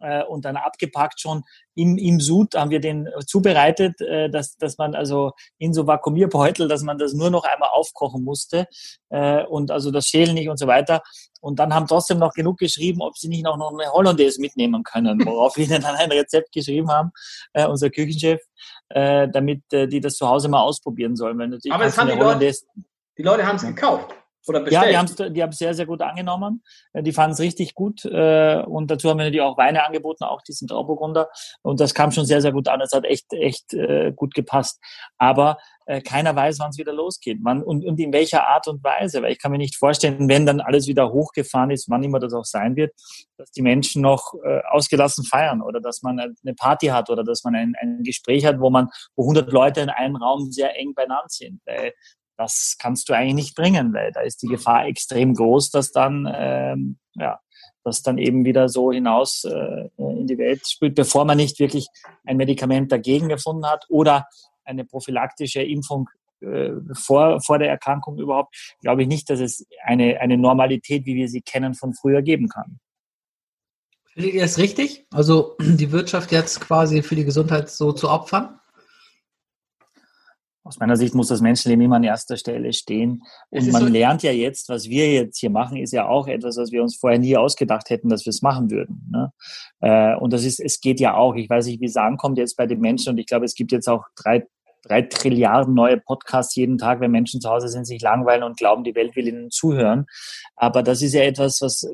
äh, 0.00 0.24
und 0.24 0.44
dann 0.44 0.56
abgepackt 0.56 1.20
schon 1.20 1.44
im, 1.74 1.96
im 1.98 2.20
Sud 2.20 2.54
haben 2.54 2.70
wir 2.70 2.80
den 2.80 3.08
zubereitet, 3.26 4.00
äh, 4.00 4.28
dass, 4.28 4.56
dass 4.56 4.78
man 4.78 4.94
also 4.94 5.32
in 5.58 5.72
so 5.72 5.86
Vakuumierbeutel, 5.86 6.68
dass 6.68 6.82
man 6.82 6.98
das 6.98 7.12
nur 7.12 7.30
noch 7.30 7.44
einmal 7.44 7.70
aufkochen 7.70 8.24
musste 8.24 8.66
äh, 9.10 9.44
und 9.44 9.70
also 9.70 9.90
das 9.90 10.06
Schälen 10.06 10.34
nicht 10.34 10.48
und 10.48 10.58
so 10.58 10.66
weiter. 10.66 11.02
Und 11.40 11.58
dann 11.58 11.74
haben 11.74 11.86
trotzdem 11.86 12.18
noch 12.18 12.34
genug 12.34 12.58
geschrieben, 12.58 13.00
ob 13.00 13.16
sie 13.16 13.28
nicht 13.28 13.44
noch 13.44 13.54
eine 13.54 13.90
Hollandaise 13.92 14.40
mitnehmen 14.40 14.82
können, 14.82 15.24
worauf 15.24 15.56
wir 15.56 15.64
ihnen 15.66 15.82
dann 15.82 15.94
ein 15.94 16.10
Rezept 16.10 16.52
geschrieben 16.52 16.90
haben, 16.90 17.10
äh, 17.52 17.66
unser 17.66 17.90
Küchenchef, 17.90 18.40
äh, 18.90 19.28
damit 19.28 19.62
äh, 19.72 19.86
die 19.86 20.00
das 20.00 20.14
zu 20.14 20.28
Hause 20.28 20.48
mal 20.48 20.60
ausprobieren 20.60 21.16
sollen. 21.16 21.38
Wenn 21.38 21.58
Aber 21.70 21.84
es 21.84 21.96
haben 21.96 22.08
die 22.08 22.16
Leute, 22.16 22.52
die 23.16 23.22
Leute 23.22 23.46
haben 23.46 23.56
es 23.56 23.62
gekauft. 23.62 24.14
Oder 24.46 24.60
bestellt. 24.60 24.84
Ja, 24.84 24.90
die 24.90 24.96
haben 24.96 25.06
es 25.06 25.32
die 25.32 25.42
haben's 25.42 25.58
sehr, 25.58 25.74
sehr 25.74 25.86
gut 25.86 26.00
angenommen. 26.02 26.62
Äh, 26.92 27.02
die 27.02 27.12
fanden 27.12 27.32
es 27.32 27.40
richtig 27.40 27.74
gut. 27.74 28.04
Äh, 28.04 28.62
und 28.62 28.90
dazu 28.90 29.10
haben 29.10 29.18
wir 29.18 29.24
natürlich 29.24 29.42
auch 29.42 29.58
Weine 29.58 29.84
angeboten, 29.84 30.24
auch 30.24 30.42
diesen 30.42 30.66
Grauburgunder. 30.66 31.28
Und 31.62 31.80
das 31.80 31.94
kam 31.94 32.10
schon 32.10 32.24
sehr, 32.24 32.40
sehr 32.40 32.52
gut 32.52 32.68
an. 32.68 32.80
Es 32.80 32.92
hat 32.92 33.04
echt, 33.04 33.32
echt 33.32 33.74
äh, 33.74 34.12
gut 34.14 34.34
gepasst. 34.34 34.80
Aber 35.18 35.58
keiner 36.04 36.36
weiß, 36.36 36.60
wann 36.60 36.70
es 36.70 36.78
wieder 36.78 36.92
losgeht. 36.92 37.38
Wann, 37.42 37.64
und, 37.64 37.84
und 37.84 37.98
in 37.98 38.12
welcher 38.12 38.46
Art 38.46 38.68
und 38.68 38.84
Weise. 38.84 39.22
Weil 39.22 39.32
ich 39.32 39.40
kann 39.40 39.50
mir 39.50 39.58
nicht 39.58 39.74
vorstellen, 39.74 40.28
wenn 40.28 40.46
dann 40.46 40.60
alles 40.60 40.86
wieder 40.86 41.10
hochgefahren 41.10 41.72
ist, 41.72 41.90
wann 41.90 42.04
immer 42.04 42.20
das 42.20 42.32
auch 42.32 42.44
sein 42.44 42.76
wird, 42.76 42.92
dass 43.36 43.50
die 43.50 43.62
Menschen 43.62 44.00
noch 44.00 44.34
ausgelassen 44.70 45.24
feiern 45.24 45.60
oder 45.60 45.80
dass 45.80 46.02
man 46.02 46.20
eine 46.20 46.54
Party 46.54 46.88
hat 46.88 47.10
oder 47.10 47.24
dass 47.24 47.42
man 47.42 47.56
ein, 47.56 47.74
ein 47.80 48.04
Gespräch 48.04 48.46
hat, 48.46 48.60
wo 48.60 48.70
man, 48.70 48.88
wo 49.16 49.24
100 49.24 49.50
Leute 49.50 49.80
in 49.80 49.88
einem 49.88 50.14
Raum 50.14 50.52
sehr 50.52 50.78
eng 50.78 50.94
beieinander 50.94 51.24
sind. 51.26 51.60
Weil 51.64 51.92
das 52.40 52.76
kannst 52.78 53.08
du 53.08 53.12
eigentlich 53.12 53.34
nicht 53.34 53.54
bringen, 53.54 53.92
weil 53.92 54.12
da 54.12 54.20
ist 54.22 54.40
die 54.42 54.46
Gefahr 54.46 54.86
extrem 54.86 55.34
groß, 55.34 55.70
dass 55.70 55.92
dann, 55.92 56.26
ähm, 56.34 56.98
ja, 57.14 57.38
das 57.84 58.00
dann 58.02 58.16
eben 58.16 58.46
wieder 58.46 58.70
so 58.70 58.92
hinaus 58.92 59.44
äh, 59.44 59.90
in 59.98 60.26
die 60.26 60.38
Welt 60.38 60.66
spült, 60.66 60.94
bevor 60.94 61.26
man 61.26 61.36
nicht 61.36 61.58
wirklich 61.58 61.86
ein 62.24 62.38
Medikament 62.38 62.90
dagegen 62.92 63.28
gefunden 63.28 63.66
hat 63.66 63.84
oder 63.90 64.26
eine 64.64 64.86
prophylaktische 64.86 65.60
Impfung 65.62 66.08
äh, 66.40 66.70
vor, 66.94 67.42
vor 67.42 67.58
der 67.58 67.68
Erkrankung 67.68 68.18
überhaupt, 68.18 68.54
glaube 68.80 69.02
ich 69.02 69.08
nicht, 69.08 69.28
dass 69.28 69.40
es 69.40 69.66
eine, 69.84 70.18
eine 70.20 70.38
Normalität, 70.38 71.04
wie 71.04 71.16
wir 71.16 71.28
sie 71.28 71.42
kennen, 71.42 71.74
von 71.74 71.92
früher 71.92 72.22
geben 72.22 72.48
kann. 72.48 72.80
Findet 74.14 74.32
ihr 74.32 74.40
das 74.40 74.56
richtig? 74.56 75.06
Also 75.10 75.56
die 75.60 75.92
Wirtschaft 75.92 76.32
jetzt 76.32 76.62
quasi 76.62 77.02
für 77.02 77.16
die 77.16 77.26
Gesundheit 77.26 77.68
so 77.68 77.92
zu 77.92 78.08
opfern? 78.08 78.59
Aus 80.62 80.78
meiner 80.78 80.96
Sicht 80.96 81.14
muss 81.14 81.28
das 81.28 81.40
Menschenleben 81.40 81.84
immer 81.84 81.96
an 81.96 82.04
erster 82.04 82.36
Stelle 82.36 82.72
stehen. 82.72 83.22
Und 83.50 83.72
man 83.72 83.82
so 83.82 83.88
lernt 83.88 84.22
ja 84.22 84.30
jetzt, 84.30 84.68
was 84.68 84.88
wir 84.88 85.10
jetzt 85.10 85.38
hier 85.38 85.50
machen, 85.50 85.78
ist 85.78 85.92
ja 85.92 86.06
auch 86.06 86.28
etwas, 86.28 86.56
was 86.58 86.70
wir 86.70 86.82
uns 86.82 86.96
vorher 86.96 87.18
nie 87.18 87.36
ausgedacht 87.36 87.88
hätten, 87.88 88.08
dass 88.08 88.26
wir 88.26 88.30
es 88.30 88.42
machen 88.42 88.70
würden. 88.70 89.10
Ne? 89.10 89.32
Äh, 89.80 90.16
und 90.16 90.32
das 90.32 90.44
ist, 90.44 90.60
es 90.60 90.80
geht 90.80 91.00
ja 91.00 91.14
auch. 91.14 91.34
Ich 91.34 91.48
weiß 91.48 91.66
nicht, 91.66 91.80
wie 91.80 91.86
es 91.86 91.96
ankommt 91.96 92.36
jetzt 92.36 92.56
bei 92.56 92.66
den 92.66 92.80
Menschen. 92.80 93.10
Und 93.10 93.18
ich 93.18 93.26
glaube, 93.26 93.46
es 93.46 93.54
gibt 93.54 93.72
jetzt 93.72 93.88
auch 93.88 94.04
drei, 94.16 94.46
drei 94.82 95.02
Trilliarden 95.02 95.72
neue 95.72 95.96
Podcasts 95.96 96.54
jeden 96.54 96.76
Tag, 96.76 97.00
wenn 97.00 97.10
Menschen 97.10 97.40
zu 97.40 97.48
Hause 97.48 97.68
sind, 97.68 97.86
sich 97.86 98.02
langweilen 98.02 98.42
und 98.42 98.58
glauben, 98.58 98.84
die 98.84 98.94
Welt 98.94 99.16
will 99.16 99.28
ihnen 99.28 99.50
zuhören. 99.50 100.06
Aber 100.56 100.82
das 100.82 101.00
ist 101.00 101.14
ja 101.14 101.22
etwas, 101.22 101.62
was 101.62 101.88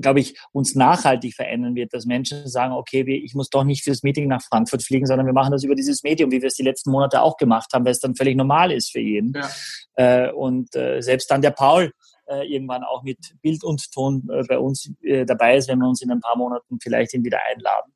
glaube 0.00 0.20
ich, 0.20 0.38
uns 0.52 0.74
nachhaltig 0.74 1.34
verändern 1.34 1.74
wird, 1.74 1.92
dass 1.92 2.06
Menschen 2.06 2.48
sagen, 2.48 2.72
okay, 2.72 3.02
ich 3.02 3.34
muss 3.34 3.50
doch 3.50 3.64
nicht 3.64 3.84
fürs 3.84 4.02
Meeting 4.02 4.28
nach 4.28 4.42
Frankfurt 4.42 4.82
fliegen, 4.82 5.06
sondern 5.06 5.26
wir 5.26 5.32
machen 5.32 5.52
das 5.52 5.64
über 5.64 5.74
dieses 5.74 6.02
Medium, 6.02 6.30
wie 6.30 6.40
wir 6.40 6.48
es 6.48 6.54
die 6.54 6.62
letzten 6.62 6.90
Monate 6.90 7.22
auch 7.22 7.36
gemacht 7.36 7.72
haben, 7.72 7.84
weil 7.84 7.92
es 7.92 8.00
dann 8.00 8.14
völlig 8.14 8.36
normal 8.36 8.72
ist 8.72 8.92
für 8.92 9.00
jeden. 9.00 9.32
Ja. 9.34 9.48
Äh, 9.96 10.32
und 10.32 10.74
äh, 10.74 11.00
selbst 11.00 11.30
dann 11.30 11.42
der 11.42 11.50
Paul 11.50 11.92
äh, 12.26 12.46
irgendwann 12.46 12.84
auch 12.84 13.02
mit 13.02 13.18
Bild 13.42 13.64
und 13.64 13.90
Ton 13.92 14.28
bei 14.48 14.58
uns 14.58 14.90
dabei 15.26 15.56
ist, 15.56 15.68
wenn 15.68 15.78
wir 15.78 15.88
uns 15.88 16.02
in 16.02 16.10
ein 16.10 16.20
paar 16.20 16.36
Monaten 16.36 16.78
vielleicht 16.80 17.14
ihn 17.14 17.24
wieder 17.24 17.40
einladen. 17.50 17.92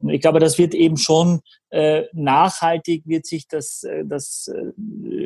Und 0.00 0.10
ich 0.10 0.20
glaube, 0.20 0.40
das 0.40 0.58
wird 0.58 0.74
eben 0.74 0.96
schon 0.96 1.40
nachhaltig 2.12 3.02
wird 3.06 3.26
sich 3.26 3.46
das, 3.46 3.84
das, 4.06 4.50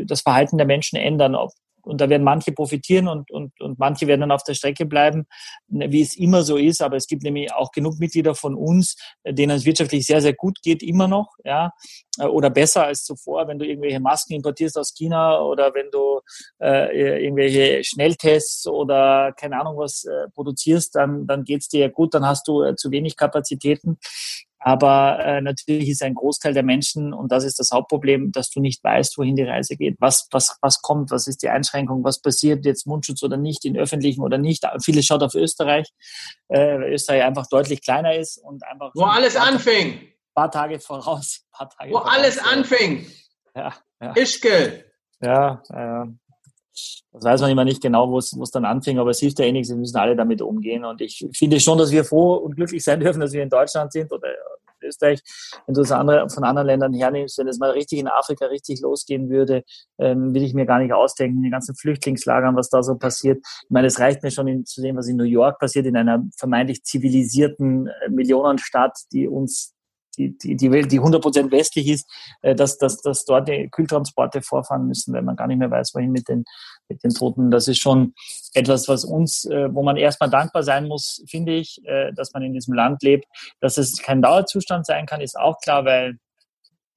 das 0.04 0.20
Verhalten 0.22 0.58
der 0.58 0.66
Menschen 0.66 0.96
ändern, 0.98 1.36
ob 1.36 1.52
und 1.82 2.00
da 2.00 2.08
werden 2.08 2.22
manche 2.22 2.52
profitieren 2.52 3.08
und, 3.08 3.30
und, 3.30 3.60
und 3.60 3.78
manche 3.78 4.06
werden 4.06 4.20
dann 4.20 4.30
auf 4.30 4.44
der 4.44 4.54
Strecke 4.54 4.86
bleiben, 4.86 5.26
wie 5.68 6.02
es 6.02 6.16
immer 6.16 6.42
so 6.42 6.56
ist. 6.56 6.80
Aber 6.82 6.96
es 6.96 7.06
gibt 7.06 7.22
nämlich 7.22 7.52
auch 7.52 7.70
genug 7.72 7.98
Mitglieder 7.98 8.34
von 8.34 8.54
uns, 8.54 8.96
denen 9.26 9.56
es 9.56 9.64
wirtschaftlich 9.64 10.06
sehr, 10.06 10.20
sehr 10.20 10.34
gut 10.34 10.62
geht, 10.62 10.82
immer 10.82 11.08
noch, 11.08 11.34
ja, 11.44 11.72
oder 12.20 12.50
besser 12.50 12.84
als 12.84 13.04
zuvor, 13.04 13.48
wenn 13.48 13.58
du 13.58 13.66
irgendwelche 13.66 14.00
Masken 14.00 14.34
importierst 14.34 14.76
aus 14.78 14.94
China 14.94 15.40
oder 15.40 15.74
wenn 15.74 15.90
du 15.90 16.20
äh, 16.60 17.24
irgendwelche 17.24 17.82
Schnelltests 17.84 18.66
oder 18.66 19.32
keine 19.32 19.60
Ahnung 19.60 19.78
was 19.78 20.04
äh, 20.04 20.28
produzierst, 20.34 20.94
dann, 20.94 21.26
dann 21.26 21.44
geht's 21.44 21.68
dir 21.68 21.88
gut, 21.88 22.14
dann 22.14 22.26
hast 22.26 22.46
du 22.48 22.62
äh, 22.62 22.76
zu 22.76 22.90
wenig 22.90 23.16
Kapazitäten. 23.16 23.98
Aber 24.64 25.18
äh, 25.18 25.40
natürlich 25.40 25.88
ist 25.88 26.02
ein 26.02 26.14
Großteil 26.14 26.54
der 26.54 26.62
Menschen, 26.62 27.12
und 27.12 27.32
das 27.32 27.42
ist 27.42 27.58
das 27.58 27.70
Hauptproblem, 27.72 28.30
dass 28.30 28.48
du 28.50 28.60
nicht 28.60 28.82
weißt, 28.84 29.18
wohin 29.18 29.34
die 29.34 29.42
Reise 29.42 29.76
geht. 29.76 29.96
Was, 29.98 30.28
was, 30.30 30.56
was 30.60 30.80
kommt, 30.82 31.10
was 31.10 31.26
ist 31.26 31.42
die 31.42 31.48
Einschränkung, 31.48 32.04
was 32.04 32.20
passiert 32.20 32.64
jetzt 32.64 32.86
Mundschutz 32.86 33.24
oder 33.24 33.36
nicht, 33.36 33.64
in 33.64 33.76
öffentlichen 33.76 34.22
oder 34.22 34.38
nicht. 34.38 34.64
Viele 34.84 35.02
schaut 35.02 35.22
auf 35.24 35.34
Österreich, 35.34 35.88
äh, 36.48 36.78
weil 36.78 36.92
Österreich 36.92 37.24
einfach 37.24 37.48
deutlich 37.48 37.82
kleiner 37.82 38.14
ist 38.14 38.38
und 38.38 38.64
einfach. 38.64 38.92
Wo 38.94 39.02
alles 39.02 39.34
ein 39.34 39.54
anfing. 39.54 40.00
Paar 40.32 40.50
Tage 40.50 40.78
voraus. 40.78 41.40
Paar 41.52 41.68
Tage 41.68 41.90
Wo 41.90 41.98
voraus, 41.98 42.12
alles 42.14 42.38
anfing. 42.38 43.06
Ja. 43.56 43.74
ja. 44.00 44.16
Ischke. 44.16 44.84
Ja, 45.20 45.62
äh, 45.70 46.08
das 47.12 47.24
weiß 47.24 47.40
man 47.42 47.50
immer 47.50 47.64
nicht 47.64 47.82
genau, 47.82 48.10
wo 48.10 48.18
es 48.18 48.50
dann 48.52 48.64
anfing, 48.64 48.98
aber 48.98 49.10
es 49.10 49.20
hilft 49.20 49.38
ja 49.38 49.44
eh 49.44 49.52
nichts, 49.52 49.68
wir 49.68 49.76
müssen 49.76 49.96
alle 49.98 50.16
damit 50.16 50.40
umgehen. 50.40 50.84
Und 50.84 51.00
ich 51.00 51.26
finde 51.36 51.60
schon, 51.60 51.78
dass 51.78 51.90
wir 51.90 52.04
froh 52.04 52.34
und 52.36 52.56
glücklich 52.56 52.82
sein 52.82 53.00
dürfen, 53.00 53.20
dass 53.20 53.32
wir 53.32 53.42
in 53.42 53.50
Deutschland 53.50 53.92
sind 53.92 54.10
oder 54.10 54.28
Österreich. 54.82 55.20
Wenn 55.66 55.74
du 55.74 55.82
es 55.82 55.92
andere, 55.92 56.28
von 56.28 56.44
anderen 56.44 56.66
Ländern 56.66 56.92
hernimmst, 56.92 57.38
wenn 57.38 57.48
es 57.48 57.58
mal 57.58 57.70
richtig 57.70 57.98
in 57.98 58.08
Afrika 58.08 58.46
richtig 58.46 58.80
losgehen 58.80 59.30
würde, 59.30 59.64
ähm, 59.98 60.34
will 60.34 60.42
ich 60.42 60.54
mir 60.54 60.66
gar 60.66 60.78
nicht 60.78 60.92
ausdenken, 60.92 61.38
in 61.38 61.42
den 61.44 61.52
ganzen 61.52 61.74
Flüchtlingslagern, 61.74 62.56
was 62.56 62.68
da 62.68 62.82
so 62.82 62.96
passiert. 62.96 63.38
Ich 63.64 63.70
meine, 63.70 63.86
es 63.86 64.00
reicht 64.00 64.22
mir 64.22 64.30
schon 64.30 64.48
in, 64.48 64.64
zu 64.64 64.80
sehen, 64.80 64.96
was 64.96 65.08
in 65.08 65.16
New 65.16 65.24
York 65.24 65.58
passiert, 65.58 65.86
in 65.86 65.96
einer 65.96 66.24
vermeintlich 66.36 66.82
zivilisierten 66.84 67.86
äh, 67.86 68.08
Millionenstadt, 68.10 68.98
die 69.12 69.28
uns 69.28 69.74
die, 70.16 70.36
die, 70.36 70.56
die 70.56 70.70
Welt, 70.70 70.92
die 70.92 71.00
100% 71.00 71.50
westlich 71.50 71.88
ist, 71.88 72.08
äh, 72.42 72.54
dass, 72.54 72.78
dass, 72.78 73.00
dass 73.00 73.24
dort 73.24 73.48
die 73.48 73.68
Kühltransporte 73.70 74.42
vorfahren 74.42 74.86
müssen, 74.86 75.14
weil 75.14 75.22
man 75.22 75.36
gar 75.36 75.46
nicht 75.46 75.58
mehr 75.58 75.70
weiß, 75.70 75.94
wohin 75.94 76.12
mit 76.12 76.28
den, 76.28 76.44
mit 76.88 77.02
den 77.02 77.10
Toten. 77.12 77.50
Das 77.50 77.68
ist 77.68 77.78
schon 77.78 78.14
etwas, 78.54 78.88
was 78.88 79.04
uns, 79.04 79.44
äh, 79.44 79.72
wo 79.72 79.82
man 79.82 79.96
erstmal 79.96 80.30
dankbar 80.30 80.62
sein 80.62 80.88
muss, 80.88 81.22
finde 81.28 81.54
ich, 81.54 81.80
äh, 81.84 82.12
dass 82.12 82.32
man 82.32 82.42
in 82.42 82.52
diesem 82.52 82.74
Land 82.74 83.02
lebt. 83.02 83.26
Dass 83.60 83.78
es 83.78 83.98
kein 83.98 84.22
Dauerzustand 84.22 84.86
sein 84.86 85.06
kann, 85.06 85.20
ist 85.20 85.38
auch 85.38 85.58
klar, 85.60 85.84
weil 85.84 86.18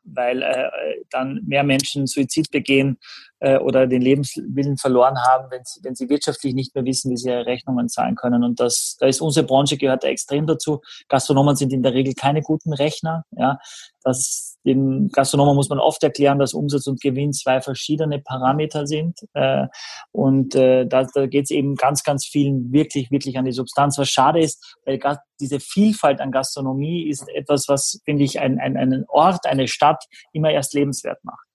weil 0.05 0.41
äh, 0.41 0.69
dann 1.09 1.41
mehr 1.45 1.63
Menschen 1.63 2.07
Suizid 2.07 2.51
begehen 2.51 2.97
äh, 3.39 3.57
oder 3.57 3.87
den 3.87 4.01
Lebenswillen 4.01 4.77
verloren 4.77 5.17
haben, 5.17 5.49
wenn 5.51 5.63
sie, 5.65 5.83
wenn 5.83 5.95
sie 5.95 6.09
wirtschaftlich 6.09 6.53
nicht 6.53 6.75
mehr 6.75 6.85
wissen, 6.85 7.11
wie 7.11 7.17
sie 7.17 7.29
ihre 7.29 7.45
Rechnungen 7.45 7.89
zahlen 7.89 8.15
können. 8.15 8.43
Und 8.43 8.59
das, 8.59 8.97
da 8.99 9.07
ist 9.07 9.21
unsere 9.21 9.45
Branche 9.45 9.77
gehört 9.77 10.03
extrem 10.03 10.47
dazu. 10.47 10.81
Gastronomen 11.09 11.55
sind 11.55 11.73
in 11.73 11.83
der 11.83 11.93
Regel 11.93 12.13
keine 12.13 12.41
guten 12.41 12.73
Rechner. 12.73 13.25
Ja, 13.31 13.59
das 14.03 14.54
dem 14.65 15.09
Gastronomen 15.09 15.55
muss 15.55 15.69
man 15.69 15.79
oft 15.79 16.03
erklären, 16.03 16.39
dass 16.39 16.53
Umsatz 16.53 16.87
und 16.87 17.01
Gewinn 17.01 17.33
zwei 17.33 17.61
verschiedene 17.61 18.19
Parameter 18.19 18.87
sind. 18.87 19.19
Äh, 19.33 19.67
und 20.11 20.55
äh, 20.55 20.85
da, 20.85 21.05
da 21.13 21.27
geht 21.27 21.45
es 21.45 21.51
eben 21.51 21.75
ganz, 21.75 22.03
ganz 22.03 22.25
vielen 22.25 22.71
wirklich, 22.71 23.11
wirklich 23.11 23.37
an 23.37 23.45
die 23.45 23.51
Substanz. 23.51 23.97
Was 23.97 24.09
schade 24.09 24.39
ist, 24.39 24.77
weil 24.85 24.99
diese 25.39 25.59
Vielfalt 25.59 26.19
an 26.19 26.31
Gastronomie 26.31 27.07
ist 27.07 27.27
etwas, 27.29 27.67
was, 27.67 28.01
finde 28.05 28.23
ich, 28.23 28.39
ein, 28.39 28.59
ein, 28.59 28.75
einen 28.75 29.05
Ort, 29.07 29.45
eine 29.45 29.67
Stadt 29.67 30.03
immer 30.33 30.51
erst 30.51 30.73
lebenswert 30.73 31.23
macht. 31.23 31.45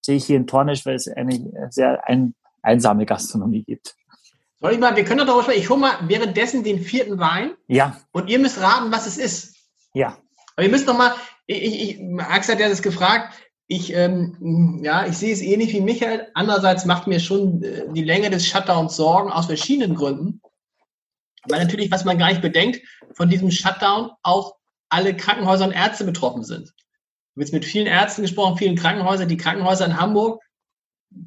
sehe 0.00 0.16
ich 0.16 0.24
hier 0.24 0.36
in 0.36 0.46
Tornisch, 0.46 0.84
weil 0.84 0.96
es 0.96 1.08
eine 1.08 1.68
sehr 1.70 2.06
ein, 2.08 2.34
einsame 2.62 3.06
Gastronomie 3.06 3.62
gibt. 3.62 3.94
Soll 4.60 4.72
ich 4.72 4.78
mal, 4.78 4.96
wir 4.96 5.04
können 5.04 5.18
doch 5.18 5.26
darüber 5.26 5.42
sprechen. 5.42 5.60
Ich 5.60 5.68
hole 5.68 5.80
mal 5.80 5.98
währenddessen 6.08 6.64
den 6.64 6.80
vierten 6.80 7.18
Wein. 7.18 7.52
Ja. 7.68 7.98
Und 8.12 8.28
ihr 8.28 8.38
müsst 8.38 8.60
raten, 8.60 8.90
was 8.90 9.06
es 9.06 9.18
ist. 9.18 9.56
Ja. 9.92 10.16
Aber 10.56 10.64
ihr 10.64 10.70
müsst 10.70 10.86
noch 10.86 10.96
mal, 10.96 11.14
ich, 11.46 11.90
ich, 11.90 12.00
Max 12.00 12.48
hat 12.48 12.60
ja 12.60 12.68
das 12.68 12.82
gefragt, 12.82 13.34
ich, 13.66 13.94
ähm, 13.94 14.80
ja, 14.82 15.06
ich 15.06 15.16
sehe 15.16 15.32
es 15.32 15.40
ähnlich 15.40 15.72
wie 15.72 15.80
Michael. 15.80 16.28
Andererseits 16.34 16.84
macht 16.84 17.06
mir 17.06 17.18
schon 17.18 17.62
äh, 17.62 17.86
die 17.92 18.04
Länge 18.04 18.30
des 18.30 18.46
Shutdowns 18.46 18.96
Sorgen 18.96 19.32
aus 19.32 19.46
verschiedenen 19.46 19.94
Gründen. 19.94 20.42
Weil 21.48 21.62
natürlich, 21.62 21.90
was 21.90 22.04
man 22.04 22.18
gar 22.18 22.28
nicht 22.28 22.42
bedenkt, 22.42 22.80
von 23.14 23.28
diesem 23.28 23.50
Shutdown 23.50 24.10
auch 24.22 24.56
alle 24.90 25.16
Krankenhäuser 25.16 25.64
und 25.64 25.72
Ärzte 25.72 26.04
betroffen 26.04 26.44
sind. 26.44 26.68
Ich 26.68 27.36
habe 27.36 27.40
jetzt 27.40 27.52
mit 27.52 27.64
vielen 27.64 27.86
Ärzten 27.86 28.22
gesprochen, 28.22 28.58
vielen 28.58 28.76
Krankenhäusern. 28.76 29.28
Die 29.28 29.36
Krankenhäuser 29.36 29.86
in 29.86 29.98
Hamburg, 29.98 30.42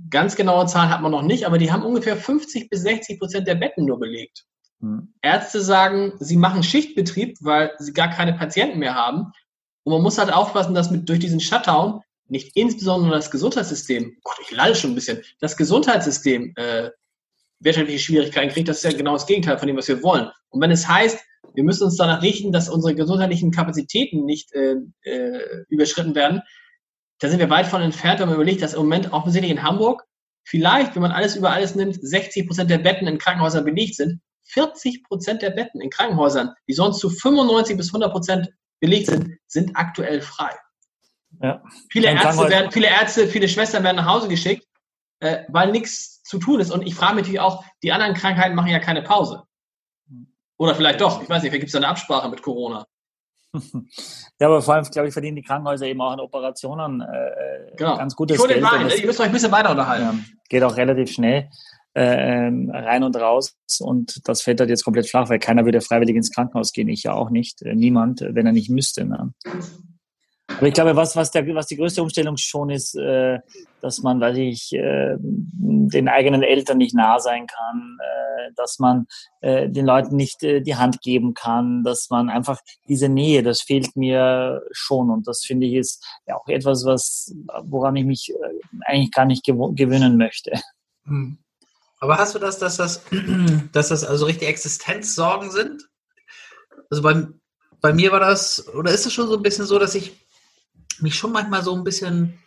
ganz 0.09 0.35
genaue 0.35 0.67
Zahlen 0.67 0.89
hat 0.89 1.01
man 1.01 1.11
noch 1.11 1.23
nicht, 1.23 1.45
aber 1.45 1.57
die 1.57 1.71
haben 1.71 1.83
ungefähr 1.83 2.17
50 2.17 2.69
bis 2.69 2.81
60 2.81 3.19
Prozent 3.19 3.47
der 3.47 3.55
Betten 3.55 3.85
nur 3.85 3.99
belegt. 3.99 4.45
Hm. 4.79 5.13
Ärzte 5.21 5.61
sagen, 5.61 6.13
sie 6.19 6.37
machen 6.37 6.63
Schichtbetrieb, 6.63 7.37
weil 7.41 7.71
sie 7.79 7.93
gar 7.93 8.09
keine 8.09 8.33
Patienten 8.33 8.79
mehr 8.79 8.95
haben. 8.95 9.31
Und 9.87 9.93
man 9.93 10.01
muss 10.01 10.17
halt 10.17 10.33
aufpassen, 10.33 10.73
dass 10.73 10.91
mit, 10.91 11.07
durch 11.07 11.19
diesen 11.19 11.39
Shutdown 11.39 12.01
nicht 12.27 12.57
insbesondere 12.57 13.13
das 13.13 13.31
Gesundheitssystem, 13.31 14.17
Gott, 14.21 14.35
ich 14.41 14.51
lalle 14.51 14.75
schon 14.75 14.91
ein 14.91 14.95
bisschen, 14.95 15.21
das 15.39 15.55
Gesundheitssystem 15.55 16.51
äh, 16.57 16.89
wirtschaftliche 17.61 18.03
Schwierigkeiten 18.03 18.51
kriegt, 18.51 18.67
das 18.67 18.83
ist 18.83 18.91
ja 18.91 18.97
genau 18.97 19.13
das 19.13 19.25
Gegenteil 19.27 19.57
von 19.57 19.65
dem, 19.65 19.77
was 19.77 19.87
wir 19.87 20.03
wollen. 20.03 20.29
Und 20.49 20.59
wenn 20.59 20.71
es 20.71 20.89
heißt, 20.89 21.17
wir 21.53 21.63
müssen 21.63 21.85
uns 21.85 21.95
danach 21.95 22.21
richten, 22.21 22.51
dass 22.51 22.67
unsere 22.67 22.95
gesundheitlichen 22.95 23.51
Kapazitäten 23.51 24.25
nicht 24.25 24.53
äh, 24.53 24.75
äh, 25.03 25.63
überschritten 25.69 26.15
werden. 26.15 26.41
Da 27.19 27.29
sind 27.29 27.39
wir 27.39 27.49
weit 27.49 27.67
von 27.67 27.81
entfernt, 27.81 28.19
wenn 28.19 28.27
man 28.27 28.35
überlegt, 28.35 28.63
dass 28.63 28.73
im 28.73 28.81
Moment 28.81 29.13
offensichtlich 29.13 29.53
in 29.53 29.63
Hamburg 29.63 30.03
vielleicht, 30.43 30.95
wenn 30.95 31.01
man 31.01 31.13
alles 31.13 31.37
über 31.37 31.51
alles 31.51 31.75
nimmt, 31.75 31.97
60 32.01 32.45
Prozent 32.45 32.69
der 32.69 32.79
Betten 32.79 33.07
in 33.07 33.19
Krankenhäusern 33.19 33.63
belegt 33.63 33.95
sind. 33.95 34.19
40 34.47 35.05
Prozent 35.05 35.41
der 35.41 35.51
Betten 35.51 35.79
in 35.79 35.89
Krankenhäusern, 35.89 36.53
die 36.67 36.73
sonst 36.73 36.99
zu 36.99 37.09
95 37.09 37.77
bis 37.77 37.87
100 37.87 38.11
Prozent 38.11 38.49
belegt 38.79 39.07
sind, 39.07 39.37
sind 39.47 39.75
aktuell 39.75 40.21
frei. 40.21 40.51
Ja. 41.41 41.63
Viele, 41.89 42.07
Ärzte 42.07 42.49
werden, 42.49 42.71
viele 42.71 42.87
Ärzte, 42.87 43.27
viele 43.27 43.47
Schwestern 43.47 43.83
werden 43.83 43.97
nach 43.97 44.07
Hause 44.07 44.27
geschickt, 44.27 44.65
äh, 45.19 45.43
weil 45.49 45.71
nichts 45.71 46.23
zu 46.23 46.39
tun 46.39 46.59
ist. 46.59 46.71
Und 46.71 46.85
ich 46.85 46.95
frage 46.95 47.15
mich 47.15 47.23
natürlich 47.23 47.39
auch, 47.39 47.63
die 47.83 47.91
anderen 47.91 48.13
Krankheiten 48.13 48.55
machen 48.55 48.69
ja 48.69 48.79
keine 48.79 49.01
Pause. 49.01 49.43
Oder 50.57 50.73
vielleicht 50.73 51.01
doch, 51.01 51.21
ich 51.21 51.29
weiß 51.29 51.43
nicht, 51.43 51.51
vielleicht 51.51 51.61
gibt 51.61 51.69
es 51.69 51.75
eine 51.75 51.87
Absprache 51.87 52.29
mit 52.29 52.41
Corona. 52.41 52.85
Ja, 54.39 54.45
aber 54.45 54.61
vor 54.61 54.75
allem, 54.75 54.83
glaube 54.83 55.07
ich, 55.07 55.13
verdienen 55.13 55.37
die 55.37 55.41
Krankenhäuser 55.41 55.87
eben 55.87 55.99
auch 55.99 56.11
an 56.11 56.19
Operationen 56.19 57.01
äh, 57.01 57.71
genau. 57.75 57.97
ganz 57.97 58.15
gutes 58.15 58.39
ich 58.39 58.47
Geld. 58.47 58.61
Wein, 58.61 58.87
ihr 58.87 59.05
müsst 59.07 59.19
euch 59.19 59.25
ein 59.25 59.31
bisschen 59.31 59.51
weiter 59.51 59.71
unterhalten. 59.71 60.05
Ja, 60.05 60.37
geht 60.47 60.61
auch 60.61 60.77
relativ 60.77 61.11
schnell 61.11 61.49
äh, 61.97 62.51
rein 62.69 63.03
und 63.03 63.15
raus 63.15 63.57
und 63.79 64.27
das 64.27 64.43
fällt 64.43 64.59
halt 64.59 64.69
jetzt 64.69 64.83
komplett 64.83 65.09
flach, 65.09 65.29
weil 65.29 65.39
keiner 65.39 65.65
würde 65.65 65.81
freiwillig 65.81 66.15
ins 66.15 66.31
Krankenhaus 66.31 66.71
gehen, 66.71 66.89
ich 66.89 67.03
ja 67.03 67.13
auch 67.13 67.31
nicht, 67.31 67.63
äh, 67.63 67.73
niemand, 67.73 68.21
wenn 68.21 68.45
er 68.45 68.51
nicht 68.51 68.69
müsste. 68.69 69.05
Ne? 69.05 69.33
Aber 70.47 70.67
ich 70.67 70.73
glaube, 70.73 70.95
was, 70.95 71.15
was, 71.15 71.31
der, 71.31 71.45
was 71.55 71.67
die 71.67 71.75
größte 71.75 72.01
Umstellung 72.01 72.37
schon 72.37 72.69
ist, 72.69 72.95
äh, 72.95 73.39
dass 73.81 73.99
man, 74.01 74.21
weiß 74.21 74.37
ich, 74.37 74.73
äh, 74.73 75.15
den 75.19 76.07
eigenen 76.07 76.43
Eltern 76.43 76.77
nicht 76.77 76.95
nah 76.95 77.19
sein 77.19 77.47
kann, 77.47 77.97
äh, 77.99 78.51
dass 78.55 78.77
man 78.79 79.07
äh, 79.41 79.67
den 79.69 79.85
Leuten 79.85 80.15
nicht 80.15 80.43
äh, 80.43 80.61
die 80.61 80.75
Hand 80.75 81.01
geben 81.01 81.33
kann, 81.33 81.83
dass 81.83 82.09
man 82.09 82.29
einfach 82.29 82.59
diese 82.87 83.09
Nähe, 83.09 83.43
das 83.43 83.61
fehlt 83.61 83.95
mir 83.95 84.61
schon. 84.71 85.09
Und 85.09 85.27
das 85.27 85.43
finde 85.43 85.67
ich 85.67 85.73
ist 85.73 86.05
ja 86.27 86.35
auch 86.35 86.47
etwas, 86.47 86.85
was, 86.85 87.35
woran 87.63 87.95
ich 87.95 88.05
mich 88.05 88.31
äh, 88.31 88.85
eigentlich 88.85 89.11
gar 89.11 89.25
nicht 89.25 89.43
gewöhnen 89.43 90.17
möchte. 90.17 90.53
Hm. 91.05 91.39
Aber 91.99 92.17
hast 92.17 92.35
du 92.35 92.39
das, 92.39 92.59
dass 92.59 92.77
das, 92.77 93.03
dass 93.71 93.89
das 93.89 94.03
also 94.03 94.25
richtig 94.25 94.47
Existenzsorgen 94.47 95.51
sind? 95.51 95.87
Also 96.89 97.03
bei, 97.03 97.27
bei 97.81 97.93
mir 97.93 98.11
war 98.11 98.19
das, 98.19 98.67
oder 98.73 98.91
ist 98.91 99.05
es 99.05 99.13
schon 99.13 99.27
so 99.27 99.35
ein 99.35 99.43
bisschen 99.43 99.65
so, 99.65 99.79
dass 99.79 99.95
ich 99.95 100.25
mich 100.99 101.15
schon 101.15 101.31
manchmal 101.31 101.63
so 101.63 101.75
ein 101.75 101.83
bisschen 101.83 102.39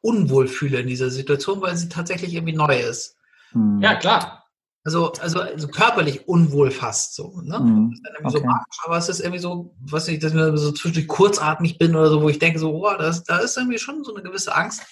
unwohl 0.00 0.48
fühle 0.48 0.80
in 0.80 0.86
dieser 0.86 1.10
Situation, 1.10 1.60
weil 1.60 1.76
sie 1.76 1.88
tatsächlich 1.88 2.34
irgendwie 2.34 2.54
neu 2.54 2.78
ist. 2.80 3.16
Hm. 3.52 3.80
Ja, 3.80 3.94
klar. 3.94 4.44
Also, 4.84 5.12
also, 5.12 5.40
also 5.40 5.68
körperlich 5.68 6.26
unwohl 6.26 6.72
fast 6.72 7.14
so. 7.14 7.40
Ne? 7.42 7.56
Hm. 7.56 8.00
Okay. 8.24 8.38
so 8.38 8.44
aber 8.84 8.96
es 8.96 9.08
ist 9.08 9.20
irgendwie 9.20 9.38
so, 9.38 9.76
was 9.80 10.08
ich, 10.08 10.18
dass 10.18 10.34
ich 10.34 10.40
so 10.58 10.72
zwischendurch 10.72 11.06
kurzatmig 11.06 11.78
bin 11.78 11.94
oder 11.94 12.10
so, 12.10 12.20
wo 12.20 12.28
ich 12.28 12.40
denke, 12.40 12.58
so, 12.58 12.74
oh, 12.74 12.96
das, 12.98 13.22
da 13.22 13.38
ist 13.38 13.56
irgendwie 13.56 13.78
schon 13.78 14.02
so 14.02 14.12
eine 14.12 14.24
gewisse 14.24 14.54
Angst, 14.54 14.82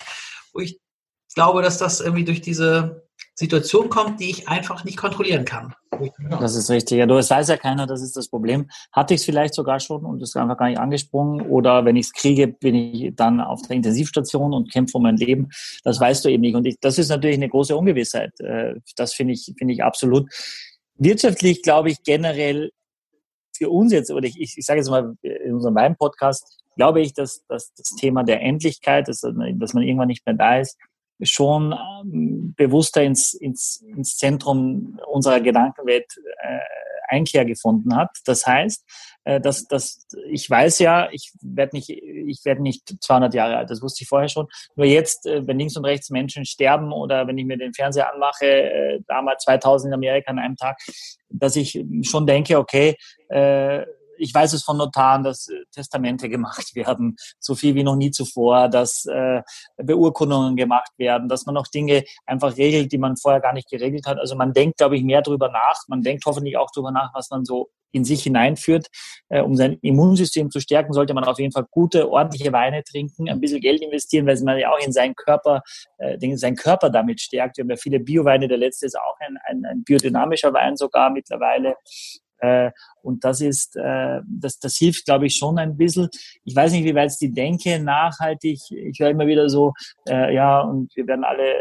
wo 0.52 0.60
ich 0.60 0.80
glaube, 1.34 1.62
dass 1.62 1.78
das 1.78 2.00
irgendwie 2.00 2.24
durch 2.24 2.40
diese 2.40 3.08
Situation 3.34 3.88
kommt, 3.88 4.20
die 4.20 4.30
ich 4.30 4.48
einfach 4.48 4.84
nicht 4.84 4.96
kontrollieren 4.96 5.44
kann. 5.44 5.74
Das 6.40 6.54
ist 6.54 6.70
richtig. 6.70 6.98
Ja, 6.98 7.06
du, 7.06 7.16
es 7.16 7.30
weiß 7.30 7.48
ja 7.48 7.56
keiner, 7.56 7.86
das 7.86 8.02
ist 8.02 8.16
das 8.16 8.28
Problem. 8.28 8.68
Hatte 8.92 9.14
ich 9.14 9.20
es 9.20 9.24
vielleicht 9.24 9.54
sogar 9.54 9.80
schon 9.80 10.04
und 10.04 10.22
ist 10.22 10.36
einfach 10.36 10.56
gar 10.56 10.68
nicht 10.68 10.78
angesprungen. 10.78 11.46
Oder 11.46 11.84
wenn 11.84 11.96
ich 11.96 12.06
es 12.06 12.12
kriege, 12.12 12.48
bin 12.48 12.74
ich 12.74 13.14
dann 13.16 13.40
auf 13.40 13.62
der 13.62 13.76
Intensivstation 13.76 14.52
und 14.54 14.72
kämpfe 14.72 14.96
um 14.96 15.02
mein 15.02 15.16
Leben. 15.16 15.48
Das 15.84 16.00
weißt 16.00 16.24
du 16.24 16.28
eben 16.28 16.42
nicht. 16.42 16.54
Und 16.54 16.66
ich, 16.66 16.78
das 16.80 16.98
ist 16.98 17.08
natürlich 17.08 17.36
eine 17.36 17.48
große 17.48 17.76
Ungewissheit. 17.76 18.38
Äh, 18.40 18.74
das 18.96 19.14
finde 19.14 19.34
ich, 19.34 19.52
finde 19.58 19.74
ich 19.74 19.82
absolut. 19.82 20.30
Wirtschaftlich 20.96 21.62
glaube 21.62 21.90
ich 21.90 22.02
generell 22.02 22.70
für 23.56 23.70
uns 23.70 23.92
jetzt, 23.92 24.10
oder 24.10 24.26
ich, 24.26 24.40
ich, 24.40 24.54
ich 24.56 24.64
sage 24.64 24.80
jetzt 24.80 24.88
mal 24.88 25.14
in 25.22 25.54
unserem 25.54 25.74
Wein-Podcast, 25.74 26.60
glaube 26.76 27.02
ich, 27.02 27.12
dass, 27.12 27.44
dass 27.46 27.74
das 27.74 27.90
Thema 27.90 28.22
der 28.24 28.40
Endlichkeit, 28.40 29.06
dass, 29.08 29.20
dass 29.20 29.74
man 29.74 29.82
irgendwann 29.82 30.08
nicht 30.08 30.24
mehr 30.24 30.34
da 30.34 30.58
ist, 30.58 30.78
schon 31.22 31.72
ähm, 31.72 32.54
bewusster 32.56 33.02
ins, 33.02 33.34
ins, 33.34 33.82
ins 33.82 34.16
Zentrum 34.16 34.98
unserer 35.06 35.40
Gedankenwelt 35.40 36.06
äh, 36.42 36.58
Einkehr 37.10 37.44
gefunden 37.44 37.96
hat. 37.96 38.10
Das 38.24 38.46
heißt, 38.46 38.84
äh, 39.24 39.40
dass, 39.40 39.64
dass 39.66 40.06
ich 40.30 40.48
weiß 40.48 40.78
ja, 40.78 41.08
ich 41.10 41.32
werde 41.42 41.76
nicht, 41.76 41.90
ich 41.90 42.44
werde 42.44 42.62
nicht 42.62 42.96
200 43.00 43.34
Jahre 43.34 43.56
alt. 43.56 43.70
Das 43.70 43.82
wusste 43.82 44.04
ich 44.04 44.08
vorher 44.08 44.28
schon. 44.28 44.46
Nur 44.76 44.86
jetzt, 44.86 45.26
äh, 45.26 45.46
wenn 45.46 45.58
links 45.58 45.76
und 45.76 45.84
rechts 45.84 46.10
Menschen 46.10 46.44
sterben 46.44 46.92
oder 46.92 47.26
wenn 47.26 47.36
ich 47.36 47.44
mir 47.44 47.58
den 47.58 47.74
Fernseher 47.74 48.12
anmache, 48.12 48.46
äh, 48.46 49.00
damals 49.06 49.44
2000 49.44 49.90
in 49.90 49.94
Amerika 49.94 50.30
an 50.30 50.38
einem 50.38 50.56
Tag, 50.56 50.78
dass 51.28 51.56
ich 51.56 51.84
schon 52.02 52.26
denke, 52.26 52.58
okay, 52.58 52.96
äh, 53.28 53.84
ich 54.20 54.34
weiß 54.34 54.52
es 54.52 54.62
von 54.62 54.76
Notaren, 54.76 55.24
dass 55.24 55.48
äh, 55.48 55.64
Testamente 55.72 56.28
gemacht 56.28 56.74
werden, 56.74 57.16
so 57.38 57.54
viel 57.54 57.74
wie 57.74 57.84
noch 57.84 57.96
nie 57.96 58.10
zuvor, 58.10 58.68
dass 58.68 59.06
äh, 59.06 59.42
Beurkundungen 59.76 60.56
gemacht 60.56 60.92
werden, 60.98 61.28
dass 61.28 61.46
man 61.46 61.56
auch 61.56 61.66
Dinge 61.66 62.04
einfach 62.26 62.56
regelt, 62.56 62.92
die 62.92 62.98
man 62.98 63.16
vorher 63.16 63.40
gar 63.40 63.52
nicht 63.52 63.68
geregelt 63.70 64.06
hat. 64.06 64.18
Also 64.18 64.36
man 64.36 64.52
denkt, 64.52 64.78
glaube 64.78 64.96
ich, 64.96 65.02
mehr 65.02 65.22
darüber 65.22 65.50
nach. 65.50 65.76
Man 65.88 66.02
denkt 66.02 66.24
hoffentlich 66.26 66.56
auch 66.56 66.70
darüber 66.74 66.90
nach, 66.90 67.12
was 67.14 67.30
man 67.30 67.44
so 67.44 67.70
in 67.92 68.04
sich 68.04 68.22
hineinführt. 68.22 68.88
Äh, 69.28 69.42
um 69.42 69.56
sein 69.56 69.78
Immunsystem 69.82 70.50
zu 70.50 70.60
stärken, 70.60 70.92
sollte 70.92 71.14
man 71.14 71.24
auf 71.24 71.38
jeden 71.38 71.52
Fall 71.52 71.66
gute, 71.70 72.10
ordentliche 72.10 72.52
Weine 72.52 72.82
trinken, 72.84 73.28
ein 73.28 73.40
bisschen 73.40 73.60
Geld 73.60 73.82
investieren, 73.82 74.26
weil 74.26 74.40
man 74.42 74.58
ja 74.58 74.70
auch 74.70 74.78
in 74.84 74.92
seinen 74.92 75.14
Körper, 75.14 75.62
äh, 75.98 76.18
den, 76.18 76.36
seinen 76.36 76.56
Körper 76.56 76.90
damit 76.90 77.20
stärkt. 77.20 77.56
Wir 77.56 77.62
haben 77.62 77.70
ja 77.70 77.76
viele 77.76 78.00
Bioweine, 78.00 78.48
der 78.48 78.58
letzte 78.58 78.86
ist 78.86 78.98
auch 78.98 79.16
ein, 79.20 79.36
ein, 79.46 79.64
ein 79.64 79.84
biodynamischer 79.84 80.52
Wein 80.52 80.76
sogar 80.76 81.10
mittlerweile. 81.10 81.74
Äh, 82.40 82.70
und 83.02 83.24
das 83.24 83.40
ist, 83.40 83.76
äh, 83.76 84.20
das, 84.26 84.58
das 84.58 84.76
hilft, 84.76 85.04
glaube 85.04 85.26
ich, 85.26 85.36
schon 85.36 85.58
ein 85.58 85.76
bisschen. 85.76 86.08
Ich 86.44 86.54
weiß 86.54 86.72
nicht, 86.72 86.84
wie 86.84 86.94
weit 86.94 87.08
es 87.08 87.18
die 87.18 87.32
Denke 87.32 87.78
nachhaltig, 87.78 88.60
ich 88.70 88.98
höre 88.98 89.10
immer 89.10 89.26
wieder 89.26 89.48
so, 89.48 89.72
äh, 90.08 90.34
ja, 90.34 90.60
und 90.60 90.94
wir 90.96 91.06
werden 91.06 91.24
alle 91.24 91.54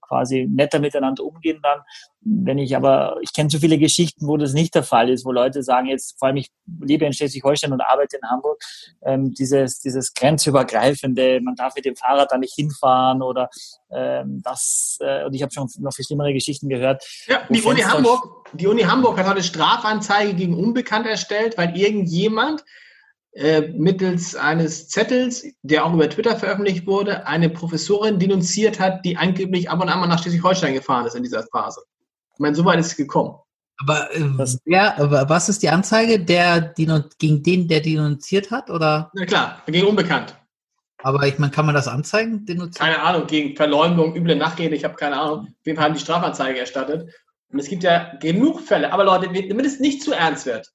quasi 0.00 0.46
netter 0.50 0.78
miteinander 0.78 1.24
umgehen 1.24 1.60
dann. 1.62 1.80
Wenn 2.22 2.58
ich 2.58 2.76
aber, 2.76 3.16
ich 3.22 3.32
kenne 3.32 3.48
so 3.48 3.58
viele 3.58 3.78
Geschichten, 3.78 4.26
wo 4.26 4.36
das 4.36 4.52
nicht 4.52 4.74
der 4.74 4.82
Fall 4.82 5.08
ist, 5.08 5.24
wo 5.24 5.32
Leute 5.32 5.62
sagen, 5.62 5.86
jetzt 5.86 6.18
vor 6.18 6.28
allem 6.28 6.36
ich 6.36 6.50
lebe 6.80 7.06
in 7.06 7.12
Schleswig-Holstein 7.12 7.72
und 7.72 7.80
arbeite 7.80 8.18
in 8.18 8.28
Hamburg, 8.28 8.62
ähm, 9.02 9.32
dieses, 9.32 9.80
dieses 9.80 10.12
grenzübergreifende, 10.12 11.40
man 11.40 11.54
darf 11.54 11.74
mit 11.76 11.84
dem 11.84 11.96
Fahrrad 11.96 12.30
da 12.30 12.36
nicht 12.36 12.54
hinfahren 12.54 13.22
oder 13.22 13.48
ähm, 13.90 14.42
das, 14.44 14.98
äh, 15.00 15.24
und 15.24 15.34
ich 15.34 15.42
habe 15.42 15.52
schon 15.52 15.68
noch 15.78 15.92
viel 15.92 16.04
schlimmere 16.04 16.32
Geschichten 16.32 16.68
gehört. 16.68 17.02
Ja, 17.26 17.40
die 17.48 17.62
Uni, 17.62 17.80
Hamburg, 17.80 18.48
die 18.52 18.66
Uni 18.66 18.82
Hamburg 18.82 19.18
hat 19.18 19.26
heute 19.26 19.42
Strafanzeige 19.42 20.34
gegen 20.34 20.54
Unbekannt 20.54 21.06
erstellt, 21.06 21.56
weil 21.56 21.76
irgendjemand 21.76 22.64
mittels 23.76 24.34
eines 24.34 24.88
Zettels, 24.88 25.44
der 25.62 25.84
auch 25.84 25.94
über 25.94 26.10
Twitter 26.10 26.36
veröffentlicht 26.36 26.86
wurde, 26.86 27.26
eine 27.26 27.48
Professorin 27.48 28.18
denunziert 28.18 28.80
hat, 28.80 29.04
die 29.04 29.16
angeblich 29.16 29.70
ab 29.70 29.80
und 29.80 29.88
an 29.88 30.00
mal 30.00 30.08
nach 30.08 30.20
Schleswig-Holstein 30.20 30.74
gefahren 30.74 31.06
ist 31.06 31.14
in 31.14 31.22
dieser 31.22 31.44
Phase. 31.44 31.80
Ich 32.34 32.40
meine, 32.40 32.56
so 32.56 32.64
weit 32.64 32.80
ist 32.80 32.88
es 32.88 32.96
gekommen. 32.96 33.36
Aber, 33.82 34.14
äh, 34.14 34.28
wer, 34.64 34.98
aber 34.98 35.28
was 35.28 35.48
ist 35.48 35.62
die 35.62 35.68
Anzeige? 35.68 36.18
Der, 36.18 36.74
gegen 37.18 37.42
den, 37.42 37.68
der 37.68 37.80
denunziert 37.80 38.50
hat? 38.50 38.68
Oder? 38.68 39.10
Na 39.14 39.24
klar, 39.24 39.62
gegen 39.66 39.86
Unbekannt. 39.86 40.36
Aber 41.02 41.26
ich 41.26 41.38
meine, 41.38 41.52
kann 41.52 41.66
man 41.66 41.74
das 41.74 41.88
anzeigen? 41.88 42.44
Denunzieren? 42.44 42.92
Keine 42.92 43.02
Ahnung, 43.02 43.26
gegen 43.26 43.56
Verleumdung, 43.56 44.14
üble 44.14 44.36
Nachrede, 44.36 44.74
ich 44.74 44.84
habe 44.84 44.96
keine 44.96 45.18
Ahnung. 45.18 45.38
Auf 45.40 45.66
jeden 45.66 45.76
Fall 45.76 45.86
haben 45.86 45.94
die 45.94 46.00
Strafanzeige 46.00 46.58
erstattet. 46.58 47.10
Und 47.52 47.58
es 47.58 47.68
gibt 47.68 47.82
ja 47.82 48.12
genug 48.20 48.60
Fälle. 48.60 48.92
Aber 48.92 49.04
Leute, 49.04 49.28
damit 49.28 49.66
es 49.66 49.80
nicht 49.80 50.02
zu 50.02 50.12
ernst 50.12 50.46
wird, 50.46 50.70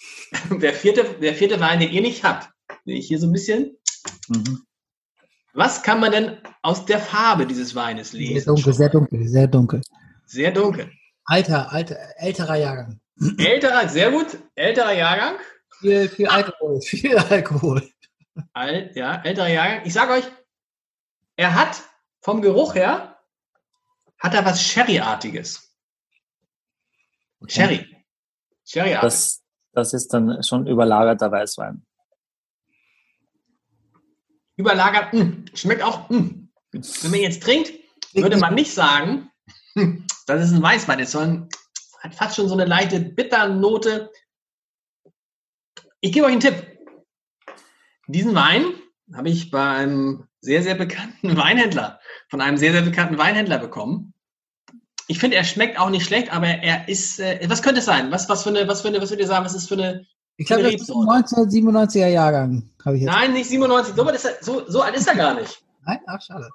der 0.50 0.74
vierte, 0.74 1.04
der 1.20 1.34
vierte 1.34 1.60
Wein, 1.60 1.80
den 1.80 1.90
ihr 1.90 2.02
nicht 2.02 2.24
habt, 2.24 2.50
sehe 2.84 2.98
ich 2.98 3.08
hier 3.08 3.18
so 3.18 3.26
ein 3.26 3.32
bisschen. 3.32 3.76
Mhm. 4.28 4.62
Was 5.54 5.82
kann 5.82 6.00
man 6.00 6.12
denn 6.12 6.38
aus 6.60 6.84
der 6.84 6.98
Farbe 6.98 7.46
dieses 7.46 7.74
Weines 7.74 8.12
lesen? 8.12 8.40
Sehr 8.40 8.54
dunkel, 8.54 8.74
sehr 8.74 8.88
dunkel, 8.90 9.28
sehr 9.28 9.46
dunkel. 9.46 9.80
Sehr 10.26 10.50
dunkel. 10.52 10.92
Alter, 11.24 11.72
alter, 11.72 11.96
älterer 12.16 12.56
Jahrgang. 12.56 13.00
Älterer, 13.38 13.88
sehr 13.88 14.10
gut. 14.10 14.38
Älterer 14.54 14.92
Jahrgang. 14.92 15.36
Viel, 15.80 16.08
viel 16.08 16.26
Alkohol, 16.26 16.80
viel 16.82 17.16
Alkohol. 17.16 17.90
Alt, 18.52 18.96
ja, 18.96 19.22
älterer 19.22 19.48
Jahrgang. 19.48 19.86
Ich 19.86 19.94
sage 19.94 20.12
euch, 20.12 20.24
er 21.36 21.54
hat 21.54 21.82
vom 22.20 22.42
Geruch 22.42 22.74
her, 22.74 23.18
hat 24.18 24.34
er 24.34 24.44
was 24.44 24.62
Sherry-artiges. 24.62 25.74
Okay. 27.40 27.52
Sherry. 27.52 28.04
Sherry-artig. 28.64 29.40
Das 29.76 29.92
ist 29.92 30.14
dann 30.14 30.42
schon 30.42 30.66
überlagerter 30.66 31.30
Weißwein. 31.30 31.84
Überlagert, 34.56 35.12
mh, 35.12 35.20
hm, 35.20 35.44
schmeckt 35.52 35.82
auch. 35.82 36.08
Mh. 36.08 36.18
Hm. 36.18 36.48
Wenn 37.02 37.10
man 37.10 37.20
jetzt 37.20 37.42
trinkt, 37.42 37.72
würde 38.14 38.38
man 38.38 38.54
nicht 38.54 38.72
sagen, 38.72 39.30
hm, 39.74 40.06
das 40.26 40.44
ist 40.44 40.52
ein 40.52 40.62
Weißwein 40.62 41.00
ist, 41.00 41.12
sondern 41.12 41.50
hat 42.00 42.14
fast 42.14 42.36
schon 42.36 42.48
so 42.48 42.54
eine 42.54 42.64
leichte 42.64 43.00
Bitternote. 43.00 44.10
Ich 46.00 46.12
gebe 46.12 46.24
euch 46.24 46.32
einen 46.32 46.40
Tipp. 46.40 46.54
Diesen 48.06 48.34
Wein 48.34 48.64
habe 49.12 49.28
ich 49.28 49.50
bei 49.50 49.76
einem 49.76 50.26
sehr, 50.40 50.62
sehr 50.62 50.74
bekannten 50.74 51.36
Weinhändler, 51.36 52.00
von 52.30 52.40
einem 52.40 52.56
sehr, 52.56 52.72
sehr 52.72 52.82
bekannten 52.82 53.18
Weinhändler 53.18 53.58
bekommen. 53.58 54.14
Ich 55.08 55.18
finde, 55.18 55.36
er 55.36 55.44
schmeckt 55.44 55.78
auch 55.78 55.90
nicht 55.90 56.04
schlecht, 56.04 56.32
aber 56.32 56.46
er 56.46 56.88
ist, 56.88 57.20
äh, 57.20 57.40
was 57.48 57.62
könnte 57.62 57.80
es 57.80 57.86
sein? 57.86 58.10
Was, 58.10 58.28
was 58.28 58.42
für 58.42 58.50
eine, 58.50 58.66
was 58.68 58.80
für 58.82 58.88
eine, 58.88 59.00
was 59.00 59.10
würdet 59.10 59.20
ihr 59.24 59.28
sagen, 59.28 59.44
was 59.44 59.54
ist 59.54 59.68
für 59.68 59.74
eine, 59.74 60.04
Ich 60.36 60.46
glaube, 60.46 60.64
das 60.64 60.74
ist 60.74 60.90
ein 60.90 60.94
1997er 60.96 62.08
Jahrgang, 62.08 62.70
habe 62.84 62.96
ich 62.96 63.02
jetzt. 63.02 63.12
Nein, 63.12 63.32
nicht 63.32 63.48
97, 63.48 63.94
so, 63.94 64.08
ist 64.10 64.24
er, 64.24 64.32
so, 64.40 64.68
so 64.68 64.82
alt 64.82 64.94
ist 64.96 65.06
er 65.08 65.14
gar 65.16 65.34
nicht. 65.34 65.62
Nein? 65.84 65.98
Ach, 66.06 66.20
schade. 66.20 66.48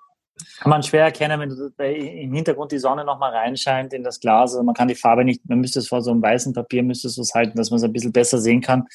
Kann 0.58 0.72
man 0.72 0.82
schwer 0.82 1.04
erkennen, 1.04 1.40
wenn 1.40 1.74
bei- 1.78 1.94
im 1.94 2.34
Hintergrund 2.34 2.72
die 2.72 2.80
Sonne 2.80 3.06
nochmal 3.06 3.32
reinscheint 3.32 3.94
in 3.94 4.04
das 4.04 4.20
Glas. 4.20 4.52
Also 4.54 4.64
man 4.64 4.74
kann 4.74 4.88
die 4.88 4.96
Farbe 4.96 5.24
nicht, 5.24 5.48
man 5.48 5.60
müsste 5.60 5.78
es 5.80 5.88
vor 5.88 6.02
so 6.02 6.10
einem 6.12 6.22
weißen 6.22 6.54
Papier 6.54 6.82
müsste 6.82 7.08
es 7.10 7.18
was 7.20 7.34
halten, 7.36 7.58
dass 7.58 7.70
man 7.70 7.78
es 7.78 7.84
ein 7.84 7.94
bisschen 7.94 8.12
besser 8.12 8.40
sehen 8.40 8.60
kann. 8.62 8.88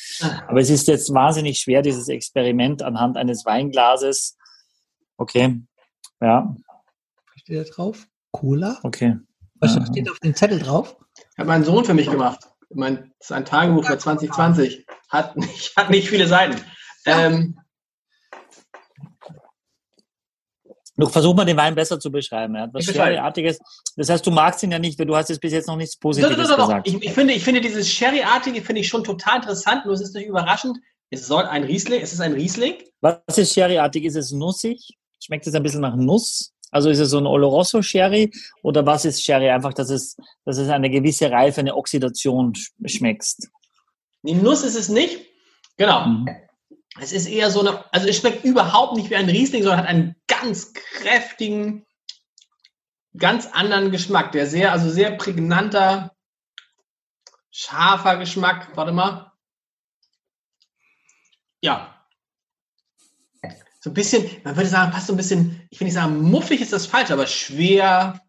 Aber 0.48 0.60
es 0.60 0.70
ist 0.70 0.88
jetzt 0.88 1.12
wahnsinnig 1.14 1.60
schwer, 1.60 1.82
dieses 1.82 2.08
Experiment 2.08 2.82
anhand 2.82 3.16
eines 3.16 3.44
Weinglases. 3.46 4.36
Okay. 5.18 5.60
Ja, 6.20 6.54
Was 7.32 7.40
steht 7.42 7.58
da 7.58 7.70
drauf? 7.72 8.06
Cola? 8.32 8.78
okay. 8.82 9.16
Was 9.60 9.74
Ja. 9.74 9.86
steht 9.86 10.10
auf 10.10 10.18
dem 10.20 10.34
Zettel 10.34 10.58
drauf? 10.58 10.96
Hat 11.38 11.46
mein 11.46 11.64
Sohn 11.64 11.84
für 11.84 11.94
mich 11.94 12.10
gemacht. 12.10 12.40
Mein, 12.70 13.12
das 13.18 13.30
ist 13.30 13.32
ein 13.32 13.44
Tagebuch 13.44 13.86
für 13.86 13.98
2020. 13.98 14.86
Hat 15.08 15.36
nicht, 15.36 15.76
hat 15.76 15.90
nicht 15.90 16.08
viele 16.08 16.26
Seiten. 16.26 16.60
Ähm, 17.04 17.58
Noch 20.98 21.10
versuch 21.10 21.34
mal 21.34 21.44
den 21.44 21.58
Wein 21.58 21.74
besser 21.74 22.00
zu 22.00 22.10
beschreiben. 22.10 22.54
Er 22.54 22.62
hat 22.62 22.74
was. 22.74 22.86
Sherry-artiges. 22.86 23.58
Das 23.96 24.08
heißt, 24.08 24.26
du 24.26 24.30
magst 24.30 24.62
ihn 24.62 24.72
ja 24.72 24.78
nicht, 24.78 24.98
weil 24.98 25.04
du 25.06 25.14
hast 25.14 25.28
jetzt 25.28 25.40
bis 25.40 25.52
jetzt 25.52 25.68
noch 25.68 25.76
nichts 25.76 25.98
doch, 25.98 26.10
doch, 26.10 26.20
Positives 26.20 26.48
doch, 26.48 26.56
doch. 26.56 26.66
gesagt. 26.68 26.88
Ich, 26.88 27.02
ich, 27.02 27.12
finde, 27.12 27.34
ich 27.34 27.44
finde 27.44 27.60
dieses 27.60 27.88
Sherry-artige 27.90 28.62
finde 28.62 28.80
ich 28.80 28.88
schon 28.88 29.04
total 29.04 29.36
interessant, 29.36 29.84
nur 29.84 29.92
es 29.94 30.00
ist 30.00 30.14
nicht 30.14 30.26
überraschend. 30.26 30.78
Es 31.10 31.26
soll 31.26 31.44
ein 31.44 31.64
Riesling, 31.64 32.00
es 32.00 32.12
ist 32.14 32.20
ein 32.20 32.32
Riesling. 32.32 32.74
Was 33.02 33.18
ist 33.36 33.52
Sherry-artig? 33.52 34.04
Ist 34.04 34.16
es 34.16 34.32
nussig? 34.32 34.96
Schmeckt 35.22 35.46
es 35.46 35.54
ein 35.54 35.62
bisschen 35.62 35.82
nach 35.82 35.96
Nuss? 35.96 36.54
Also 36.76 36.90
ist 36.90 36.98
es 36.98 37.10
so 37.10 37.18
ein 37.18 37.26
Oloroso 37.26 37.82
Sherry 37.82 38.30
oder 38.62 38.84
was 38.84 39.04
ist 39.04 39.24
Sherry? 39.24 39.50
Einfach, 39.50 39.72
dass 39.72 39.90
es, 39.90 40.16
dass 40.44 40.58
es 40.58 40.68
eine 40.68 40.90
gewisse 40.90 41.30
Reife, 41.30 41.60
eine 41.60 41.74
Oxidation 41.74 42.52
sch- 42.52 42.70
schmeckst. 42.86 43.48
Die 44.22 44.34
Nuss 44.34 44.62
ist 44.62 44.76
es 44.76 44.88
nicht. 44.88 45.26
Genau. 45.78 46.06
Mhm. 46.06 46.28
Es 47.00 47.12
ist 47.12 47.26
eher 47.26 47.50
so 47.50 47.60
eine, 47.60 47.84
also 47.92 48.06
es 48.08 48.16
schmeckt 48.18 48.44
überhaupt 48.44 48.96
nicht 48.96 49.10
wie 49.10 49.16
ein 49.16 49.28
Riesling, 49.28 49.62
sondern 49.62 49.80
hat 49.80 49.88
einen 49.88 50.16
ganz 50.26 50.72
kräftigen, 50.72 51.84
ganz 53.16 53.46
anderen 53.52 53.90
Geschmack. 53.90 54.32
Der 54.32 54.46
sehr, 54.46 54.72
also 54.72 54.90
sehr 54.90 55.12
prägnanter, 55.16 56.14
scharfer 57.50 58.16
Geschmack. 58.16 58.76
Warte 58.76 58.92
mal. 58.92 59.32
Ja. 61.62 61.95
So 63.86 63.90
ein 63.90 63.94
bisschen, 63.94 64.24
man 64.42 64.56
würde 64.56 64.68
sagen, 64.68 64.90
passt 64.90 65.06
so 65.06 65.12
ein 65.12 65.16
bisschen, 65.16 65.62
ich 65.70 65.78
will 65.78 65.84
nicht 65.84 65.94
sagen, 65.94 66.20
muffig 66.20 66.60
ist 66.60 66.72
das 66.72 66.86
falsch, 66.86 67.12
aber 67.12 67.28
schwer. 67.28 68.20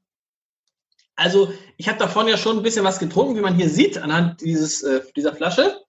Also, 1.16 1.52
ich 1.78 1.90
habe 1.90 1.98
davon 1.98 2.28
ja 2.28 2.38
schon 2.38 2.58
ein 2.58 2.62
bisschen 2.62 2.86
was 2.86 3.00
getrunken, 3.00 3.36
wie 3.36 3.42
man 3.42 3.56
hier 3.56 3.68
sieht, 3.68 3.98
anhand 3.98 4.40
dieses, 4.42 4.84
äh, 4.84 5.02
dieser 5.16 5.34
Flasche. 5.34 5.82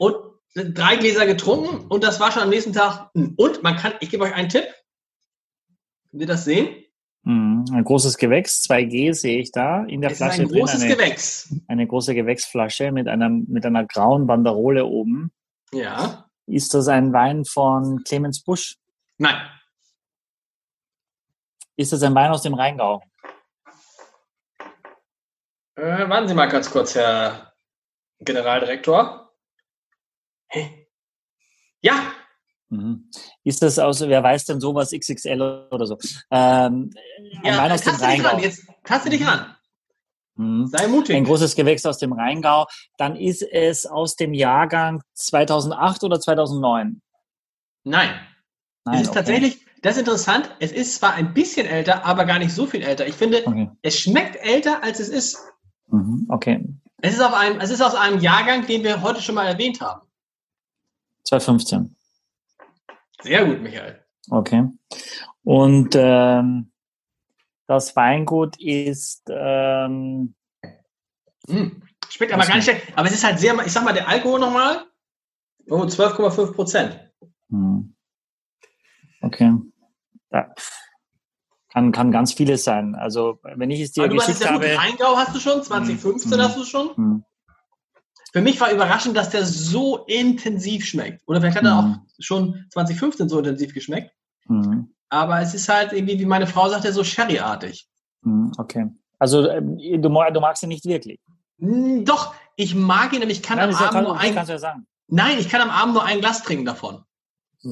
Und 0.00 0.16
drei 0.56 0.96
Gläser 0.96 1.24
getrunken 1.24 1.86
und 1.86 2.02
das 2.02 2.18
war 2.18 2.32
schon 2.32 2.42
am 2.42 2.48
nächsten 2.48 2.72
Tag. 2.72 3.10
Und 3.14 3.62
man 3.62 3.76
kann, 3.76 3.92
ich 4.00 4.10
gebe 4.10 4.24
euch 4.24 4.34
einen 4.34 4.48
Tipp. 4.48 4.66
Könnt 6.10 6.22
ihr 6.22 6.26
das 6.26 6.44
sehen? 6.44 6.74
Mhm. 7.22 7.64
Ein 7.72 7.84
großes 7.84 8.16
Gewächs, 8.16 8.64
2G 8.68 9.14
sehe 9.14 9.38
ich 9.38 9.52
da 9.52 9.84
in 9.84 10.00
der 10.00 10.10
Es 10.10 10.14
ist 10.14 10.24
Flasche 10.24 10.42
ein 10.42 10.48
drin. 10.48 10.58
großes 10.58 10.82
Eine, 10.82 10.96
Gewächs. 10.96 11.54
eine 11.68 11.86
große 11.86 12.12
Gewächsflasche 12.16 12.90
mit 12.90 13.06
einer, 13.06 13.28
mit 13.28 13.64
einer 13.64 13.84
grauen 13.84 14.26
Banderole 14.26 14.84
oben. 14.84 15.30
Ja. 15.72 16.23
Ist 16.46 16.74
das 16.74 16.88
ein 16.88 17.12
Wein 17.12 17.44
von 17.44 18.02
Clemens 18.04 18.42
Busch? 18.42 18.76
Nein. 19.18 19.36
Ist 21.76 21.92
das 21.92 22.02
ein 22.02 22.14
Wein 22.14 22.30
aus 22.30 22.42
dem 22.42 22.54
Rheingau? 22.54 23.02
Äh, 25.76 26.08
warten 26.08 26.28
Sie 26.28 26.34
mal 26.34 26.48
ganz 26.48 26.70
kurz, 26.70 26.94
Herr 26.94 27.52
Generaldirektor. 28.20 29.32
Hä? 30.48 30.88
Ja, 31.80 32.14
Mhm. 32.74 33.10
Ist 33.44 33.62
das 33.62 33.78
aus, 33.78 34.00
wer 34.00 34.22
weiß 34.22 34.46
denn 34.46 34.60
sowas, 34.60 34.90
XXL 34.90 35.68
oder 35.70 35.86
so? 35.86 35.98
Ähm, 36.30 36.90
ein 37.42 37.44
ja 37.44 37.58
Wein 37.58 37.72
aus 37.72 37.82
dem. 37.82 37.94
Rheingau. 37.94 38.38
Jetzt 38.38 38.66
taste 38.84 39.10
dich 39.10 39.24
ran. 39.26 39.53
Mhm. 40.36 40.66
Sei 40.66 40.86
mutig. 40.88 41.16
Ein 41.16 41.24
großes 41.24 41.54
Gewächs 41.54 41.86
aus 41.86 41.98
dem 41.98 42.12
Rheingau. 42.12 42.66
Dann 42.96 43.16
ist 43.16 43.42
es 43.42 43.86
aus 43.86 44.16
dem 44.16 44.34
Jahrgang 44.34 45.02
2008 45.14 46.04
oder 46.04 46.20
2009? 46.20 47.00
Nein. 47.84 48.10
Nein, 48.84 48.94
es 48.96 49.02
ist 49.02 49.08
okay. 49.08 49.18
tatsächlich, 49.18 49.66
das 49.82 49.94
ist 49.94 50.00
interessant. 50.00 50.50
Es 50.60 50.72
ist 50.72 50.96
zwar 50.96 51.14
ein 51.14 51.32
bisschen 51.34 51.66
älter, 51.66 52.04
aber 52.04 52.24
gar 52.24 52.38
nicht 52.38 52.52
so 52.52 52.66
viel 52.66 52.82
älter. 52.82 53.06
Ich 53.06 53.14
finde, 53.14 53.42
Okay. 53.46 53.70
es 53.82 53.98
schmeckt 53.98 54.36
älter, 54.36 54.82
als 54.82 55.00
es 55.00 55.08
ist. 55.08 55.38
Mhm. 55.88 56.26
okay. 56.28 56.64
Es 57.00 57.12
ist, 57.14 57.20
auf 57.20 57.34
einem, 57.34 57.60
es 57.60 57.70
ist 57.70 57.82
aus 57.82 57.94
einem 57.94 58.18
Jahrgang, 58.20 58.66
den 58.66 58.82
wir 58.82 59.02
heute 59.02 59.20
schon 59.20 59.34
mal 59.34 59.46
erwähnt 59.46 59.80
haben. 59.80 60.00
2015. 61.24 61.94
Sehr 63.22 63.44
gut, 63.44 63.60
Michael. 63.60 64.02
Okay. 64.30 64.68
Und 65.42 65.94
ähm, 65.94 66.70
das 67.66 67.94
Weingut 67.96 68.60
ist 68.60 69.22
ähm, 69.28 70.34
Hm. 71.48 71.82
Schmeckt 72.08 72.32
aber 72.32 72.46
gar 72.46 72.54
nicht 72.56 72.64
schlecht. 72.64 72.86
Aber 72.96 73.06
es 73.06 73.14
ist 73.14 73.24
halt 73.24 73.38
sehr, 73.38 73.54
ich 73.66 73.72
sag 73.72 73.84
mal, 73.84 73.92
der 73.92 74.08
Alkohol 74.08 74.40
nochmal, 74.40 74.84
oh, 75.68 75.82
12,5 75.82 76.52
Prozent. 76.52 76.98
hm. 77.50 77.94
okay. 79.20 79.52
Ja. 80.30 80.52
Kann, 81.72 81.90
kann 81.92 82.12
ganz 82.12 82.32
vieles 82.32 82.62
sein. 82.64 82.94
Also 82.94 83.40
wenn 83.42 83.70
ich 83.70 83.80
es 83.80 83.92
dir 83.92 84.04
Aber 84.04 84.14
geschickt 84.14 84.40
ja 84.40 84.52
gut, 84.52 84.64
habe. 84.64 84.78
Rheingau 84.78 85.16
hast 85.16 85.34
du 85.34 85.40
schon, 85.40 85.62
2015 85.62 86.32
Hm. 86.32 86.40
hast 86.40 86.56
du 86.56 86.64
schon. 86.64 86.96
Hm. 86.96 87.24
Für 88.32 88.40
mich 88.40 88.60
war 88.60 88.70
überraschend, 88.72 89.16
dass 89.16 89.30
der 89.30 89.44
so 89.44 90.04
intensiv 90.06 90.84
schmeckt. 90.86 91.22
Oder 91.26 91.40
vielleicht 91.40 91.56
hat 91.56 91.64
er 91.64 91.82
Hm. 91.82 91.94
auch 91.94 91.98
schon 92.20 92.64
2015 92.70 93.28
so 93.28 93.38
intensiv 93.38 93.74
geschmeckt. 93.74 94.12
Hm. 94.46 94.93
Aber 95.14 95.40
es 95.40 95.54
ist 95.54 95.68
halt 95.68 95.92
irgendwie, 95.92 96.18
wie 96.18 96.26
meine 96.26 96.46
Frau 96.46 96.68
sagte, 96.68 96.92
so 96.92 97.04
Sherry-artig. 97.04 97.86
Hm. 98.24 98.52
Okay. 98.58 98.86
Also 99.18 99.48
ähm, 99.48 99.78
du, 99.78 100.00
du 100.08 100.40
magst 100.40 100.62
ihn 100.62 100.68
nicht 100.68 100.84
wirklich. 100.86 101.20
Hm, 101.60 102.04
Doch, 102.04 102.34
ich 102.56 102.74
mag 102.74 103.12
ihn, 103.12 103.22
aber 103.22 103.30
ich 103.30 103.42
kann 103.42 103.58
Nein, 103.58 103.68
am 103.70 103.74
Abend 103.76 104.02
nur 104.08 104.18
ein, 104.18 104.34
kannst 104.34 104.48
du 104.48 104.54
ja 104.54 104.58
sagen. 104.58 104.86
nein, 105.08 105.38
ich 105.38 105.48
kann 105.48 105.60
am 105.60 105.70
Abend 105.70 105.94
nur 105.94 106.04
ein 106.04 106.20
Glas 106.20 106.42
trinken 106.42 106.64
davon. 106.64 107.04
Ich 107.62 107.70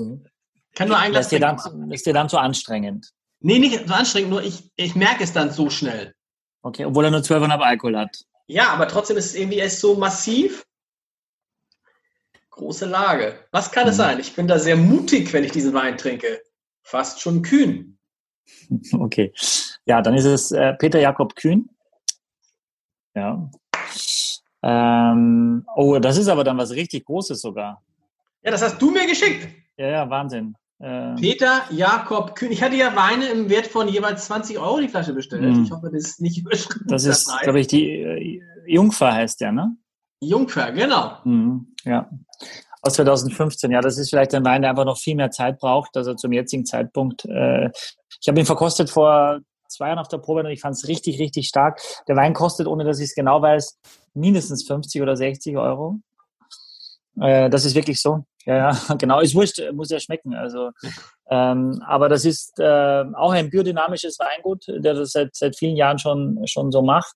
kann 0.74 0.88
nur 0.88 0.98
ein 0.98 1.10
Glas 1.12 1.26
ist 1.32 1.38
trinken. 1.38 1.80
dann, 1.80 1.90
ist 1.90 2.06
dir 2.06 2.14
dann 2.14 2.28
zu 2.28 2.38
anstrengend. 2.38 3.10
Nee, 3.40 3.58
nicht 3.58 3.86
so 3.88 3.92
anstrengend, 3.94 4.30
nur 4.30 4.42
ich, 4.42 4.70
ich 4.76 4.94
merke 4.94 5.24
es 5.24 5.32
dann 5.32 5.50
so 5.50 5.68
schnell. 5.68 6.14
Okay, 6.62 6.84
obwohl 6.84 7.04
er 7.06 7.10
nur 7.10 7.20
12,5 7.20 7.58
Alkohol 7.60 7.98
hat. 7.98 8.16
Ja, 8.46 8.68
aber 8.72 8.86
trotzdem 8.86 9.16
ist 9.16 9.26
es 9.26 9.34
irgendwie 9.34 9.58
erst 9.58 9.80
so 9.80 9.96
massiv. 9.96 10.64
Große 12.50 12.86
Lage. 12.86 13.34
Was 13.50 13.72
kann 13.72 13.88
es 13.88 13.96
Mhm. 13.96 13.98
sein? 13.98 14.20
Ich 14.20 14.34
bin 14.34 14.46
da 14.46 14.58
sehr 14.58 14.76
mutig, 14.76 15.32
wenn 15.32 15.42
ich 15.44 15.52
diesen 15.52 15.74
Wein 15.74 15.96
trinke. 15.98 16.40
Fast 16.82 17.20
schon 17.20 17.42
kühn. 17.42 17.98
Okay. 18.92 19.32
Ja, 19.86 20.02
dann 20.02 20.14
ist 20.14 20.24
es 20.24 20.50
äh, 20.52 20.74
Peter 20.74 20.98
Jakob 21.00 21.36
Kühn. 21.36 21.68
Ja. 23.14 23.50
Ähm, 24.62 25.66
oh, 25.74 25.98
das 25.98 26.18
ist 26.18 26.28
aber 26.28 26.44
dann 26.44 26.58
was 26.58 26.70
richtig 26.72 27.04
Großes 27.04 27.40
sogar. 27.40 27.82
Ja, 28.42 28.50
das 28.50 28.62
hast 28.62 28.80
du 28.80 28.90
mir 28.90 29.06
geschickt. 29.06 29.48
Ja, 29.76 29.86
ja, 29.86 30.10
Wahnsinn. 30.10 30.56
Äh, 30.78 31.14
Peter 31.14 31.62
Jakob 31.70 32.34
Kühn. 32.34 32.50
Ich 32.50 32.62
hatte 32.62 32.76
ja 32.76 32.94
Weine 32.96 33.26
im 33.26 33.48
Wert 33.48 33.68
von 33.68 33.88
jeweils 33.88 34.26
20 34.26 34.58
Euro 34.58 34.80
die 34.80 34.88
Flasche 34.88 35.12
bestellt. 35.12 35.42
Mhm. 35.42 35.64
Ich 35.64 35.70
hoffe, 35.70 35.90
das 35.92 36.02
ist 36.02 36.20
nicht 36.20 36.38
überschritten. 36.38 36.88
das 36.88 37.04
ist, 37.04 37.30
glaube 37.42 37.60
ich, 37.60 37.68
die 37.68 37.90
äh, 37.90 38.42
Jungfer 38.66 39.12
heißt 39.12 39.40
der, 39.40 39.52
ne? 39.52 39.76
Jungfer, 40.20 40.70
genau. 40.72 41.18
Mhm, 41.24 41.74
ja. 41.84 42.08
Aus 42.82 42.94
2015, 42.94 43.70
ja, 43.70 43.80
das 43.80 43.96
ist 43.96 44.10
vielleicht 44.10 44.34
ein 44.34 44.44
Wein, 44.44 44.62
der 44.62 44.70
einfach 44.70 44.84
noch 44.84 44.98
viel 44.98 45.14
mehr 45.14 45.30
Zeit 45.30 45.58
braucht, 45.58 45.96
also 45.96 46.14
zum 46.14 46.32
jetzigen 46.32 46.66
Zeitpunkt. 46.66 47.24
Äh, 47.26 47.70
ich 48.20 48.28
habe 48.28 48.40
ihn 48.40 48.46
verkostet 48.46 48.90
vor 48.90 49.38
zwei 49.68 49.86
Jahren 49.88 49.98
auf 49.98 50.08
der 50.08 50.18
Probe 50.18 50.40
und 50.40 50.46
ich 50.46 50.60
fand 50.60 50.74
es 50.74 50.88
richtig, 50.88 51.18
richtig 51.20 51.46
stark. 51.48 51.80
Der 52.08 52.16
Wein 52.16 52.34
kostet, 52.34 52.66
ohne 52.66 52.84
dass 52.84 52.98
ich 52.98 53.06
es 53.06 53.14
genau 53.14 53.40
weiß, 53.40 53.78
mindestens 54.14 54.66
50 54.66 55.00
oder 55.00 55.16
60 55.16 55.56
Euro. 55.56 56.00
Äh, 57.20 57.50
das 57.50 57.64
ist 57.64 57.74
wirklich 57.74 58.00
so. 58.00 58.24
Ja, 58.44 58.72
ja, 58.72 58.94
genau. 58.98 59.20
Ist 59.20 59.34
wurscht, 59.34 59.60
muss 59.72 59.90
ja 59.90 60.00
schmecken. 60.00 60.34
Also, 60.34 60.70
ähm, 61.30 61.82
aber 61.86 62.08
das 62.08 62.24
ist 62.24 62.58
äh, 62.58 63.04
auch 63.14 63.32
ein 63.32 63.50
biodynamisches 63.50 64.18
Weingut, 64.18 64.64
der 64.66 64.94
das 64.94 65.12
seit, 65.12 65.34
seit 65.34 65.56
vielen 65.56 65.76
Jahren 65.76 65.98
schon, 65.98 66.40
schon 66.46 66.72
so 66.72 66.82
macht. 66.82 67.14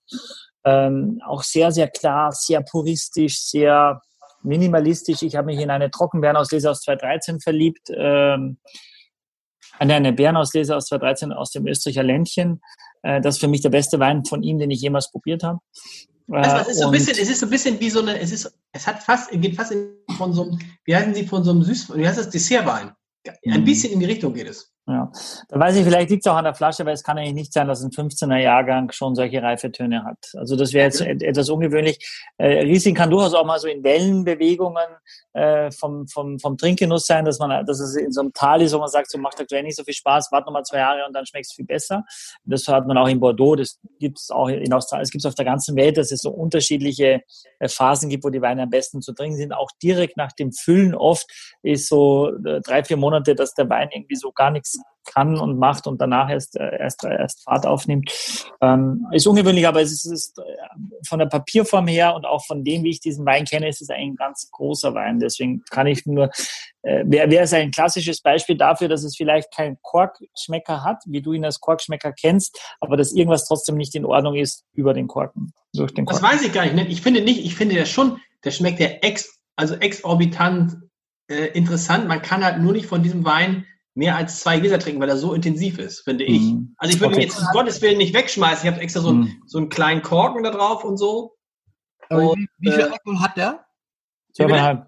Ähm, 0.65 1.21
auch 1.27 1.43
sehr, 1.43 1.71
sehr 1.73 1.89
klar, 1.89 2.33
sehr 2.33 2.61
puristisch, 2.61 3.41
sehr 3.41 4.01
minimalistisch. 4.47 5.23
Ich 5.23 5.37
habe 5.37 5.47
mich 5.47 5.61
in 5.61 5.71
eine 5.71 5.91
Trockenbeerenauslese 5.91 6.71
aus 6.71 6.81
2013 6.83 7.41
verliebt. 7.41 7.91
Ähm, 7.95 8.59
an 9.79 9.91
eine 9.91 10.13
Beerenauslese 10.13 10.75
aus 10.75 10.87
2013 10.87 11.33
aus 11.33 11.51
dem 11.51 11.67
Österreicher 11.67 12.03
Ländchen. 12.03 12.63
Äh, 13.03 13.21
das 13.21 13.35
ist 13.37 13.41
für 13.41 13.49
mich 13.49 13.61
der 13.61 13.71
beste 13.71 13.99
Wein 13.99 14.25
von 14.25 14.43
ihm, 14.43 14.59
den 14.59 14.71
ich 14.71 14.81
jemals 14.81 15.11
probiert 15.11 15.43
habe. 15.43 15.59
Äh, 16.33 16.61
es 16.63 16.69
ist 16.69 16.79
so 16.81 16.87
ein 16.87 16.93
bisschen, 16.93 17.13
es 17.13 17.29
ist 17.29 17.41
so 17.41 17.47
ein 17.47 17.51
bisschen 17.51 17.79
wie 17.79 17.91
so 17.91 18.01
eine, 18.01 18.19
es 18.19 18.33
ist, 18.33 18.59
es 18.73 18.87
hat 18.87 19.03
fast, 19.03 19.31
geht 19.31 19.55
fast 19.55 19.75
von 20.17 20.33
so 20.33 20.43
einem, 20.45 20.59
wie 20.85 20.97
heißen 20.97 21.15
sie, 21.15 21.27
von 21.27 21.45
so 21.45 21.51
einem 21.51 21.63
Süß, 21.63 21.95
wie 21.97 22.07
heißt 22.07 22.19
das, 22.19 22.31
Dessertwein. 22.31 22.93
Ein 23.47 23.61
Mhm. 23.61 23.65
bisschen 23.65 23.93
in 23.93 24.01
die 24.01 24.07
Richtung 24.07 24.33
geht 24.33 24.49
es. 24.49 24.73
Ja, 24.89 25.11
da 25.49 25.59
weiß 25.59 25.75
ich, 25.75 25.85
vielleicht 25.85 26.11
liegt 26.11 26.25
es 26.25 26.31
auch 26.31 26.37
an 26.37 26.45
der 26.45 26.55
Flasche, 26.55 26.87
weil 26.87 26.95
es 26.95 27.03
kann 27.03 27.19
eigentlich 27.19 27.35
nicht 27.35 27.53
sein, 27.53 27.67
dass 27.67 27.83
ein 27.83 27.91
15er 27.91 28.37
Jahrgang 28.37 28.93
schon 28.93 29.17
solche 29.17 29.43
Reifetöne 29.43 30.05
hat. 30.05 30.31
Also 30.35 30.55
das 30.55 30.73
wäre 30.73 30.85
jetzt 30.85 31.01
etwas 31.01 31.51
ungewöhnlich. 31.51 31.99
Äh, 32.39 32.61
Riesling 32.61 32.95
kann 32.95 33.11
durchaus 33.11 33.35
auch 33.35 33.45
mal 33.45 33.59
so 33.59 33.67
in 33.67 33.83
Wellenbewegungen 33.83 34.87
äh, 35.33 35.73
vom, 35.73 36.07
vom, 36.07 36.39
vom 36.39 36.57
Trinkgenuss 36.57 37.05
sein, 37.05 37.25
dass 37.25 37.41
man, 37.41 37.67
dass 37.67 37.81
es 37.81 37.97
in 37.97 38.13
so 38.13 38.21
einem 38.21 38.33
Tal 38.33 38.63
ist, 38.63 38.75
wo 38.75 38.79
man 38.79 38.89
sagt, 38.89 39.11
so 39.11 39.19
macht 39.19 39.41
aktuell 39.41 39.65
nicht 39.65 39.77
so 39.77 39.83
viel 39.83 39.93
Spaß, 39.93 40.29
warte 40.31 40.47
nochmal 40.47 40.63
zwei 40.63 40.79
Jahre 40.79 41.05
und 41.05 41.13
dann 41.15 41.27
schmeckt 41.27 41.47
es 41.47 41.53
viel 41.53 41.67
besser. 41.67 42.05
Das 42.45 42.69
hat 42.69 42.87
man 42.87 42.97
auch 42.97 43.09
in 43.09 43.19
Bordeaux, 43.19 43.57
das 43.57 43.81
gibt 43.99 44.21
es 44.21 44.31
auch 44.31 44.47
in 44.47 44.73
Australien, 44.73 45.03
das 45.03 45.11
gibt 45.11 45.25
es 45.25 45.27
auf 45.27 45.35
der 45.35 45.47
ganzen 45.47 45.75
Welt, 45.75 45.97
dass 45.97 46.13
es 46.13 46.21
so 46.21 46.31
unterschiedliche 46.31 47.23
äh, 47.59 47.69
Phasen 47.69 48.09
gibt, 48.09 48.23
wo 48.23 48.31
die 48.31 48.41
Weine 48.41 48.63
am 48.63 48.71
besten 48.71 49.03
zu 49.03 49.13
trinken 49.13 49.37
sind. 49.37 49.53
Auch 49.53 49.71
direkt 49.83 50.17
nach 50.17 50.31
dem 50.31 50.53
Füllen 50.53 50.95
oft 50.95 51.27
ist 51.65 51.89
so 51.89 52.31
äh, 52.45 52.61
drei, 52.61 52.85
vier 52.85 52.97
Monate, 52.97 53.35
dass 53.35 53.53
der 53.55 53.69
Wein 53.69 53.89
irgendwie 53.93 54.15
so 54.15 54.31
gar 54.31 54.53
nichts 54.53 54.76
kann 55.07 55.39
und 55.39 55.59
macht 55.59 55.87
und 55.87 56.01
danach 56.01 56.29
erst, 56.29 56.57
äh, 56.57 56.79
erst, 56.79 57.05
erst 57.05 57.45
Fahrt 57.45 57.67
aufnimmt. 57.67 58.11
Ähm, 58.61 59.07
ist 59.13 59.27
ungewöhnlich, 59.27 59.67
aber 59.67 59.81
es 59.81 59.93
ist, 59.93 60.05
ist, 60.05 60.39
äh, 60.39 60.43
von 61.07 61.19
der 61.19 61.27
Papierform 61.27 61.87
her 61.87 62.15
und 62.15 62.27
auch 62.27 62.45
von 62.45 62.65
dem, 62.65 62.83
wie 62.83 62.91
ich 62.91 63.01
diesen 63.01 63.25
Wein 63.25 63.45
kenne, 63.45 63.69
ist 63.69 63.81
es 63.81 63.89
ein 63.89 64.17
ganz 64.17 64.51
großer 64.51 64.95
Wein. 64.95 65.21
Deswegen 65.21 65.63
kann 65.71 65.87
ich 65.87 66.05
nur, 66.07 66.31
äh, 66.83 67.05
wäre 67.07 67.31
wär 67.31 67.43
es 67.43 67.53
ein 67.53 67.71
klassisches 67.71 68.21
Beispiel 68.21 68.57
dafür, 68.57 68.89
dass 68.89 69.05
es 69.05 69.17
vielleicht 69.17 69.55
keinen 69.55 69.79
Korkschmecker 69.81 70.85
hat, 70.85 71.03
wie 71.07 71.23
du 71.23 71.33
ihn 71.33 71.45
als 71.45 71.61
Korkschmecker 71.61 72.13
kennst, 72.13 72.59
aber 72.81 72.97
dass 72.97 73.13
irgendwas 73.13 73.47
trotzdem 73.47 73.77
nicht 73.77 73.95
in 73.95 74.05
Ordnung 74.05 74.35
ist 74.35 74.65
über 74.75 74.93
den 74.93 75.07
Korken, 75.07 75.53
durch 75.73 75.95
den 75.95 76.05
Korken. 76.05 76.23
Das 76.23 76.33
weiß 76.33 76.43
ich 76.43 76.53
gar 76.53 76.67
nicht. 76.67 76.91
Ich 76.91 77.01
finde 77.01 77.23
nicht, 77.23 77.45
ich 77.45 77.55
finde 77.55 77.77
ja 77.77 77.87
schon, 77.87 78.21
der 78.45 78.51
schmeckt 78.51 78.81
ja 78.81 78.89
ex, 79.03 79.39
also 79.57 79.75
exorbitant 79.75 80.77
äh, 81.29 81.47
interessant. 81.47 82.07
Man 82.09 82.23
kann 82.23 82.45
halt 82.45 82.59
nur 82.59 82.73
nicht 82.73 82.87
von 82.87 83.03
diesem 83.03 83.25
Wein 83.25 83.67
mehr 83.97 84.15
als 84.15 84.41
zwei 84.41 84.61
Gläser 84.61 84.79
trinken, 84.79 85.01
weil 85.01 85.09
er 85.09 85.17
so 85.17 85.33
intensiv 85.33 85.79
ist, 85.79 86.01
finde 86.01 86.25
ich. 86.25 86.53
Mm. 86.53 86.75
Also 86.77 86.95
ich 86.95 87.01
würde 87.01 87.15
okay. 87.15 87.25
mir 87.25 87.27
jetzt 87.27 87.41
um 87.41 87.47
Gottes 87.53 87.81
Willen 87.81 87.99
nicht 87.99 88.15
wegschmeißen. 88.15 88.67
Ich 88.67 88.73
habe 88.73 88.83
extra 88.83 89.01
so, 89.01 89.13
mm. 89.13 89.23
einen, 89.23 89.43
so 89.47 89.59
einen 89.59 89.69
kleinen 89.71 90.03
Korken 90.03 90.43
da 90.43 90.51
drauf 90.51 90.85
und 90.85 90.99
so. 90.99 91.37
Und, 92.11 92.37
wie, 92.39 92.49
wie, 92.59 92.73
viel 92.73 92.81
äh, 92.81 92.91
Alkohol 92.91 93.21
hat 93.21 93.37
der? 93.37 93.65
Zwölfeinhalb. 94.35 94.87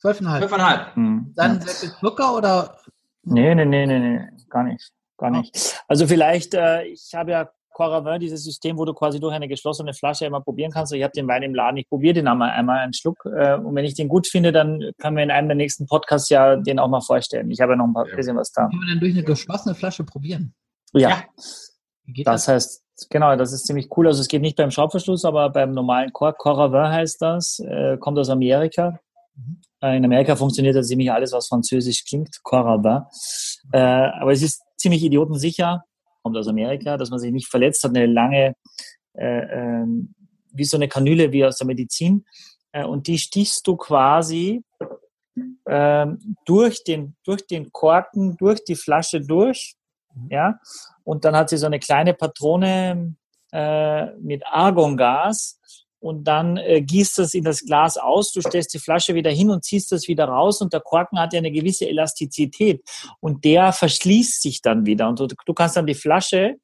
Zwölfeinhalb. 0.00 0.40
Zwölfeinhalb. 0.40 0.96
Mhm. 0.96 1.32
Dann 1.36 1.60
sehr 1.60 1.74
viel 1.74 1.98
Zucker 2.00 2.36
oder? 2.36 2.78
Nee, 3.22 3.54
nee, 3.54 3.64
nee, 3.64 3.86
nee, 3.86 3.98
nee, 3.98 4.28
gar 4.48 4.64
nicht. 4.64 4.92
Gar 5.18 5.30
nicht. 5.30 5.82
Also 5.88 6.06
vielleicht, 6.06 6.54
äh, 6.54 6.84
ich 6.84 7.12
habe 7.14 7.32
ja 7.32 7.50
Coravin, 7.78 8.18
dieses 8.18 8.42
System, 8.42 8.76
wo 8.76 8.84
du 8.84 8.92
quasi 8.92 9.20
durch 9.20 9.32
eine 9.32 9.46
geschlossene 9.46 9.94
Flasche 9.94 10.26
immer 10.26 10.40
probieren 10.40 10.72
kannst. 10.72 10.92
Ich 10.92 11.02
habe 11.04 11.12
den 11.12 11.28
Wein 11.28 11.44
im 11.44 11.54
Laden, 11.54 11.76
ich 11.76 11.88
probiere 11.88 12.14
den 12.14 12.26
einmal, 12.26 12.50
einmal 12.50 12.80
einen 12.80 12.92
Schluck. 12.92 13.24
Äh, 13.24 13.54
und 13.54 13.72
wenn 13.76 13.84
ich 13.84 13.94
den 13.94 14.08
gut 14.08 14.26
finde, 14.26 14.50
dann 14.50 14.90
kann 14.98 15.14
mir 15.14 15.22
in 15.22 15.30
einem 15.30 15.46
der 15.46 15.56
nächsten 15.56 15.86
Podcasts 15.86 16.28
ja 16.28 16.56
den 16.56 16.80
auch 16.80 16.88
mal 16.88 17.00
vorstellen. 17.00 17.52
Ich 17.52 17.60
habe 17.60 17.72
ja 17.72 17.76
noch 17.76 17.86
ein 17.86 17.94
paar, 17.94 18.04
bisschen 18.04 18.36
was 18.36 18.50
da. 18.50 18.62
Kann 18.62 18.76
man 18.76 18.88
dann 18.88 18.98
durch 18.98 19.12
eine 19.12 19.22
geschlossene 19.22 19.76
Flasche 19.76 20.02
probieren? 20.02 20.54
Ja. 20.92 21.08
ja. 21.08 21.24
Das, 22.24 22.46
das 22.46 22.48
heißt, 22.48 22.84
genau, 23.10 23.36
das 23.36 23.52
ist 23.52 23.66
ziemlich 23.66 23.88
cool. 23.96 24.08
Also 24.08 24.22
es 24.22 24.28
geht 24.28 24.42
nicht 24.42 24.56
beim 24.56 24.72
Schraubverschluss, 24.72 25.24
aber 25.24 25.48
beim 25.50 25.70
normalen 25.70 26.12
Cork. 26.12 26.36
Coravin 26.38 26.90
heißt 26.90 27.22
das, 27.22 27.60
äh, 27.60 27.96
kommt 27.98 28.18
aus 28.18 28.28
Amerika. 28.28 28.98
Mhm. 29.36 29.60
In 29.80 30.04
Amerika 30.04 30.34
funktioniert 30.34 30.74
das 30.74 30.88
ziemlich 30.88 31.12
alles, 31.12 31.30
was 31.30 31.46
französisch 31.46 32.04
klingt, 32.04 32.42
Coravin. 32.42 33.02
Äh, 33.70 33.78
aber 33.78 34.32
es 34.32 34.42
ist 34.42 34.64
ziemlich 34.76 35.04
idiotensicher 35.04 35.84
kommt 36.22 36.36
aus 36.36 36.48
Amerika, 36.48 36.96
dass 36.96 37.10
man 37.10 37.18
sich 37.18 37.32
nicht 37.32 37.48
verletzt 37.48 37.84
hat, 37.84 37.96
eine 37.96 38.06
lange, 38.06 38.54
äh, 39.14 39.40
äh, 39.40 39.86
wie 40.52 40.64
so 40.64 40.76
eine 40.76 40.88
Kanüle 40.88 41.32
wie 41.32 41.44
aus 41.44 41.58
der 41.58 41.66
Medizin. 41.66 42.24
Äh, 42.72 42.84
und 42.84 43.06
die 43.06 43.18
stichst 43.18 43.66
du 43.66 43.76
quasi 43.76 44.62
ähm, 45.66 46.36
durch, 46.44 46.84
den, 46.84 47.16
durch 47.24 47.46
den 47.46 47.72
Korken, 47.72 48.36
durch 48.36 48.64
die 48.64 48.76
Flasche 48.76 49.20
durch. 49.20 49.74
Ja? 50.30 50.58
Und 51.04 51.24
dann 51.24 51.36
hat 51.36 51.50
sie 51.50 51.56
so 51.56 51.66
eine 51.66 51.78
kleine 51.78 52.14
Patrone 52.14 53.14
äh, 53.52 54.06
mit 54.16 54.46
Argongas 54.46 55.60
und 56.00 56.24
dann 56.24 56.56
äh, 56.56 56.80
gießt 56.80 57.18
das 57.18 57.34
in 57.34 57.44
das 57.44 57.64
Glas 57.64 57.96
aus, 57.96 58.32
du 58.32 58.40
stellst 58.40 58.72
die 58.74 58.78
Flasche 58.78 59.14
wieder 59.14 59.30
hin 59.30 59.50
und 59.50 59.64
ziehst 59.64 59.90
das 59.92 60.08
wieder 60.08 60.26
raus 60.26 60.60
und 60.60 60.72
der 60.72 60.80
Korken 60.80 61.18
hat 61.18 61.32
ja 61.32 61.38
eine 61.38 61.50
gewisse 61.50 61.88
Elastizität 61.88 62.82
und 63.20 63.44
der 63.44 63.72
verschließt 63.72 64.42
sich 64.42 64.62
dann 64.62 64.86
wieder 64.86 65.08
und 65.08 65.18
du, 65.18 65.26
du 65.26 65.54
kannst 65.54 65.76
dann 65.76 65.86
die 65.86 65.94
Flasche 65.94 66.56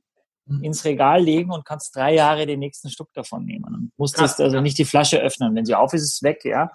mhm. 0.46 0.62
ins 0.62 0.84
Regal 0.84 1.22
legen 1.22 1.50
und 1.50 1.64
kannst 1.64 1.96
drei 1.96 2.14
Jahre 2.14 2.46
den 2.46 2.60
nächsten 2.60 2.90
Stück 2.90 3.08
davon 3.12 3.44
nehmen 3.44 3.64
und 3.64 3.92
musst 3.96 4.14
Krass, 4.14 4.38
also 4.40 4.60
nicht 4.60 4.78
die 4.78 4.84
Flasche 4.84 5.18
öffnen. 5.18 5.54
Wenn 5.54 5.64
sie 5.64 5.74
auf 5.74 5.92
ist, 5.92 6.02
ist 6.02 6.14
es 6.14 6.22
weg, 6.22 6.44
ja. 6.44 6.70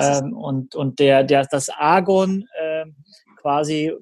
Ähm, 0.00 0.36
und, 0.36 0.74
und 0.74 0.98
der, 0.98 1.24
der, 1.24 1.46
das 1.46 1.68
Argon 1.68 2.44
äh, 2.58 2.86
quasi 3.40 3.92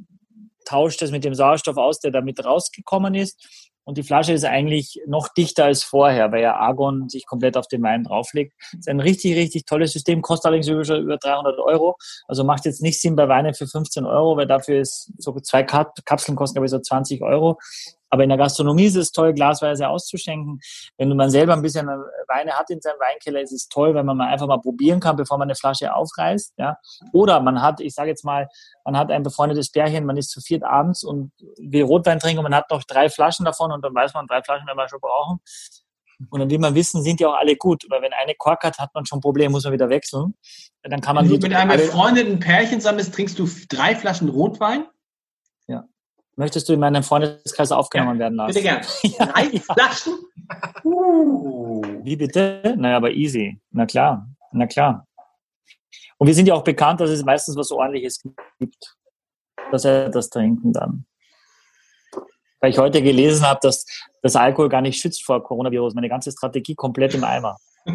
tauscht 0.65 1.01
es 1.03 1.11
mit 1.11 1.25
dem 1.25 1.35
Sauerstoff 1.35 1.77
aus, 1.77 1.99
der 2.01 2.11
damit 2.11 2.45
rausgekommen 2.45 3.15
ist 3.15 3.68
und 3.89 3.97
die 3.97 4.03
Flasche 4.03 4.35
ist 4.35 4.45
eigentlich 4.45 5.01
noch 5.07 5.29
dichter 5.29 5.65
als 5.65 5.83
vorher, 5.83 6.31
weil 6.31 6.43
ja 6.43 6.57
Argon 6.57 7.09
sich 7.09 7.25
komplett 7.25 7.57
auf 7.57 7.69
den 7.69 7.83
Wein 7.83 8.05
drauflegt. 8.05 8.53
Ist 8.79 8.87
ein 8.87 9.01
richtig, 9.01 9.35
richtig 9.35 9.65
tolles 9.65 9.95
System, 9.95 10.21
kostet 10.21 10.45
allerdings 10.45 10.69
über 10.69 11.17
300 11.17 11.59
Euro. 11.59 11.97
Also 12.27 12.45
macht 12.45 12.67
jetzt 12.67 12.83
nicht 12.83 13.01
Sinn 13.01 13.17
bei 13.17 13.29
Weinen 13.29 13.55
für 13.55 13.67
15 13.67 14.05
Euro, 14.05 14.37
weil 14.37 14.47
dafür 14.47 14.83
ist 14.83 15.11
so 15.17 15.33
zwei 15.41 15.63
Kapseln 15.63 16.37
kosten, 16.37 16.57
glaube 16.57 16.67
ich, 16.67 16.71
so 16.71 16.79
20 16.79 17.23
Euro. 17.23 17.59
Aber 18.11 18.23
in 18.23 18.29
der 18.29 18.39
Gastronomie 18.39 18.87
ist 18.87 18.97
es 18.97 19.13
toll, 19.13 19.35
glasweise 19.35 19.89
auszuschenken. 19.89 20.61
Wenn 20.97 21.15
man 21.17 21.31
selber 21.31 21.53
ein 21.53 21.63
bisschen 21.63 21.87
Weine 21.87 22.53
hat 22.53 22.71
in 22.71 22.81
seinem 22.81 22.99
Weinkeller, 22.99 23.41
ist 23.41 23.53
es 23.53 23.69
toll, 23.69 23.95
wenn 23.95 24.07
man 24.07 24.17
mal 24.17 24.29
einfach 24.29 24.47
mal 24.47 24.61
probieren 24.61 25.01
kann, 25.01 25.17
bevor 25.17 25.39
man 25.39 25.47
eine 25.47 25.55
Flasche 25.55 25.95
aufreißt. 25.95 26.55
Ja. 26.57 26.79
Oder 27.13 27.41
man 27.41 27.61
hat, 27.63 27.81
ich 27.81 27.95
sage 27.95 28.11
jetzt 28.11 28.25
mal, 28.25 28.49
man 28.85 28.97
hat 28.97 29.11
ein 29.11 29.23
befreundetes 29.23 29.71
Pärchen, 29.71 30.05
man 30.05 30.17
ist 30.17 30.31
zu 30.31 30.41
viert 30.41 30.65
abends 30.65 31.05
und 31.05 31.33
will 31.59 31.85
Rotwein 31.85 32.19
trinken 32.19 32.39
und 32.39 32.45
man 32.45 32.55
hat 32.55 32.71
noch 32.71 32.85
drei 32.85 33.09
Flaschen 33.11 33.45
davon 33.45 33.73
und 33.73 33.85
dann 33.85 33.95
weiß 33.95 34.15
man, 34.15 34.27
drei 34.27 34.43
Flaschen 34.43 34.67
werden 34.67 34.79
wir 34.79 34.89
schon 34.89 35.01
brauchen. 35.01 35.41
Und 36.31 36.41
dann 36.41 36.51
will 36.51 36.59
man 36.59 36.75
wissen, 36.75 37.03
sind 37.03 37.21
die 37.21 37.27
auch 37.27 37.37
alle 37.37 37.55
gut. 37.57 37.85
Weil 37.89 38.03
wenn 38.03 38.13
eine 38.13 38.35
Kork 38.35 38.65
hat, 38.65 38.79
hat 38.79 38.93
man 38.93 39.07
schon 39.07 39.19
ein 39.19 39.23
Problem, 39.23 39.53
muss 39.53 39.65
man 39.65 39.73
wieder 39.73 39.89
wechseln. 39.89 40.35
Dann 40.83 41.01
kann 41.01 41.15
man 41.15 41.31
wenn 41.31 41.41
du 41.41 41.47
mit 41.47 41.57
einem 41.57 41.77
befreundeten 41.77 42.41
Pärchen 42.41 42.81
sammelst, 42.81 43.15
trinkst 43.15 43.39
du 43.39 43.49
drei 43.69 43.95
Flaschen 43.95 44.29
Rotwein? 44.29 44.87
Möchtest 46.39 46.69
du 46.69 46.73
in 46.73 46.79
meinem 46.79 47.03
Freundeskreis 47.03 47.73
aufgenommen 47.73 48.15
ja, 48.15 48.21
werden 48.21 48.37
lassen? 48.37 48.55
Bitte 48.55 48.63
gern. 48.63 48.81
Ja, 49.19 49.35
Flaschen? 49.75 50.15
Uh. 50.85 51.83
Wie 52.05 52.15
bitte? 52.15 52.77
Naja, 52.79 52.97
aber 52.97 53.11
easy. 53.11 53.61
Na 53.73 53.87
klar. 53.87 54.25
Na 54.53 54.69
klar. 54.69 55.05
Und 56.17 56.29
wir 56.29 56.35
sind 56.35 56.47
ja 56.47 56.55
auch 56.55 56.63
bekannt, 56.63 57.01
dass 57.01 57.11
es 57.11 57.25
meistens 57.25 57.57
was 57.57 57.73
Ordentliches 57.73 58.23
gibt. 58.61 58.97
Dass 59.73 59.85
er 59.85 60.11
das 60.11 60.31
trinken 60.31 60.73
dann. 60.73 61.07
Weil 62.61 62.71
ich 62.71 62.79
heute 62.79 63.03
gelesen 63.03 63.45
habe, 63.45 63.59
dass 63.61 63.85
das 64.23 64.37
Alkohol 64.37 64.69
gar 64.69 64.81
nicht 64.81 65.01
schützt 65.01 65.25
vor 65.25 65.43
Coronavirus. 65.43 65.95
Meine 65.95 66.09
ganze 66.09 66.31
Strategie 66.31 66.77
komplett 66.77 67.15
im 67.15 67.25
Eimer. 67.25 67.57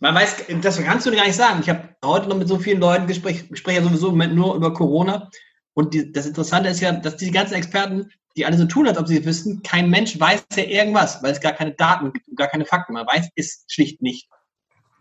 Man 0.00 0.14
weiß, 0.14 0.46
das 0.60 0.82
kannst 0.82 1.06
du 1.06 1.12
gar 1.12 1.24
nicht 1.24 1.36
sagen. 1.36 1.60
Ich 1.60 1.68
habe 1.68 1.88
heute 2.04 2.28
noch 2.28 2.36
mit 2.36 2.48
so 2.48 2.58
vielen 2.58 2.80
Leuten 2.80 3.06
Gespräche, 3.06 3.46
Gespräche 3.46 3.84
sowieso 3.84 4.10
nur 4.10 4.56
über 4.56 4.74
Corona. 4.74 5.30
Und 5.76 5.92
die, 5.92 6.10
das 6.10 6.24
Interessante 6.24 6.70
ist 6.70 6.80
ja, 6.80 6.90
dass 6.92 7.18
die 7.18 7.30
ganzen 7.30 7.52
Experten, 7.52 8.10
die 8.34 8.46
alle 8.46 8.56
so 8.56 8.64
tun, 8.64 8.88
als 8.88 8.96
ob 8.96 9.06
sie 9.06 9.22
wissen, 9.26 9.62
kein 9.62 9.90
Mensch 9.90 10.18
weiß 10.18 10.46
ja 10.56 10.64
irgendwas, 10.64 11.22
weil 11.22 11.32
es 11.32 11.40
gar 11.40 11.52
keine 11.52 11.72
Daten 11.72 12.12
gibt 12.14 12.26
und 12.28 12.36
gar 12.36 12.48
keine 12.48 12.64
Fakten. 12.64 12.94
Man 12.94 13.06
weiß 13.06 13.28
es 13.36 13.64
schlicht 13.68 14.00
nicht. 14.00 14.26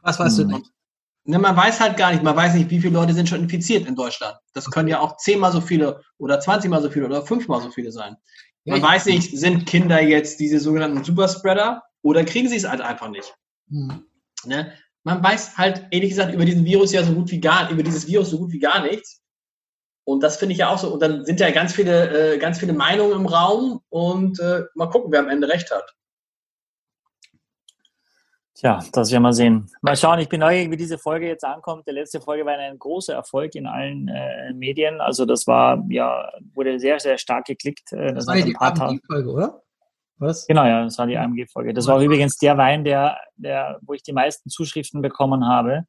Was 0.02 0.19
weißt 0.19 0.38
hm. 0.38 0.49
du 0.49 0.57
nicht? 0.57 0.72
Ne, 1.23 1.39
man 1.39 1.56
weiß 1.56 1.80
halt 1.80 1.95
gar 1.95 2.11
nicht, 2.11 2.23
man 2.23 2.35
weiß 2.35 2.56
nicht, 2.56 2.69
wie 2.69 2.81
viele 2.81 2.93
Leute 2.93 3.14
sind 3.14 3.30
schon 3.30 3.39
infiziert 3.39 3.88
in 3.88 3.95
Deutschland. 3.95 4.35
Das 4.53 4.69
können 4.69 4.89
ja 4.89 4.99
auch 4.99 5.15
zehnmal 5.15 5.53
so 5.53 5.61
viele 5.61 6.02
oder 6.18 6.41
zwanzigmal 6.41 6.81
so 6.81 6.89
viele 6.89 7.06
oder 7.06 7.26
fünfmal 7.26 7.61
so 7.61 7.72
viele 7.72 7.93
sein. 7.93 8.18
Man 8.65 8.81
ja, 8.81 8.84
weiß 8.85 9.06
nicht, 9.06 9.38
sind 9.38 9.65
Kinder 9.65 10.02
jetzt 10.02 10.41
diese 10.41 10.60
sogenannten 10.60 11.06
Superspreader 11.06 11.84
oder 12.02 12.26
kriegen 12.26 12.49
sie 12.49 12.57
es 12.57 12.68
halt 12.68 12.81
einfach 12.81 13.10
nicht. 13.10 13.34
Hm. 13.69 14.03
Ne? 14.43 14.73
Man 15.03 15.23
weiß 15.23 15.57
halt, 15.57 15.88
ehrlich 15.91 16.10
gesagt, 16.10 16.34
über 16.34 16.43
diesen 16.43 16.65
Virus 16.65 16.91
ja 16.91 17.02
so 17.02 17.14
gut 17.14 17.31
wie 17.31 17.39
gar, 17.39 17.72
über 17.72 17.81
dieses 17.81 18.07
Virus 18.07 18.30
so 18.30 18.39
gut 18.39 18.52
wie 18.52 18.60
gar 18.60 18.84
nichts. 18.84 19.22
Und 20.06 20.22
das 20.22 20.38
finde 20.38 20.53
ich 20.53 20.60
ja 20.60 20.69
auch 20.69 20.77
so. 20.77 20.94
Und 20.94 21.02
dann 21.02 21.26
sind 21.26 21.40
ja 21.40 21.49
ganz 21.49 21.73
viele, 21.73 22.36
äh, 22.36 22.38
ganz 22.38 22.60
viele 22.60 22.73
Meinungen 22.73 23.14
im 23.14 23.26
Raum 23.26 23.82
und 23.90 24.40
äh, 24.40 24.64
mal 24.76 24.88
gucken, 24.88 25.11
wer 25.11 25.19
am 25.19 25.30
Ende 25.30 25.49
recht 25.49 25.72
hat. 25.72 25.95
Tja, 28.53 28.80
das 28.94 29.11
werden 29.11 29.23
wir 29.23 29.34
sehen. 29.34 29.69
Mal 29.82 29.98
schauen, 29.98 30.19
ich 30.19 30.30
bin 30.30 30.40
neugierig, 30.40 30.72
wie 30.72 30.77
diese 30.77 30.98
Folge 30.98 31.27
jetzt 31.27 31.44
ankommt. 31.44 31.88
Die 31.88 31.91
letzte 31.91 32.22
Folge 32.22 32.45
war 32.45 32.53
ein 32.53 32.80
großer 32.80 33.14
Erfolg 33.14 33.56
in 33.56 33.68
allen 33.68 34.07
äh, 34.07 34.53
Medien. 34.53 35.02
Also 35.02 35.26
das 35.26 35.45
war, 35.48 35.84
ja, 35.90 36.32
wurde 36.53 36.80
sehr, 36.80 36.99
sehr 36.99 37.18
stark 37.18 37.45
geklickt. 37.45 37.91
Äh, 37.91 38.14
das, 38.14 38.26
das 38.26 38.27
war 38.27 38.36
die 38.36 38.56
AMG-Folge, 38.56 39.30
oder? 39.30 39.61
Was? 40.19 40.48
Genau, 40.48 40.65
ja, 40.65 40.86
das 40.86 40.98
war 40.98 41.07
die 41.07 41.18
AMG-Folge. 41.18 41.73
Das 41.73 41.88
war 41.88 41.99
übrigens 41.99 42.38
der 42.38 42.57
Wein, 42.57 42.86
der, 42.86 43.18
der, 43.36 43.80
wo 43.82 43.94
ich 43.94 44.03
die 44.03 44.14
meisten 44.14 44.49
Zuschriften 44.49 45.02
bekommen 45.02 45.45
habe 45.45 45.86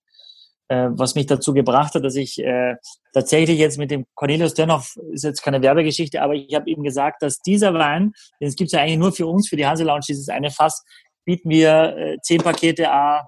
äh, 0.68 0.88
was 0.90 1.14
mich 1.14 1.26
dazu 1.26 1.52
gebracht 1.52 1.94
hat, 1.94 2.04
dass 2.04 2.16
ich 2.16 2.38
äh, 2.38 2.76
tatsächlich 3.12 3.58
jetzt 3.58 3.78
mit 3.78 3.90
dem 3.90 4.06
Cornelius 4.14 4.54
Dönhoff, 4.54 4.96
ist 5.12 5.24
jetzt 5.24 5.42
keine 5.42 5.62
Werbegeschichte, 5.62 6.22
aber 6.22 6.34
ich 6.34 6.54
habe 6.54 6.68
ihm 6.68 6.82
gesagt, 6.82 7.22
dass 7.22 7.40
dieser 7.40 7.74
Wein, 7.74 8.12
den 8.40 8.48
es 8.48 8.56
gibt 8.56 8.72
ja 8.72 8.80
eigentlich 8.80 8.98
nur 8.98 9.12
für 9.12 9.26
uns, 9.26 9.48
für 9.48 9.56
die 9.56 9.66
Hanse 9.66 9.84
Lounge, 9.84 10.04
dieses 10.08 10.28
eine 10.28 10.50
Fass, 10.50 10.84
bieten 11.24 11.50
wir 11.50 11.96
äh, 11.96 12.16
zehn 12.22 12.42
Pakete 12.42 12.90
A, 12.90 13.26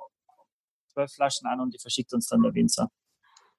zwölf 0.93 1.13
Flaschen 1.13 1.47
an 1.47 1.61
und 1.61 1.75
die 1.75 1.79
verschickt 1.79 2.13
uns 2.13 2.27
dann 2.27 2.43
der 2.43 2.55
Winzer. 2.55 2.89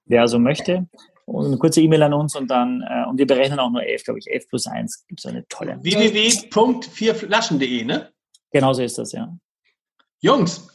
Wer 0.05 0.21
also 0.21 0.39
möchte. 0.39 0.87
und 1.25 1.45
eine 1.45 1.57
kurze 1.57 1.81
E-Mail 1.81 2.03
an 2.03 2.13
uns 2.13 2.35
und 2.35 2.49
dann, 2.49 2.81
äh, 2.81 3.05
und 3.07 3.17
wir 3.17 3.27
berechnen 3.27 3.59
auch 3.59 3.69
nur 3.69 3.83
11, 3.83 4.03
glaube 4.03 4.19
ich, 4.19 4.27
11 4.27 4.49
plus 4.49 4.67
1 4.67 5.05
gibt 5.07 5.21
so 5.21 5.29
eine 5.29 5.47
tolle. 5.47 5.77
www.vierflaschen.de, 5.81 7.85
ne? 7.85 8.11
Genau 8.51 8.73
so 8.73 8.81
ist 8.81 8.97
das, 8.97 9.11
ja. 9.11 9.31
Jungs, 10.21 10.67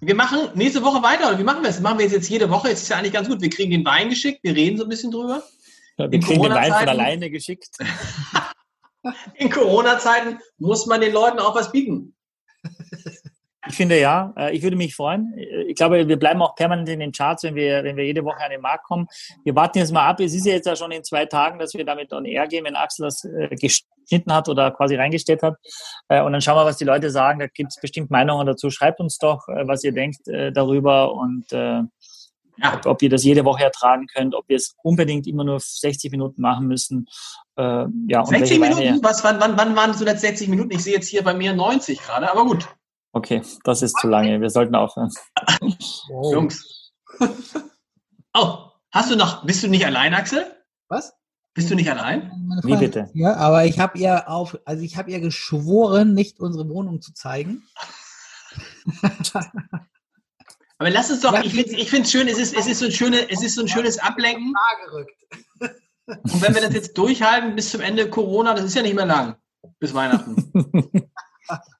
wir 0.00 0.14
machen 0.14 0.50
nächste 0.54 0.82
Woche 0.82 1.02
weiter 1.02 1.28
oder 1.28 1.38
wie 1.38 1.44
machen 1.44 1.62
wir 1.62 1.70
es? 1.70 1.80
Machen 1.80 1.98
wir 1.98 2.06
es 2.06 2.12
jetzt 2.12 2.28
jede 2.28 2.50
Woche? 2.50 2.68
Jetzt 2.68 2.82
ist 2.82 2.88
ja 2.88 2.96
eigentlich 2.96 3.12
ganz 3.12 3.28
gut. 3.28 3.40
Wir 3.40 3.50
kriegen 3.50 3.70
den 3.70 3.84
Wein 3.84 4.08
geschickt, 4.08 4.40
wir 4.42 4.54
reden 4.54 4.76
so 4.76 4.84
ein 4.84 4.88
bisschen 4.88 5.10
drüber. 5.10 5.42
Ja, 5.96 6.10
wir 6.10 6.12
In 6.12 6.22
kriegen 6.22 6.42
den 6.42 6.52
Wein 6.52 6.72
von 6.72 6.88
alleine 6.88 7.30
geschickt. 7.30 7.76
In 9.34 9.50
Corona-Zeiten 9.50 10.38
muss 10.58 10.86
man 10.86 11.00
den 11.00 11.12
Leuten 11.12 11.38
auch 11.38 11.54
was 11.54 11.72
bieten. 11.72 12.14
Ich 13.68 13.76
finde 13.76 13.98
ja, 14.00 14.32
äh, 14.36 14.56
ich 14.56 14.62
würde 14.62 14.76
mich 14.76 14.94
freuen. 14.96 15.32
Äh, 15.36 15.62
Ich 15.68 15.76
glaube, 15.76 16.06
wir 16.08 16.18
bleiben 16.18 16.42
auch 16.42 16.54
permanent 16.56 16.88
in 16.88 16.98
den 17.00 17.12
Charts, 17.12 17.44
wenn 17.44 17.54
wir, 17.54 17.84
wenn 17.84 17.96
wir 17.96 18.04
jede 18.04 18.24
Woche 18.24 18.42
an 18.44 18.50
den 18.50 18.60
Markt 18.60 18.84
kommen. 18.84 19.06
Wir 19.44 19.54
warten 19.54 19.78
jetzt 19.78 19.92
mal 19.92 20.06
ab. 20.08 20.18
Es 20.20 20.34
ist 20.34 20.46
ja 20.46 20.54
jetzt 20.54 20.66
ja 20.66 20.74
schon 20.74 20.90
in 20.90 21.04
zwei 21.04 21.26
Tagen, 21.26 21.58
dass 21.58 21.72
wir 21.74 21.84
damit 21.84 22.12
on 22.12 22.24
air 22.24 22.46
gehen, 22.48 22.64
wenn 22.64 22.74
Axel 22.76 23.04
das 23.04 23.24
äh, 23.24 23.48
geschnitten 23.54 24.32
hat 24.34 24.48
oder 24.48 24.70
quasi 24.72 24.96
reingestellt 24.96 25.42
hat. 25.42 25.54
Und 26.08 26.32
dann 26.32 26.40
schauen 26.40 26.56
wir, 26.56 26.64
was 26.64 26.76
die 26.76 26.84
Leute 26.84 27.10
sagen. 27.10 27.38
Da 27.38 27.46
gibt 27.46 27.70
es 27.70 27.80
bestimmt 27.80 28.10
Meinungen 28.10 28.46
dazu. 28.46 28.68
Schreibt 28.70 28.98
uns 29.00 29.16
doch, 29.18 29.46
was 29.46 29.84
ihr 29.84 29.92
denkt 29.92 30.18
darüber 30.26 31.14
und 31.14 31.46
ob, 31.52 32.86
ob 32.86 33.02
ihr 33.02 33.08
das 33.08 33.24
jede 33.24 33.44
Woche 33.44 33.62
ertragen 33.64 34.06
könnt, 34.12 34.34
ob 34.34 34.46
wir 34.48 34.56
es 34.56 34.74
unbedingt 34.82 35.26
immer 35.26 35.44
nur 35.44 35.58
60 35.60 36.10
Minuten 36.10 36.42
machen 36.42 36.66
müssen. 36.66 37.06
Ja, 37.56 37.84
und 37.84 38.26
60 38.26 38.30
welche 38.40 38.60
Weine- 38.60 38.74
Minuten? 38.74 39.04
Was, 39.04 39.22
wann, 39.24 39.40
wann, 39.40 39.56
wann 39.56 39.74
waren 39.76 39.94
zuletzt 39.94 40.20
60 40.22 40.48
Minuten? 40.48 40.72
Ich 40.72 40.82
sehe 40.82 40.94
jetzt 40.94 41.08
hier 41.08 41.22
bei 41.24 41.32
mir 41.32 41.54
90 41.54 42.00
gerade, 42.02 42.30
aber 42.30 42.44
gut. 42.44 42.68
Okay, 43.12 43.42
das 43.64 43.82
ist 43.82 43.96
zu 44.00 44.08
lange. 44.08 44.40
Wir 44.40 44.50
sollten 44.50 44.74
aufhören. 44.74 45.10
Jungs. 46.32 46.92
Oh, 48.34 48.70
hast 48.90 49.10
du 49.10 49.16
noch, 49.16 49.44
bist 49.44 49.62
du 49.62 49.68
nicht 49.68 49.84
allein, 49.84 50.14
Axel? 50.14 50.46
Was? 50.88 51.12
Bist 51.52 51.70
du 51.70 51.74
nicht 51.74 51.90
allein? 51.90 52.32
Wie 52.62 52.76
bitte? 52.76 53.10
Ja, 53.12 53.36
aber 53.36 53.66
ich 53.66 53.78
habe 53.78 53.98
ihr 53.98 54.26
auf, 54.26 54.58
also 54.64 54.82
ich 54.82 54.96
habe 54.96 55.10
ihr 55.10 55.20
geschworen, 55.20 56.14
nicht 56.14 56.40
unsere 56.40 56.66
Wohnung 56.70 57.02
zu 57.02 57.12
zeigen. 57.12 57.62
Aber 60.78 60.90
lass 60.90 61.10
uns 61.10 61.20
doch, 61.20 61.38
ich 61.44 61.52
finde 61.54 61.76
ich 61.76 61.90
find's 61.90 62.10
schön, 62.10 62.26
es 62.26 62.38
ist, 62.38 62.56
es, 62.56 62.66
ist 62.66 62.78
so 62.78 62.86
ein 62.86 62.92
schöne, 62.92 63.30
es 63.30 63.42
ist 63.42 63.54
so 63.54 63.60
ein 63.60 63.68
schönes 63.68 63.98
Ablenken. 63.98 64.54
Und 66.06 66.42
wenn 66.42 66.54
wir 66.54 66.62
das 66.62 66.72
jetzt 66.74 66.96
durchhalten 66.98 67.54
bis 67.54 67.70
zum 67.70 67.82
Ende 67.82 68.08
Corona, 68.10 68.54
das 68.54 68.64
ist 68.64 68.74
ja 68.74 68.82
nicht 68.82 68.96
mehr 68.96 69.06
lang, 69.06 69.36
bis 69.78 69.92
Weihnachten. 69.94 70.50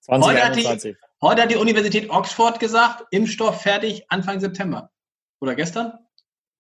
Heute 0.07 0.45
hat 0.45 0.55
die- 0.57 0.63
2021. 0.65 0.97
Heute 1.23 1.43
hat 1.43 1.53
die 1.53 1.57
Universität 1.57 2.11
Oxford 2.11 2.59
gesagt, 2.59 3.07
Impfstoff 3.13 3.63
fertig 3.63 4.05
Anfang 4.09 4.41
September. 4.41 4.91
Oder 5.41 5.55
gestern? 5.55 5.93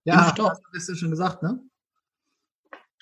Ja, 0.05 0.29
Impfstoff. 0.29 0.53
hast 0.73 0.89
du 0.89 0.95
schon 0.95 1.11
gesagt, 1.11 1.43
ne? 1.43 1.61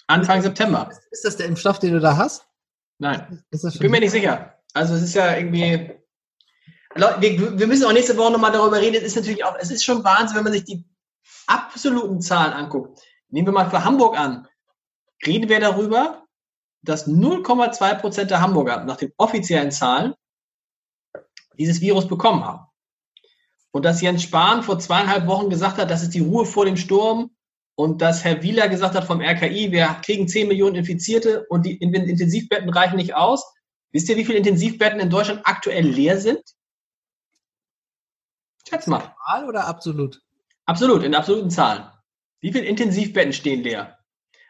Anfang 0.07 0.41
September. 0.41 0.91
Ist 1.11 1.25
das 1.25 1.37
der 1.37 1.47
Impfstoff, 1.47 1.79
den 1.79 1.93
du 1.93 2.01
da 2.01 2.17
hast? 2.17 2.47
Nein, 2.99 3.45
das 3.51 3.65
ich 3.65 3.79
bin 3.79 3.91
mir 3.91 4.01
nicht 4.01 4.11
sicher. 4.11 4.55
Also 4.73 4.95
es 4.95 5.03
ist 5.03 5.15
ja 5.15 5.37
irgendwie. 5.37 5.95
Wir, 6.97 7.59
wir 7.59 7.67
müssen 7.67 7.85
auch 7.85 7.93
nächste 7.93 8.17
Woche 8.17 8.33
nochmal 8.33 8.53
darüber 8.53 8.81
reden. 8.81 8.97
Es 8.97 9.03
ist 9.03 9.17
natürlich 9.17 9.45
auch, 9.45 9.55
es 9.61 9.71
ist 9.71 9.85
schon 9.85 10.03
Wahnsinn, 10.03 10.39
wenn 10.39 10.45
man 10.45 10.55
sich 10.55 10.65
die 10.65 10.85
absoluten 11.47 12.23
Zahlen 12.23 12.55
anguckt. 12.55 13.01
Nehmen 13.29 13.49
wir 13.49 13.53
mal 13.53 13.71
für 13.71 13.85
Hamburg 13.85 14.19
an. 14.19 14.49
Reden 15.27 15.49
wir 15.49 15.61
darüber, 15.61 16.25
dass 16.83 17.07
0,2 17.07 17.95
Prozent 18.01 18.31
der 18.31 18.41
Hamburger 18.41 18.85
nach 18.85 18.97
den 18.97 19.13
offiziellen 19.19 19.71
Zahlen 19.71 20.15
dieses 21.61 21.81
Virus 21.81 22.09
bekommen 22.09 22.45
haben. 22.45 22.67
Und 23.71 23.85
dass 23.85 24.01
Jens 24.01 24.23
Spahn 24.23 24.63
vor 24.63 24.79
zweieinhalb 24.79 25.27
Wochen 25.27 25.51
gesagt 25.51 25.79
hat, 25.79 25.91
das 25.91 26.03
ist 26.03 26.15
die 26.15 26.21
Ruhe 26.21 26.45
vor 26.45 26.65
dem 26.65 26.77
Sturm 26.77 27.31
und 27.77 28.03
dass 28.03 28.25
Herr 28.25 28.43
Wieler 28.43 28.69
gesagt 28.69 28.95
hat 28.95 29.05
vom 29.05 29.21
RKI, 29.21 29.71
wir 29.71 29.87
kriegen 30.05 30.27
10 30.27 30.49
Millionen 30.49 30.75
Infizierte 30.75 31.47
und 31.49 31.67
die 31.67 31.77
In- 31.77 31.95
Intensivbetten 31.95 32.71
reichen 32.71 32.97
nicht 32.97 33.15
aus. 33.15 33.45
Wisst 33.93 34.09
ihr, 34.09 34.17
wie 34.17 34.25
viele 34.25 34.39
Intensivbetten 34.39 35.01
in 35.01 35.11
Deutschland 35.11 35.43
aktuell 35.45 35.87
leer 35.87 36.19
sind? 36.19 36.43
Schätz 38.69 38.87
mal. 38.87 39.15
Mal 39.27 39.47
oder 39.47 39.67
absolut? 39.67 40.21
Absolut, 40.65 41.03
in 41.03 41.15
absoluten 41.15 41.51
Zahlen. 41.51 41.85
Wie 42.41 42.53
viele 42.53 42.65
Intensivbetten 42.65 43.33
stehen 43.33 43.63
leer? 43.63 43.99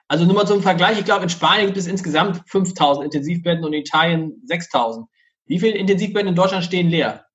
Also 0.08 0.24
nur 0.24 0.34
mal 0.34 0.46
zum 0.46 0.62
Vergleich, 0.62 0.98
ich 0.98 1.04
glaube, 1.04 1.22
in 1.24 1.30
Spanien 1.30 1.66
gibt 1.66 1.78
es 1.78 1.86
insgesamt 1.86 2.42
5000 2.48 3.04
Intensivbetten 3.04 3.64
und 3.64 3.72
in 3.72 3.80
Italien 3.80 4.42
6000. 4.44 5.06
Wie 5.50 5.58
viele 5.58 5.76
Intensivbetten 5.76 6.28
in 6.28 6.36
Deutschland 6.36 6.64
stehen 6.64 6.90
leer? 6.90 7.26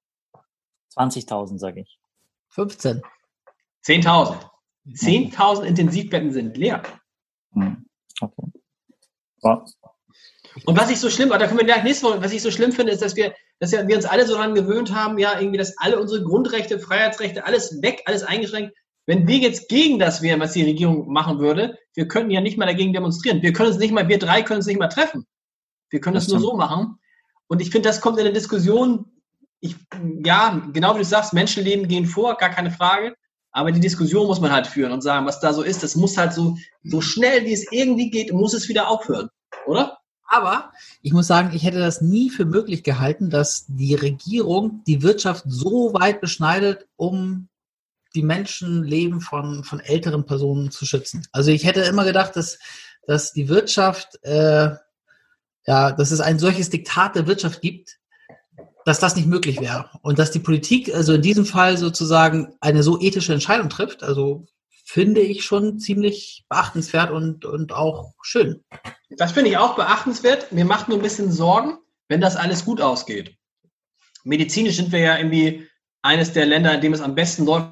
20.000, 0.96 1.60
sage 1.60 1.82
ich. 1.82 2.00
15. 2.48 3.02
10.000. 3.86 4.38
10.000 4.88 5.64
Intensivbetten 5.64 6.32
sind 6.32 6.56
leer. 6.56 6.82
Hm. 7.52 7.86
Okay. 8.22 8.44
Ja. 9.44 9.66
Und 10.64 10.80
was 10.80 10.90
ich 10.90 11.02
so 11.02 11.10
schlimm, 11.10 11.28
da 11.28 11.46
können 11.46 11.58
wir 11.58 11.66
gleich 11.66 11.84
nächste 11.84 12.06
Woche, 12.08 12.22
was 12.22 12.32
ich 12.32 12.42
so 12.42 12.52
schlimm 12.52 12.72
finde, 12.72 12.94
ist, 12.94 13.02
dass 13.02 13.18
wir, 13.18 13.36
dass 13.60 13.74
wir 13.74 13.94
uns 13.94 14.06
alle 14.06 14.26
so 14.26 14.36
daran 14.36 14.56
gewöhnt 14.56 14.96
haben, 14.96 15.18
ja, 15.18 15.38
irgendwie, 15.38 15.58
dass 15.58 15.78
alle 15.80 16.00
unsere 16.00 16.24
Grundrechte, 16.24 16.80
Freiheitsrechte, 16.80 17.46
alles 17.46 17.82
weg, 17.82 18.02
alles 18.06 18.24
eingeschränkt. 18.24 18.78
Wenn 19.08 19.28
wir 19.28 19.40
jetzt 19.40 19.68
gegen 19.68 20.00
das 20.00 20.22
wären, 20.22 20.40
was 20.40 20.54
die 20.54 20.64
Regierung 20.64 21.12
machen 21.12 21.40
würde, 21.40 21.78
wir 21.96 22.08
könnten 22.08 22.32
ja 22.32 22.40
nicht 22.40 22.58
mal 22.58 22.66
dagegen 22.66 22.94
demonstrieren. 22.94 23.42
Wir 23.42 23.52
können 23.52 23.72
uns 23.72 23.78
nicht 23.78 23.92
mal, 23.92 24.08
wir 24.08 24.20
drei 24.20 24.42
können 24.42 24.60
uns 24.60 24.68
nicht 24.68 24.80
mal 24.80 24.88
treffen. 24.88 25.28
Wir 25.90 26.00
können 26.00 26.16
es 26.16 26.30
nur 26.30 26.40
so 26.40 26.56
machen. 26.56 26.98
Und 27.48 27.62
ich 27.62 27.70
finde, 27.70 27.90
das 27.90 28.02
kommt 28.02 28.18
in 28.18 28.26
der 28.26 28.34
Diskussion, 28.34 29.06
ich, 29.60 29.76
ja, 30.24 30.62
genau 30.74 30.96
wie 30.96 31.00
du 31.00 31.06
sagst, 31.06 31.34
Menschenleben 31.34 31.88
gehen 31.88 32.06
vor, 32.06 32.38
gar 32.38 32.50
keine 32.50 32.72
Frage. 32.72 33.16
Aber 33.52 33.72
die 33.72 33.80
Diskussion 33.80 34.28
muss 34.28 34.42
man 34.42 34.52
halt 34.52 34.68
führen 34.68 34.92
und 34.92 35.02
sagen, 35.02 35.26
was 35.26 35.40
da 35.40 35.54
so 35.54 35.62
ist, 35.62 35.82
das 35.82 35.96
muss 35.96 36.18
halt 36.18 36.34
so, 36.34 36.58
so 36.84 37.00
schnell, 37.00 37.46
wie 37.46 37.54
es 37.54 37.72
irgendwie 37.72 38.10
geht, 38.10 38.34
muss 38.34 38.54
es 38.54 38.68
wieder 38.68 38.90
aufhören. 38.90 39.30
Oder? 39.66 39.98
Aber 40.28 40.74
ich 41.02 41.14
muss 41.14 41.28
sagen, 41.28 41.52
ich 41.54 41.64
hätte 41.64 41.80
das 41.80 42.02
nie 42.02 42.30
für 42.30 42.46
möglich 42.46 42.84
gehalten, 42.84 43.30
dass 43.30 43.66
die 43.68 43.96
Regierung 43.96 44.84
die 44.86 45.04
Wirtschaft 45.04 45.46
so 45.48 45.94
weit 45.94 46.20
beschneidet, 46.20 46.88
um 46.96 47.48
die 48.16 48.24
Menschenleben 48.24 49.22
von, 49.22 49.64
von 49.64 49.80
älteren 49.80 50.26
Personen 50.26 50.72
zu 50.72 50.86
schützen. 50.86 51.28
Also 51.32 51.52
ich 51.52 51.66
hätte 51.66 51.82
immer 51.82 52.06
gedacht, 52.06 52.36
dass, 52.36 52.60
dass 53.06 53.34
die 53.34 53.50
Wirtschaft, 53.50 54.24
äh, 54.24 54.72
ja, 55.68 55.92
dass 55.92 56.12
es 56.12 56.22
ein 56.22 56.40
solches 56.40 56.70
Diktat 56.70 57.16
der 57.16 57.28
Wirtschaft 57.28 57.62
gibt, 57.62 57.98
dass 58.86 59.00
das 59.00 59.16
nicht 59.16 59.28
möglich 59.28 59.60
wäre. 59.60 59.90
Und 60.02 60.20
dass 60.20 60.32
die 60.32 60.40
Politik 60.40 60.94
also 60.94 61.14
in 61.14 61.22
diesem 61.22 61.46
Fall 61.46 61.78
sozusagen 61.78 62.56
eine 62.62 62.84
so 62.84 63.00
ethische 63.02 63.34
Entscheidung 63.34 63.70
trifft, 63.70 64.04
also 64.04 64.46
finde 64.86 65.22
ich 65.22 65.44
schon 65.44 65.80
ziemlich 65.80 66.46
beachtenswert 66.48 67.10
und, 67.10 67.44
und 67.44 67.74
auch 67.74 68.14
schön. 68.22 68.64
Das 69.10 69.32
finde 69.32 69.50
ich 69.50 69.58
auch 69.58 69.76
beachtenswert. 69.76 70.52
Mir 70.52 70.66
macht 70.66 70.88
nur 70.88 71.00
ein 71.00 71.04
bisschen 71.04 71.32
Sorgen, 71.32 71.80
wenn 72.08 72.22
das 72.22 72.36
alles 72.36 72.64
gut 72.64 72.80
ausgeht. 72.80 73.36
Medizinisch 74.24 74.76
sind 74.76 74.92
wir 74.92 75.00
ja 75.00 75.18
irgendwie 75.18 75.68
eines 76.04 76.34
der 76.34 76.46
Länder, 76.46 76.76
in 76.76 76.82
dem 76.82 76.94
es 76.94 77.02
am 77.02 77.16
besten 77.16 77.46
läuft. 77.46 77.72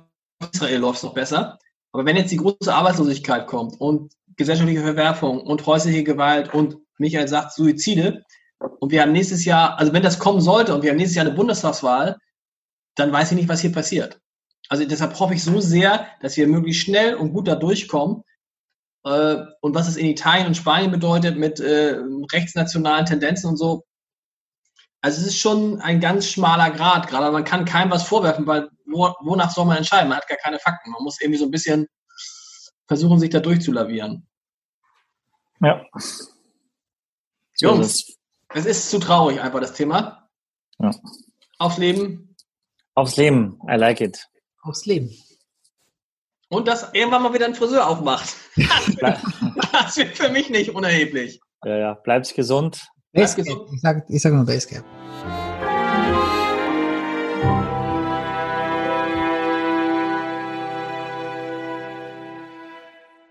Israel 0.52 0.80
läuft 0.80 0.98
es 0.98 1.04
noch 1.04 1.14
besser. 1.14 1.60
Aber 1.92 2.06
wenn 2.06 2.18
jetzt 2.18 2.32
die 2.32 2.38
große 2.38 2.74
Arbeitslosigkeit 2.74 3.46
kommt 3.46 3.80
und 3.80 4.14
gesellschaftliche 4.36 4.82
Verwerfung 4.82 5.42
und 5.42 5.66
häusliche 5.68 6.04
Gewalt 6.04 6.54
und 6.54 6.78
Michael 6.98 7.28
sagt 7.28 7.54
Suizide 7.54 8.24
und 8.80 8.92
wir 8.92 9.02
haben 9.02 9.12
nächstes 9.12 9.46
Jahr, 9.46 9.78
also 9.80 9.94
wenn 9.94 10.04
das 10.04 10.20
kommen 10.20 10.42
sollte 10.42 10.74
und 10.74 10.84
wir 10.84 10.92
haben 10.92 10.98
nächstes 10.98 11.16
Jahr 11.16 11.26
eine 11.26 11.36
Bundestagswahl, 11.36 12.18
dann 12.96 13.12
weiß 13.12 13.32
ich 13.32 13.38
nicht, 13.38 13.50
was 13.50 13.62
hier 13.62 13.72
passiert. 13.72 14.20
Also 14.70 14.86
deshalb 14.86 15.20
hoffe 15.20 15.34
ich 15.34 15.44
so 15.44 15.60
sehr, 15.60 16.08
dass 16.22 16.38
wir 16.38 16.48
möglichst 16.48 16.82
schnell 16.82 17.16
und 17.16 17.34
gut 17.34 17.48
da 17.48 17.56
durchkommen, 17.56 18.24
äh, 19.04 19.38
und 19.62 19.76
was 19.76 19.88
es 19.88 19.98
in 19.98 20.06
Italien 20.06 20.48
und 20.48 20.58
Spanien 20.58 20.92
bedeutet 20.92 21.38
mit 21.38 21.60
äh, 21.60 21.98
rechtsnationalen 22.32 23.06
Tendenzen 23.06 23.50
und 23.50 23.58
so. 23.58 23.84
Also 25.02 25.22
es 25.22 25.28
ist 25.28 25.38
schon 25.38 25.82
ein 25.82 26.00
ganz 26.00 26.28
schmaler 26.28 26.72
Grad 26.72 27.08
gerade. 27.08 27.32
Man 27.32 27.44
kann 27.44 27.66
keinem 27.66 27.92
was 27.92 28.04
vorwerfen, 28.04 28.48
weil 28.48 28.70
wo, 28.86 29.14
wonach 29.22 29.52
soll 29.52 29.66
man 29.66 29.78
entscheiden? 29.78 30.08
Man 30.08 30.18
hat 30.18 30.28
gar 30.28 30.38
keine 30.38 30.60
Fakten. 30.60 30.92
Man 30.92 31.04
muss 31.04 31.20
irgendwie 31.20 31.40
so 31.40 31.46
ein 31.46 31.52
bisschen 31.52 31.88
versuchen, 32.88 33.20
sich 33.20 33.30
da 33.30 33.40
durchzulavieren. 33.40 34.28
Ja. 35.60 35.84
Jungs. 37.64 37.88
ist 37.88 38.10
es. 38.10 38.18
Es 38.56 38.66
ist 38.66 38.90
zu 38.92 39.00
traurig 39.00 39.42
einfach, 39.42 39.60
das 39.60 39.74
Thema. 39.74 40.30
Ja. 40.80 40.92
Aufs 41.58 41.78
Leben. 41.78 42.36
Aufs 42.94 43.18
Leben. 43.18 43.60
I 43.68 43.76
like 43.76 44.02
it. 44.02 44.28
Aufs 44.62 44.86
Leben. 44.86 45.10
Und 46.50 46.68
dass 46.68 46.94
irgendwann 46.94 47.24
mal 47.24 47.34
wieder 47.34 47.46
ein 47.46 47.56
Friseur 47.56 47.88
aufmacht. 47.88 48.36
Das 49.72 49.98
wird 49.98 50.16
für 50.16 50.30
mich 50.30 50.50
nicht 50.52 50.76
unerheblich. 50.76 51.42
ja, 51.66 51.78
ja. 51.78 51.94
Bleib's 51.96 52.34
gesund. 52.34 52.86
Basecap. 53.12 53.68
Ich 53.74 53.82
sage 53.82 54.04
ich 54.08 54.22
sag 54.22 54.34
nur 54.34 54.46
Basecap. 54.46 54.84